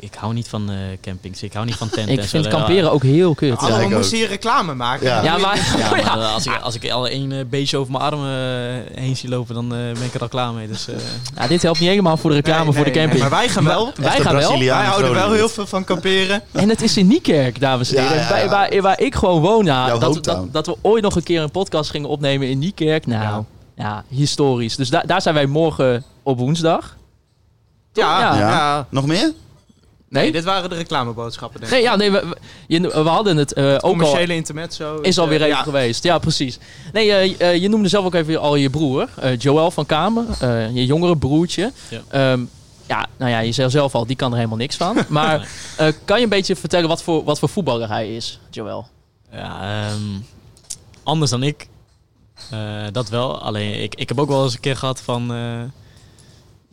Ik, 0.00 0.14
hou 0.14 0.34
niet 0.34 0.48
van 0.48 0.70
eh, 0.70 0.76
campings. 1.00 1.42
Ik 1.42 1.52
hou 1.52 1.66
niet 1.66 1.74
van 1.74 1.88
tenten. 1.96 2.12
ik 2.12 2.18
en 2.18 2.24
zo. 2.24 2.30
vind 2.30 2.44
Ja, 2.44 2.50
kamperen 2.50 2.92
ook 2.92 3.02
heel 3.02 3.34
kut. 3.34 3.52
Ik 3.52 3.58
we 3.60 3.88
moesten 3.90 4.18
hier 4.18 4.28
reclame 4.28 4.74
maken. 4.74 5.06
Ja. 5.06 5.22
Ja, 5.22 5.38
maar... 5.38 5.74
Ja, 5.78 5.90
maar 5.90 6.00
ja. 6.18 6.32
als, 6.32 6.46
ik, 6.46 6.60
als 6.62 6.74
ik 6.74 6.90
al 6.90 7.08
één 7.08 7.32
eh, 7.32 7.38
beestje 7.50 7.76
over 7.78 7.92
mijn 7.92 8.04
armen 8.04 8.28
eh, 8.94 9.00
heen 9.00 9.16
zie 9.16 9.28
lopen, 9.28 9.54
dan 9.54 9.64
eh, 9.64 9.78
ben 9.92 10.02
ik 10.04 10.14
er 10.14 10.20
al 10.20 10.28
klaar 10.28 10.52
mee. 10.52 10.66
Dus, 10.68 10.88
eh, 10.88 10.94
Ja, 11.38 11.46
dit 11.46 11.62
helpt 11.62 11.80
niet 11.80 11.88
helemaal 11.88 12.16
voor 12.16 12.30
de 12.30 12.36
reclame 12.36 12.64
Nee, 12.64 12.72
voor 12.72 12.84
de 12.84 12.90
camping. 12.90 13.12
nee, 13.20 13.30
maar 13.30 13.38
wij 13.38 13.48
gaan 13.48 13.64
wel. 13.64 13.92
Wij 13.96 14.20
gaan 14.20 14.36
wel. 14.36 14.58
Wij 14.58 14.68
houden 14.84 15.12
wel 15.14 15.32
heel 15.32 15.48
veel 15.48 15.66
van 15.66 15.84
kamperen. 15.84 16.42
En 16.52 16.68
het 16.68 16.82
is 16.82 16.96
in 16.96 17.06
Niekerk, 17.06 17.60
dames 17.60 17.92
en 17.94 18.02
Ja, 18.02 18.08
heren. 18.08 18.26
ja, 18.28 18.36
ja. 18.36 18.48
Waar, 18.48 18.70
waar, 18.70 18.82
waar 18.82 19.00
ik 19.00 19.14
gewoon 19.14 19.40
woon. 19.40 19.64
Ja, 19.64 19.86
Jouw 19.86 19.98
dat, 19.98 20.24
dat, 20.24 20.52
dat 20.52 20.66
we 20.66 20.76
ooit 20.80 21.02
nog 21.02 21.16
een 21.16 21.22
keer 21.22 21.42
een 21.42 21.50
podcast 21.50 21.90
gingen 21.90 22.08
opnemen 22.08 22.48
in 22.48 22.58
Niekerk. 22.58 23.06
Nou, 23.06 23.44
ja, 23.76 24.04
historisch. 24.08 24.76
Dus 24.76 24.88
da- 24.90 25.02
daar 25.06 25.22
zijn 25.22 25.34
wij 25.34 25.46
morgen 25.46 26.04
op 26.22 26.38
woensdag. 26.38 26.96
Ja, 27.92 28.20
Ja. 28.20 28.34
ja. 28.34 28.48
Ja. 28.50 28.86
Nog 28.90 29.06
meer? 29.06 29.32
Nee, 30.14 30.22
Nee? 30.22 30.32
dit 30.32 30.44
waren 30.44 30.70
de 30.70 30.76
reclameboodschappen. 30.76 31.60
Denk 31.60 31.72
ik. 31.72 31.78
Nee, 31.78 31.86
ja, 31.88 31.96
nee 31.96 32.10
we, 32.10 32.26
we, 32.28 32.36
je- 32.66 32.80
we 33.02 33.08
hadden 33.08 33.36
het 33.36 33.52
eh, 33.52 33.76
ook 33.80 34.02
al... 34.02 34.18
Intermezzo. 34.18 34.98
Is 35.00 35.18
alweer 35.18 35.40
eh, 35.40 35.46
even 35.46 35.56
ja. 35.58 35.62
geweest. 35.62 36.02
Ja, 36.04 36.18
precies. 36.18 36.58
Nee, 36.92 37.36
eh, 37.36 37.56
je 37.62 37.68
noemde 37.68 37.88
zelf 37.88 38.04
ook 38.04 38.14
even 38.14 38.40
al 38.40 38.54
je 38.56 38.70
broer. 38.70 39.08
eh, 39.20 39.38
Joël 39.38 39.70
van 39.70 39.86
Kamer. 39.86 40.24
eh, 40.40 40.74
je 40.74 40.86
jongere 40.86 41.16
broertje. 41.16 41.72
Ja. 41.88 42.00
Ehm, 42.08 42.40
ja, 42.86 43.06
nou 43.16 43.30
ja, 43.30 43.38
je 43.38 43.52
zei 43.52 43.70
zelf 43.70 43.94
al, 43.94 44.06
die 44.06 44.16
kan 44.16 44.30
er 44.30 44.36
helemaal 44.36 44.58
niks 44.58 44.76
van. 44.76 44.96
Maar 45.08 45.40
eh, 45.76 45.92
kan 46.04 46.16
je 46.18 46.22
een 46.24 46.28
beetje 46.28 46.56
vertellen 46.56 46.88
wat 46.88 47.02
voor, 47.02 47.24
wat 47.24 47.38
voor 47.38 47.48
voetballer 47.48 47.88
hij 47.88 48.16
is, 48.16 48.40
Joël? 48.50 48.86
ja, 49.32 49.86
ehm, 49.88 50.00
anders 51.02 51.30
dan 51.30 51.42
ik. 51.42 51.68
Eh, 52.50 52.58
dat 52.92 53.08
wel. 53.08 53.40
Alleen 53.42 53.82
ik, 53.82 53.94
ik 53.94 54.08
heb 54.08 54.20
ook 54.20 54.28
wel 54.28 54.44
eens 54.44 54.54
een 54.54 54.60
keer 54.60 54.76
gehad 54.76 55.00
van. 55.00 55.32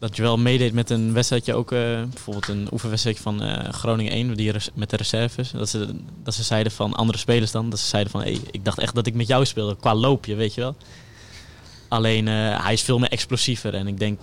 Dat 0.02 0.16
je 0.16 0.22
wel 0.22 0.38
meedeed 0.38 0.74
met 0.74 0.90
een 0.90 1.14
wedstrijdje 1.14 1.54
ook. 1.54 1.72
eh, 1.72 1.80
bijvoorbeeld 2.10 2.48
een 2.48 2.68
oefenwedstrijdje 2.72 3.24
van 3.24 3.42
eh, 3.42 3.74
Groningen 3.74 4.12
1 4.12 4.34
die 4.36 4.54
met 4.74 4.90
de 4.90 4.98
reserves. 4.98 5.52
Dat 5.52 5.70
ze, 5.70 5.96
dat 6.24 6.34
ze 6.34 6.44
zeiden 6.44 6.72
van 6.72 6.94
andere 6.94 7.18
spelers 7.18 7.52
dan. 7.52 7.70
Dat 7.70 7.80
ze 7.80 7.88
zeiden 7.88 8.12
van. 8.12 8.22
Hey, 8.22 8.40
ik 8.52 8.66
dacht 8.66 8.80
echt 8.80 8.96
dat 8.96 9.08
ik 9.08 9.14
met 9.14 9.28
jou 9.28 9.46
speelde. 9.46 9.76
Qua 9.80 9.96
loopje, 9.96 10.36
weet 10.36 10.54
je 10.54 10.62
wel. 10.62 10.76
Alleen 11.88 12.28
eh, 12.28 12.64
hij 12.64 12.74
is 12.74 12.82
veel 12.82 13.00
meer 13.00 13.10
explosiever. 13.10 13.74
En 13.74 13.88
ik 13.88 14.00
denk. 14.00 14.20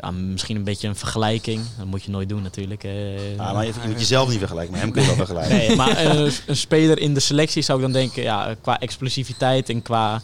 Ja, 0.00 0.10
misschien 0.10 0.56
een 0.56 0.64
beetje 0.64 0.88
een 0.88 0.96
vergelijking. 0.96 1.60
Dat 1.78 1.86
moet 1.86 2.02
je 2.04 2.10
nooit 2.10 2.28
doen 2.28 2.42
natuurlijk. 2.42 2.84
eh. 2.84 2.92
Ah, 3.36 3.52
maar 3.52 3.66
je, 3.66 3.72
je 3.82 3.88
moet 3.88 3.98
jezelf 3.98 4.28
niet 4.28 4.38
vergelijken, 4.38 4.72
maar 4.72 4.80
hem 4.80 4.92
kun 4.92 5.02
je 5.02 5.06
wel 5.06 5.16
vergelijken. 5.26 5.56
Nee, 5.56 5.76
maar 5.76 6.04
een 6.46 6.56
speler 6.56 6.98
in 6.98 7.14
de 7.14 7.20
selectie 7.20 7.62
zou 7.62 7.78
ik 7.78 7.84
dan 7.84 7.92
denken, 7.92 8.22
ja, 8.22 8.54
qua 8.60 8.80
explosiviteit 8.80 9.68
en 9.68 9.82
qua 9.82 10.22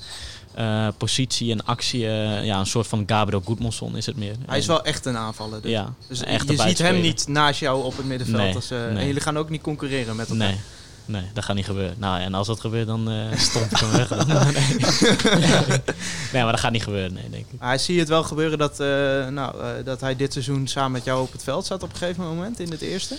eh, 0.54 0.88
positie 0.96 1.52
en 1.52 1.64
actie, 1.64 2.06
eh, 2.06 2.44
ja, 2.44 2.58
een 2.58 2.66
soort 2.66 2.86
van 2.86 3.02
Gabriel 3.06 3.42
Goedmondson 3.44 3.96
is 3.96 4.06
het 4.06 4.16
meer. 4.16 4.34
Hij 4.46 4.58
is 4.58 4.66
wel 4.66 4.84
echt 4.84 5.06
een 5.06 5.16
aanvaller. 5.16 5.62
Dus, 5.62 5.70
ja, 5.70 5.94
dus 6.08 6.20
je 6.46 6.56
ziet 6.56 6.78
hem 6.78 7.00
niet 7.00 7.28
naast 7.28 7.60
jou 7.60 7.84
op 7.84 7.96
het 7.96 8.06
middenveld. 8.06 8.42
Nee, 8.42 8.54
als, 8.54 8.70
eh, 8.70 8.78
nee. 8.78 8.96
En 8.96 9.06
jullie 9.06 9.20
gaan 9.20 9.38
ook 9.38 9.50
niet 9.50 9.62
concurreren 9.62 10.16
met 10.16 10.28
elkaar. 10.30 10.46
Nee, 10.46 10.58
nee, 11.04 11.22
dat 11.34 11.44
gaat 11.44 11.56
niet 11.56 11.64
gebeuren. 11.64 11.94
Nou, 11.98 12.20
en 12.20 12.34
als 12.34 12.46
dat 12.46 12.60
gebeurt, 12.60 12.86
dan 12.86 13.10
eh 13.10 13.38
stomp 13.48 13.70
ik 13.70 13.76
hem 13.76 13.90
weg. 13.90 14.08
Dan, 14.08 14.26
nee. 14.52 14.78
nee, 16.32 16.42
maar 16.42 16.52
dat 16.52 16.60
gaat 16.60 16.72
niet 16.72 16.82
gebeuren, 16.82 17.12
nee, 17.12 17.30
denk 17.30 17.44
ik. 17.52 17.60
Maar 17.60 17.78
zie 17.78 17.94
je 17.94 18.00
het 18.00 18.08
wel 18.08 18.22
gebeuren 18.22 18.58
dat, 18.58 18.78
nou, 19.32 19.82
dat 19.84 20.00
hij 20.00 20.16
dit 20.16 20.32
seizoen 20.32 20.68
samen 20.68 20.92
met 20.92 21.04
jou 21.04 21.22
op 21.22 21.32
het 21.32 21.42
veld 21.42 21.66
zat 21.66 21.82
op 21.82 21.92
een 21.92 21.98
gegeven 21.98 22.24
moment 22.24 22.60
in 22.60 22.70
het 22.70 22.80
eerste? 22.80 23.16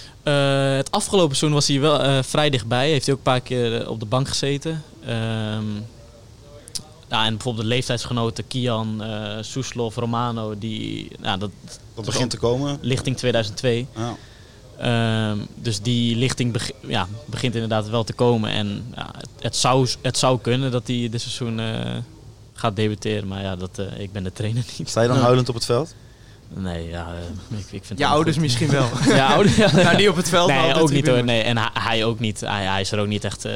Het 0.78 0.92
afgelopen 0.92 1.36
seizoen 1.36 1.60
was 1.60 1.68
hij 1.68 1.80
wel 1.80 2.24
vrij 2.24 2.50
dichtbij. 2.50 2.90
Heeft 2.90 3.06
hij 3.06 3.16
ook 3.16 3.26
een 3.26 3.32
paar 3.32 3.42
keer 3.42 3.90
op 3.90 4.00
de 4.00 4.06
bank 4.06 4.28
gezeten. 4.28 4.84
Ehm, 5.06 5.64
ja, 7.14 7.26
en 7.26 7.34
bijvoorbeeld 7.34 7.64
de 7.68 7.70
leeftijdsgenoten 7.74 8.48
Kian, 8.48 9.04
eh 9.04 9.38
Soeslof, 9.42 9.96
Romano, 9.96 10.58
die, 10.58 11.12
ja, 11.22 11.38
dat 11.38 11.52
Dat 11.96 12.06
begint 12.06 12.30
te 12.30 12.38
komen. 12.38 12.78
lichting 12.82 13.18
2002. 13.18 13.88
Ja. 13.96 14.16
Ehm, 14.78 15.38
dus 15.56 15.82
die 15.82 16.16
lichting 16.16 16.52
beg- 16.52 16.72
ja, 16.88 17.08
begint 17.26 17.54
inderdaad 17.54 17.90
wel 17.90 18.04
te 18.04 18.14
komen. 18.14 18.50
En 18.52 18.86
ja, 18.96 19.10
het, 19.18 19.30
het, 19.40 19.56
zou, 19.56 19.88
het 20.02 20.18
zou 20.18 20.40
kunnen 20.40 20.72
dat 20.72 20.88
hij 20.88 21.08
dit 21.12 21.22
seizoen 21.22 21.60
eh, 21.60 21.98
gaat 22.54 22.76
debuteren. 22.76 23.28
Maar 23.28 23.42
ja, 23.42 23.56
dat, 23.56 23.80
eh, 23.80 24.00
ik 24.00 24.12
ben 24.12 24.24
de 24.24 24.32
trainer 24.32 24.64
niet. 24.78 24.90
Sta 24.90 25.02
je 25.02 25.08
dan 25.08 25.18
huilend 25.18 25.50
op 25.50 25.56
het 25.56 25.66
veld? 25.66 25.96
Nee, 26.56 26.88
ja, 26.90 27.08
eh, 27.52 27.58
ik, 27.60 27.66
ik 27.72 27.84
vind 27.86 28.00
Je 28.00 28.06
ouders 28.06 28.36
goed. 28.36 28.46
misschien 28.46 28.70
wel. 28.70 28.86
Ja, 29.16 29.28
ouder, 29.34 29.58
ja. 29.58 29.72
nou, 29.84 29.96
niet 29.98 30.10
op 30.10 30.16
het 30.16 30.30
veld, 30.30 30.48
Nee, 30.50 30.74
ook 30.74 30.92
niet 30.92 31.08
hoor. 31.08 31.24
Nee, 31.24 31.42
en 31.42 31.58
hij, 31.58 31.70
hij 31.74 32.06
ook 32.06 32.20
niet. 32.20 32.40
Hij, 32.40 32.66
hij 32.66 32.82
is 32.82 32.92
er 32.92 33.00
ook 33.00 33.08
niet 33.08 33.24
echt. 33.24 33.46
eh, 33.46 33.52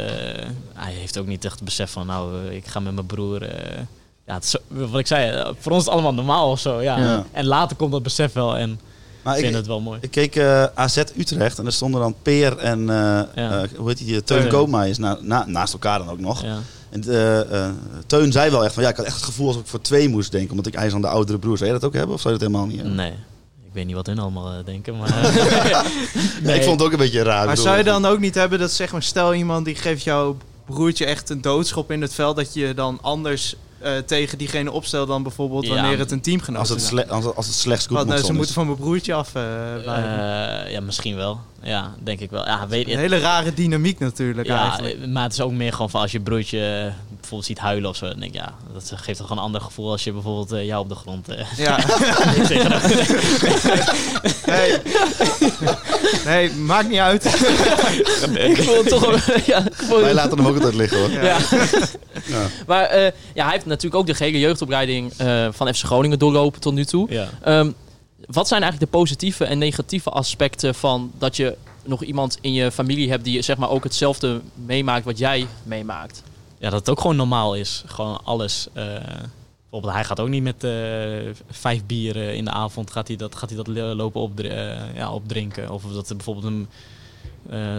hij 0.73 0.93
heeft 0.93 1.17
ook 1.17 1.27
niet 1.27 1.45
echt 1.45 1.55
het 1.55 1.63
besef 1.63 1.91
van, 1.91 2.05
nou, 2.07 2.47
eh, 2.47 2.55
ik 2.55 2.67
ga 2.67 2.79
met 2.79 2.93
mijn 2.93 3.05
broer. 3.05 3.41
ja, 4.25 4.33
het 4.33 4.43
is 4.43 4.49
zo- 4.49 4.59
wat 4.67 4.99
ik 4.99 5.07
zei, 5.07 5.53
voor 5.59 5.71
ons 5.71 5.79
is 5.81 5.85
het 5.85 5.93
allemaal 5.93 6.13
normaal 6.13 6.51
of 6.51 6.59
zo. 6.59 6.81
Ja. 6.81 6.97
Ja. 6.97 7.25
En 7.31 7.45
later 7.45 7.75
komt 7.77 7.91
dat 7.91 8.03
besef 8.03 8.33
wel 8.33 8.57
en 8.57 8.79
Maar 9.21 9.33
ik 9.33 9.39
ik, 9.39 9.45
vind 9.45 9.57
het 9.57 9.67
wel 9.67 9.79
mooi. 9.81 9.99
ik 10.01 10.11
keek 10.11 10.39
AZ 10.75 10.97
Utrecht 11.17 11.59
en 11.59 11.65
er 11.65 11.73
stonden 11.73 12.01
dan 12.01 12.15
Peer 12.21 12.57
en 12.57 12.79
eh, 12.89 13.21
Ja. 13.35 13.65
hoe 13.77 13.87
heet 13.87 13.97
die, 13.97 14.23
Teun. 14.23 14.47
Koopmaiers 14.47 14.97
na, 14.97 15.17
na, 15.21 15.45
naast 15.47 15.73
elkaar 15.73 15.99
dan 15.99 16.09
ook 16.09 16.19
nog. 16.19 16.41
Ja. 16.43 16.57
En 16.89 17.03
eh, 17.03 17.65
eh, 17.65 17.71
Teun 18.05 18.31
zei 18.31 18.51
wel 18.51 18.63
echt 18.63 18.73
van 18.73 18.83
ja, 18.83 18.89
ik 18.89 18.95
had 18.95 19.05
echt 19.05 19.15
het 19.15 19.23
gevoel 19.23 19.47
alsof 19.47 19.61
ik 19.61 19.67
voor 19.67 19.81
twee 19.81 20.09
moest 20.09 20.31
denken, 20.31 20.49
omdat 20.49 20.65
ik 20.65 20.73
hij 20.73 20.85
is 20.85 20.91
dan 20.91 21.01
de 21.01 21.07
oudere 21.07 21.39
broer. 21.39 21.57
Zou 21.57 21.69
jij 21.69 21.79
dat 21.79 21.87
ook 21.89 21.95
hebben 21.95 22.15
of 22.15 22.21
zou 22.21 22.33
je 22.33 22.39
dat 22.39 22.49
helemaal 22.49 22.67
niet 22.69 22.77
hebben? 22.81 22.95
Nee. 22.95 23.11
Ik 23.67 23.73
weet 23.73 23.85
niet 23.85 23.95
wat 23.95 24.05
hun 24.07 24.19
allemaal 24.19 24.51
eh, 24.51 24.65
denken, 24.65 24.97
maar... 24.97 25.09
Nee, 26.43 26.55
ik 26.55 26.63
vond 26.63 26.79
het 26.79 26.87
ook 26.87 26.91
een 26.91 26.97
beetje 26.97 27.21
raar. 27.23 27.37
Maar 27.45 27.47
bedoel, 27.47 27.63
zou 27.63 27.77
je 27.77 27.83
dan 27.83 28.05
ook 28.05 28.19
niet 28.19 28.35
hebben 28.35 28.59
dat, 28.59 28.71
zeg 28.71 28.91
maar, 28.91 29.03
stel 29.03 29.33
iemand 29.33 29.65
die 29.65 29.75
geeft 29.75 30.03
jouw 30.03 30.37
broertje 30.65 31.05
echt 31.05 31.29
een 31.29 31.41
doodschop 31.41 31.91
in 31.91 32.01
het 32.01 32.13
veld, 32.13 32.35
dat 32.35 32.53
je 32.53 32.73
dan 32.73 32.99
anders 33.01 33.55
eh, 33.79 33.97
tegen 33.97 34.37
diegene 34.37 34.71
opstelt 34.71 35.07
dan 35.07 35.23
bijvoorbeeld 35.23 35.65
Ja, 35.67 35.73
wanneer 35.73 35.99
het 35.99 36.11
een 36.11 36.21
teamgenoot 36.21 36.59
als 36.59 36.69
het, 36.69 36.77
is? 36.81 36.87
sle 36.87 37.07
als, 37.07 37.25
het- 37.25 37.35
als 37.35 37.45
het 37.45 37.55
slechts 37.55 37.85
goed 37.85 37.95
Want 37.95 38.07
moet 38.09 38.17
eh, 38.19 38.23
ze 38.25 38.33
moeten 38.33 38.53
van 38.53 38.65
mijn 38.65 38.77
broertje 38.77 39.13
af 39.13 39.31
blijven. 39.31 40.65
Eh, 40.65 40.71
ja, 40.71 40.81
misschien 40.81 41.15
wel. 41.15 41.39
Ja, 41.63 41.93
denk 42.03 42.19
ik 42.19 42.29
wel. 42.29 42.45
Ja, 42.45 42.67
weet 42.67 42.87
een 42.89 42.97
hele 42.97 43.19
rare 43.19 43.53
dynamiek 43.53 43.99
natuurlijk 43.99 44.47
Ja, 44.47 44.61
eigenlijk. 44.69 44.95
eh, 45.01 45.07
maar 45.07 45.23
het 45.23 45.33
is 45.33 45.41
ook 45.41 45.51
meer 45.51 45.71
gewoon 45.71 45.89
van 45.89 46.01
als 46.01 46.11
je 46.11 46.19
broertje 46.19 46.59
eh, 46.59 46.93
bijvoorbeeld 47.09 47.45
ziet 47.45 47.57
huilen 47.59 47.89
of 47.89 47.95
zo, 47.95 48.07
dan 48.07 48.19
denk 48.19 48.33
ik, 48.33 48.39
ja, 48.39 48.53
dat 48.73 48.91
geeft 48.95 49.19
toch 49.19 49.29
een 49.29 49.37
ander 49.37 49.61
gevoel 49.61 49.91
als 49.91 50.03
je 50.03 50.11
bijvoorbeeld 50.11 50.51
eh, 50.51 50.65
jou 50.65 50.81
op 50.81 50.89
de 50.89 50.95
grond... 50.95 51.29
eh, 51.29 51.45
Ja. 51.57 51.77
nee. 54.45 54.77
nee, 56.25 56.51
maakt 56.51 56.89
niet 56.89 56.99
uit. 56.99 57.25
ik 58.35 58.57
voel 58.63 58.77
het 58.77 58.87
toch 58.89 59.01
wel- 59.05 59.35
ja, 59.55 59.63
Wij 60.01 60.13
laten 60.13 60.37
hem 60.37 60.47
ook 60.47 60.55
altijd 60.55 60.73
liggen 60.75 60.99
hoor. 60.99 61.09
Ja. 61.11 61.37
Ja. 62.25 62.47
Maar 62.67 62.83
eh, 62.83 63.11
ja, 63.33 63.43
hij 63.43 63.51
heeft 63.53 63.65
natuurlijk 63.65 63.95
ook 63.95 64.07
de 64.07 64.13
gele 64.13 64.39
jeugdopleiding 64.39 65.13
eh, 65.17 65.47
van 65.51 65.73
FC 65.73 65.83
Groningen 65.85 66.19
doorlopen 66.19 66.61
tot 66.61 66.73
nu 66.73 66.85
toe. 66.85 67.07
ja. 67.11 67.29
Ehm, 67.43 67.71
wat 68.25 68.47
zijn 68.47 68.61
eigenlijk 68.61 68.91
de 68.91 68.97
positieve 68.97 69.45
en 69.45 69.57
negatieve 69.57 70.09
aspecten 70.09 70.75
van 70.75 71.11
dat 71.17 71.35
je 71.35 71.57
nog 71.83 72.03
iemand 72.03 72.37
in 72.41 72.53
je 72.53 72.71
familie 72.71 73.09
hebt 73.09 73.23
die 73.23 73.41
zeg 73.41 73.57
maar 73.57 73.69
ook 73.69 73.83
hetzelfde 73.83 74.41
meemaakt 74.65 75.05
wat 75.05 75.17
jij 75.17 75.47
meemaakt? 75.63 76.23
ja, 76.59 76.69
dat 76.69 76.79
het 76.79 76.89
ook 76.89 77.01
gewoon 77.01 77.15
normaal 77.15 77.55
is. 77.55 77.83
Gewoon 77.85 78.19
alles. 78.23 78.67
eh, 78.73 78.83
bijvoorbeeld, 79.61 79.93
hij 79.93 80.03
gaat 80.03 80.19
ook 80.19 80.27
niet 80.29 80.43
met 80.43 80.63
eh, 80.63 80.71
vijf 81.49 81.85
bieren 81.85 82.35
in 82.35 82.45
de 82.45 82.51
avond 82.51 82.91
gaat 82.91 83.07
hij 83.07 83.17
dat, 83.17 83.35
gaat 83.35 83.49
hij 83.49 83.57
dat 83.57 83.67
lo- 83.67 83.93
lopen 83.93 84.21
opdri- 84.21 84.47
eh, 84.47 84.95
ja, 84.95 85.11
opdrinken. 85.11 85.69
Of 85.71 85.83
dat 85.83 86.09
er 86.09 86.15
bijvoorbeeld 86.15 86.45
een, 86.45 86.67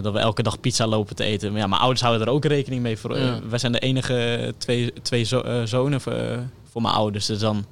dat 0.03 0.13
we 0.13 0.19
elke 0.19 0.43
dag 0.43 0.61
pizza 0.61 0.87
lopen 0.87 1.17
te 1.17 1.25
eten. 1.25 1.51
Maar 1.53 1.61
ja, 1.61 1.67
mijn 1.67 1.81
ouders 1.81 2.03
houden 2.03 2.27
er 2.27 2.33
ook 2.33 2.45
rekening 2.45 2.83
mee. 2.83 2.97
Voor, 2.99 3.19
Ja. 3.19 3.41
wij 3.49 3.59
zijn 3.59 3.73
de 3.73 3.79
enige 3.79 4.55
twee, 4.59 4.93
twee 5.03 5.25
zo- 5.25 5.67
zonen 5.67 6.01
voor, 6.01 6.43
voor 6.71 6.83
mijn 6.83 6.95
ouders. 6.95 7.27
Dus 7.27 7.39
dan 7.39 7.65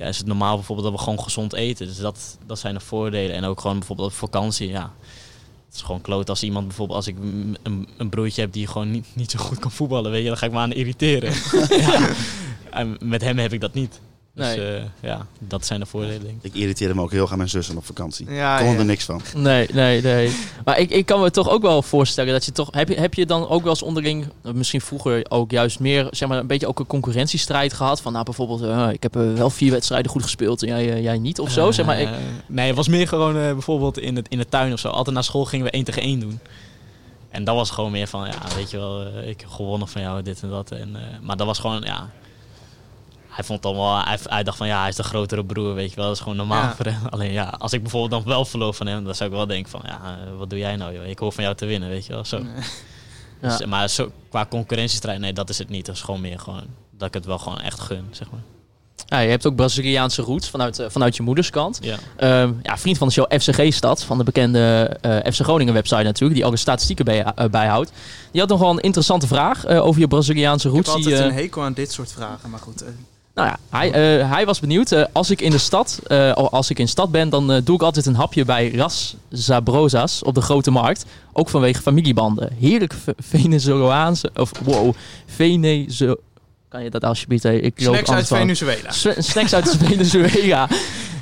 ja, 0.00 0.06
is 0.06 0.18
het 0.18 0.26
normaal 0.26 0.54
bijvoorbeeld 0.56 0.88
dat 0.88 0.96
we 0.98 1.04
gewoon 1.04 1.22
gezond 1.22 1.52
eten. 1.52 1.86
Dus 1.86 1.96
dat, 1.96 2.38
dat 2.46 2.58
zijn 2.58 2.74
de 2.74 2.80
voordelen. 2.80 3.36
En 3.36 3.44
ook 3.44 3.60
gewoon 3.60 3.78
bijvoorbeeld 3.78 4.08
op 4.08 4.14
vakantie. 4.14 4.68
Ja. 4.68 4.92
Het 5.66 5.74
is 5.74 5.82
gewoon 5.82 6.00
kloot 6.00 6.28
als 6.28 6.42
iemand 6.42 6.66
bijvoorbeeld, 6.66 6.98
als 6.98 7.06
ik 7.06 7.16
een, 7.62 7.88
een 7.96 8.08
broertje 8.08 8.40
heb 8.40 8.52
die 8.52 8.66
gewoon 8.66 8.90
niet, 8.90 9.06
niet 9.12 9.30
zo 9.30 9.38
goed 9.38 9.58
kan 9.58 9.70
voetballen, 9.70 10.10
weet 10.10 10.22
je, 10.22 10.28
dan 10.28 10.36
ga 10.36 10.46
ik 10.46 10.52
me 10.52 10.58
aan 10.58 10.72
irriteren. 10.72 11.32
ja. 11.86 12.08
En 12.70 12.96
met 13.02 13.22
hem 13.22 13.38
heb 13.38 13.52
ik 13.52 13.60
dat 13.60 13.74
niet. 13.74 14.00
Dus 14.34 14.46
Nee. 14.46 14.76
eh, 14.76 14.82
ja, 15.00 15.26
dat 15.38 15.66
zijn 15.66 15.80
de 15.80 15.86
voordelen, 15.86 16.22
denk 16.22 16.36
ik. 16.42 16.54
Ik 16.54 16.60
irriteerde 16.60 16.94
me 16.94 17.02
ook 17.02 17.10
heel 17.10 17.26
graag 17.26 17.36
mijn 17.36 17.48
zussen 17.48 17.76
op 17.76 17.84
vakantie. 17.86 18.30
Ja, 18.30 18.58
Ik 18.58 18.64
kon 18.64 18.72
ja. 18.72 18.78
er 18.78 18.84
niks 18.84 19.04
van. 19.04 19.20
Nee, 19.34 19.68
nee, 19.72 20.02
nee. 20.02 20.34
Maar 20.64 20.78
ik, 20.78 20.90
ik 20.90 21.06
kan 21.06 21.20
me 21.20 21.30
toch 21.30 21.48
ook 21.48 21.62
wel 21.62 21.82
voorstellen 21.82 22.32
dat 22.32 22.44
je 22.44 22.52
toch... 22.52 22.68
Heb 22.70 22.88
je, 22.88 22.94
heb 22.94 23.14
je 23.14 23.26
dan 23.26 23.48
ook 23.48 23.62
wel 23.62 23.70
eens 23.70 23.82
onderling, 23.82 24.26
eh, 24.42 24.52
misschien 24.52 24.80
vroeger 24.80 25.26
ook 25.28 25.50
juist 25.50 25.80
meer, 25.80 26.06
zeg 26.10 26.28
maar, 26.28 26.38
een 26.38 26.46
beetje 26.46 26.66
ook 26.66 26.78
een 26.78 26.86
concurrentiestrijd 26.86 27.72
gehad? 27.72 28.00
Van 28.00 28.12
nou, 28.12 28.24
bijvoorbeeld, 28.24 28.62
eh, 28.62 28.88
ik 28.92 29.02
heb 29.02 29.14
wel 29.14 29.50
vier 29.50 29.70
wedstrijden 29.70 30.10
goed 30.10 30.22
gespeeld 30.22 30.62
en 30.62 30.68
jij, 30.68 31.02
jij 31.02 31.18
niet 31.18 31.40
of 31.40 31.50
zo? 31.50 31.70
zeg 31.70 31.86
maar, 31.86 32.00
ik, 32.00 32.08
nee, 32.46 32.66
het 32.66 32.76
was 32.76 32.88
meer 32.88 33.08
gewoon 33.08 33.36
eh, 33.36 33.52
bijvoorbeeld 33.52 33.98
in, 33.98 34.16
het, 34.16 34.28
in 34.28 34.38
de 34.38 34.48
tuin 34.48 34.72
of 34.72 34.78
zo. 34.78 34.88
Altijd 34.88 35.16
na 35.16 35.22
school 35.22 35.44
gingen 35.44 35.66
we 35.66 35.72
één 35.72 35.84
tegen 35.84 36.02
één 36.02 36.20
doen. 36.20 36.38
En 37.30 37.44
dat 37.44 37.54
was 37.54 37.70
gewoon 37.70 37.90
meer 37.90 38.06
van, 38.06 38.26
ja, 38.26 38.38
weet 38.56 38.70
je 38.70 38.76
wel, 38.76 39.06
ik 39.06 39.40
heb 39.40 39.50
gewonnen 39.50 39.88
van 39.88 40.02
jou, 40.02 40.22
dit 40.22 40.42
en 40.42 40.48
dat. 40.50 40.70
En, 40.70 40.96
eh, 40.96 41.02
maar 41.22 41.36
dat 41.36 41.46
was 41.46 41.58
gewoon, 41.58 41.82
ja... 41.84 42.10
Hij 43.40 43.48
vond 43.48 43.62
dan 43.62 43.74
wel, 43.74 44.04
hij, 44.04 44.18
hij 44.24 44.42
dacht 44.42 44.56
van, 44.56 44.66
ja, 44.66 44.80
hij 44.80 44.88
is 44.88 44.96
de 44.96 45.02
grotere 45.02 45.44
broer, 45.44 45.74
weet 45.74 45.90
je 45.90 45.96
wel. 45.96 46.04
Dat 46.06 46.14
is 46.14 46.20
gewoon 46.20 46.36
normaal 46.36 46.62
Ja. 46.62 46.74
voor 46.76 46.84
hem. 46.86 47.06
Alleen 47.10 47.32
ja, 47.32 47.54
als 47.58 47.72
ik 47.72 47.80
bijvoorbeeld 47.82 48.10
dan 48.24 48.32
wel 48.32 48.44
verloor 48.44 48.74
van 48.74 48.86
hem, 48.86 49.04
dan 49.04 49.14
zou 49.14 49.30
ik 49.30 49.36
wel 49.36 49.46
denken 49.46 49.70
van, 49.70 49.80
ja, 49.84 50.00
eh, 50.04 50.36
wat 50.38 50.50
doe 50.50 50.58
jij 50.58 50.76
nou, 50.76 50.94
joh? 50.94 51.06
Ik 51.06 51.18
hoor 51.18 51.32
van 51.32 51.44
jou 51.44 51.56
te 51.56 51.66
winnen, 51.66 51.88
weet 51.88 52.06
je 52.06 52.12
wel. 52.12 52.24
Zo. 52.24 52.36
Ja. 53.42 53.48
Dus, 53.56 53.66
maar 53.66 53.88
zo, 53.88 54.10
qua 54.30 54.46
concurrentiestrijd, 54.46 55.20
nee, 55.20 55.32
dat 55.32 55.48
is 55.48 55.58
het 55.58 55.68
niet. 55.68 55.86
Dat 55.86 55.94
is 55.94 56.00
gewoon 56.02 56.20
meer 56.20 56.38
gewoon, 56.38 56.62
dat 56.90 57.08
ik 57.08 57.14
het 57.14 57.24
wel 57.24 57.38
gewoon 57.38 57.60
echt 57.60 57.80
gun, 57.80 58.06
zeg 58.10 58.30
maar. 58.30 58.40
ja, 59.06 59.18
je 59.18 59.30
hebt 59.30 59.46
ook 59.46 59.54
Braziliaanse 59.56 60.22
roots 60.22 60.48
vanuit, 60.50 60.78
eh, 60.78 60.86
vanuit 60.90 61.16
je 61.16 61.22
moederskant. 61.22 61.78
Ja. 61.82 61.96
Ehm, 62.16 62.52
ja, 62.62 62.78
vriend 62.78 62.98
van 62.98 63.06
de 63.06 63.12
show 63.12 63.32
FCG 63.40 63.72
Stad, 63.74 64.02
van 64.04 64.18
de 64.18 64.24
bekende 64.24 64.96
eh, 65.00 65.32
FC 65.32 65.40
Groningen 65.42 65.74
website 65.74 66.02
natuurlijk, 66.02 66.34
die 66.34 66.44
ook 66.44 66.52
de 66.54 66.58
statistieken 66.58 67.04
bij, 67.04 67.24
eh, 67.24 67.44
bijhoudt. 67.50 67.92
Die 68.32 68.40
had 68.40 68.50
nog 68.50 68.60
wel 68.60 68.70
een 68.70 68.80
interessante 68.80 69.26
vraag 69.26 69.64
eh, 69.64 69.84
over 69.86 70.00
je 70.00 70.08
Braziliaanse 70.08 70.68
Ik 70.68 70.74
heb 70.74 70.84
roots. 70.84 70.96
die, 70.96 71.04
altijd 71.14 71.30
eh, 71.30 71.36
een 71.36 71.42
hekel 71.42 71.62
aan 71.62 71.72
dit 71.72 71.92
soort 71.92 72.12
vragen, 72.12 72.50
maar 72.50 72.60
goed. 72.60 72.84
Nou 73.34 73.48
ja, 73.48 73.58
hij, 73.78 73.92
eh, 74.20 74.30
hij 74.30 74.46
was 74.46 74.60
benieuwd. 74.60 74.92
eh, 74.92 75.04
als 75.12 75.30
ik 75.30 75.40
in 75.40 75.50
de 75.50 75.58
stad, 75.58 76.00
eh, 76.06 76.32
als 76.32 76.70
ik 76.70 76.78
in 76.78 76.88
stad 76.88 77.10
ben, 77.10 77.28
dan 77.28 77.60
doe 77.64 77.74
ik 77.74 77.82
altijd 77.82 78.06
een 78.06 78.14
hapje 78.14 78.44
bij 78.44 78.70
Ras 78.74 79.16
Zabrozas 79.28 80.22
op 80.22 80.34
de 80.34 80.40
grote 80.40 80.70
markt. 80.70 81.04
Ook 81.32 81.48
vanwege 81.48 81.82
familiebanden. 81.82 82.52
Heerlijk 82.58 82.92
Ve- 82.92 83.14
Venezolaanse, 83.18 84.30
of 84.34 84.50
wow, 84.64 84.94
Venezo... 85.26 86.14
Kan 86.68 86.82
je 86.82 86.90
dat 86.90 87.04
alsjeblieft? 87.04 87.44
eh, 87.44 87.64
Ik 87.64 87.72
snacks 87.76 88.10
uit 88.10 88.26
van. 88.28 88.38
Venezuela. 88.38 88.90
S- 88.90 89.06
Snacks 89.18 89.54
uit 89.54 89.76
Venezuela. 89.84 90.68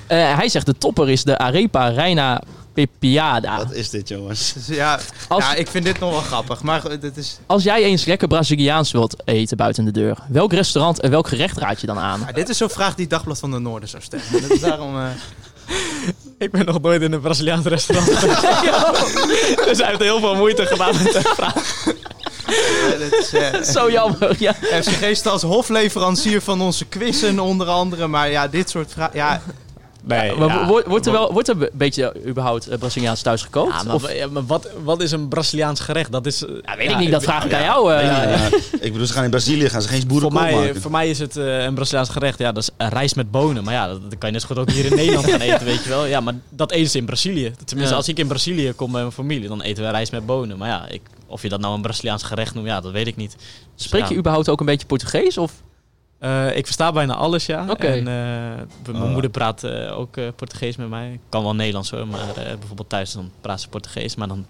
Hij 0.06 0.48
zegt 0.48 0.66
de 0.66 0.78
topper 0.78 1.10
is 1.10 1.24
de 1.24 1.38
Arepa 1.38 1.88
Reina 1.88 2.42
Pepiada. 2.86 3.56
Wat 3.56 3.72
is 3.72 3.90
dit 3.90 4.08
jongens? 4.08 4.54
Ja, 4.66 4.98
Als, 5.28 5.44
ja, 5.44 5.54
ik 5.54 5.68
vind 5.68 5.84
dit 5.84 5.98
nog 5.98 6.10
wel 6.10 6.20
grappig. 6.20 6.62
Maar 6.62 7.00
dit 7.00 7.16
is, 7.16 7.38
als 7.46 7.62
jij 7.62 7.82
eens 7.82 8.04
lekker 8.04 8.28
Braziliaans 8.28 8.92
wilt 8.92 9.16
eten 9.24 9.56
buiten 9.56 9.84
de 9.84 9.90
deur, 9.90 10.18
welk 10.28 10.52
restaurant 10.52 11.00
en 11.00 11.10
welk 11.10 11.28
gerecht 11.28 11.56
raad 11.58 11.80
je 11.80 11.86
dan 11.86 11.98
aan? 11.98 12.22
ja, 12.26 12.32
dit 12.32 12.48
is 12.48 12.56
zo'n 12.56 12.68
vraag 12.70 12.94
die 12.94 13.06
Dagblad 13.06 13.38
van 13.38 13.50
de 13.50 13.58
Noorden 13.58 13.88
zou 13.88 14.02
stellen. 14.02 14.24
Dat 14.42 14.50
is 14.50 14.60
daarom... 14.60 14.96
eh, 14.98 15.06
Ik 16.44 16.50
ben 16.50 16.64
nog 16.64 16.80
nooit 16.80 17.02
in 17.02 17.12
een 17.12 17.20
Braziliaans 17.20 17.66
restaurant 17.66 18.10
geweest. 18.16 18.40
dus 19.68 19.78
hij 19.78 19.86
heeft 19.86 20.00
heel 20.02 20.20
veel 20.20 20.34
moeite 20.34 20.66
gedaan 20.66 20.94
met 21.02 21.12
de 21.12 21.20
vraag. 21.22 21.84
dit 22.98 23.12
is, 23.12 23.32
eh, 23.32 23.62
Zo 23.62 23.90
jammer, 23.90 24.36
ja. 24.38 24.52
FCG 24.54 25.16
staat 25.16 25.32
als 25.32 25.42
hofleverancier 25.42 26.42
van 26.42 26.60
onze 26.60 26.84
quizzen 26.84 27.38
onder 27.40 27.66
andere. 27.66 28.06
Maar 28.06 28.30
ja, 28.30 28.48
dit 28.48 28.70
soort 28.70 28.92
vragen... 28.92 29.16
Ja, 29.16 29.42
Nee, 30.04 30.34
Maar 30.34 30.48
ja. 30.48 30.66
wordt, 30.66 30.86
wordt 30.86 31.06
er 31.06 31.12
wel 31.12 31.32
wordt 31.32 31.48
er 31.48 31.62
een 31.62 31.68
beetje 31.72 32.14
überhaupt 32.26 32.68
eh, 32.68 32.78
Braziliaans 32.78 33.22
thuis 33.22 33.42
gekookt? 33.42 33.72
Ja, 33.72 33.82
maar, 33.82 33.94
of, 33.94 34.12
ja, 34.12 34.26
maar 34.26 34.46
wat, 34.46 34.68
wat 34.84 35.02
is 35.02 35.10
een 35.12 35.28
Braziliaans 35.28 35.80
gerecht? 35.80 36.12
Dat 36.12 36.26
is... 36.26 36.44
eh, 36.44 36.50
ja, 36.64 36.76
weet 36.76 36.90
ik 36.90 36.98
niet, 36.98 37.10
dat 37.10 37.22
vraag 37.22 37.44
ik 37.44 37.54
aan 37.54 37.62
jou. 37.62 37.92
eh. 37.94 38.02
Ja, 38.02 38.22
ja. 38.28 38.46
Ik 38.80 38.92
bedoel, 38.92 39.06
ze 39.06 39.12
gaan 39.12 39.24
in 39.24 39.30
Brazilië 39.30 39.68
gaan 39.68 39.82
ze 39.82 39.88
geen 39.88 39.98
Voor 40.00 40.08
boerenkool 40.08 40.40
mij, 40.40 40.54
maken. 40.54 40.80
voor 40.80 40.90
mij 40.90 41.10
is 41.10 41.18
het 41.18 41.36
eh, 41.36 41.62
een 41.62 41.74
Braziliaans 41.74 42.08
gerecht. 42.08 42.38
Ja, 42.38 42.52
dat 42.52 42.62
is 42.62 42.70
eh, 42.76 42.88
rijst 42.88 43.16
met 43.16 43.30
bonen. 43.30 43.64
Maar 43.64 43.74
ja, 43.74 43.86
dat, 43.88 44.00
dat 44.10 44.18
kan 44.18 44.28
je 44.28 44.32
net 44.34 44.40
zo 44.42 44.46
goed 44.48 44.58
ook 44.58 44.70
hier 44.70 44.84
in 44.84 44.94
Nederland 45.02 45.30
gaan 45.30 45.40
eten, 45.40 45.64
weet 45.66 45.82
je 45.82 45.88
wel. 45.88 46.04
Ja, 46.06 46.20
maar 46.20 46.34
dat 46.48 46.70
eten 46.72 46.90
ze 46.90 46.98
in 46.98 47.04
Brazilië. 47.04 47.52
Tenminste, 47.64 47.92
Ja. 47.92 47.98
als 47.98 48.08
ik 48.08 48.18
in 48.18 48.26
Brazilië 48.26 48.72
kom 48.72 48.92
bij 48.92 49.00
mijn 49.00 49.12
familie, 49.12 49.48
dan 49.48 49.60
eten 49.62 49.84
we 49.84 49.90
rijst 49.90 50.12
met 50.12 50.26
bonen. 50.26 50.58
Maar 50.58 50.68
ja, 50.68 50.88
ik, 50.88 51.00
of 51.26 51.42
je 51.42 51.48
dat 51.48 51.60
nou 51.60 51.74
een 51.74 51.82
Braziliaans 51.82 52.22
gerecht 52.22 52.54
noemt, 52.54 52.66
ja, 52.66 52.80
dat 52.80 52.92
weet 52.92 53.06
ik 53.06 53.16
niet. 53.16 53.36
Dus 53.76 53.84
Spreek 53.86 54.02
ja. 54.02 54.08
je 54.08 54.16
überhaupt 54.16 54.48
ook 54.48 54.60
een 54.60 54.66
beetje 54.66 54.86
Portugees? 54.86 55.38
Of? 55.38 55.52
Eh, 56.18 56.56
ik 56.56 56.64
versta 56.64 56.92
bijna 56.92 57.14
alles, 57.14 57.46
ja. 57.46 57.66
Oké. 57.70 57.86
En 57.86 57.98
eh, 57.98 58.92
mijn 58.92 59.02
Oh. 59.02 59.10
moeder 59.12 59.30
praat 59.30 59.64
eh, 59.64 59.98
ook 59.98 60.16
eh, 60.16 60.24
Portugees 60.36 60.76
met 60.76 60.88
mij. 60.88 61.12
Ik 61.12 61.20
kan 61.28 61.42
wel 61.42 61.54
Nederlands 61.54 61.90
hoor, 61.90 62.06
maar 62.06 62.28
eh, 62.36 62.56
bijvoorbeeld 62.58 62.88
thuis 62.88 63.12
dan 63.12 63.30
praat 63.40 63.60
ze 63.60 63.68
Portugees. 63.68 64.14
Maar 64.16 64.28
dan 64.28 64.46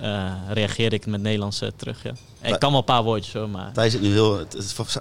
eh, 0.00 0.30
reageer 0.48 0.92
ik 0.92 1.06
met 1.06 1.22
Nederlands 1.22 1.60
eh, 1.60 1.68
terug, 1.76 2.02
ja. 2.02 2.12
Ik 2.42 2.58
kan 2.58 2.70
wel 2.70 2.78
een 2.78 2.84
paar 2.84 3.02
woordjes 3.02 3.32
hoor, 3.34 3.48
maar... 3.48 3.72
Thijs 3.72 3.94
is 3.94 4.00
nu 4.00 4.12
heel... 4.12 4.38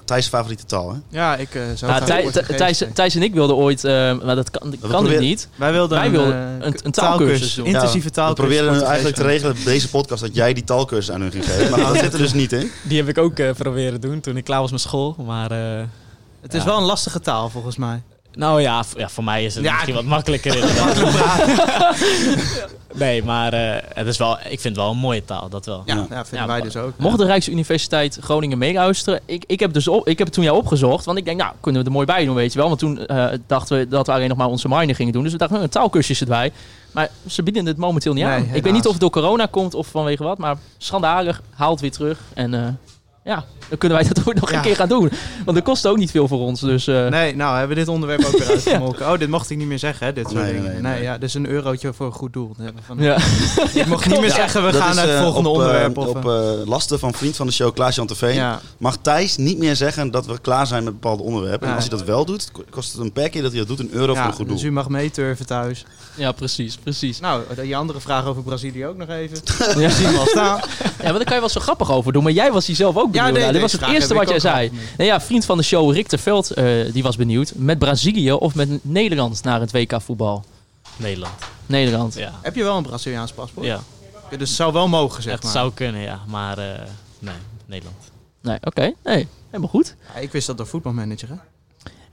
Thijs' 0.05 0.27
favoriete 0.27 0.65
taal, 0.65 0.89
hè? 0.93 0.97
ja 1.09 1.35
ik 1.35 1.55
eh, 1.55 1.61
zou 1.75 1.91
Ja, 1.91 1.97
graag 1.97 2.07
Thij- 2.07 2.21
Portugees 2.23 2.77
Thij- 2.77 2.87
Thijs, 2.93 3.15
en 3.15 3.23
ik 3.23 3.33
wilden 3.33 3.55
ooit, 3.55 3.83
eh, 3.83 3.91
maar 4.21 4.35
dat 4.35 4.51
kan, 4.51 4.69
dat 4.79 4.89
kan 4.89 5.19
niet. 5.19 5.49
Wij 5.55 5.71
wilden 5.71 5.97
Wij 5.97 6.05
een, 6.05 6.11
wilden 6.11 6.35
een- 6.65 6.79
een 6.83 6.91
taalkursus 6.91 7.53
doen. 7.53 7.65
Intensieve 7.65 8.07
Ja, 8.07 8.13
taalkursus. 8.13 8.55
We 8.57 8.63
proberen 8.63 8.85
eigenlijk 8.87 9.15
te 9.15 9.23
regelen 9.23 9.51
op 9.57 9.63
deze 9.63 9.89
podcast 9.89 10.21
dat 10.21 10.35
jij 10.35 10.53
die 10.53 10.63
taalkursus 10.63 11.11
aan 11.15 11.21
hun 11.21 11.31
ging 11.31 11.45
geven. 11.45 11.69
Maar 11.69 11.79
dat 11.93 11.97
zit 11.97 12.13
er 12.13 12.19
dus 12.19 12.33
niet 12.33 12.51
in. 12.51 12.71
Die 12.83 12.97
heb 12.97 13.07
ik 13.07 13.17
ook 13.17 13.39
eh, 13.39 13.51
proberen 13.51 14.01
doen 14.01 14.19
toen 14.19 14.37
ik 14.37 14.43
klaar 14.43 14.61
was 14.61 14.71
met 14.71 14.81
school. 14.81 15.15
Maar 15.25 15.51
eh, 15.51 15.83
Het 16.41 16.53
is 16.53 16.59
Ja. 16.61 16.65
wel 16.67 16.77
een 16.77 16.83
lastige 16.83 17.19
taal 17.19 17.49
volgens 17.49 17.77
mij. 17.77 18.01
Nou 18.37 18.61
ja, 18.61 18.83
ja, 18.97 19.09
voor 19.09 19.23
mij 19.23 19.45
is 19.45 19.55
het 19.55 19.63
Ja, 19.63 19.73
misschien 19.73 19.93
wat 19.93 20.03
makkelijker. 20.03 20.55
nee, 22.93 23.23
maar 23.23 23.53
eh, 23.53 23.83
het 23.93 24.07
is 24.07 24.17
wel, 24.17 24.37
ik 24.37 24.59
vind 24.59 24.63
het 24.63 24.75
wel 24.75 24.91
een 24.91 24.97
mooie 24.97 25.25
taal, 25.25 25.49
dat 25.49 25.65
wel. 25.65 25.83
Ja, 25.85 25.95
Ja. 25.95 26.05
ja. 26.09 26.25
vinden 26.25 26.47
Ja, 26.47 26.47
wij 26.47 26.61
dus 26.61 26.75
ook. 26.75 26.93
Mocht 26.97 27.17
de 27.17 27.25
Rijksuniversiteit 27.25 28.17
Groningen 28.21 28.57
meeluisteren, 28.57 29.19
ik, 29.25 29.43
ik 29.47 29.59
heb 29.59 29.73
dus 29.73 29.87
op, 29.87 30.07
ik 30.07 30.17
heb 30.17 30.27
het 30.27 30.35
toen 30.35 30.43
jou 30.43 30.57
opgezocht, 30.57 31.05
want 31.05 31.17
ik 31.17 31.25
denk, 31.25 31.39
nou, 31.39 31.53
kunnen 31.59 31.81
we 31.81 31.87
er 31.87 31.93
mooi 31.93 32.05
bij 32.05 32.25
doen, 32.25 32.35
weet 32.35 32.53
je 32.53 32.59
wel. 32.59 32.67
Want 32.67 32.79
toen 32.79 33.05
eh, 33.05 33.27
dachten 33.47 33.77
we 33.77 33.87
dat 33.87 34.07
we 34.07 34.13
alleen 34.13 34.29
nog 34.29 34.37
maar 34.37 34.47
onze 34.47 34.67
minor 34.67 34.95
gingen 34.95 35.13
doen, 35.13 35.23
dus 35.23 35.31
we 35.31 35.37
dachten, 35.37 35.55
nou, 35.55 35.67
een 35.67 35.73
taalkursus 35.73 36.21
erbij. 36.21 36.51
Maar 36.91 37.09
ze 37.27 37.43
bieden 37.43 37.65
het 37.65 37.77
momenteel 37.77 38.13
niet 38.13 38.23
Nee, 38.23 38.33
aan. 38.33 38.47
Ik 38.53 38.63
weet 38.63 38.73
niet 38.73 38.85
of 38.85 38.91
het 38.91 39.01
door 39.01 39.09
corona 39.09 39.45
komt 39.45 39.73
of 39.73 39.87
vanwege 39.87 40.23
wat, 40.23 40.37
maar 40.37 40.55
schandalig, 40.77 41.41
haalt 41.55 41.79
weer 41.79 41.91
terug. 41.91 42.19
En 42.33 42.53
eh, 42.53 42.67
ja, 43.27 43.45
dan 43.69 43.77
kunnen 43.77 43.97
wij 43.97 44.07
dat 44.07 44.19
ook 44.27 44.33
nog 44.33 44.49
Ja. 44.51 44.55
een 44.57 44.61
keer 44.63 44.75
gaan 44.75 44.87
doen. 44.89 45.11
Want 45.45 45.57
dat 45.57 45.65
kost 45.65 45.87
ook 45.87 45.97
niet 45.97 46.11
veel 46.11 46.27
voor 46.27 46.39
ons, 46.39 46.59
dus... 46.61 46.87
eh, 46.87 47.07
Nee, 47.07 47.35
nou 47.35 47.57
hebben 47.57 47.75
we 47.77 47.83
dit 47.83 47.93
onderwerp 47.93 48.25
ook 48.25 48.37
weer 48.37 48.47
uitgemolken. 48.55 49.11
Oh, 49.11 49.19
dit 49.19 49.29
mocht 49.29 49.49
ik 49.49 49.57
niet 49.57 49.67
meer 49.67 49.79
zeggen, 49.79 50.05
hè? 50.07 50.13
Dit 50.13 50.29
soort 50.29 50.41
Nee, 50.43 50.53
dingen. 50.53 50.71
nee, 50.71 50.81
Nee, 50.81 50.91
nee. 50.93 51.01
ja, 51.03 51.17
dus 51.17 51.33
een 51.33 51.47
eurotje 51.47 51.93
voor 51.93 52.05
een 52.05 52.11
goed 52.11 52.33
doel. 52.33 52.55
Van, 52.85 52.97
ja. 52.99 53.17
Ik 53.73 53.85
mocht 53.85 54.09
niet 54.09 54.19
meer 54.19 54.31
zeggen, 54.31 54.65
we 54.65 54.71
Dat 54.71 54.81
gaan 54.81 54.89
is, 54.89 54.95
naar 54.95 55.07
het 55.07 55.15
eh, 55.15 55.21
volgende 55.23 55.49
op, 55.49 55.55
eh, 55.55 55.61
onderwerp. 55.61 55.97
Of, 55.97 56.07
op 56.07 56.25
eh, 56.25 56.51
lasten 56.67 56.99
van 56.99 57.13
vriend 57.13 57.35
van 57.35 57.45
de 57.47 57.53
show, 57.53 57.73
Klaas-Jan 57.73 58.09
ja. 58.19 58.59
Mag 58.77 58.97
Thijs 59.01 59.37
niet 59.37 59.57
meer 59.57 59.75
zeggen 59.75 60.11
dat 60.11 60.25
we 60.25 60.39
klaar 60.39 60.67
zijn 60.67 60.83
met 60.83 60.93
bepaalde 60.93 61.23
onderwerpen. 61.23 61.61
En 61.61 61.67
Nee. 61.67 61.75
als 61.75 61.87
hij 61.89 61.97
dat 61.97 62.07
wel 62.07 62.25
doet, 62.25 62.51
kost 62.69 62.91
het 62.91 63.01
een 63.01 63.11
per 63.11 63.29
keer 63.29 63.41
dat 63.41 63.51
hij 63.51 63.59
dat 63.59 63.67
doet 63.69 63.79
een 63.79 63.89
euro 63.91 64.13
voor 64.13 64.25
een 64.25 64.33
goed 64.33 64.45
doel. 64.47 64.55
dus 64.55 64.63
u 64.65 64.71
mag 64.71 64.89
meeturven 64.89 65.45
thuis. 65.45 65.85
ja, 66.15 66.31
precies, 66.31 66.77
precies. 66.77 67.19
Nou, 67.19 67.41
die 67.61 67.77
andere 67.77 67.99
vraag 67.99 68.25
over 68.25 68.43
Brazilië 68.43 68.85
ook 68.85 68.97
nog 68.97 69.09
even. 69.09 69.37
Ja. 69.77 69.89
Zien 69.89 70.11
we 70.11 70.17
al 70.19 70.25
staan. 70.25 70.59
Ja, 70.97 71.03
maar 71.03 71.13
daar 71.13 71.23
kan 71.23 71.33
je 71.33 71.39
wel 71.39 71.49
zo 71.49 71.59
grappig 71.59 71.91
over 71.91 72.13
doen. 72.13 72.23
Maar 72.23 72.31
jij 72.31 72.51
was 72.51 72.67
hier 72.67 72.75
zelf 72.75 72.97
ook 72.97 73.13
benieuwd. 73.25 73.33
nee. 73.43 73.51
Dit 73.51 73.61
deze 73.61 73.61
was 73.61 73.71
het 73.71 73.95
eerste 73.95 74.13
wat 74.13 74.29
jij 74.29 74.39
zei. 74.39 74.71
Nee, 74.97 75.07
ja, 75.07 75.21
vriend 75.21 75.45
van 75.45 75.57
de 75.57 75.63
show, 75.63 75.93
Rick 75.93 76.07
ter 76.07 76.19
Veld, 76.19 76.51
eh, 76.51 76.65
die 76.93 77.03
was 77.03 77.15
benieuwd. 77.15 77.51
Met 77.55 77.79
Brazilië 77.79 78.31
of 78.31 78.55
met 78.55 78.79
Nederland 78.81 79.43
naar 79.43 79.59
het 79.59 79.71
WK 79.71 80.01
voetbal? 80.01 80.45
Nederland. 80.95 81.33
Nederland. 81.65 82.13
Ja, 82.13 82.31
Heb 82.41 82.55
je 82.55 82.63
wel 82.63 82.77
een 82.77 82.83
Braziliaans 82.83 83.31
paspoort? 83.31 83.65
ja. 83.65 83.79
Dus 84.29 84.39
het 84.39 84.57
zou 84.57 84.73
wel 84.73 84.87
mogen, 84.87 85.23
zeg 85.23 85.33
het 85.33 85.43
maar. 85.43 85.51
zou 85.51 85.71
kunnen, 85.73 86.01
ja. 86.01 86.19
Maar 86.27 86.57
eh, 86.57 86.81
nee, 87.19 87.35
Nederland. 87.65 87.97
Nee, 88.41 88.57
oké. 88.63 88.93
Nee. 89.03 89.27
helemaal 89.47 89.69
goed. 89.69 89.95
Ja, 90.13 90.19
ik 90.19 90.31
wist 90.31 90.47
dat 90.47 90.57
door 90.57 90.67
voetbalmanager, 90.67 91.29
hè? 91.29 91.35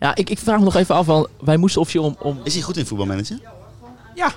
Ja, 0.00 0.14
ik, 0.14 0.30
ik 0.30 0.38
vraag 0.38 0.58
me 0.58 0.64
nog 0.64 0.74
even 0.76 0.94
af, 0.94 1.06
want 1.06 1.26
wij 1.40 1.56
moesten 1.56 1.80
officieel 1.80 2.04
om... 2.04 2.16
om 2.18 2.40
Is 2.42 2.54
hij 2.54 2.62
goed 2.62 2.76
in 2.76 2.86
voetbalmanager? 2.86 3.38
Ja. 4.14 4.32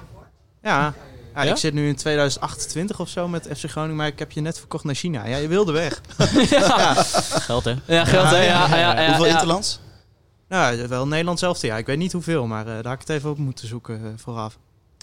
Ja. 0.63 0.93
Ja, 1.37 1.43
Ja? 1.43 1.51
ik 1.51 1.57
zit 1.57 1.73
nu 1.73 1.87
in 1.87 1.95
2028 1.95 2.99
of 2.99 3.09
zo 3.09 3.27
met 3.27 3.47
FC 3.57 3.69
Groningen, 3.69 3.95
maar 3.95 4.07
ik 4.07 4.19
heb 4.19 4.31
je 4.31 4.41
net 4.41 4.59
verkocht 4.59 4.83
naar 4.83 4.95
China. 4.95 5.25
Ja, 5.27 5.37
je 5.37 5.47
wilde 5.47 5.71
weg. 5.71 6.01
Geld 7.47 7.63
hè? 7.63 7.75
ja, 7.85 8.05
geld, 8.05 8.29
hè? 8.29 8.45
Ja, 8.45 8.75
ja, 8.77 8.99
ja, 9.01 9.05
Hoeveel 9.07 9.25
ja. 9.25 9.31
interlands? 9.31 9.79
Nou, 10.49 10.87
wel 10.87 11.07
Nederland 11.07 11.39
zelf. 11.39 11.61
Ja, 11.61 11.77
ik 11.77 11.85
weet 11.85 11.97
niet 11.97 12.11
hoeveel, 12.11 12.47
maar 12.47 12.67
eh, 12.67 12.73
daar 12.73 12.83
had 12.85 12.93
ik 12.93 12.99
het 12.99 13.09
even 13.09 13.29
op 13.29 13.37
moeten 13.37 13.67
zoeken 13.67 13.95
eh, 14.03 14.09
vooraf. 14.15 14.57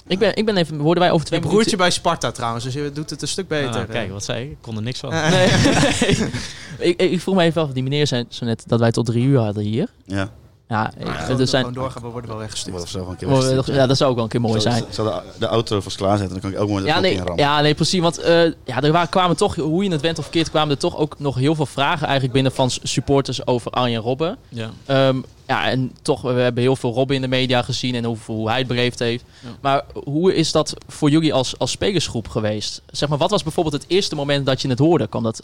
Ik 0.07 0.19
ben, 0.19 0.37
ik 0.37 0.45
ben 0.45 0.57
even... 0.57 0.79
Worden 0.79 1.03
wij 1.03 1.13
over 1.13 1.27
twee 1.27 1.41
Mijn 1.41 1.53
broertje 1.53 1.77
bij 1.77 1.91
Sparta 1.91 2.31
trouwens, 2.33 2.65
dus 2.65 2.75
je 2.75 2.91
doet 2.93 3.11
het 3.11 3.23
een 3.23 3.29
stuk 3.29 3.49
beter. 3.49 3.81
Ah, 3.81 3.89
kijk, 3.89 4.11
wat 4.11 4.25
zei 4.25 4.45
ik? 4.45 4.51
Ik 4.51 4.57
kon 4.61 4.77
er 4.77 4.83
niks 4.83 5.01
van. 5.01 5.13
Eh, 5.13 5.31
Nee. 5.31 5.47
ik, 5.47 6.31
ik, 7.01 7.11
ik 7.11 7.21
vroeg 7.21 7.35
me 7.35 7.43
even 7.43 7.63
af, 7.63 7.71
die 7.71 7.83
meneer 7.83 8.07
zei 8.07 8.25
zo 8.29 8.45
net 8.45 8.65
dat 8.67 8.81
wij 8.81 8.91
tot 8.91 9.07
drie 9.07 9.25
uur 9.25 9.39
hadden 9.39 9.63
hier. 9.63 9.89
Ja. 10.07 10.31
Ja, 10.69 10.93
ik, 10.99 11.07
Ja, 11.07 11.29
er 11.29 11.47
zijn, 11.47 11.65
Gewoon 11.65 11.73
doorgaan, 11.83 12.03
we 12.03 12.09
worden 12.09 12.31
wel 12.31 12.39
weggestuurd. 12.39 12.71
word 12.77 12.83
of 12.85 12.91
zo 12.91 13.03
van 13.03 13.11
een 13.11 13.17
keer 13.17 13.31
Oh, 13.31 13.67
ja, 13.77 13.87
dat 13.87 13.97
zou 13.97 14.09
ook 14.11 14.15
wel 14.17 14.25
een 14.25 14.31
keer 14.31 14.41
mooi 14.41 14.61
zijn. 14.61 14.85
Zal 14.91 15.05
de, 15.05 15.21
de 15.39 15.47
auto 15.47 15.81
vast 15.81 15.97
klaarzetten, 15.97 16.41
dan 16.41 16.51
kan 16.51 16.59
ik 16.61 16.65
ook 16.65 16.69
mooi 16.73 16.85
Ja 16.85 17.01
nee, 17.01 17.21
ja, 17.37 17.61
nee, 17.61 17.75
precies. 17.75 18.01
Want 18.01 18.19
eh, 18.19 18.45
ja, 18.65 18.81
er 18.83 18.93
waren, 18.93 19.09
kwamen 19.09 19.37
toch, 19.37 19.55
hoe 19.55 19.85
je 19.85 19.91
het 19.91 20.01
went 20.01 20.19
of 20.19 20.31
keert, 20.31 20.51
kwamen 20.51 20.71
er 20.71 20.79
toch 20.81 20.97
ook 20.97 21.19
nog 21.19 21.35
heel 21.37 21.55
veel 21.55 21.67
vragen 21.67 22.03
eigenlijk 22.05 22.33
binnen 22.33 22.53
van 22.53 22.71
supporters 22.83 23.47
over 23.47 23.71
Arjen 23.71 24.01
Robben. 24.01 24.37
Ja. 24.49 24.71
Ehm, 24.87 25.17
ja, 25.47 25.71
en 25.71 25.93
toch, 26.03 26.23
we 26.23 26.29
hebben 26.33 26.63
heel 26.63 26.77
veel 26.77 26.93
Robben 26.93 27.17
in 27.17 27.23
de 27.23 27.29
media 27.29 27.63
gezien 27.63 27.95
en 27.95 28.05
hoe, 28.05 28.17
hoe 28.27 28.49
hij 28.49 28.59
het 28.59 28.67
beleefd 28.67 28.99
heeft. 28.99 29.25
Ja. 29.41 29.49
Maar 29.61 29.85
hoe 30.05 30.35
is 30.35 30.53
dat 30.53 30.75
voor 30.89 31.11
jullie 31.11 31.35
als, 31.35 31.59
als 31.59 31.71
spelersgroep 31.71 32.29
geweest? 32.29 32.83
Zeg 32.91 33.09
maar, 33.09 33.19
wat 33.19 33.31
was 33.31 33.43
bijvoorbeeld 33.43 33.83
het 33.83 33.91
eerste 33.91 34.15
moment 34.15 34.47
dat 34.47 34.63
je 34.63 34.69
het 34.69 34.79
hoorde? 34.79 35.07
Kwam 35.07 35.23
dat 35.23 35.43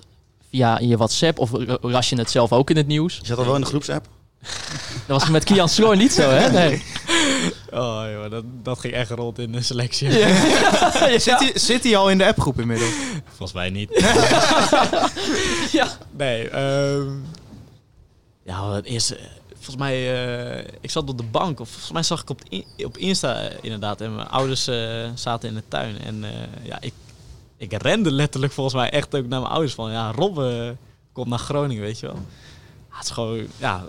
via 0.50 0.78
je 0.78 0.96
WhatsApp 0.96 1.38
of 1.38 1.52
r- 1.52 1.76
las 1.80 2.08
je 2.08 2.16
het 2.16 2.30
zelf 2.30 2.52
ook 2.52 2.70
in 2.70 2.76
het 2.76 2.86
nieuws? 2.86 3.16
Je 3.20 3.26
zat 3.26 3.38
al 3.38 3.44
wel 3.44 3.54
in 3.54 3.60
de 3.60 3.66
groepsapp? 3.66 4.06
Dat 5.06 5.20
was 5.20 5.28
met 5.30 5.44
Kian 5.44 5.68
Sloor 5.68 5.96
niet 5.96 6.12
zo, 6.12 6.30
hè? 6.30 6.50
Nee. 6.50 6.82
Oh 7.70 8.02
joh, 8.12 8.30
dat, 8.30 8.44
dat 8.62 8.78
ging 8.78 8.94
echt 8.94 9.10
rond 9.10 9.38
in 9.38 9.52
de 9.52 9.62
selectie. 9.62 10.10
Zit, 11.20 11.38
hij, 11.38 11.50
zit 11.54 11.84
hij 11.84 11.96
al 11.96 12.10
in 12.10 12.18
de 12.18 12.26
appgroep 12.26 12.60
inmiddels? 12.60 12.90
Volgens 13.28 13.52
mij 13.52 13.70
niet. 13.70 13.88
Ja. 15.72 15.88
Nee, 16.16 16.48
ehm 16.48 17.08
ja, 18.44 18.72
het 18.72 18.84
eerste... 18.84 19.18
Volgens 19.54 19.76
mij, 19.76 20.24
eh, 20.58 20.64
ik 20.80 20.90
zat 20.90 21.08
op 21.08 21.18
de 21.18 21.24
bank, 21.24 21.60
of 21.60 21.68
volgens 21.68 21.92
mij 21.92 22.02
zag 22.02 22.22
ik 22.22 22.30
op, 22.30 22.40
in- 22.48 22.86
op 22.86 22.96
Insta 22.96 23.40
eh, 23.40 23.56
inderdaad. 23.60 24.00
En 24.00 24.14
mijn 24.14 24.28
ouders 24.28 24.66
eh, 24.66 25.08
zaten 25.14 25.48
in 25.48 25.54
de 25.54 25.62
tuin. 25.68 25.98
En 26.00 26.24
eh, 26.24 26.30
ja, 26.66 26.80
ik, 26.80 26.92
ik 27.56 27.82
rende 27.82 28.12
letterlijk 28.12 28.52
volgens 28.52 28.76
mij 28.76 28.90
echt 28.90 29.14
ook 29.14 29.26
naar 29.26 29.40
mijn 29.40 29.52
ouders 29.52 29.74
van... 29.74 29.90
Ja, 29.90 30.12
Rob 30.12 30.38
eh, 30.38 30.68
komt 31.12 31.28
naar 31.28 31.38
Groningen, 31.38 31.82
weet 31.82 31.98
je 32.00 32.06
wel. 32.06 32.14
Ja, 32.90 32.96
het 32.96 33.04
is 33.06 33.10
gewoon, 33.10 33.46
ja, 33.56 33.84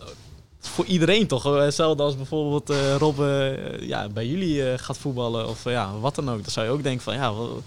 voor 0.61 0.85
iedereen 0.85 1.27
toch. 1.27 1.45
eh, 1.45 1.61
Hetzelfde 1.61 2.03
als 2.03 2.15
bijvoorbeeld 2.15 2.69
eh 2.69 2.95
Rob 2.95 3.19
eh, 3.21 3.79
ja, 3.87 4.07
bij 4.09 4.25
jullie 4.27 4.69
eh, 4.71 4.79
gaat 4.79 4.97
voetballen 4.97 5.47
of 5.49 5.63
ja, 5.63 5.91
wat 5.99 6.15
dan 6.15 6.29
ook. 6.31 6.41
Dan 6.43 6.51
zou 6.51 6.65
je 6.65 6.71
ook 6.71 6.83
denken 6.83 7.03
van, 7.03 7.13
ja, 7.13 7.33
wel- 7.33 7.61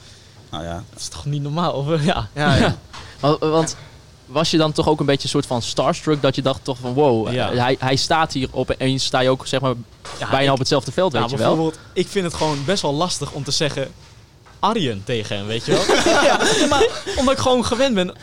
Nou 0.51 0.65
ja, 0.65 0.83
dat 0.91 1.01
is 1.01 1.09
toch 1.09 1.25
niet 1.25 1.43
normaal? 1.43 1.73
Of, 1.73 2.05
ja, 2.05 2.29
Ja, 2.35 2.55
ja. 2.55 2.77
Want, 3.21 3.39
want 3.39 3.77
was 4.27 4.51
je 4.51 4.57
dan 4.57 4.73
toch 4.73 4.89
ook 4.89 5.01
een 5.01 5.07
beetje 5.07 5.23
een 5.23 5.29
soort 5.29 5.47
van 5.47 5.63
starstruck 5.63 6.23
dat 6.23 6.35
je 6.35 6.43
dacht 6.43 6.65
toch 6.65 6.79
van 6.79 6.93
wow, 6.93 7.33
Ja. 7.33 7.53
hij, 7.55 7.77
hij 7.79 7.97
staat 7.97 8.33
hier 8.33 8.49
opeens 8.51 9.05
sta 9.05 9.21
je 9.21 9.29
ook 9.31 9.47
zeg 9.47 9.61
maar 9.61 9.75
Ja, 10.19 10.31
bijna 10.31 10.45
ik- 10.47 10.53
op 10.53 10.59
hetzelfde 10.59 10.93
veld, 10.93 11.13
Ja, 11.13 11.21
weet 11.21 11.31
je 11.31 11.37
wel? 11.37 11.47
bijvoorbeeld, 11.47 11.81
ik 11.93 12.07
vind 12.09 12.25
het 12.25 12.35
gewoon 12.35 12.65
best 12.65 12.83
wel 12.83 12.95
lastig 12.95 13.33
om 13.33 13.45
te 13.45 13.51
zeggen 13.51 13.93
Arjen 14.59 15.03
tegen 15.05 15.37
hem, 15.37 15.47
weet 15.47 15.65
je 15.65 15.73
wel? 15.73 16.15
ja, 16.25 16.67
maar 16.69 16.87
omdat 17.19 17.35
ik 17.35 17.41
gewoon 17.41 17.65
gewend 17.65 17.95
ben. 17.95 18.15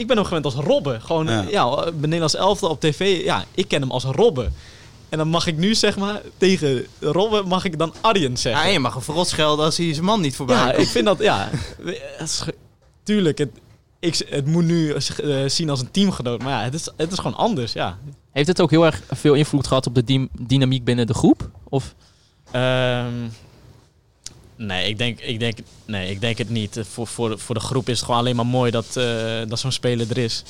Ik 0.00 0.06
ben 0.06 0.16
hem 0.16 0.24
gewend 0.26 0.44
als 0.44 0.54
Robbe. 0.54 1.00
Gewoon, 1.00 1.26
Ja. 1.26 1.44
ja, 1.50 1.84
Nederlands 2.00 2.34
elftal 2.34 2.68
op 2.70 2.80
tv. 2.80 3.24
Ja, 3.24 3.44
ik 3.54 3.68
ken 3.68 3.80
hem 3.80 3.90
als 3.90 4.04
Robbe. 4.04 4.50
En 5.08 5.18
dan 5.18 5.28
mag 5.28 5.46
ik 5.46 5.56
nu, 5.56 5.74
zeg 5.74 5.96
maar, 5.96 6.20
tegen 6.36 6.86
Robbe 7.00 7.42
mag 7.46 7.64
ik 7.64 7.78
dan 7.78 7.94
Arjen 8.00 8.30
Ja, 8.30 8.36
zeggen. 8.36 8.64
en 8.66 8.72
je 8.72 8.78
mag 8.78 8.94
een 8.94 9.02
verrot 9.02 9.28
schelden 9.28 9.64
als 9.64 9.76
hij 9.76 9.92
zijn 9.94 10.04
man 10.04 10.20
niet 10.20 10.36
voorbij 10.36 10.56
Ja, 10.56 10.66
komt. 10.70 10.82
ik 10.82 10.88
vind 10.88 11.04
dat, 11.04 11.18
ja. 11.18 11.48
het 12.16 12.28
is 12.28 12.40
ge- 12.40 12.54
tuurlijk, 13.02 13.38
het, 13.38 13.50
ik, 14.00 14.22
het 14.28 14.46
moet 14.46 14.64
nu 14.64 14.92
eh, 14.92 15.36
zien 15.46 15.70
als 15.70 15.80
een 15.80 15.90
teamgenoot. 15.90 16.42
Maar 16.42 16.52
ja, 16.58 16.62
het 16.64 16.74
is, 16.74 16.88
het 16.96 17.12
is 17.12 17.18
gewoon 17.18 17.36
anders, 17.36 17.72
ja. 17.72 17.98
Heeft 18.32 18.48
het 18.48 18.60
ook 18.60 18.70
heel 18.70 18.86
erg 18.86 19.02
veel 19.10 19.34
invloed 19.34 19.66
gehad 19.66 19.86
op 19.86 19.94
de 19.94 20.04
dy- 20.04 20.28
dynamiek 20.40 20.84
binnen 20.84 21.06
de 21.06 21.14
groep? 21.14 21.50
Of 21.68 21.94
Ehm, 22.50 23.12
nee, 24.66 24.88
ik 24.88 24.98
denk, 24.98 25.20
ik, 25.20 25.38
denk, 25.40 25.58
nee, 25.84 26.10
ik 26.10 26.20
denk 26.20 26.38
het 26.38 26.48
niet. 26.50 26.80
Voor, 26.90 27.06
voor, 27.06 27.38
voor 27.38 27.54
de 27.54 27.60
groep 27.60 27.88
is 27.88 27.96
het 27.96 28.04
gewoon 28.04 28.20
alleen 28.20 28.36
maar 28.36 28.46
mooi 28.46 28.70
dat, 28.70 28.96
eh, 28.96 29.40
dat 29.48 29.58
zo'n 29.58 29.72
speler 29.72 30.10
er 30.10 30.18
is. 30.18 30.42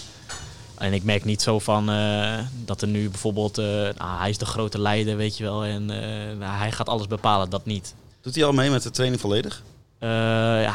En 0.79 0.93
ik 0.93 1.03
merk 1.03 1.25
niet 1.25 1.43
zo 1.43 1.59
van 1.59 1.91
eh, 1.91 2.39
dat 2.65 2.83
er 2.83 2.89
nu 2.89 3.11
bijvoorbeeld... 3.11 3.59
eh, 3.59 3.89
ah, 3.97 4.21
hij 4.21 4.31
is 4.31 4.39
de 4.39 4.47
grote 4.47 4.79
leider, 4.81 5.17
weet 5.17 5.37
je 5.37 5.45
wel. 5.45 5.65
En 5.65 5.91
eh, 5.91 6.37
nou, 6.39 6.59
hij 6.59 6.73
gaat 6.73 6.89
alles 6.89 7.07
bepalen, 7.07 7.51
dat 7.51 7.67
niet. 7.67 7.95
doet 8.21 8.35
hij 8.35 8.45
al 8.45 8.53
mee 8.53 8.71
met 8.71 8.83
de 8.83 8.91
training 8.91 9.21
volledig? 9.21 9.63
Eh, 9.99 10.09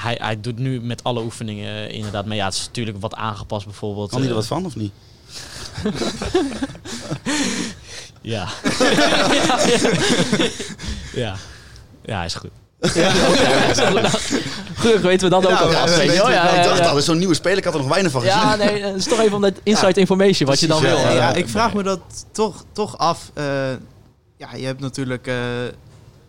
hij, 0.03 0.17
hij 0.21 0.41
doet 0.41 0.57
nu 0.57 0.81
met 0.81 1.03
alle 1.03 1.21
oefeningen 1.23 1.89
inderdaad 1.91 2.25
mee. 2.25 2.37
Ja, 2.37 2.45
het 2.45 2.53
is 2.53 2.65
natuurlijk 2.65 2.97
wat 2.99 3.15
aangepast 3.15 3.65
bijvoorbeeld. 3.65 4.09
Kan 4.09 4.19
hij 4.19 4.27
er 4.29 4.33
eh, 4.35 4.39
wat 4.39 4.47
van 4.47 4.65
of 4.65 4.75
niet? 4.75 4.91
Ja. 8.21 8.47
ja. 11.13 11.35
Ja, 12.05 12.15
hij 12.17 12.25
is 12.25 12.33
goed. 12.33 12.49
gelukkig 14.75 15.01
weten 15.01 15.29
we 15.29 15.41
dat 15.41 15.45
ook 15.45 15.71
ja, 15.71 15.85
Ja, 15.85 16.01
ik 16.01 16.11
ja, 16.13 16.63
dacht 16.63 16.77
ja. 16.77 16.83
al, 16.83 16.89
dat 16.89 16.97
is 16.97 17.05
zo'n 17.05 17.17
nieuwe 17.17 17.33
speler. 17.33 17.57
Ik 17.57 17.63
had 17.63 17.73
er 17.73 17.79
nog 17.79 17.89
weinig 17.89 18.11
van 18.11 18.21
gezien. 18.21 18.37
Ja, 18.39 18.55
nee, 18.55 18.83
het 18.83 18.95
is 18.95 19.05
toch 19.05 19.19
even 19.19 19.35
om 19.35 19.41
dat 19.41 19.53
inside 19.63 19.99
information 19.99 20.49
wat 20.49 20.59
je 20.59 20.67
dan 20.67 20.81
wil. 20.81 20.97
ja, 20.97 21.09
Ja, 21.11 21.33
ik 21.33 21.49
vraag 21.49 21.73
me 21.73 21.83
dat 21.83 21.99
toch, 22.31 22.63
toch 22.71 22.97
af. 22.97 23.31
eh, 23.33 23.43
ja, 24.37 24.55
je 24.55 24.65
hebt 24.65 24.79
natuurlijk 24.79 25.27
eh 25.27 25.35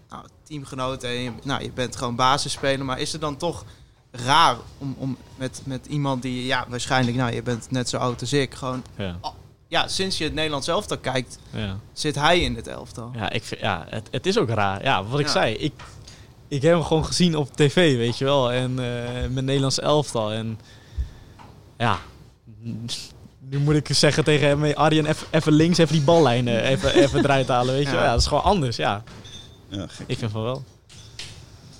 nou, 0.09 0.25
teamgenoten 0.45 1.09
en 1.09 1.15
je, 1.23 1.31
nou, 1.43 1.63
je 1.63 1.71
bent 1.75 1.97
gewoon 1.97 2.17
basisspeler. 2.17 2.85
Maar 2.85 3.01
is 3.01 3.13
het 3.13 3.21
dan 3.21 3.37
toch 3.37 3.65
raar 4.11 4.57
om, 4.79 4.95
om 4.99 5.17
met, 5.37 5.61
met 5.65 5.87
iemand 5.87 6.23
die, 6.23 6.47
ja, 6.47 6.65
waarschijnlijk, 6.69 7.17
nou, 7.17 7.35
je 7.35 7.43
bent 7.43 7.71
net 7.71 7.89
zo 7.89 7.97
oud 7.97 8.21
als 8.21 8.33
ik, 8.33 8.55
gewoon, 8.55 8.85
Ja. 8.97 9.17
ja, 9.69 9.89
sinds 9.89 10.19
je 10.19 10.25
het 10.25 10.35
Nederlands 10.35 10.69
elftal 10.69 10.99
kijkt, 10.99 11.39
ja. 11.51 11.77
zit 11.93 12.15
hij 12.15 12.41
in 12.41 12.57
het 12.57 12.67
elftal. 12.67 13.11
Ja, 13.15 13.31
ik 13.31 13.45
vind, 13.45 13.61
ja 13.61 13.87
het, 13.89 14.09
het 14.11 14.27
is 14.27 14.39
ook 14.39 14.49
raar. 14.49 14.83
Ja, 14.83 15.05
wat 15.05 15.21
ik 15.21 15.27
Ja. 15.27 15.33
zei. 15.33 15.55
Ik, 15.55 15.73
ik 16.49 16.63
heb 16.63 16.73
hem 16.73 16.83
gewoon 16.83 17.05
gezien 17.05 17.37
op 17.37 17.57
tv, 17.57 17.97
weet 17.97 18.19
je 18.19 18.25
wel. 18.25 18.53
En 18.53 18.79
eh 18.79 19.29
met 19.31 19.45
Nederlands 19.45 19.81
elftal. 19.81 20.33
En 20.33 20.59
ja, 21.79 21.99
nu 23.51 23.59
moet 23.59 23.75
ik 23.75 23.89
zeggen 23.91 24.25
tegen 24.25 24.49
hem... 24.49 24.73
Arjen, 24.73 25.07
even- 25.07 25.27
even 25.31 25.53
links, 25.53 25.79
even 25.79 25.93
die 25.95 26.05
ballijn 26.05 26.49
eh, 26.49 26.69
even, 26.71 26.95
even 26.95 27.19
eruit 27.25 27.49
halen, 27.49 27.75
weet 27.75 27.85
je 27.87 27.91
wel. 27.91 28.03
Ja. 28.03 28.11
Dat 28.11 28.21
is 28.21 28.27
gewoon 28.27 28.43
anders, 28.43 28.77
ja. 28.77 29.03
Ja, 29.69 29.87
gek. 29.89 30.07
Ik 30.09 30.19
vind 30.19 30.31
van 30.31 30.43
wel. 30.43 30.65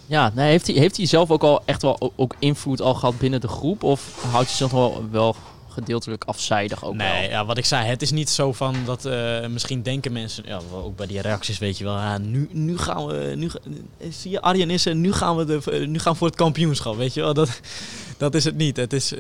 Ja, 0.07 0.31
nee, 0.35 0.51
heeft, 0.51 0.67
hij, 0.67 0.77
heeft 0.77 0.97
hij 0.97 1.07
zelf 1.07 1.31
ook 1.31 1.43
al 1.43 1.63
echt 1.65 1.83
wel 1.83 2.13
ook 2.17 2.35
invloed 2.39 2.81
al 2.81 2.95
gehad 2.95 3.19
binnen 3.19 3.41
de 3.41 3.49
groep? 3.49 3.83
Of 3.83 4.25
houdt 4.31 4.47
hij 4.49 4.57
zich 4.57 4.71
nog 4.73 4.81
wel, 4.93 5.05
wel 5.11 5.37
gedeeltelijk 5.77 6.25
afzijdig 6.25 6.85
ook 6.85 6.95
nee, 6.95 7.21
wel? 7.21 7.31
ja, 7.31 7.45
wat 7.45 7.59
ik 7.59 7.65
zei, 7.65 7.87
het 7.87 8.03
is 8.03 8.11
niet 8.11 8.31
zo 8.31 8.53
van 8.53 8.75
dat 8.85 9.05
eh, 9.05 9.47
misschien 9.47 9.83
denken 9.83 10.13
mensen, 10.13 10.45
ja, 10.47 10.61
ook 10.73 10.97
bij 10.97 11.07
die 11.07 11.21
reacties 11.21 11.59
weet 11.59 11.79
je 11.79 11.85
wel, 11.85 11.95
ja, 11.95 12.19
nu, 12.19 12.49
nu 12.53 12.79
gaan 12.79 13.07
we, 13.07 13.33
nu, 13.37 13.51
eh, 13.99 14.07
zie 14.11 14.31
je 14.31 14.41
Arjen 14.41 14.71
is 14.71 14.87
er, 14.87 14.95
nu 14.95 15.13
gaan 15.13 15.37
we, 15.37 15.45
de, 15.45 15.61
eh, 15.71 15.87
nu 15.87 15.99
gaan 15.99 16.13
we 16.13 16.19
voor 16.19 16.27
het 16.27 16.37
kampioenschap, 16.37 16.97
weet 16.97 17.15
je 17.15 17.21
wel, 17.21 17.35
dat, 17.35 17.61
dat 18.19 18.35
is 18.35 18.45
het 18.45 18.57
niet. 18.57 18.77
Het 18.77 18.93
is, 18.93 19.13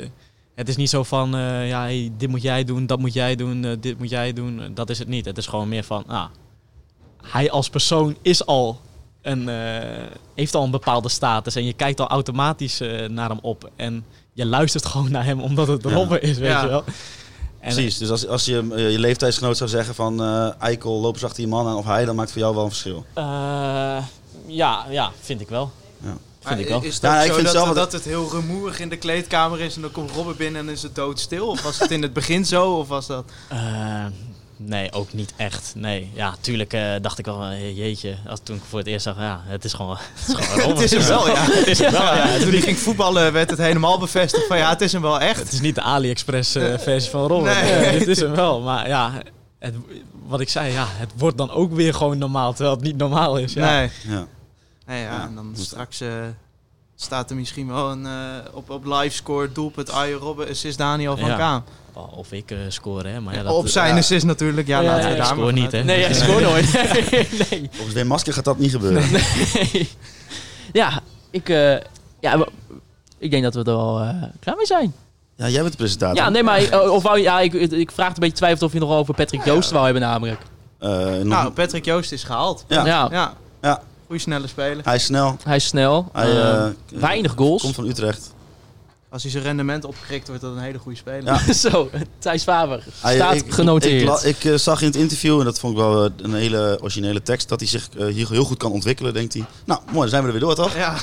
het 0.55 0.69
is 0.69 0.77
niet 0.77 0.91
zo 0.91 1.03
van, 1.03 1.31
ja, 1.67 1.81
hey, 1.81 2.13
dit 2.17 2.29
moet 2.29 2.43
jij 2.43 2.65
doen, 2.65 2.87
dat 2.87 2.99
moet 2.99 3.13
jij 3.13 3.37
doen, 3.37 3.77
dit 3.81 3.99
moet 3.99 4.11
jij 4.11 4.33
doen, 4.33 4.71
dat 4.75 4.91
is 4.91 4.99
het 4.99 5.09
niet. 5.09 5.25
Het 5.25 5.39
is 5.39 5.47
gewoon 5.47 5.69
meer 5.69 5.85
van, 5.85 6.05
ah, 6.07 6.27
hij 7.23 7.51
als 7.51 7.69
persoon 7.69 8.17
is 8.23 8.47
al 8.47 8.81
een, 9.23 9.49
heeft 10.35 10.55
al 10.55 10.65
een 10.65 10.71
bepaalde 10.71 11.09
status 11.09 11.57
en 11.57 11.65
je 11.65 11.73
kijkt 11.73 12.01
al 12.01 12.09
automatisch 12.09 12.79
naar 13.09 13.29
hem 13.29 13.39
op 13.43 13.71
en 13.77 14.05
je 14.37 14.47
luistert 14.47 14.87
gewoon 14.87 15.11
naar 15.11 15.25
hem 15.25 15.41
omdat 15.41 15.67
het 15.69 15.83
Ja. 15.83 15.91
Robben 15.93 16.23
is, 16.23 16.39
weet 16.39 16.51
Ja. 16.51 16.63
je 16.63 16.69
wel. 16.69 16.85
En, 17.61 17.73
Precies, 17.75 17.99
dus 17.99 18.11
als, 18.11 18.27
als 18.27 18.45
je 18.45 18.69
eh, 18.75 18.91
je 18.91 18.99
leeftijdsgenoot 18.99 19.57
zou 19.57 19.71
zeggen 19.71 19.95
van 19.95 20.23
eh 20.23 20.49
Eikel, 20.59 21.01
loop 21.01 21.15
eens 21.15 21.25
achter 21.25 21.39
die 21.39 21.49
man 21.49 21.67
aan 21.67 21.77
of 21.77 21.85
hij, 21.85 22.05
dan 22.05 22.15
maakt 22.15 22.29
het 22.29 22.39
voor 22.39 22.41
jou 22.43 22.55
wel 22.55 22.65
een 22.65 22.71
verschil. 22.71 23.05
Eh, 23.15 23.25
ja, 24.47 24.87
ja, 24.91 25.11
vind 25.21 25.41
ik 25.41 25.49
wel. 25.49 25.71
Ja. 26.03 26.17
Vind 26.41 26.61
ik 26.61 26.69
wel. 26.69 26.83
Is 26.83 26.95
het 26.95 27.03
Ja, 27.03 27.17
ook 27.17 27.21
ik 27.23 27.27
zo 27.29 27.33
vind 27.35 27.45
dat, 27.47 27.55
zelf 27.55 27.67
dat, 27.67 27.77
dat- 27.77 27.93
het 27.93 28.05
heel 28.05 28.31
rumoerig 28.31 28.81
in 28.81 28.89
de 28.89 28.97
kleedkamer 28.97 29.61
is 29.61 29.75
en 29.77 29.81
dan 29.83 29.93
komt 29.93 30.11
Robben 30.11 30.37
binnen 30.37 30.67
en 30.67 30.73
is 30.73 30.83
het 30.83 30.95
doodstil? 30.95 31.47
Of 31.49 31.63
was 31.63 31.79
het 31.79 31.91
in 31.91 32.03
het 32.03 32.13
begin 32.13 32.45
zo? 32.47 32.73
Of 32.73 32.89
was 32.89 33.07
dat... 33.07 33.25
Nee, 34.59 34.93
ook 34.93 35.13
niet 35.13 35.33
echt. 35.37 35.73
Nee, 35.77 36.11
ja, 36.15 36.35
tuurlijk 36.41 36.73
eh, 36.73 36.93
dacht 37.03 37.19
ik 37.19 37.25
wel, 37.25 37.53
jeetje, 37.53 38.17
als 38.29 38.41
toen 38.43 38.57
ik 38.57 38.63
voor 38.69 38.79
het 38.79 38.89
eerst 38.89 39.03
zag, 39.05 39.17
ja, 39.19 39.41
het 39.45 39.65
is 39.65 39.73
gewoon, 39.73 39.97
het 40.01 40.29
is 40.29 40.35
gewoon 40.35 40.61
Robben. 40.61 40.83
Het 40.83 40.93
is 40.93 40.93
hem 40.93 41.07
wel, 41.07 41.27
ja. 41.29 41.35
Het 41.45 41.67
is 41.67 41.79
hem 41.79 41.93
wel, 41.93 42.15
ja. 42.15 42.39
Toen 42.39 42.51
hij 42.51 42.61
ging 42.61 42.79
voetballen 42.79 43.33
werd 43.33 43.51
het 43.51 43.59
helemaal 43.59 43.99
bevestigd 43.99 44.47
van 44.47 44.57
ja, 44.59 44.69
het 44.69 44.81
is 44.81 44.93
hem 44.93 45.03
wel 45.03 45.21
echt. 45.21 45.39
Het 45.39 45.53
is 45.53 45.61
niet 45.61 45.75
de 45.75 45.83
AliExpress 45.83 46.55
eh, 46.55 46.79
versie 46.79 47.11
van 47.11 47.27
Robben. 47.27 47.55
Nee. 47.55 47.81
Nee, 47.81 47.99
dit 47.99 48.09
is 48.09 48.21
hem 48.21 48.35
wel. 48.35 48.61
Maar 48.61 48.89
ja, 48.89 49.13
het, 49.59 49.75
wat 50.27 50.41
ik 50.41 50.49
zei, 50.49 50.73
ja, 50.73 50.87
het 50.89 51.11
wordt 51.17 51.39
dan 51.39 51.51
ook 51.51 51.73
weer 51.73 51.95
gewoon 51.95 52.19
normaal, 52.19 52.53
terwijl 52.53 52.75
het 52.77 52.85
niet 52.85 52.97
normaal 52.97 53.37
is. 53.39 53.53
Ja. 53.53 53.71
Nee. 53.77 53.91
Ja. 54.09 54.27
Nee, 54.87 55.03
ja, 55.03 55.11
Ja. 55.13 55.23
en 55.27 55.35
dan 55.35 55.53
straks... 55.57 56.01
eh, 56.01 56.09
staat 56.97 57.31
er 57.31 57.37
misschien 57.37 57.67
wel 57.67 57.91
een, 57.91 58.07
eh, 58.07 58.13
op, 58.53 58.71
op 58.71 58.85
livescore 58.85 59.53
doelpunt 59.53 59.91
Arjen 59.91 60.19
Robben, 60.19 60.49
assist 60.49 60.79
Daniel 60.79 61.17
van 61.17 61.29
Ja. 61.29 61.37
Kaam. 61.37 61.65
Of 61.97 62.33
ik 62.33 62.51
eh 62.51 62.59
score, 62.69 63.09
hè. 63.09 63.21
Maar 63.21 63.35
ja, 63.35 63.43
dat, 63.43 63.53
op 63.53 63.69
zijn 63.69 63.97
assist 63.97 64.25
natuurlijk. 64.27 64.67
Ja, 64.67 64.81
Ja, 64.81 64.87
laten 64.87 65.03
ja, 65.05 65.11
we 65.11 65.17
daar 65.17 65.27
scoor 65.27 65.45
maar 65.45 65.53
niet, 65.53 65.73
hè. 65.73 65.85
Nee, 65.85 66.05
hij 66.05 66.15
scoort 66.15 66.43
nooit. 66.43 66.73
Nee. 67.51 67.69
Volgens 67.73 67.95
de 67.95 68.05
masker 68.05 68.33
gaat 68.33 68.45
dat 68.45 68.59
niet 68.59 68.71
gebeuren. 68.71 69.05
nee. 69.13 69.89
Ja, 70.73 71.01
ik, 71.31 71.49
eh, 71.49 71.77
ja, 72.21 72.47
ik 73.19 73.31
denk 73.31 73.43
dat 73.43 73.55
we 73.55 73.59
er 73.61 73.65
wel 73.77 74.01
eh, 74.01 74.23
klaar 74.41 74.57
mee 74.57 74.67
zijn. 74.67 74.95
Ja, 75.37 75.49
jij 75.49 75.61
bent 75.61 75.71
de 75.73 75.79
presentator. 75.79 76.17
Ja, 76.17 76.29
nee, 76.29 76.43
maar 76.43 76.89
of 76.91 77.03
wou, 77.03 77.19
ja, 77.21 77.41
ik, 77.41 77.53
ik 77.55 77.91
vraag 77.91 78.09
een 78.09 78.15
beetje 78.19 78.37
twijfel 78.37 78.67
of 78.67 78.73
je 78.73 78.79
nog 78.79 78.91
over 78.91 79.15
Patrick 79.15 79.45
Joost 79.45 79.71
wou 79.71 79.85
hebben 79.85 80.03
namelijk. 80.03 80.41
Eh, 80.79 80.91
nog- 80.91 81.23
Nou, 81.25 81.51
Patrick 81.51 81.85
Joost 81.85 82.13
is 82.13 82.25
gehaald. 82.25 82.65
Ja. 82.69 82.87
Ja, 82.87 83.09
Ja. 83.11 83.35
Ja. 83.63 83.83
Goeie 84.07 84.21
snelle 84.21 84.47
speler. 84.47 84.85
hij 84.85 84.95
is 84.95 85.05
snel. 85.05 85.37
hij 85.45 85.57
is 85.57 85.67
snel. 85.67 86.09
Hij 86.13 86.75
weinig 86.95 87.33
goals. 87.37 87.63
komt 87.63 87.75
van 87.75 87.87
Utrecht. 87.87 88.35
Als 89.11 89.23
hij 89.23 89.31
zijn 89.33 89.45
rendement 89.45 89.85
opkrikt, 89.85 90.27
wordt 90.29 90.43
dat 90.43 90.53
een 90.57 90.63
hele 90.63 90.79
goede 90.79 90.99
speler. 90.99 91.25
Ja. 91.47 91.53
Zo, 91.71 91.91
Thijs 92.19 92.43
Faber. 92.43 92.85
Hij, 93.01 93.15
Staat 93.15 93.35
ik- 93.35 93.45
genoteerd. 93.53 94.25
Ik, 94.25 94.37
ik, 94.37 94.45
eh, 94.53 94.59
zag 94.59 94.81
in 94.81 94.87
het 94.87 94.97
interview, 94.97 95.39
en 95.39 95.45
dat 95.45 95.59
vond 95.59 95.73
ik 95.73 95.79
wel 95.79 96.05
eh, 96.05 96.11
een 96.17 96.35
hele 96.35 96.79
originele 96.81 97.23
tekst, 97.23 97.49
dat 97.49 97.61
hij 97.61 97.69
zich 97.69 97.89
eh, 97.99 98.07
hier 98.07 98.31
heel 98.31 98.45
goed 98.45 98.57
kan 98.59 98.73
ontwikkelen, 98.73 99.15
denkt 99.15 99.33
hij. 99.35 99.45
Nou, 99.65 99.81
mooi, 99.87 99.99
dan 100.01 100.09
zijn 100.09 100.21
we 100.23 100.27
er 100.29 100.35
weer 100.35 100.43
door, 100.47 100.55
toch? 100.55 100.75
Ja. 100.77 100.95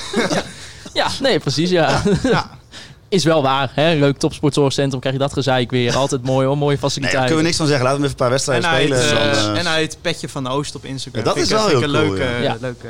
Ja, 0.92 1.08
nee, 1.20 1.38
precies, 1.38 1.70
ja. 1.70 2.02
ja. 2.22 2.50
Is 3.08 3.24
wel 3.24 3.42
waar, 3.42 3.70
hè. 3.74 3.94
Leuk 3.94 4.18
topsportzorgcentrum, 4.18 5.00
krijg 5.00 5.14
je 5.14 5.20
dat 5.22 5.32
gezeik 5.32 5.70
weer. 5.70 5.96
Altijd 5.96 6.22
mooi 6.22 6.46
hoor, 6.46 6.58
mooie 6.58 6.70
Nee, 6.72 6.80
daar 6.80 6.90
faciliteiten. 6.90 7.20
kunnen 7.20 7.36
we 7.36 7.42
niks 7.44 7.56
van 7.56 7.66
zeggen. 7.66 7.84
Laten 7.84 8.00
we 8.00 8.06
even 8.06 8.18
een 8.20 8.28
paar 8.28 8.38
En 8.38 8.60
wedstrijden 8.60 8.98
spelen. 8.98 9.20
eh, 9.32 9.50
eh, 9.52 9.58
en 9.58 9.66
hij 9.66 9.82
het 9.82 9.96
petje 10.00 10.28
van 10.28 10.44
de 10.44 10.50
Oost 10.50 10.74
op 10.74 10.84
Instagram. 10.84 11.20
Ja, 11.20 11.26
dat 11.26 11.36
Vind 11.36 11.46
is 11.46 11.52
wel 11.52 11.66
heel 11.68 11.82
een 11.82 11.90
cool, 11.90 11.92
leuke, 12.16 12.42
ja. 12.42 12.56
leuke... 12.60 12.88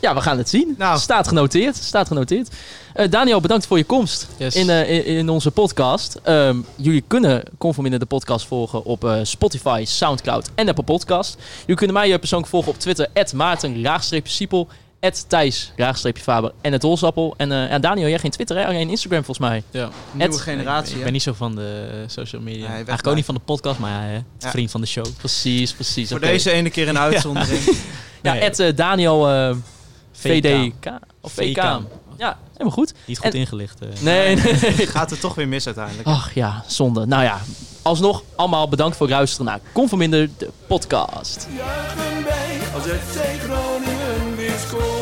Ja, 0.00 0.14
we 0.14 0.20
gaan 0.20 0.38
het 0.38 0.48
zien. 0.48 0.74
Nou. 0.78 0.98
Staat 0.98 1.28
genoteerd. 1.28 1.76
Staat 1.76 2.06
genoteerd. 2.06 2.48
Eh, 2.94 3.10
Daniel, 3.10 3.40
bedankt 3.40 3.66
voor 3.66 3.78
je 3.78 3.84
komst 3.84 4.26
Yes. 4.36 4.54
in, 4.54 4.70
eh, 4.70 4.90
in, 4.90 5.04
in 5.04 5.28
onze 5.28 5.50
podcast. 5.50 6.18
Ehm, 6.22 6.56
jullie 6.76 7.04
kunnen 7.06 7.42
Conforminder 7.58 8.00
de 8.00 8.06
podcast 8.06 8.46
volgen 8.46 8.84
op 8.84 9.04
eh, 9.04 9.14
Spotify, 9.22 9.82
Soundcloud 9.86 10.50
en 10.54 10.68
Apple 10.68 10.84
Podcast. 10.84 11.36
Jullie 11.60 11.76
kunnen 11.76 11.94
mij 11.96 12.18
persoonlijk 12.18 12.50
volgen 12.50 12.72
op 12.72 12.78
Twitter, 12.78 13.08
Maarten-Siepel, 13.34 14.68
Thijs-Faber 15.28 16.52
en 16.60 16.72
het 16.72 16.82
Holsappel. 16.82 17.34
En 17.36 17.50
ja, 17.50 17.78
Daniel, 17.78 18.08
jij 18.08 18.18
geen 18.18 18.30
Twitter, 18.30 18.56
hè? 18.56 18.66
alleen 18.66 18.88
Instagram 18.90 19.24
volgens 19.24 19.48
mij. 19.48 19.62
Ja. 19.70 19.88
Nieuwe 20.12 20.38
generatie. 20.38 20.96
Ik 20.96 21.02
ben 21.02 21.12
niet 21.12 21.22
zo 21.22 21.32
van 21.32 21.54
de 21.54 21.88
social 22.06 22.42
media. 22.42 22.66
Eigenlijk 22.68 23.06
ook 23.06 23.14
niet 23.14 23.24
van 23.24 23.34
de 23.34 23.40
podcast, 23.44 23.78
maar 23.78 23.90
ja, 23.90 24.00
hè, 24.08 24.14
Ja. 24.38 24.50
vriend 24.50 24.70
van 24.70 24.80
de 24.80 24.86
show. 24.86 25.06
Precies, 25.18 25.72
precies. 25.72 26.08
Voor 26.08 26.20
deze 26.20 26.50
ene 26.50 26.70
keer 26.70 26.88
een 26.88 26.98
uitzondering. 27.08 27.60
Ja, 28.22 28.34
eh, 28.58 28.76
Daniel 28.76 29.28
VDK. 30.18 30.98
Of 31.20 31.32
VK. 31.32 31.56
Ja, 32.16 32.38
helemaal 32.52 32.72
goed. 32.72 32.94
Niet 33.06 33.18
goed 33.18 33.32
En- 33.34 33.38
ingelicht. 33.40 33.80
eh. 33.80 33.88
Nee, 34.00 34.36
nee. 34.36 34.54
Gaat 34.96 35.10
het 35.10 35.20
toch 35.20 35.34
weer 35.34 35.48
mis 35.48 35.66
uiteindelijk. 35.66 36.08
Ach 36.08 36.34
ja, 36.34 36.64
zonde. 36.66 37.06
Nou 37.06 37.22
ja, 37.22 37.40
alsnog 37.82 38.22
allemaal 38.36 38.68
bedankt 38.68 38.96
voor 38.96 39.06
het 39.06 39.14
luisteren 39.16 39.46
naar 39.46 39.60
Conforminder, 39.72 40.28
de 40.38 40.50
podcast. 40.66 41.46
Juichen 41.56 42.74
als 42.74 42.82
FC 42.84 43.20
Groningen 43.42 44.36
weer 44.36 44.52
scoort. 44.66 44.97